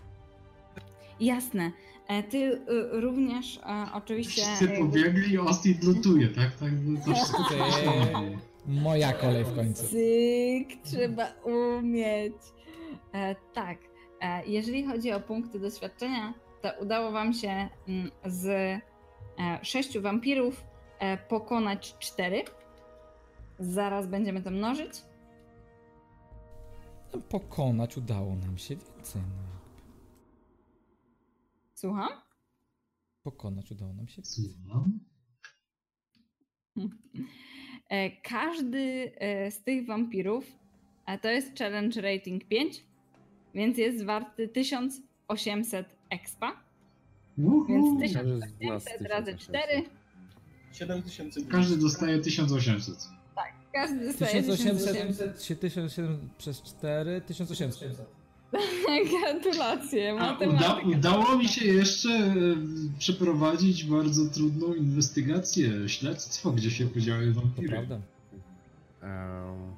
Jasne. 1.19 1.71
E, 2.07 2.23
Ty 2.23 2.37
y, 2.37 2.61
również 3.01 3.57
e, 3.57 3.87
oczywiście. 3.93 4.41
Wszyscy 4.41 4.65
jakby- 4.65 4.79
pobiegli, 4.79 5.37
Ostit 5.37 5.83
lutuje, 5.83 6.27
tak? 6.27 6.51
tak 6.55 6.69
to 7.05 7.13
wszystko 7.15 7.43
Ty. 7.43 7.55
się 7.55 8.37
Moja 8.67 9.13
kolej 9.13 9.43
w 9.43 9.55
końcu. 9.55 9.83
Cyk, 9.87 10.81
trzeba 10.83 11.27
umieć. 11.43 12.33
E, 13.13 13.35
tak, 13.53 13.77
e, 14.21 14.45
jeżeli 14.45 14.85
chodzi 14.85 15.11
o 15.11 15.19
punkty 15.19 15.59
doświadczenia, 15.59 16.33
to 16.61 16.69
udało 16.81 17.11
Wam 17.11 17.33
się 17.33 17.69
mm, 17.87 18.11
z 18.25 18.45
e, 18.47 18.81
sześciu 19.61 20.01
wampirów 20.01 20.63
e, 20.99 21.17
pokonać 21.17 21.95
cztery. 21.99 22.43
Zaraz 23.59 24.07
będziemy 24.07 24.41
to 24.41 24.51
mnożyć. 24.51 24.91
No, 27.13 27.21
Pokonać 27.29 27.97
udało 27.97 28.35
nam 28.35 28.57
się 28.57 28.75
więcej. 28.75 29.21
No. 29.21 29.56
Słucham? 31.77 32.09
Pokonać 33.23 33.71
udało 33.71 33.93
nam 33.93 34.07
się. 34.07 34.21
Słucham. 34.25 34.99
E, 37.89 38.21
Każdy 38.21 39.11
e, 39.15 39.51
z 39.51 39.63
tych 39.63 39.85
wampirów 39.85 40.45
e, 41.05 41.17
to 41.17 41.27
jest 41.27 41.57
challenge 41.57 42.01
rating 42.01 42.45
5, 42.47 42.83
więc 43.53 43.77
jest 43.77 44.05
warty 44.05 44.47
1800 44.47 45.87
expa. 46.09 46.63
Uhu. 47.37 47.65
Więc 47.97 48.13
Każdy 48.13 48.37
z 48.37 48.41
nas 48.41 48.53
1800 48.53 49.01
razy 49.01 49.35
1800. 49.35 49.39
4. 49.39 49.89
7000 50.73 51.41
Każdy 51.51 51.77
dostaje 51.77 52.19
1800. 52.19 52.95
Każdy 53.73 54.05
dostaje 54.05 54.43
1800. 54.43 54.93
1800, 54.93 55.43
się 55.43 55.55
1700 55.55 56.35
przez 56.37 56.61
4, 56.61 57.21
1800. 57.21 58.16
Gratulacje, 59.11 60.13
matematyka. 60.13 60.73
uda, 60.85 60.97
udało 60.97 61.37
mi 61.37 61.47
się 61.47 61.65
jeszcze 61.65 62.09
e, 62.09 62.33
przeprowadzić 62.99 63.83
bardzo 63.85 64.25
trudną 64.25 64.73
inwestygację, 64.73 65.89
śledztwo, 65.89 66.51
gdzie 66.51 66.71
się 66.71 66.85
podziały 66.87 67.33
To 67.33 67.41
wampiry. 67.41 67.69
prawda. 67.69 67.95
Em, 69.01 69.75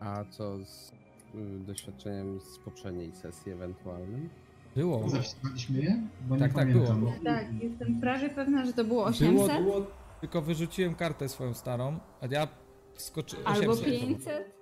a 0.00 0.24
co 0.30 0.58
z 0.64 0.92
y, 1.34 1.58
doświadczeniem 1.66 2.40
z 2.40 2.58
poprzedniej 2.58 3.12
sesji 3.12 3.52
ewentualnym? 3.52 4.28
Było. 4.76 5.08
Zapisaliśmy 5.08 5.78
je? 5.78 6.02
Bo 6.28 6.36
Tak, 6.36 6.40
nie 6.50 6.54
tak, 6.54 6.66
pamiętam. 6.66 7.00
było. 7.00 7.12
Tak, 7.24 7.46
jestem 7.62 8.00
prawie 8.00 8.28
pewna, 8.30 8.66
że 8.66 8.72
to 8.72 8.84
było 8.84 8.98
Było, 9.00 9.06
800 9.10 9.62
było, 9.62 9.86
tylko 10.20 10.42
wyrzuciłem 10.42 10.94
kartę 10.94 11.28
swoją 11.28 11.54
starą, 11.54 11.98
a 12.20 12.26
ja 12.26 12.48
skoczyłem. 12.94 13.46
albo 13.46 13.76
500. 13.76 14.61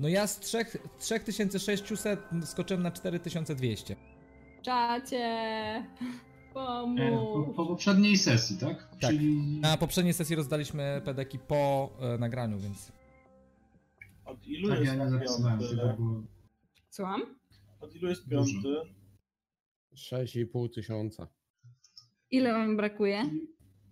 No 0.00 0.08
ja 0.08 0.26
z 0.26 0.40
3, 0.40 0.64
3600 0.98 2.20
skoczyłem 2.44 2.82
na 2.82 2.90
4200. 2.90 3.96
Czacie, 4.62 5.16
E, 5.16 5.84
Po, 6.54 6.64
pomóż. 6.66 7.56
po 7.56 7.66
poprzedniej 7.66 8.16
sesji, 8.16 8.56
tak? 8.58 8.88
Tak. 8.90 9.10
Czyli 9.10 9.36
Na 9.60 9.76
poprzedniej 9.76 10.14
sesji 10.14 10.36
rozdaliśmy 10.36 11.02
pedeki 11.04 11.38
po 11.38 11.90
e, 12.00 12.18
nagraniu, 12.18 12.58
więc. 12.58 12.92
Od 14.24 14.46
ilu 14.46 14.68
tak, 14.68 14.78
jest 14.80 14.92
ja 14.92 15.04
nie 15.04 15.10
zapisywałem 15.10 15.58
piąty? 15.58 15.76
tego, 15.76 15.96
bo 15.98 16.22
Słucham? 16.90 17.22
Od 17.80 17.94
ilu 17.94 18.08
jest 18.08 18.28
piąty? 18.28 18.74
6,5 19.94 20.74
tysiąca. 20.74 21.28
Ile 22.30 22.52
wam 22.52 22.76
brakuje? 22.76 23.22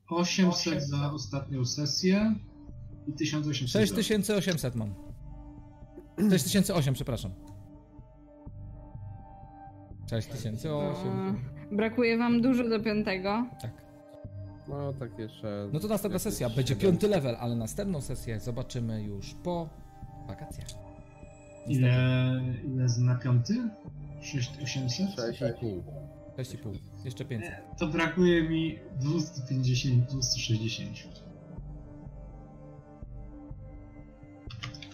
800 0.08 0.83
za 0.83 1.12
ostatnią 1.12 1.65
sesję 1.65 2.34
i 3.08 3.12
1800 3.12 3.89
za- 3.89 4.02
6800 4.02 4.74
mam. 4.74 4.94
6008, 6.18 6.94
przepraszam. 6.94 7.31
6008. 10.10 11.09
Mm, 11.12 11.36
Brakuje 11.73 12.18
wam 12.18 12.43
dużo 12.43 12.68
do 12.68 12.81
piątego. 12.81 13.47
Tak. 13.62 13.70
No 14.68 14.93
tak 14.93 15.18
jeszcze. 15.18 15.68
No 15.73 15.81
to 15.81 15.89
następna 15.89 16.18
sesja. 16.18 16.49
Będzie 16.51 16.75
siedem. 16.75 16.91
piąty 16.91 17.09
level, 17.09 17.36
ale 17.41 17.57
następną 17.57 18.01
sesję 18.01 18.41
zobaczymy 18.41 19.02
już 19.02 19.34
po 19.34 19.68
wakacjach. 20.28 20.67
Ile, 21.68 21.94
ile 22.65 22.89
z- 22.89 22.99
na 22.99 23.15
piąty? 23.15 23.55
6800? 24.20 25.09
6,5. 25.17 25.83
6,5. 26.36 26.78
Jeszcze 27.05 27.25
500. 27.25 27.51
To 27.78 27.86
brakuje 27.86 28.49
mi 28.49 28.78
250, 29.01 30.05
260. 30.10 31.24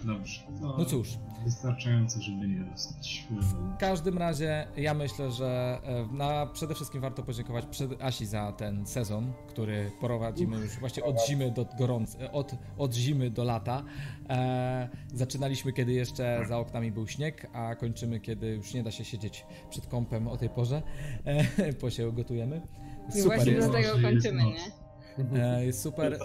Dobrze. 0.04 0.40
To 0.60 0.74
No 0.78 0.84
cóż. 0.84 1.18
Wystarczająco, 1.44 2.22
żeby 2.22 2.48
nie 2.48 2.60
dostać. 2.60 3.26
W 3.30 3.76
każdym 3.76 4.18
razie 4.18 4.66
ja 4.76 4.94
myślę, 4.94 5.30
że 5.30 5.80
e, 5.84 6.16
na, 6.16 6.46
przede 6.46 6.74
wszystkim 6.74 7.00
warto 7.00 7.22
podziękować 7.22 7.66
przed 7.66 8.02
Asi 8.02 8.26
za 8.26 8.52
ten 8.52 8.86
sezon, 8.86 9.32
który 9.48 9.90
prowadzimy 10.00 10.56
już 10.56 10.78
właśnie 10.80 11.04
od 11.04 11.26
zimy 11.26 11.50
do 11.50 11.66
gorąc, 11.78 12.16
e, 12.20 12.32
od, 12.32 12.54
od 12.78 12.94
zimy 12.94 13.30
do 13.30 13.44
lata. 13.44 13.82
E, 14.28 14.88
zaczynaliśmy 15.14 15.72
kiedy 15.72 15.92
jeszcze 15.92 16.44
za 16.48 16.58
oknami 16.58 16.92
był 16.92 17.06
śnieg, 17.06 17.50
a 17.52 17.74
kończymy 17.74 18.20
kiedy 18.20 18.46
już 18.46 18.74
nie 18.74 18.82
da 18.82 18.90
się 18.90 19.04
siedzieć 19.04 19.46
przed 19.70 19.86
kąpem 19.86 20.28
o 20.28 20.36
tej 20.36 20.48
porze, 20.48 20.82
e, 21.24 21.72
bo 21.80 21.90
się 21.90 22.12
gotujemy. 22.12 22.60
I 23.08 23.12
Super 23.12 23.36
właśnie 23.36 23.52
jest, 23.52 23.70
dlatego 23.70 24.02
kończymy, 24.02 24.42
nie? 24.44 25.42
e, 25.42 25.66
jest 25.66 25.82
super. 25.82 26.18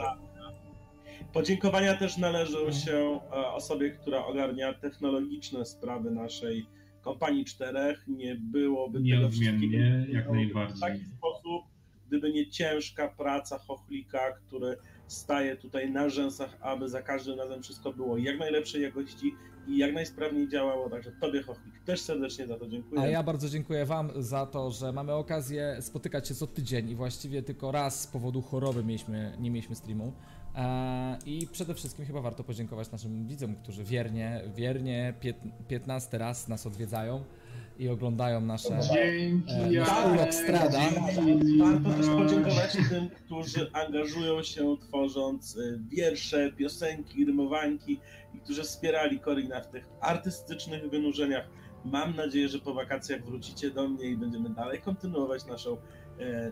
Podziękowania 1.36 1.98
też 1.98 2.18
należą 2.18 2.72
się 2.72 3.20
e, 3.32 3.48
osobie, 3.48 3.90
która 3.90 4.26
ogarnia 4.26 4.74
technologiczne 4.74 5.66
sprawy 5.66 6.12
naszej 6.12 6.66
kompanii 7.02 7.46
czterech. 7.46 8.04
Nie 8.08 8.36
byłoby 8.36 9.00
tego 9.10 9.30
wszystkiego 9.30 9.78
jak 10.10 10.28
w 10.28 10.34
najbardziej. 10.34 10.80
taki 10.80 11.06
sposób, 11.06 11.64
gdyby 12.08 12.34
nie 12.34 12.50
ciężka 12.50 13.08
praca 13.08 13.58
chochlika, 13.58 14.20
który 14.32 14.78
staje 15.08 15.56
tutaj 15.56 15.92
na 15.92 16.10
rzęsach, 16.10 16.58
aby 16.62 16.90
za 16.90 17.02
każdym 17.02 17.40
razem 17.40 17.64
wszystko 17.64 17.94
było 17.94 18.18
jak 18.18 18.40
najlepszej 18.40 18.82
jakości 18.82 19.36
i 19.68 19.78
jak 19.78 19.94
najsprawniej 19.94 20.50
działało. 20.50 20.90
Także 20.90 21.12
Tobie, 21.22 21.44
chochlik, 21.44 21.80
też 21.86 22.02
serdecznie 22.02 22.48
za 22.48 22.60
to 22.60 22.68
dziękuję. 22.68 23.02
A 23.02 23.08
ja 23.08 23.24
bardzo 23.24 23.50
dziękuję 23.50 23.86
Wam 23.86 24.10
za 24.16 24.46
to, 24.46 24.72
że 24.72 24.94
mamy 24.94 25.14
okazję 25.14 25.78
spotykać 25.82 26.28
się 26.28 26.36
co 26.36 26.48
tydzień 26.48 26.90
i 26.90 26.96
właściwie 26.96 27.44
tylko 27.44 27.72
raz 27.72 28.02
z 28.02 28.08
powodu 28.08 28.42
choroby 28.42 28.84
mieliśmy, 28.84 29.38
nie 29.40 29.52
mieliśmy 29.52 29.76
streamu. 29.76 30.14
Eee, 30.58 31.18
I 31.26 31.48
przede 31.48 31.74
wszystkim 31.74 32.06
chyba 32.06 32.22
warto 32.22 32.44
podziękować 32.44 32.92
naszym 32.92 33.28
widzom, 33.28 33.56
którzy 33.56 33.84
wiernie, 33.84 34.42
wiernie 34.56 35.14
pięt- 35.22 35.52
15 35.68 36.18
raz 36.18 36.48
nas 36.48 36.68
odwiedzają 36.68 37.24
i 37.80 37.90
oglądają 37.90 38.42
nasze. 38.42 38.80
Dzięki, 38.94 39.54
E, 39.78 40.14
urok 40.14 40.34
strada. 40.34 40.80
dzięki, 41.16 41.58
Warto 41.58 41.90
też 41.98 42.08
podziękować 42.08 42.78
tym, 42.90 43.10
którzy 43.10 43.72
angażują 43.74 44.44
się 44.44 44.76
tworząc 44.82 45.56
y, 45.58 45.80
wiersze, 45.90 46.52
piosenki, 46.52 47.26
rymowanki 47.26 48.00
i 48.34 48.40
którzy 48.40 48.64
wspierali 48.64 49.20
Korina 49.20 49.62
w 49.62 49.68
tych 49.68 49.88
artystycznych 50.02 50.90
wynurzeniach. 50.90 51.48
Mam 51.86 52.16
nadzieję, 52.16 52.50
że 52.50 52.60
po 52.60 52.74
wakacjach 52.74 53.26
wrócicie 53.26 53.72
do 53.72 53.88
mnie 53.88 54.06
i 54.06 54.18
będziemy 54.18 54.50
dalej 54.50 54.82
kontynuować 54.82 55.46
naszą 55.46 55.78
e, 56.20 56.52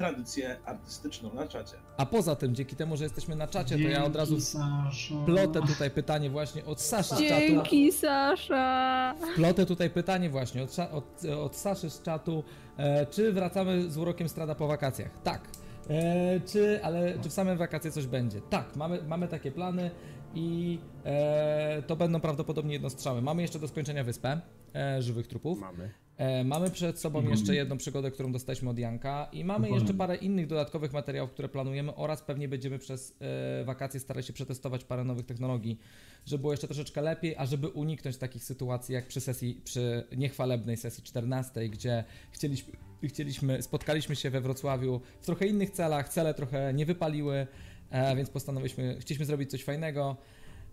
tradycję 0.00 0.56
artystyczną 0.64 1.34
na 1.34 1.48
czacie. 1.48 1.74
A 1.96 2.06
poza 2.06 2.36
tym, 2.36 2.54
dzięki 2.54 2.76
temu, 2.76 2.96
że 2.96 3.04
jesteśmy 3.04 3.36
na 3.36 3.46
czacie, 3.46 3.78
to 3.78 3.88
ja 3.88 4.04
od 4.04 4.16
razu 4.16 4.32
Dzięki, 4.32 4.46
Saszo. 4.46 5.14
plotę 5.26 5.60
tutaj 5.66 5.90
pytanie 5.90 6.30
właśnie 6.30 6.64
od 6.64 6.80
Saszy 6.80 7.14
z 7.14 7.18
czatu. 7.18 7.28
Dzięki, 7.28 7.92
Sasza! 7.92 9.14
Plotę 9.36 9.66
tutaj 9.66 9.90
pytanie 9.90 10.30
właśnie 10.30 10.62
od, 10.62 10.76
od, 10.92 11.24
od 11.24 11.56
Saszy 11.56 11.90
z 11.90 12.02
czatu. 12.02 12.44
E, 12.76 13.06
czy 13.06 13.32
wracamy 13.32 13.90
z 13.90 13.96
urokiem 13.96 14.28
Strada 14.28 14.54
po 14.54 14.66
wakacjach? 14.66 15.22
Tak. 15.22 15.48
E, 15.90 16.40
czy, 16.40 16.80
ale 16.84 17.18
czy 17.22 17.28
w 17.28 17.32
same 17.32 17.56
wakacje 17.56 17.90
coś 17.90 18.06
będzie? 18.06 18.40
Tak, 18.40 18.76
mamy, 18.76 19.02
mamy 19.02 19.28
takie 19.28 19.52
plany 19.52 19.90
i 20.34 20.78
e, 21.04 21.82
to 21.86 21.96
będą 21.96 22.20
prawdopodobnie 22.20 22.72
jednostrzały. 22.72 23.22
Mamy 23.22 23.42
jeszcze 23.42 23.58
do 23.58 23.68
skończenia 23.68 24.04
wyspę 24.04 24.40
e, 24.74 25.02
żywych 25.02 25.26
trupów. 25.26 25.58
Mamy. 25.58 25.90
E, 26.20 26.44
Mamy 26.44 26.70
przed 26.70 26.98
sobą 26.98 27.18
Mhm. 27.18 27.36
jeszcze 27.38 27.54
jedną 27.54 27.76
przygodę, 27.76 28.10
którą 28.10 28.32
dostaliśmy 28.32 28.70
od 28.70 28.78
Janka 28.78 29.28
i 29.32 29.44
mamy 29.44 29.70
jeszcze 29.70 29.94
parę 29.94 30.16
innych 30.16 30.46
dodatkowych 30.46 30.92
materiałów, 30.92 31.30
które 31.30 31.48
planujemy 31.48 31.94
oraz 31.94 32.22
pewnie 32.22 32.48
będziemy 32.48 32.78
przez 32.78 33.16
e, 33.60 33.64
wakacje 33.64 34.00
starać 34.00 34.26
się 34.26 34.32
przetestować 34.32 34.84
parę 34.84 35.04
nowych 35.04 35.26
technologii, 35.26 35.78
żeby 36.26 36.40
było 36.40 36.52
jeszcze 36.52 36.66
troszeczkę 36.66 37.02
lepiej, 37.02 37.36
a 37.36 37.46
żeby 37.46 37.68
uniknąć 37.68 38.16
takich 38.16 38.44
sytuacji 38.44 38.94
jak 38.94 39.06
przy 39.06 39.20
sesji, 39.20 39.60
przy 39.64 40.04
niechwalebnej 40.16 40.76
sesji 40.76 41.02
14, 41.04 41.68
gdzie 41.68 42.04
chcieliśmy, 42.30 42.72
chcieliśmy 43.04 43.62
spotkaliśmy 43.62 44.16
się 44.16 44.30
we 44.30 44.40
Wrocławiu 44.40 45.00
w 45.20 45.26
trochę 45.26 45.46
innych 45.46 45.70
celach, 45.70 46.08
cele 46.08 46.34
trochę 46.34 46.74
nie 46.74 46.86
wypaliły, 46.86 47.46
e, 47.90 48.16
więc 48.16 48.30
postanowiliśmy, 48.30 48.96
chcieliśmy 49.00 49.26
zrobić 49.26 49.50
coś 49.50 49.64
fajnego. 49.64 50.16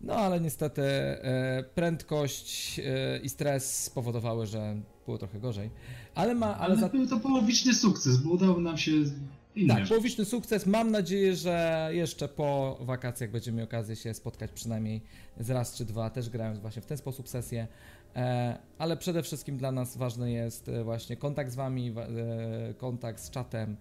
No 0.02 0.14
ale 0.16 0.40
niestety 0.42 0.82
e, 0.82 1.64
prędkość 1.76 2.80
e, 2.80 3.20
i 3.20 3.30
stres 3.30 3.84
spowodowały, 3.84 4.46
że 4.46 4.76
było 5.06 5.18
trochę 5.18 5.40
gorzej. 5.40 5.70
Ale 6.16 6.36
ma, 6.36 6.46
ale 6.58 6.66
Ale 6.74 6.76
za, 6.76 6.90
był 6.90 7.08
to 7.08 7.20
połowiczny 7.20 7.74
sukces, 7.74 8.18
bo 8.18 8.32
udało 8.32 8.60
nam 8.60 8.78
się 8.78 8.92
inne 9.56 9.76
tak, 9.76 9.88
połowiczny 9.88 10.26
sukces. 10.26 10.66
Mam 10.66 10.92
nadzieję, 10.92 11.36
że 11.36 11.90
jeszcze 11.92 12.28
po 12.28 12.78
wakacjach 12.82 13.32
będziemy 13.32 13.58
mieli 13.58 13.68
okazję 13.70 13.96
się 13.96 14.14
spotkać 14.14 14.52
przynajmniej 14.52 15.02
z 15.40 15.50
raz 15.50 15.76
czy 15.76 15.86
dwa, 15.86 16.10
też 16.10 16.30
grając 16.30 16.60
właśnie 16.60 16.82
w 16.82 16.86
ten 16.86 16.98
sposób 16.98 17.30
sesję. 17.30 17.68
E, 18.16 18.58
ale 18.78 18.98
przede 18.98 19.24
wszystkim 19.24 19.58
dla 19.58 19.72
nas 19.72 19.98
ważny 19.98 20.32
jest 20.32 20.72
właśnie 20.84 21.18
kontakt 21.18 21.52
z 21.52 21.56
wami, 21.56 21.92
wa- 21.92 22.08
kontakt 22.78 23.20
z 23.22 23.30
czatem, 23.30 23.78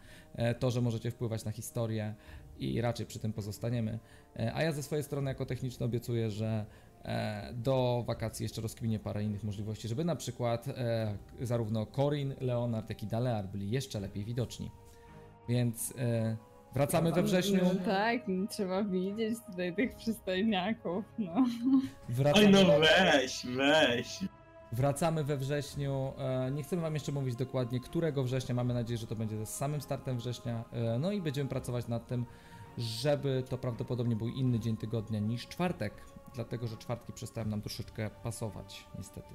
to, 0.59 0.71
że 0.71 0.81
możecie 0.81 1.11
wpływać 1.11 1.45
na 1.45 1.51
historię 1.53 2.15
i 2.59 2.81
raczej 2.81 3.07
przy 3.07 3.19
tym 3.19 3.33
pozostaniemy. 3.33 3.99
E, 4.39 4.55
a 4.55 4.63
ja 4.63 4.73
ze 4.73 4.83
swojej 4.83 5.03
strony 5.03 5.31
jako 5.31 5.47
techniczny 5.47 5.87
obiecuję, 5.87 6.31
że 6.31 6.67
e, 7.05 7.53
do 7.55 8.05
wakacji 8.07 8.43
jeszcze 8.43 8.61
rozkminię 8.61 8.99
parę 8.99 9.25
innych 9.25 9.45
możliwości, 9.45 9.89
żeby 9.89 10.05
na 10.05 10.17
przykład 10.17 10.69
e, 10.69 11.17
zarówno 11.41 11.87
Corin, 11.87 12.35
Leonard, 12.41 12.89
jak 12.89 13.03
i 13.03 13.07
Dalear 13.07 13.47
byli 13.49 13.71
jeszcze 13.71 14.01
lepiej 14.01 14.25
widoczni. 14.25 14.71
Więc 15.49 15.95
wracamy 16.75 17.13
we 17.13 17.23
wrześniu. 17.23 17.61
No 17.65 17.85
tak, 17.85 18.21
trzeba 18.51 18.85
widzieć 18.85 19.39
tutaj 19.51 19.75
tych 19.75 19.97
przystojniaków, 19.97 21.05
no. 21.19 21.35
Oj 21.35 21.83
Wracamy, 22.09 22.51
no 22.51 22.81
weź, 22.81 23.47
weź. 23.57 24.19
wracamy 24.73 25.25
we 25.25 25.37
wrześniu. 25.37 26.13
Nie 26.53 26.63
chcemy 26.63 26.83
Wam 26.83 26.95
jeszcze 26.95 27.13
mówić 27.13 27.37
dokładnie, 27.37 27.81
którego 27.81 28.25
września. 28.25 28.55
Mamy 28.55 28.75
nadzieję, 28.75 28.99
że 28.99 29.07
to 29.07 29.17
będzie 29.17 29.47
z 29.47 29.55
samym 29.55 29.81
startem 29.81 30.17
września. 30.17 30.65
No 31.01 31.13
i 31.13 31.23
będziemy 31.23 31.51
pracować 31.51 31.89
nad 31.89 32.07
tym, 32.07 32.27
żeby 32.79 33.45
to 33.49 33.59
prawdopodobnie 33.59 34.17
był 34.17 34.29
inny 34.29 34.59
dzień 34.61 34.77
tygodnia 34.77 35.21
niż 35.21 35.49
czwartek. 35.49 35.93
Dlatego, 36.35 36.67
że 36.67 36.77
czwartki 36.77 37.13
przestają 37.13 37.47
nam 37.47 37.61
troszeczkę 37.63 38.11
pasować, 38.23 38.87
niestety. 38.99 39.29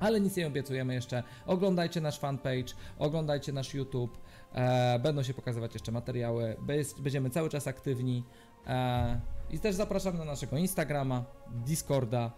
Ale 0.00 0.20
nic 0.20 0.36
nie 0.36 0.46
obiecujemy 0.46 0.94
jeszcze. 0.94 1.22
Oglądajcie 1.46 2.00
nasz 2.00 2.18
fanpage, 2.18 2.74
oglądajcie 2.98 3.52
nasz 3.52 3.74
YouTube. 3.74 4.18
E, 4.52 4.98
będą 4.98 5.22
się 5.22 5.34
pokazywać 5.34 5.74
jeszcze 5.74 5.92
materiały. 5.92 6.56
Bez- 6.60 7.00
Będziemy 7.00 7.30
cały 7.30 7.48
czas 7.48 7.66
aktywni. 7.66 8.24
E, 8.66 9.20
I 9.50 9.58
też 9.58 9.74
zapraszamy 9.74 10.18
na 10.18 10.24
naszego 10.24 10.56
Instagrama, 10.56 11.24
Discorda. 11.66 12.30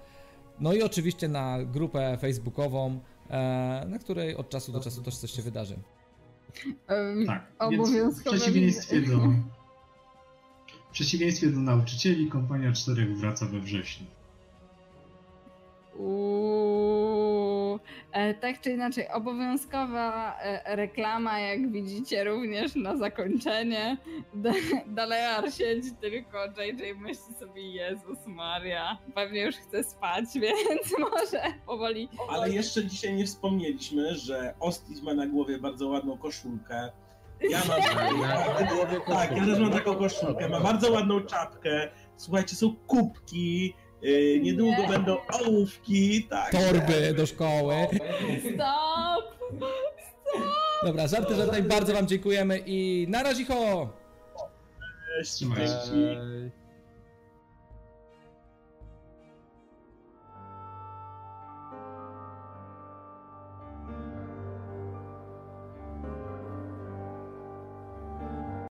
No 0.60 0.72
i 0.72 0.82
oczywiście 0.82 1.28
na 1.28 1.58
grupę 1.64 2.18
facebookową, 2.20 3.00
e, 3.30 3.84
na 3.88 3.98
której 3.98 4.36
od 4.36 4.48
czasu 4.48 4.72
do 4.72 4.80
czasu 4.80 5.02
też 5.02 5.16
coś 5.16 5.30
się 5.30 5.42
wydarzy. 5.42 5.78
Em, 6.86 7.26
Tak, 7.26 7.46
Obowiązkowe 7.58 8.36
przeciwieństwie 8.36 9.00
do, 9.00 9.16
w 10.92 10.94
przeciwieństwie 10.94 11.46
do 11.46 11.60
nauczycieli, 11.60 12.28
kompania 12.28 12.72
czterech 12.72 13.16
wraca 13.18 13.46
we 13.46 13.60
wrześniu. 13.60 14.06
Uuu, 15.96 17.80
e, 18.12 18.34
tak 18.34 18.60
czy 18.60 18.70
inaczej, 18.70 19.08
obowiązkowa 19.08 20.38
e, 20.40 20.76
reklama, 20.76 21.40
jak 21.40 21.72
widzicie, 21.72 22.24
również 22.24 22.74
na 22.74 22.96
zakończenie. 22.96 23.96
Da- 24.34 24.52
Dalear 24.86 25.52
siedzi 25.52 25.90
tylko, 26.00 26.38
JJ 26.46 26.94
myśli 26.98 27.34
sobie, 27.40 27.62
Jezus 27.72 28.26
Maria, 28.26 28.98
pewnie 29.14 29.42
już 29.42 29.56
chce 29.56 29.84
spać, 29.84 30.24
więc 30.42 30.98
może 30.98 31.42
powoli. 31.66 32.08
Ale 32.28 32.50
jeszcze 32.50 32.84
dzisiaj 32.84 33.14
nie 33.14 33.26
wspomnieliśmy, 33.26 34.14
że 34.14 34.54
Ostis 34.60 35.02
ma 35.02 35.14
na 35.14 35.26
głowie 35.26 35.58
bardzo 35.58 35.88
ładną 35.88 36.18
koszulkę. 36.18 36.90
Ja 37.50 37.60
mam 37.68 37.80
Na 38.60 38.66
głowie 38.74 39.00
Tak, 39.06 39.36
ja 39.36 39.46
też 39.46 39.58
mam 39.58 39.70
taką 39.72 39.94
koszulkę. 39.94 40.48
Ma 40.48 40.60
bardzo 40.60 40.92
ładną 40.92 41.20
czapkę. 41.20 41.88
Słuchajcie, 42.16 42.56
są 42.56 42.76
kubki. 42.86 43.74
Yy, 44.02 44.40
niedługo 44.40 44.82
Nie. 44.82 44.88
będą 44.88 45.16
ołówki. 45.32 46.26
Tak. 46.30 46.52
Torby 46.52 47.14
do 47.16 47.26
szkoły. 47.26 47.74
Stop! 48.54 49.24
Dobra, 50.84 51.06
żarty 51.08 51.34
żartami, 51.34 51.62
bardzo 51.62 51.92
Wam 51.94 52.06
dziękujemy 52.08 52.58
i 52.66 53.06
na 53.08 53.22
razie! 53.22 53.44
ho! 53.44 53.88
Cześć, 55.18 55.38
cześć. 55.56 55.82